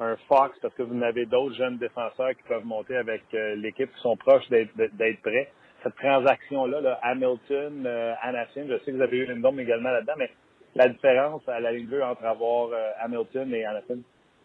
un 0.00 0.16
Fox 0.28 0.58
parce 0.60 0.74
que 0.74 0.82
vous 0.82 1.02
avez 1.02 1.26
d'autres 1.26 1.54
jeunes 1.54 1.78
défenseurs 1.78 2.30
qui 2.30 2.42
peuvent 2.48 2.64
monter 2.64 2.96
avec 2.96 3.22
euh, 3.34 3.54
l'équipe 3.56 3.92
qui 3.94 4.00
sont 4.00 4.16
proches 4.16 4.48
d'être 4.48 5.22
prêts. 5.22 5.52
cette 5.82 5.96
transaction-là, 5.96 6.80
là, 6.80 6.98
Hamilton, 7.02 7.84
euh, 7.86 8.14
Je 8.54 8.78
sais 8.78 8.92
que 8.92 8.96
vous 8.96 9.02
avez 9.02 9.18
eu 9.18 9.26
Lindholm 9.26 9.58
également 9.60 9.90
là-dedans, 9.90 10.14
mais 10.18 10.30
la 10.74 10.88
différence 10.88 11.42
à 11.48 11.60
la 11.60 11.72
ligne 11.72 11.88
2 11.88 12.02
entre 12.02 12.24
avoir 12.24 12.68
euh, 12.72 12.90
Hamilton 13.00 13.52
et 13.54 13.64
Anaheim? 13.64 14.02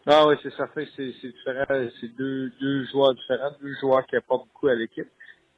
Ah 0.07 0.25
oui, 0.27 0.35
c'est 0.41 0.53
certain, 0.53 0.83
c'est 0.95 1.05
différent. 1.05 1.65
C'est 1.99 2.15
deux, 2.15 2.49
deux 2.59 2.85
joueurs 2.85 3.13
différents, 3.13 3.51
deux 3.61 3.73
joueurs 3.79 4.05
qui 4.07 4.15
apportent 4.15 4.47
beaucoup 4.47 4.67
à 4.67 4.75
l'équipe. 4.75 5.09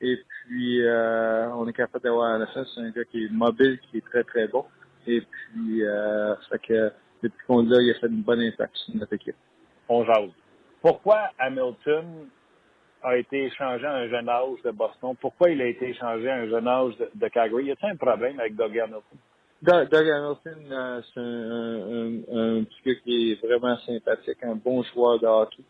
Et 0.02 0.18
puis, 0.18 0.86
euh, 0.86 1.50
on 1.54 1.68
est 1.68 1.74
capable 1.74 2.04
d'avoir 2.04 2.34
Anaheim, 2.34 2.66
c'est 2.74 2.82
un 2.82 2.90
gars 2.90 3.06
qui 3.06 3.24
est 3.24 3.32
mobile, 3.32 3.80
qui 3.90 3.98
est 3.98 4.06
très, 4.06 4.24
très 4.24 4.48
bon. 4.48 4.66
Et 5.08 5.22
puis, 5.22 5.86
euh, 5.86 6.36
ça 6.36 6.42
fait 6.52 6.68
que 6.68 6.92
depuis 7.22 7.46
qu'on 7.48 7.64
l'a, 7.64 7.82
il 7.82 7.92
a 7.92 8.00
fait 8.00 8.08
une 8.08 8.22
bonne 8.22 8.42
impact 8.42 8.76
sur 8.76 8.96
notre 8.96 9.14
équipe. 9.14 9.36
On 9.90 10.06
jase. 10.06 10.32
Pourquoi 10.82 11.30
Hamilton 11.40 12.28
a 13.02 13.18
été 13.18 13.46
échangé 13.46 13.86
à 13.86 13.94
un 13.94 14.08
jeune 14.08 14.30
âge 14.30 14.62
de 14.64 14.72
Boston? 14.72 15.16
Pourquoi 15.20 15.50
il 15.50 15.62
a 15.62 15.68
été 15.68 15.90
échangé 15.90 16.30
à 16.30 16.36
un 16.36 16.48
jeune 16.48 16.68
âge 16.68 16.98
de, 16.98 17.10
de 17.14 17.28
Calgary? 17.28 17.66
Y 17.66 17.72
a-t-il 17.72 17.92
un 17.92 17.96
problème 17.96 18.40
avec 18.40 18.56
Doug 18.56 18.78
Hamilton? 18.78 19.18
Doug, 19.62 19.94
Hamilton, 19.94 20.72
euh, 20.72 21.02
c'est 21.14 21.20
un, 21.20 22.60
un, 22.60 22.64
petit 22.66 22.82
gars 22.86 22.96
qui 23.04 23.32
est 23.32 23.46
vraiment 23.46 23.78
sympathique, 23.78 24.38
un 24.44 24.56
bon 24.56 24.84
joueur 24.84 25.20
de 25.20 25.26
hockey. 25.26 25.64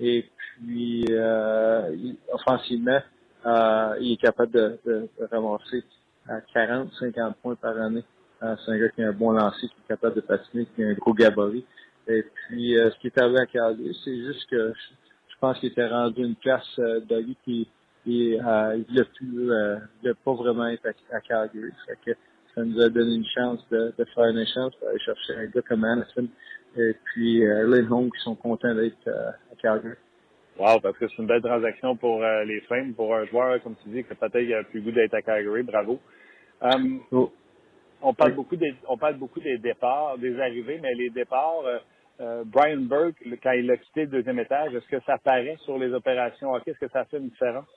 Et 0.00 0.24
puis, 0.58 1.04
euh, 1.10 2.12
offensivement, 2.32 3.00
euh, 3.46 3.96
il 4.00 4.14
est 4.14 4.20
capable 4.20 4.52
de, 4.52 4.78
de, 4.84 5.08
ramasser 5.30 5.84
à 6.28 6.40
40, 6.52 6.90
50 6.98 7.36
points 7.36 7.54
par 7.54 7.80
année. 7.80 8.04
Euh, 8.42 8.56
c'est 8.64 8.72
un 8.72 8.78
gars 8.78 8.88
qui 8.88 9.02
a 9.02 9.08
un 9.08 9.12
bon 9.12 9.30
lancer, 9.30 9.68
qui 9.68 9.76
est 9.84 9.88
capable 9.88 10.16
de 10.16 10.20
patiner, 10.20 10.66
qui 10.74 10.82
a 10.82 10.88
un 10.88 10.94
gros 10.94 11.14
gabarit. 11.14 11.64
Et 12.08 12.22
puis, 12.22 12.78
euh, 12.78 12.90
ce 12.90 12.98
qui 13.00 13.08
est 13.08 13.18
arrivé 13.18 13.40
à 13.40 13.46
Calgary, 13.46 13.96
c'est 14.04 14.16
juste 14.16 14.48
que 14.48 14.72
je, 14.72 15.38
pense 15.40 15.58
qu'il 15.58 15.70
était 15.70 15.86
rendu 15.86 16.22
une 16.22 16.36
place 16.36 16.66
euh, 16.78 17.00
Dougie 17.00 17.36
qui, 17.44 17.68
qui 18.04 18.38
euh, 18.38 18.78
il 18.88 18.94
ne 18.94 19.02
plus, 19.02 19.52
euh, 19.52 19.78
pas 20.24 20.32
vraiment 20.32 20.66
être 20.68 20.86
à, 20.86 21.16
à 21.16 21.20
Calgary. 21.20 21.72
Fait 21.86 21.98
que 22.04 22.16
ça 22.54 22.64
nous 22.64 22.80
a 22.80 22.88
donné 22.88 23.16
une 23.16 23.26
chance 23.34 23.60
de, 23.70 23.92
de 23.98 24.04
faire 24.14 24.24
une 24.24 24.38
échange, 24.38 24.72
d'aller 24.80 24.98
chercher 25.00 25.36
un 25.36 25.46
gars 25.46 25.62
comme 25.62 25.84
Anderson 25.84 26.26
et 26.76 26.94
puis 27.04 27.44
euh, 27.44 27.66
Lindholm 27.66 28.10
qui 28.10 28.20
sont 28.20 28.34
contents 28.34 28.74
d'être 28.74 28.96
euh, 29.08 29.30
à 29.30 29.56
Calgary. 29.60 29.94
Wow, 30.58 30.80
parce 30.80 30.96
que 30.96 31.06
c'est 31.08 31.18
une 31.18 31.26
belle 31.26 31.42
transaction 31.42 31.96
pour 31.96 32.22
euh, 32.22 32.44
les 32.44 32.60
Flames, 32.62 32.94
pour 32.94 33.14
un 33.14 33.26
joueur, 33.26 33.62
comme 33.62 33.76
tu 33.82 33.90
dis, 33.90 34.04
que 34.04 34.14
peut-être 34.14 34.52
a 34.52 34.64
plus 34.64 34.80
goût 34.80 34.90
d'être 34.90 35.14
à 35.14 35.22
Calgary. 35.22 35.62
Bravo. 35.62 36.00
Um, 36.62 37.00
oh. 37.12 37.32
On 38.00 38.14
parle 38.14 38.32
beaucoup 38.32 38.56
des, 38.56 38.74
on 38.88 38.96
parle 38.96 39.16
beaucoup 39.16 39.40
des 39.40 39.58
départs, 39.58 40.18
des 40.18 40.38
arrivées, 40.38 40.78
mais 40.82 40.94
les 40.94 41.10
départs, 41.10 41.62
euh, 42.20 42.40
euh 42.40 42.44
Brian 42.44 42.82
Burke, 42.82 43.16
quand 43.42 43.52
il 43.52 43.70
a 43.70 43.76
quitté 43.76 44.02
le 44.02 44.08
deuxième 44.08 44.38
étage, 44.38 44.74
est-ce 44.74 44.88
que 44.88 45.02
ça 45.04 45.18
paraît 45.18 45.56
sur 45.64 45.78
les 45.78 45.92
opérations 45.92 46.52
hockey? 46.52 46.70
Est-ce 46.70 46.80
que 46.80 46.92
ça 46.92 47.04
fait 47.04 47.18
une 47.18 47.28
différence? 47.28 47.68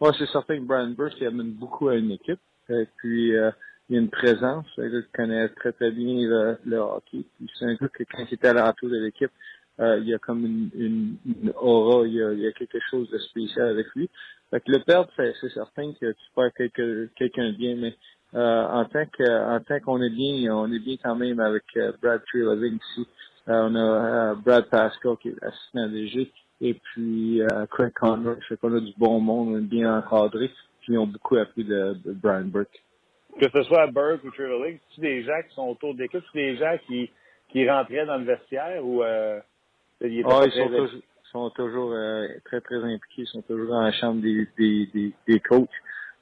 Oui, 0.00 0.10
c'est 0.18 0.28
certain 0.28 0.56
que 0.56 0.64
Brian 0.64 0.90
Burke, 0.90 1.14
il 1.20 1.26
amène 1.26 1.52
beaucoup 1.52 1.88
à 1.88 1.96
une 1.96 2.10
équipe. 2.12 2.40
Et 2.68 2.86
puis, 2.96 3.36
euh, 3.36 3.50
il 3.88 3.96
y 3.96 3.98
a 3.98 4.02
une 4.02 4.10
présence. 4.10 4.66
Qui 4.76 4.82
connaît 5.12 5.48
très, 5.50 5.72
très 5.72 5.90
bien 5.90 6.28
le, 6.28 6.58
le 6.64 6.78
hockey. 6.78 7.24
c'est 7.58 7.64
un 7.66 7.74
gars 7.74 7.88
que 7.88 8.04
quand 8.04 8.24
il 8.28 8.34
était 8.34 8.48
à 8.48 8.52
l'entour 8.52 8.88
de 8.88 8.96
l'équipe, 8.96 9.32
euh, 9.80 9.98
il 9.98 10.08
y 10.08 10.14
a 10.14 10.18
comme 10.18 10.44
une, 10.44 11.16
aura, 11.56 12.06
il 12.06 12.14
y, 12.14 12.22
a, 12.22 12.32
il 12.32 12.52
quelque 12.52 12.78
chose 12.90 13.08
de 13.10 13.18
spécial 13.18 13.68
avec 13.68 13.86
lui. 13.94 14.10
Fait 14.50 14.60
que 14.60 14.70
le 14.70 14.80
perdre, 14.80 15.10
c'est, 15.16 15.32
certain 15.54 15.92
que 15.94 16.12
tu 16.12 16.24
perds 16.34 16.52
quelqu'un, 16.54 17.50
de 17.50 17.56
bien, 17.56 17.76
mais 17.76 17.96
euh, 18.34 18.66
en 18.66 18.84
tant 18.84 19.80
qu'on 19.80 20.02
est 20.02 20.10
bien, 20.10 20.54
on 20.54 20.70
est 20.70 20.78
bien 20.78 20.96
quand 21.02 21.16
même 21.16 21.40
avec 21.40 21.64
euh, 21.76 21.92
Brad 22.02 22.22
Treleving 22.26 22.76
ici. 22.76 23.08
Euh, 23.48 23.68
on 23.68 23.74
a 23.74 23.80
euh, 23.80 24.34
Brad 24.34 24.68
Pascal 24.68 25.16
qui 25.20 25.28
est 25.30 25.42
assistant 25.42 25.88
DG 25.88 26.30
et 26.60 26.74
puis 26.74 27.42
euh, 27.42 27.66
Craig 27.70 27.92
Conroy. 27.94 28.36
Fait 28.48 28.56
qu'on 28.56 28.76
a 28.76 28.80
du 28.80 28.92
bon 28.96 29.20
monde, 29.20 29.48
on 29.54 29.58
est 29.58 29.62
bien 29.62 29.98
encadré, 29.98 30.48
puis 30.80 30.94
ils 30.94 30.98
ont 30.98 31.06
beaucoup 31.06 31.36
appris 31.36 31.64
de, 31.64 31.94
de 32.04 32.12
Brian 32.12 32.44
Burke 32.44 32.82
que 33.38 33.46
ce 33.52 33.62
soit 33.64 33.82
à 33.82 33.86
Burke 33.86 34.24
ou 34.24 34.30
Trevor 34.30 34.64
c'est 34.94 35.00
des 35.00 35.22
gens 35.22 35.40
qui 35.48 35.54
sont 35.54 35.68
autour 35.68 35.94
de 35.94 36.02
l'équipe, 36.02 36.22
c'est 36.32 36.38
des 36.38 36.56
gens 36.56 36.76
qui, 36.86 37.10
qui 37.48 37.68
rentraient 37.68 38.06
dans 38.06 38.18
le 38.18 38.24
vestiaire 38.24 38.84
ou 38.84 39.02
euh, 39.02 39.40
ils, 40.00 40.24
ah, 40.26 40.42
ils 40.44 40.52
sont, 40.52 40.68
toujours, 40.68 41.02
sont 41.32 41.50
toujours 41.50 41.92
euh, 41.92 42.26
très, 42.44 42.60
très 42.60 42.76
impliqués, 42.76 43.22
ils 43.22 43.26
sont 43.26 43.42
toujours 43.42 43.68
dans 43.68 43.82
la 43.82 43.92
chambre 43.92 44.20
des, 44.20 44.46
des, 44.58 44.86
des, 44.92 45.12
des 45.26 45.40
coachs. 45.40 45.68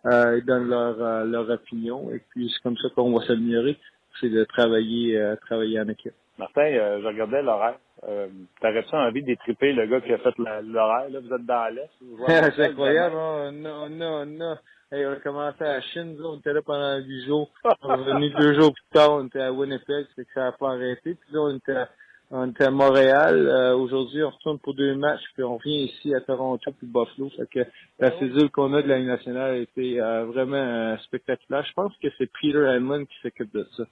Euh, 0.06 0.38
ils 0.38 0.44
donnent 0.44 0.68
leur, 0.68 1.00
euh, 1.00 1.24
leur 1.24 1.50
opinion 1.50 2.10
et 2.12 2.22
puis 2.30 2.50
c'est 2.52 2.62
comme 2.62 2.76
ça 2.76 2.88
qu'on 2.94 3.18
va 3.18 3.26
s'améliorer, 3.26 3.76
c'est 4.20 4.28
de 4.28 4.44
travailler 4.44 5.16
euh, 5.16 5.36
travailler 5.36 5.80
en 5.80 5.88
équipe. 5.88 6.14
Martin, 6.38 6.62
euh, 6.62 7.00
je 7.02 7.06
regardais 7.06 7.42
l'horaire. 7.42 7.78
Euh, 8.08 8.28
T'aurais-tu 8.60 8.94
envie 8.94 9.22
d'étriper 9.22 9.72
le 9.72 9.86
gars 9.86 10.00
qui 10.00 10.12
a 10.12 10.18
fait 10.18 10.34
l'horaire? 10.38 11.10
Là, 11.10 11.20
vous 11.20 11.34
êtes 11.34 11.46
dans 11.46 11.74
l'Est. 11.74 11.90
c'est 12.56 12.64
incroyable. 12.66 13.16
Hein? 13.16 13.52
Non, 13.52 13.88
non, 13.88 14.24
non. 14.24 14.56
Hey, 14.90 15.04
on 15.04 15.12
a 15.12 15.16
commencé 15.16 15.62
à 15.64 15.80
Chine, 15.82 16.16
on 16.24 16.38
était 16.38 16.52
là 16.52 16.62
pendant 16.62 16.96
8 16.96 17.26
jours. 17.26 17.50
On 17.82 17.90
est 17.90 17.96
revenu 17.96 18.30
deux 18.30 18.54
jours 18.54 18.72
plus 18.72 18.88
tard, 18.90 19.12
on 19.12 19.26
était 19.26 19.42
à 19.42 19.52
Winnipeg, 19.52 20.06
c'est 20.16 20.24
que 20.24 20.32
ça 20.32 20.44
n'a 20.44 20.52
pas 20.52 20.70
arrêté. 20.70 21.14
Puis 21.14 21.28
là, 21.30 21.40
on 21.42 21.56
était 21.56 21.76
à, 21.76 21.88
on 22.30 22.50
était 22.50 22.64
à 22.64 22.70
Montréal. 22.70 23.48
Euh, 23.48 23.76
aujourd'hui, 23.76 24.22
on 24.22 24.30
retourne 24.30 24.58
pour 24.58 24.74
deux 24.74 24.94
matchs, 24.94 25.24
puis 25.34 25.42
on 25.42 25.56
vient 25.58 25.78
ici 25.78 26.14
à 26.14 26.20
Toronto 26.20 26.70
puis 26.72 26.86
Buffalo. 26.86 27.30
Fait 27.36 27.46
que 27.46 27.60
la 27.98 28.08
ah 28.08 28.18
cédule 28.18 28.50
qu'on 28.50 28.72
a 28.74 28.82
de 28.82 28.88
la 28.88 28.98
Ligue 28.98 29.08
nationale 29.08 29.50
a 29.50 29.56
été 29.56 30.00
euh, 30.00 30.24
vraiment 30.24 30.56
euh, 30.56 30.96
spectaculaire. 31.04 31.64
Je 31.64 31.72
pense 31.74 31.92
que 32.02 32.08
c'est 32.16 32.30
Peter 32.40 32.66
Hanlon 32.66 33.04
qui 33.04 33.16
s'occupe 33.22 33.52
de 33.52 33.66
ça. 33.76 33.84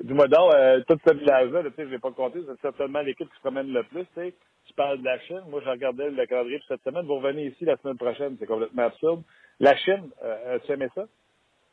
Dis-moi 0.00 0.28
donc, 0.28 0.52
tout 0.86 0.98
ce 1.06 1.14
village-là, 1.14 1.62
tu 1.64 1.70
je 1.78 1.84
vais 1.84 1.98
pas 1.98 2.10
compter, 2.10 2.40
c'est 2.46 2.60
certainement 2.60 3.00
l'équipe 3.00 3.28
qui 3.28 3.36
se 3.36 3.40
promène 3.40 3.72
le 3.72 3.82
plus, 3.84 4.06
tu. 4.14 4.34
Tu 4.66 4.74
parles 4.74 4.98
de 4.98 5.04
la 5.04 5.18
Chine. 5.20 5.42
Moi, 5.48 5.60
je 5.64 5.70
regardais 5.70 6.10
le 6.10 6.26
calendrier 6.26 6.60
cette 6.66 6.82
semaine. 6.82 7.06
Vous 7.06 7.16
revenez 7.16 7.46
ici 7.46 7.64
la 7.64 7.76
semaine 7.76 7.96
prochaine. 7.96 8.36
C'est 8.38 8.46
complètement 8.46 8.82
absurde. 8.82 9.22
La 9.60 9.76
Chine, 9.76 10.10
euh, 10.24 10.56
as-tu 10.56 10.72
aimé 10.72 10.88
ça? 10.94 11.06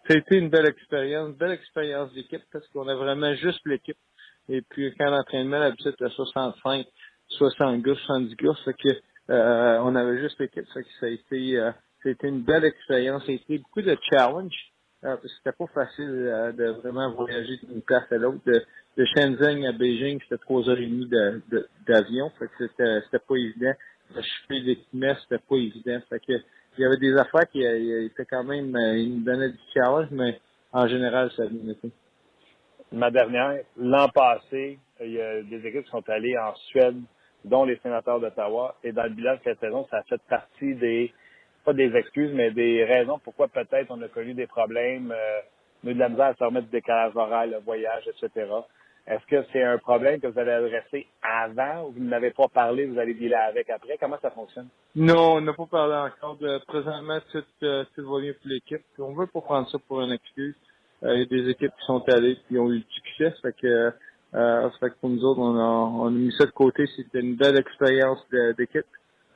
C'était 0.08 0.38
une 0.38 0.50
belle 0.50 0.68
expérience, 0.68 1.36
belle 1.36 1.52
expérience 1.54 2.14
d'équipe 2.14 2.44
parce 2.52 2.68
qu'on 2.70 2.88
a 2.88 2.96
vraiment 2.96 3.34
juste 3.36 3.62
l'équipe. 3.66 3.98
Et 4.50 4.62
puis 4.62 4.94
quand 4.98 5.10
l'entraînement, 5.10 5.60
l'habitude 5.60 5.96
à 6.02 6.10
65, 6.10 6.86
60 7.30 7.82
gars, 7.82 7.96
70 7.96 8.36
gars, 8.36 8.54
fait 8.66 8.74
que 8.74 8.90
euh, 9.32 9.80
on 9.82 9.96
avait 9.96 10.20
juste 10.20 10.40
l'équipe. 10.40 10.66
Que 10.66 10.84
ça 11.00 11.06
a 11.06 11.10
été 11.10 11.58
euh, 11.58 11.72
c'était 12.04 12.28
une 12.28 12.42
belle 12.42 12.66
expérience. 12.66 13.26
Ça 13.26 13.32
été 13.32 13.58
beaucoup 13.58 13.82
de 13.82 13.98
challenge. 14.12 14.54
Que 15.04 15.28
c'était 15.28 15.52
pas 15.52 15.68
facile 15.68 16.10
euh, 16.10 16.54
de 16.54 16.66
vraiment 16.82 17.12
voyager 17.12 17.58
d'une 17.64 17.82
place 17.82 18.10
à 18.10 18.16
l'autre. 18.16 18.40
De, 18.46 18.64
de 18.98 19.06
Shenzhen 19.06 19.66
à 19.66 19.74
Beijing, 19.74 20.18
c'était 20.22 20.38
trois 20.38 20.68
heures 20.70 20.80
et 20.80 20.88
demie 20.88 21.10
d'avion. 21.86 22.32
De, 22.40 22.46
que 22.46 22.52
c'était, 22.58 23.02
c'était 23.06 23.20
pas 23.20 23.36
évident. 23.36 23.74
De 24.16 24.22
choper 24.22 24.60
l'équipement, 24.62 25.14
c'était 25.24 25.44
pas 25.44 25.56
évident. 25.58 26.00
Que 26.10 26.34
il 26.78 26.82
y 26.82 26.86
avait 26.86 26.98
des 26.98 27.16
affaires 27.18 27.48
qui 27.52 27.66
euh, 27.66 28.06
étaient 28.06 28.26
quand 28.26 28.44
même, 28.44 28.76
euh, 28.76 28.98
ils 28.98 29.16
nous 29.16 29.24
donnaient 29.24 29.50
du 29.50 29.60
challenge, 29.74 30.08
mais 30.12 30.40
en 30.72 30.88
général, 30.88 31.30
ça 31.36 31.44
été. 31.46 31.92
Ma 32.92 33.12
dernière, 33.12 33.60
l'an 33.78 34.08
passé, 34.10 34.80
il 35.02 35.12
y 35.12 35.22
a 35.22 35.42
des 35.42 35.68
équipes 35.68 35.84
qui 35.84 35.92
sont 35.92 36.10
allées 36.10 36.38
en 36.38 36.56
Suède, 36.56 37.00
dont 37.44 37.66
les 37.66 37.78
sénateurs 37.80 38.20
d'Ottawa, 38.20 38.76
et 38.84 38.92
dans 38.92 39.04
le 39.04 39.10
bilan 39.10 39.36
de 39.36 39.40
cette 39.44 39.60
saison, 39.60 39.86
ça 39.92 39.98
a 39.98 40.04
fait 40.04 40.22
partie 40.30 40.76
des, 40.76 41.14
pas 41.64 41.74
des 41.74 41.96
excuses, 41.96 42.32
mais 42.34 42.52
des 42.52 42.84
raisons 42.84 43.20
pourquoi 43.24 43.48
peut-être 43.48 43.88
on 43.90 44.02
a 44.02 44.08
connu 44.08 44.34
des 44.34 44.48
problèmes, 44.48 45.12
euh, 45.12 45.40
de 45.84 46.00
la 46.00 46.10
misère 46.10 46.28
à 46.28 46.34
se 46.36 46.44
remettre 46.44 46.68
du 46.68 46.72
décalage 46.72 47.16
horaire, 47.16 47.48
le 47.48 47.58
voyage, 47.60 48.08
etc. 48.08 48.48
Est-ce 49.06 49.26
que 49.26 49.46
c'est 49.52 49.64
un 49.64 49.78
problème 49.78 50.22
que 50.22 50.28
vous 50.28 50.40
allez 50.40 50.52
adresser 50.52 51.08
avant 51.22 51.88
ou 51.88 51.92
vous 51.92 52.04
n'avez 52.04 52.32
pas 52.32 52.48
parlé, 52.48 52.86
vous 52.86 52.98
allez 52.98 53.14
dealer 53.14 53.36
avec 53.36 53.70
après? 53.70 53.98
Comment 54.00 54.18
ça 54.22 54.32
fonctionne? 54.32 54.70
Non, 54.96 55.36
on 55.36 55.42
n'a 55.42 55.54
pas 55.54 55.66
parlé 55.66 55.94
encore. 55.94 56.38
De, 56.38 56.60
présentement, 56.66 57.20
tout, 57.32 57.44
euh, 57.64 57.84
tout 57.96 58.02
bien 58.22 58.32
pour 58.32 58.50
l'équipe. 58.50 58.82
On 59.00 59.14
veut 59.14 59.28
pas 59.28 59.42
prendre 59.42 59.70
ça 59.70 59.78
pour 59.88 60.02
une 60.02 60.14
excuse. 60.14 60.56
Euh, 61.04 61.16
il 61.16 61.20
y 61.20 61.24
a 61.24 61.26
des 61.26 61.50
équipes 61.50 61.74
qui 61.78 61.86
sont 61.86 62.02
allées 62.08 62.38
et 62.50 62.58
ont 62.58 62.72
eu 62.72 62.80
du 62.80 62.86
succès. 62.90 63.34
Fait 63.42 63.54
que, 63.62 63.92
euh, 64.36 64.70
fait 64.80 64.92
que 64.92 64.96
pour 65.02 65.10
nous 65.10 65.26
autres, 65.26 65.42
on 65.42 65.58
a, 65.58 66.06
on 66.06 66.08
a 66.08 66.12
mis 66.12 66.32
ça 66.32 66.46
de 66.46 66.52
côté. 66.52 66.86
C'était 66.96 67.20
une 67.20 67.36
belle 67.36 67.58
expérience 67.58 68.26
d'équipe. 68.58 68.86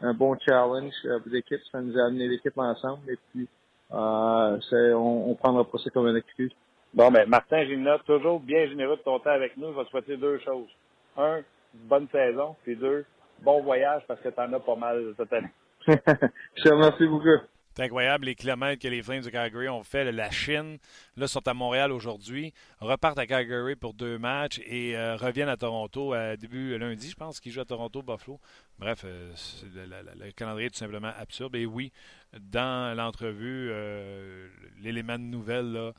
Un 0.02 0.14
bon 0.14 0.38
challenge 0.40 0.94
euh, 1.06 1.20
d'équipe. 1.26 1.62
Ça 1.72 1.82
nous 1.82 1.98
a 1.98 2.06
amené 2.06 2.28
l'équipe 2.28 2.58
ensemble. 2.58 3.10
Et 3.10 3.18
puis, 3.32 3.48
euh, 3.94 4.60
on, 4.94 5.32
on 5.32 5.36
prendra 5.36 5.64
pas 5.64 5.78
ça 5.80 5.90
comme 5.90 6.08
une 6.08 6.18
excuse. 6.18 6.52
Bon, 6.94 7.12
ben, 7.12 7.28
Martin 7.28 7.66
Gimna, 7.66 8.00
toujours 8.06 8.40
bien 8.40 8.68
généreux 8.68 8.98
de 8.98 9.02
ton 9.02 9.20
temps 9.20 9.32
avec 9.32 9.58
nous. 9.58 9.72
Je 9.72 9.78
vais 9.78 9.86
te 9.86 9.90
souhaiter 9.90 10.18
deux 10.18 10.40
choses. 10.40 10.70
Un, 11.18 11.42
bonne 11.74 12.08
saison. 12.10 12.56
Puis 12.64 12.76
deux, 12.76 13.06
bon 13.42 13.62
voyage 13.62 14.04
parce 14.08 14.22
que 14.22 14.30
tu 14.30 14.40
en 14.40 14.54
as 14.54 14.60
pas 14.60 14.76
mal 14.76 15.14
cette 15.18 15.34
année. 15.34 15.52
Je 15.88 16.64
te 16.64 16.70
remercie 16.70 17.08
beaucoup. 17.08 17.44
C'est 17.78 17.84
incroyable 17.84 18.26
les 18.26 18.34
kilomètres 18.34 18.82
que 18.82 18.88
les 18.88 19.04
Flames 19.04 19.22
de 19.22 19.30
Calgary 19.30 19.70
ont 19.70 19.84
fait. 19.84 20.12
La 20.12 20.32
Chine, 20.32 20.80
là, 21.16 21.28
sont 21.28 21.48
à 21.48 21.54
Montréal 21.54 21.92
aujourd'hui, 21.92 22.52
repartent 22.80 23.20
à 23.20 23.28
Calgary 23.28 23.76
pour 23.76 23.94
deux 23.94 24.18
matchs 24.18 24.60
et 24.66 24.98
euh, 24.98 25.16
reviennent 25.16 25.48
à 25.48 25.58
Toronto 25.58 26.12
à 26.14 26.36
début 26.38 26.76
lundi, 26.80 27.12
je 27.12 27.16
pense, 27.16 27.40
qu'ils 27.40 27.52
jouent 27.52 27.62
à 27.62 27.66
Toronto, 27.66 28.02
Buffalo. 28.02 28.40
Bref, 28.80 29.04
euh, 29.06 29.32
le, 29.76 30.32
calendrier 30.32 30.66
est 30.66 30.70
tout 30.72 30.80
simplement 30.80 31.12
absurde. 31.20 31.56
Et 31.56 31.68
oui, 31.68 31.92
dans 32.40 32.98
l'entrevue, 32.98 33.70
euh, 33.72 34.50
l'élément 34.82 35.20
de 35.20 35.26
nouvelle, 35.26 35.72
là, 35.72 35.94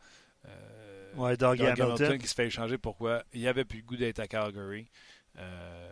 euh, 0.46 1.14
ouais, 1.14 1.36
Doug, 1.36 1.62
Hamilton. 1.62 2.18
qui 2.18 2.26
se 2.26 2.34
fait 2.34 2.46
échanger 2.46 2.76
pourquoi 2.76 3.22
il 3.32 3.46
avait 3.46 3.64
plus 3.64 3.78
le 3.78 3.84
goût 3.84 3.96
d'être 3.96 4.18
à 4.18 4.26
Calgary. 4.26 4.88
Euh, 5.38 5.88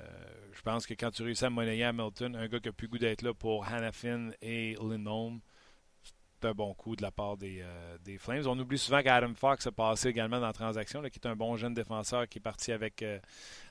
je 0.52 0.62
pense 0.62 0.84
que 0.84 0.94
quand 0.94 1.12
tu 1.12 1.22
réussis 1.22 1.44
à 1.44 1.50
monnayer 1.50 1.84
Hamilton, 1.84 2.34
un 2.34 2.48
gars 2.48 2.58
qui 2.58 2.70
a 2.70 2.72
plus 2.72 2.88
goût 2.88 2.98
d'être 2.98 3.22
là 3.22 3.32
pour 3.32 3.64
Hannafin 3.68 4.30
et 4.42 4.74
Lindholm, 4.80 5.38
un 6.44 6.52
bon 6.52 6.74
coup 6.74 6.96
de 6.96 7.02
la 7.02 7.10
part 7.10 7.36
des, 7.36 7.64
des 8.04 8.18
Flames. 8.18 8.42
On 8.46 8.58
oublie 8.58 8.78
souvent 8.78 9.02
qu'Adam 9.02 9.34
Fox 9.34 9.66
a 9.66 9.72
passé 9.72 10.08
également 10.08 10.38
dans 10.40 10.46
la 10.46 10.52
transaction, 10.52 11.02
qui 11.02 11.18
est 11.18 11.26
un 11.26 11.36
bon 11.36 11.56
jeune 11.56 11.74
défenseur 11.74 12.28
qui 12.28 12.38
est 12.38 12.40
parti 12.40 12.72
avec 12.72 13.04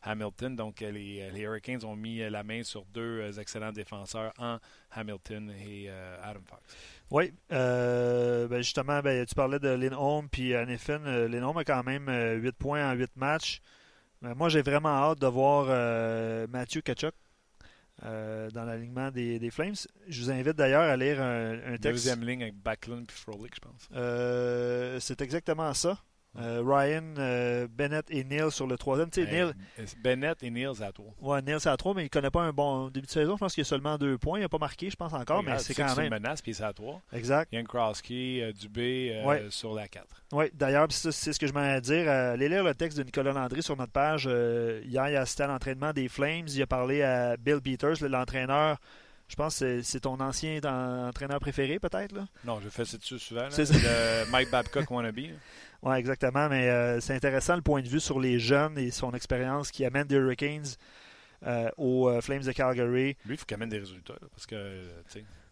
Hamilton. 0.02 0.56
Donc, 0.56 0.80
les, 0.80 1.30
les, 1.32 1.42
Hurricanes 1.42 1.84
ont 1.86 1.96
mis 1.96 2.20
la 2.30 2.44
main 2.44 2.64
sur 2.64 2.86
deux 2.86 3.40
excellents 3.40 3.72
défenseurs 3.72 4.34
en 4.38 4.58
Hamilton 4.92 5.52
et 5.66 5.90
Adam 6.22 6.42
Fox. 6.46 6.62
Oui, 7.12 7.34
ben 7.50 8.62
justement, 8.62 9.02
ben, 9.02 9.26
tu 9.26 9.36
parlais 9.36 9.60
de 9.60 9.70
Lindholm 9.70 10.28
puis 10.30 10.56
Anifin. 10.56 11.00
Lindholm 11.28 11.58
a 11.58 11.64
quand 11.64 11.84
même 11.84 12.10
8 12.42 12.52
points 12.54 12.90
en 12.90 12.94
8 12.94 13.12
matchs. 13.16 13.62
moi, 14.22 14.50
j'ai 14.50 14.62
vraiment 14.62 14.90
hâte 14.90 15.20
de 15.20 15.28
voir 15.28 15.68
Mathieu 16.50 16.82
Kachuk 16.82 17.14
euh, 18.04 18.50
dans 18.52 18.66
l'alignement 18.66 19.10
des, 19.10 19.40
des, 19.40 19.50
Flames. 19.50 19.76
Je 20.08 20.22
vous 20.22 20.32
invite 20.32 20.56
d'ailleurs 20.56 20.82
à 20.82 20.98
lire 20.98 21.22
un, 21.22 21.54
un 21.54 21.78
texte. 21.78 21.84
Deuxième 21.84 22.24
ligne 22.26 22.44
avec 22.44 22.56
Backlund 22.62 23.06
et 23.10 23.14
Frolic, 23.14 23.54
je 23.56 23.60
pense. 23.62 23.90
Euh, 23.96 25.00
c'est 25.00 25.22
exactement 25.22 25.74
ça. 25.74 25.98
Euh, 26.38 26.62
Ryan, 26.66 27.14
euh, 27.18 27.68
Bennett 27.70 28.06
et 28.10 28.24
Neil 28.24 28.52
sur 28.52 28.68
le 28.68 28.78
troisième. 28.78 29.10
Tu 29.10 29.24
sais, 29.24 29.32
Neil, 29.32 29.54
Bennett 30.04 30.42
et 30.44 30.50
Neil, 30.50 30.70
c'est 30.76 30.84
à 30.84 30.92
trois. 30.92 31.14
Ouais, 31.22 31.42
Neil, 31.42 31.60
c'est 31.60 31.70
à 31.70 31.78
trois, 31.78 31.94
mais 31.94 32.02
il 32.02 32.06
ne 32.06 32.10
connaît 32.10 32.30
pas 32.30 32.42
un 32.42 32.52
bon 32.52 32.90
début 32.90 33.08
de 33.08 33.12
saison. 33.12 33.36
Je 33.36 33.40
pense 33.40 33.54
qu'il 33.54 33.62
a 33.62 33.66
seulement 33.66 33.98
deux 33.98 34.18
points. 34.18 34.40
Il 34.40 34.42
n'a 34.42 34.50
pas 34.50 34.58
marqué, 34.58 34.90
je 34.90 34.96
pense 34.96 35.14
encore, 35.14 35.44
mais 35.44 35.58
c'est 35.60 35.74
quand 35.74 35.86
même. 35.86 35.96
C'est 35.96 36.04
une 36.06 36.10
menace, 36.10 36.42
puis 36.42 36.54
c'est 36.54 36.64
à 36.64 36.74
trois. 36.74 37.02
Exact. 37.14 37.52
Yann 37.54 37.66
Krosky, 37.66 38.42
euh, 38.42 38.52
Dubé 38.52 39.24
sur 39.50 39.74
la 39.74 39.88
4. 39.88 40.06
Oui, 40.34 40.46
d'ailleurs, 40.54 40.88
c'est 40.90 41.34
ce 41.34 41.40
que 41.40 41.48
je 41.48 41.54
m'en 41.54 41.60
à 41.60 41.80
dire. 41.80 42.10
allez 42.10 42.50
lire 42.50 42.64
le 42.64 42.74
texte 42.74 42.98
de 42.98 43.04
Nicolas 43.04 43.32
Landry 43.32 43.64
sur 43.64 43.78
notre 43.78 43.94
page. 43.94 44.26
hier, 44.26 45.10
il 45.10 45.16
a 45.16 45.22
assisté 45.22 45.44
à 45.44 45.48
l'entraînement 45.48 45.94
des 45.94 46.10
Flames. 46.10 46.48
Il 46.48 46.62
a 46.62 46.68
parlé 46.68 47.02
à 47.02 47.38
Bill 47.38 47.62
Peters, 47.62 48.08
l'entraîneur. 48.08 48.78
Je 49.28 49.36
pense 49.36 49.60
que 49.60 49.82
c'est 49.82 50.02
ton 50.02 50.20
ancien 50.20 50.60
entraîneur 51.08 51.40
préféré, 51.40 51.80
peut-être? 51.80 52.14
Non, 52.44 52.60
je 52.64 52.70
fais 52.70 52.86
ça 52.86 52.98
dessus 52.98 53.18
souvent. 53.18 53.48
C'est 53.50 53.70
Mike 54.32 54.52
Babcock 54.52 54.90
wannabe. 54.92 55.16
Oui, 55.86 55.96
exactement. 55.98 56.50
Mais 56.50 56.68
euh, 56.68 57.00
c'est 57.00 57.14
intéressant 57.14 57.56
le 57.56 57.62
point 57.62 57.82
de 57.82 57.88
vue 57.88 58.00
sur 58.00 58.20
les 58.20 58.40
jeunes 58.40 58.78
et 58.78 58.90
son 58.90 59.14
expérience 59.14 59.70
qui 59.72 59.86
amène 59.86 60.08
des 60.08 60.16
Hurricanes 60.16 60.66
euh, 61.46 61.70
aux 61.78 62.10
euh, 62.10 62.22
Flames 62.22 62.42
de 62.42 62.52
Calgary. 62.52 63.16
Lui, 63.26 63.36
il 63.36 63.38
faut 63.38 63.46
qu'il 63.46 63.54
amène 63.54 63.70
des 63.70 63.78
résultats. 63.78 64.16
parce 64.32 64.48
que, 64.48 64.82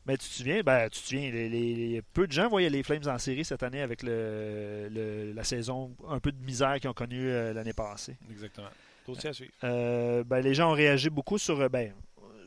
mais 0.06 0.18
tu 0.18 0.28
te 0.28 0.34
souviens, 0.34 0.62
ben, 0.64 0.90
tu 0.90 1.00
te 1.00 1.08
souviens 1.08 1.32
les, 1.32 2.02
peu 2.14 2.28
de 2.28 2.32
gens 2.32 2.50
voyaient 2.50 2.72
les 2.72 2.84
Flames 2.84 3.08
en 3.08 3.18
série 3.20 3.46
cette 3.46 3.64
année 3.64 3.82
avec 3.82 4.02
le, 4.04 5.32
la 5.34 5.44
saison 5.46 5.96
un 6.10 6.20
peu 6.20 6.32
de 6.32 6.44
misère 6.44 6.78
qu'ils 6.80 6.90
ont 6.90 6.94
connue 6.94 7.30
l'année 7.54 7.74
passée. 7.74 8.18
Exactement. 8.30 8.68
Aussi 9.08 9.28
à 9.28 9.34
suivre. 9.34 9.54
Ben, 9.62 10.42
les 10.42 10.54
gens 10.56 10.72
ont 10.72 10.76
réagi 10.76 11.10
beaucoup 11.10 11.38
sur, 11.38 11.70
ben, 11.70 11.94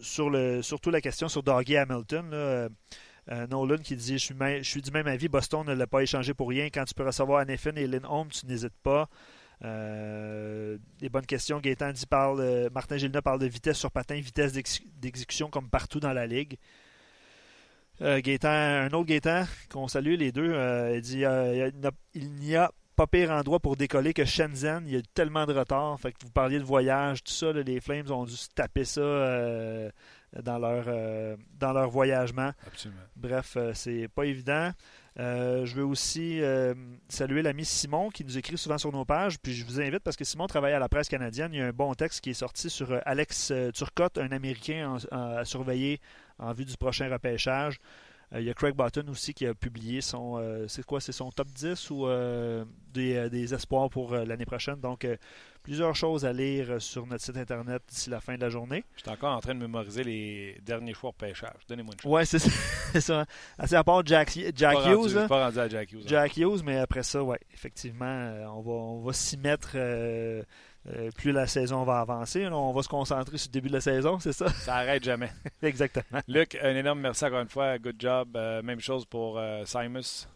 sur 0.00 0.28
le, 0.28 0.60
surtout 0.60 0.90
la 0.90 1.00
question 1.00 1.28
sur 1.28 1.42
Doggy 1.42 1.76
Hamilton. 1.76 2.30
Là. 2.30 2.68
Euh, 3.32 3.46
Nolan 3.48 3.78
qui 3.78 3.96
dit 3.96 4.18
je 4.18 4.62
suis, 4.62 4.82
du 4.82 4.90
même 4.90 5.06
avis, 5.06 5.28
Boston 5.28 5.66
ne 5.66 5.74
l'a 5.74 5.86
pas 5.86 6.02
échangé 6.02 6.32
pour 6.32 6.48
rien. 6.48 6.66
Quand 6.66 6.84
tu 6.84 6.94
peux 6.94 7.04
recevoir 7.04 7.40
Anefin 7.40 7.74
et 7.76 7.86
Lynn 7.86 8.06
Holmes, 8.06 8.30
tu 8.30 8.46
n'hésites 8.46 8.76
pas. 8.82 9.08
Euh, 9.64 10.76
des 10.98 11.08
bonnes 11.08 11.26
questions. 11.26 11.60
Gaétan 11.60 11.92
dit 11.92 12.06
parle, 12.06 12.40
euh, 12.40 12.68
Martin 12.70 12.98
Gilna 12.98 13.22
parle 13.22 13.40
de 13.40 13.46
vitesse 13.46 13.78
sur 13.78 13.90
patin, 13.90 14.16
vitesse 14.20 14.52
d'exécution 14.52 15.48
comme 15.48 15.70
partout 15.70 16.00
dans 16.00 16.12
la 16.12 16.26
ligue. 16.26 16.58
Euh, 18.02 18.20
un 18.42 18.88
autre 18.88 19.06
Gaétan 19.06 19.44
qu'on 19.70 19.88
salue 19.88 20.16
les 20.16 20.30
deux, 20.30 20.54
il 20.94 21.00
dit 21.00 21.22
il 22.14 22.32
n'y 22.34 22.56
a 22.56 22.70
pas 22.96 23.06
pire 23.06 23.30
endroit 23.30 23.60
pour 23.60 23.76
décoller 23.76 24.14
que 24.14 24.24
Shenzhen. 24.24 24.84
Il 24.86 24.94
y 24.94 24.96
a 24.96 25.02
tellement 25.14 25.46
de 25.46 25.52
retard. 25.52 26.00
Fait 26.00 26.12
que 26.12 26.18
vous 26.22 26.30
parliez 26.30 26.58
de 26.58 26.64
voyage, 26.64 27.22
tout 27.22 27.32
ça. 27.32 27.52
les 27.52 27.80
Flames 27.80 28.10
ont 28.10 28.24
dû 28.24 28.36
se 28.36 28.48
taper 28.48 28.84
ça 28.84 29.02
dans 30.42 30.58
leur, 30.58 30.84
euh, 30.88 31.36
dans 31.58 31.72
leur 31.72 31.90
voyagement. 31.90 32.52
Absolument. 32.66 33.00
Bref, 33.16 33.54
euh, 33.56 33.72
c'est 33.74 34.08
pas 34.08 34.24
évident. 34.24 34.72
Euh, 35.18 35.64
je 35.64 35.74
veux 35.74 35.84
aussi 35.84 36.42
saluer 37.08 37.40
l'ami 37.40 37.64
Simon 37.64 38.10
qui 38.10 38.22
nous 38.22 38.36
écrit 38.36 38.58
souvent 38.58 38.76
sur 38.76 38.92
nos 38.92 39.06
pages. 39.06 39.38
Puis 39.38 39.54
je 39.54 39.64
vous 39.64 39.80
invite 39.80 40.00
parce 40.00 40.16
que 40.16 40.24
Simon 40.24 40.46
travaille 40.46 40.74
à 40.74 40.78
la 40.78 40.90
presse 40.90 41.08
canadienne. 41.08 41.54
Il 41.54 41.58
y 41.58 41.62
a 41.62 41.66
un 41.66 41.72
bon 41.72 41.94
texte 41.94 42.20
qui 42.20 42.30
est 42.30 42.34
sorti 42.34 42.68
sur 42.68 43.00
Alex 43.06 43.52
Turcotte, 43.72 44.18
un 44.18 44.30
Américain 44.30 44.98
à 45.10 45.44
surveiller 45.46 46.00
en 46.38 46.52
vue 46.52 46.66
du 46.66 46.76
prochain 46.76 47.10
repêchage. 47.10 47.78
Il 48.32 48.42
y 48.42 48.50
a 48.50 48.54
Craig 48.54 48.74
Button 48.74 49.04
aussi 49.08 49.34
qui 49.34 49.46
a 49.46 49.54
publié 49.54 50.00
son 50.00 50.66
c'est 50.68 50.84
quoi 50.84 51.00
c'est 51.00 51.12
son 51.12 51.30
top 51.30 51.48
10 51.48 51.90
ou 51.90 52.06
des, 52.92 53.30
des, 53.30 53.54
espoirs 53.54 53.88
pour 53.88 54.14
l'année 54.16 54.46
prochaine. 54.46 54.80
Donc 54.80 55.06
plusieurs 55.66 55.96
choses 55.96 56.24
à 56.24 56.32
lire 56.32 56.80
sur 56.80 57.06
notre 57.08 57.24
site 57.24 57.36
internet 57.36 57.82
d'ici 57.88 58.08
la 58.08 58.20
fin 58.20 58.36
de 58.36 58.40
la 58.40 58.48
journée. 58.48 58.84
Je 58.94 59.02
suis 59.02 59.10
encore 59.10 59.36
en 59.36 59.40
train 59.40 59.52
de 59.52 59.58
mémoriser 59.58 60.04
les 60.04 60.60
derniers 60.64 60.94
choix 60.94 61.10
de 61.10 61.16
pêchage. 61.16 61.58
Donnez-moi 61.68 61.92
une 61.94 62.00
chose. 62.00 62.12
Ouais, 62.12 62.24
c'est 62.24 62.38
ça. 63.00 63.26
C'est 63.64 63.74
à 63.74 63.82
part 63.82 64.06
Jack, 64.06 64.38
Jack 64.54 64.76
Hughes. 64.86 65.16
Rendu, 65.16 65.28
pas 65.28 65.46
rendu 65.46 65.58
à 65.58 65.68
Jack 65.68 65.90
Hughes. 65.90 66.04
Jack 66.06 66.36
Hughes, 66.36 66.62
mais 66.64 66.78
après 66.78 67.02
ça, 67.02 67.20
ouais, 67.24 67.40
effectivement, 67.52 68.04
euh, 68.06 68.46
on 68.46 68.60
va, 68.60 68.70
on 68.70 69.00
va 69.00 69.12
s'y 69.12 69.36
mettre. 69.36 69.72
Euh, 69.74 70.44
euh, 70.88 71.10
plus 71.16 71.32
la 71.32 71.46
saison 71.46 71.84
va 71.84 72.00
avancer, 72.00 72.46
on 72.46 72.72
va 72.72 72.82
se 72.82 72.88
concentrer 72.88 73.38
sur 73.38 73.48
le 73.48 73.52
début 73.52 73.68
de 73.68 73.74
la 73.74 73.80
saison, 73.80 74.18
c'est 74.18 74.32
ça? 74.32 74.48
Ça 74.48 74.76
arrête 74.76 75.02
jamais. 75.02 75.30
Exactement. 75.62 76.20
Luc, 76.28 76.56
un 76.62 76.76
énorme 76.76 77.00
merci 77.00 77.24
encore 77.24 77.40
une 77.40 77.48
fois. 77.48 77.78
Good 77.78 77.96
job. 77.98 78.36
même 78.62 78.80
chose 78.80 79.04
pour 79.04 79.40
Simus. 79.64 80.28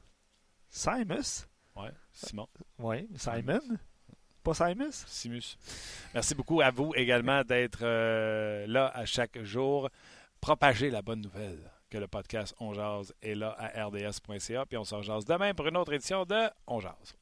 Simus? 0.68 1.46
Oui, 1.76 1.88
Simon. 2.12 2.48
Oui, 2.78 3.08
Simon. 3.16 3.60
Pas 4.42 4.54
Simus? 4.54 5.04
Simus. 5.06 5.58
Merci 6.14 6.34
beaucoup 6.34 6.60
à 6.60 6.70
vous 6.70 6.92
également 6.94 7.42
d'être 7.42 7.80
euh, 7.82 8.66
là 8.66 8.90
à 8.94 9.04
chaque 9.04 9.42
jour. 9.42 9.90
Propagez 10.40 10.90
la 10.90 11.02
bonne 11.02 11.20
nouvelle 11.20 11.58
que 11.90 11.98
le 11.98 12.06
podcast 12.06 12.54
On 12.60 12.72
est 13.22 13.34
là 13.34 13.54
à 13.58 13.84
rds.ca. 13.84 14.64
Puis 14.66 14.78
on 14.78 14.84
se 14.84 15.02
jase 15.02 15.24
demain 15.24 15.52
pour 15.52 15.66
une 15.66 15.76
autre 15.76 15.92
édition 15.92 16.24
de 16.24 16.48
On 16.66 16.80
Jazz. 16.80 17.14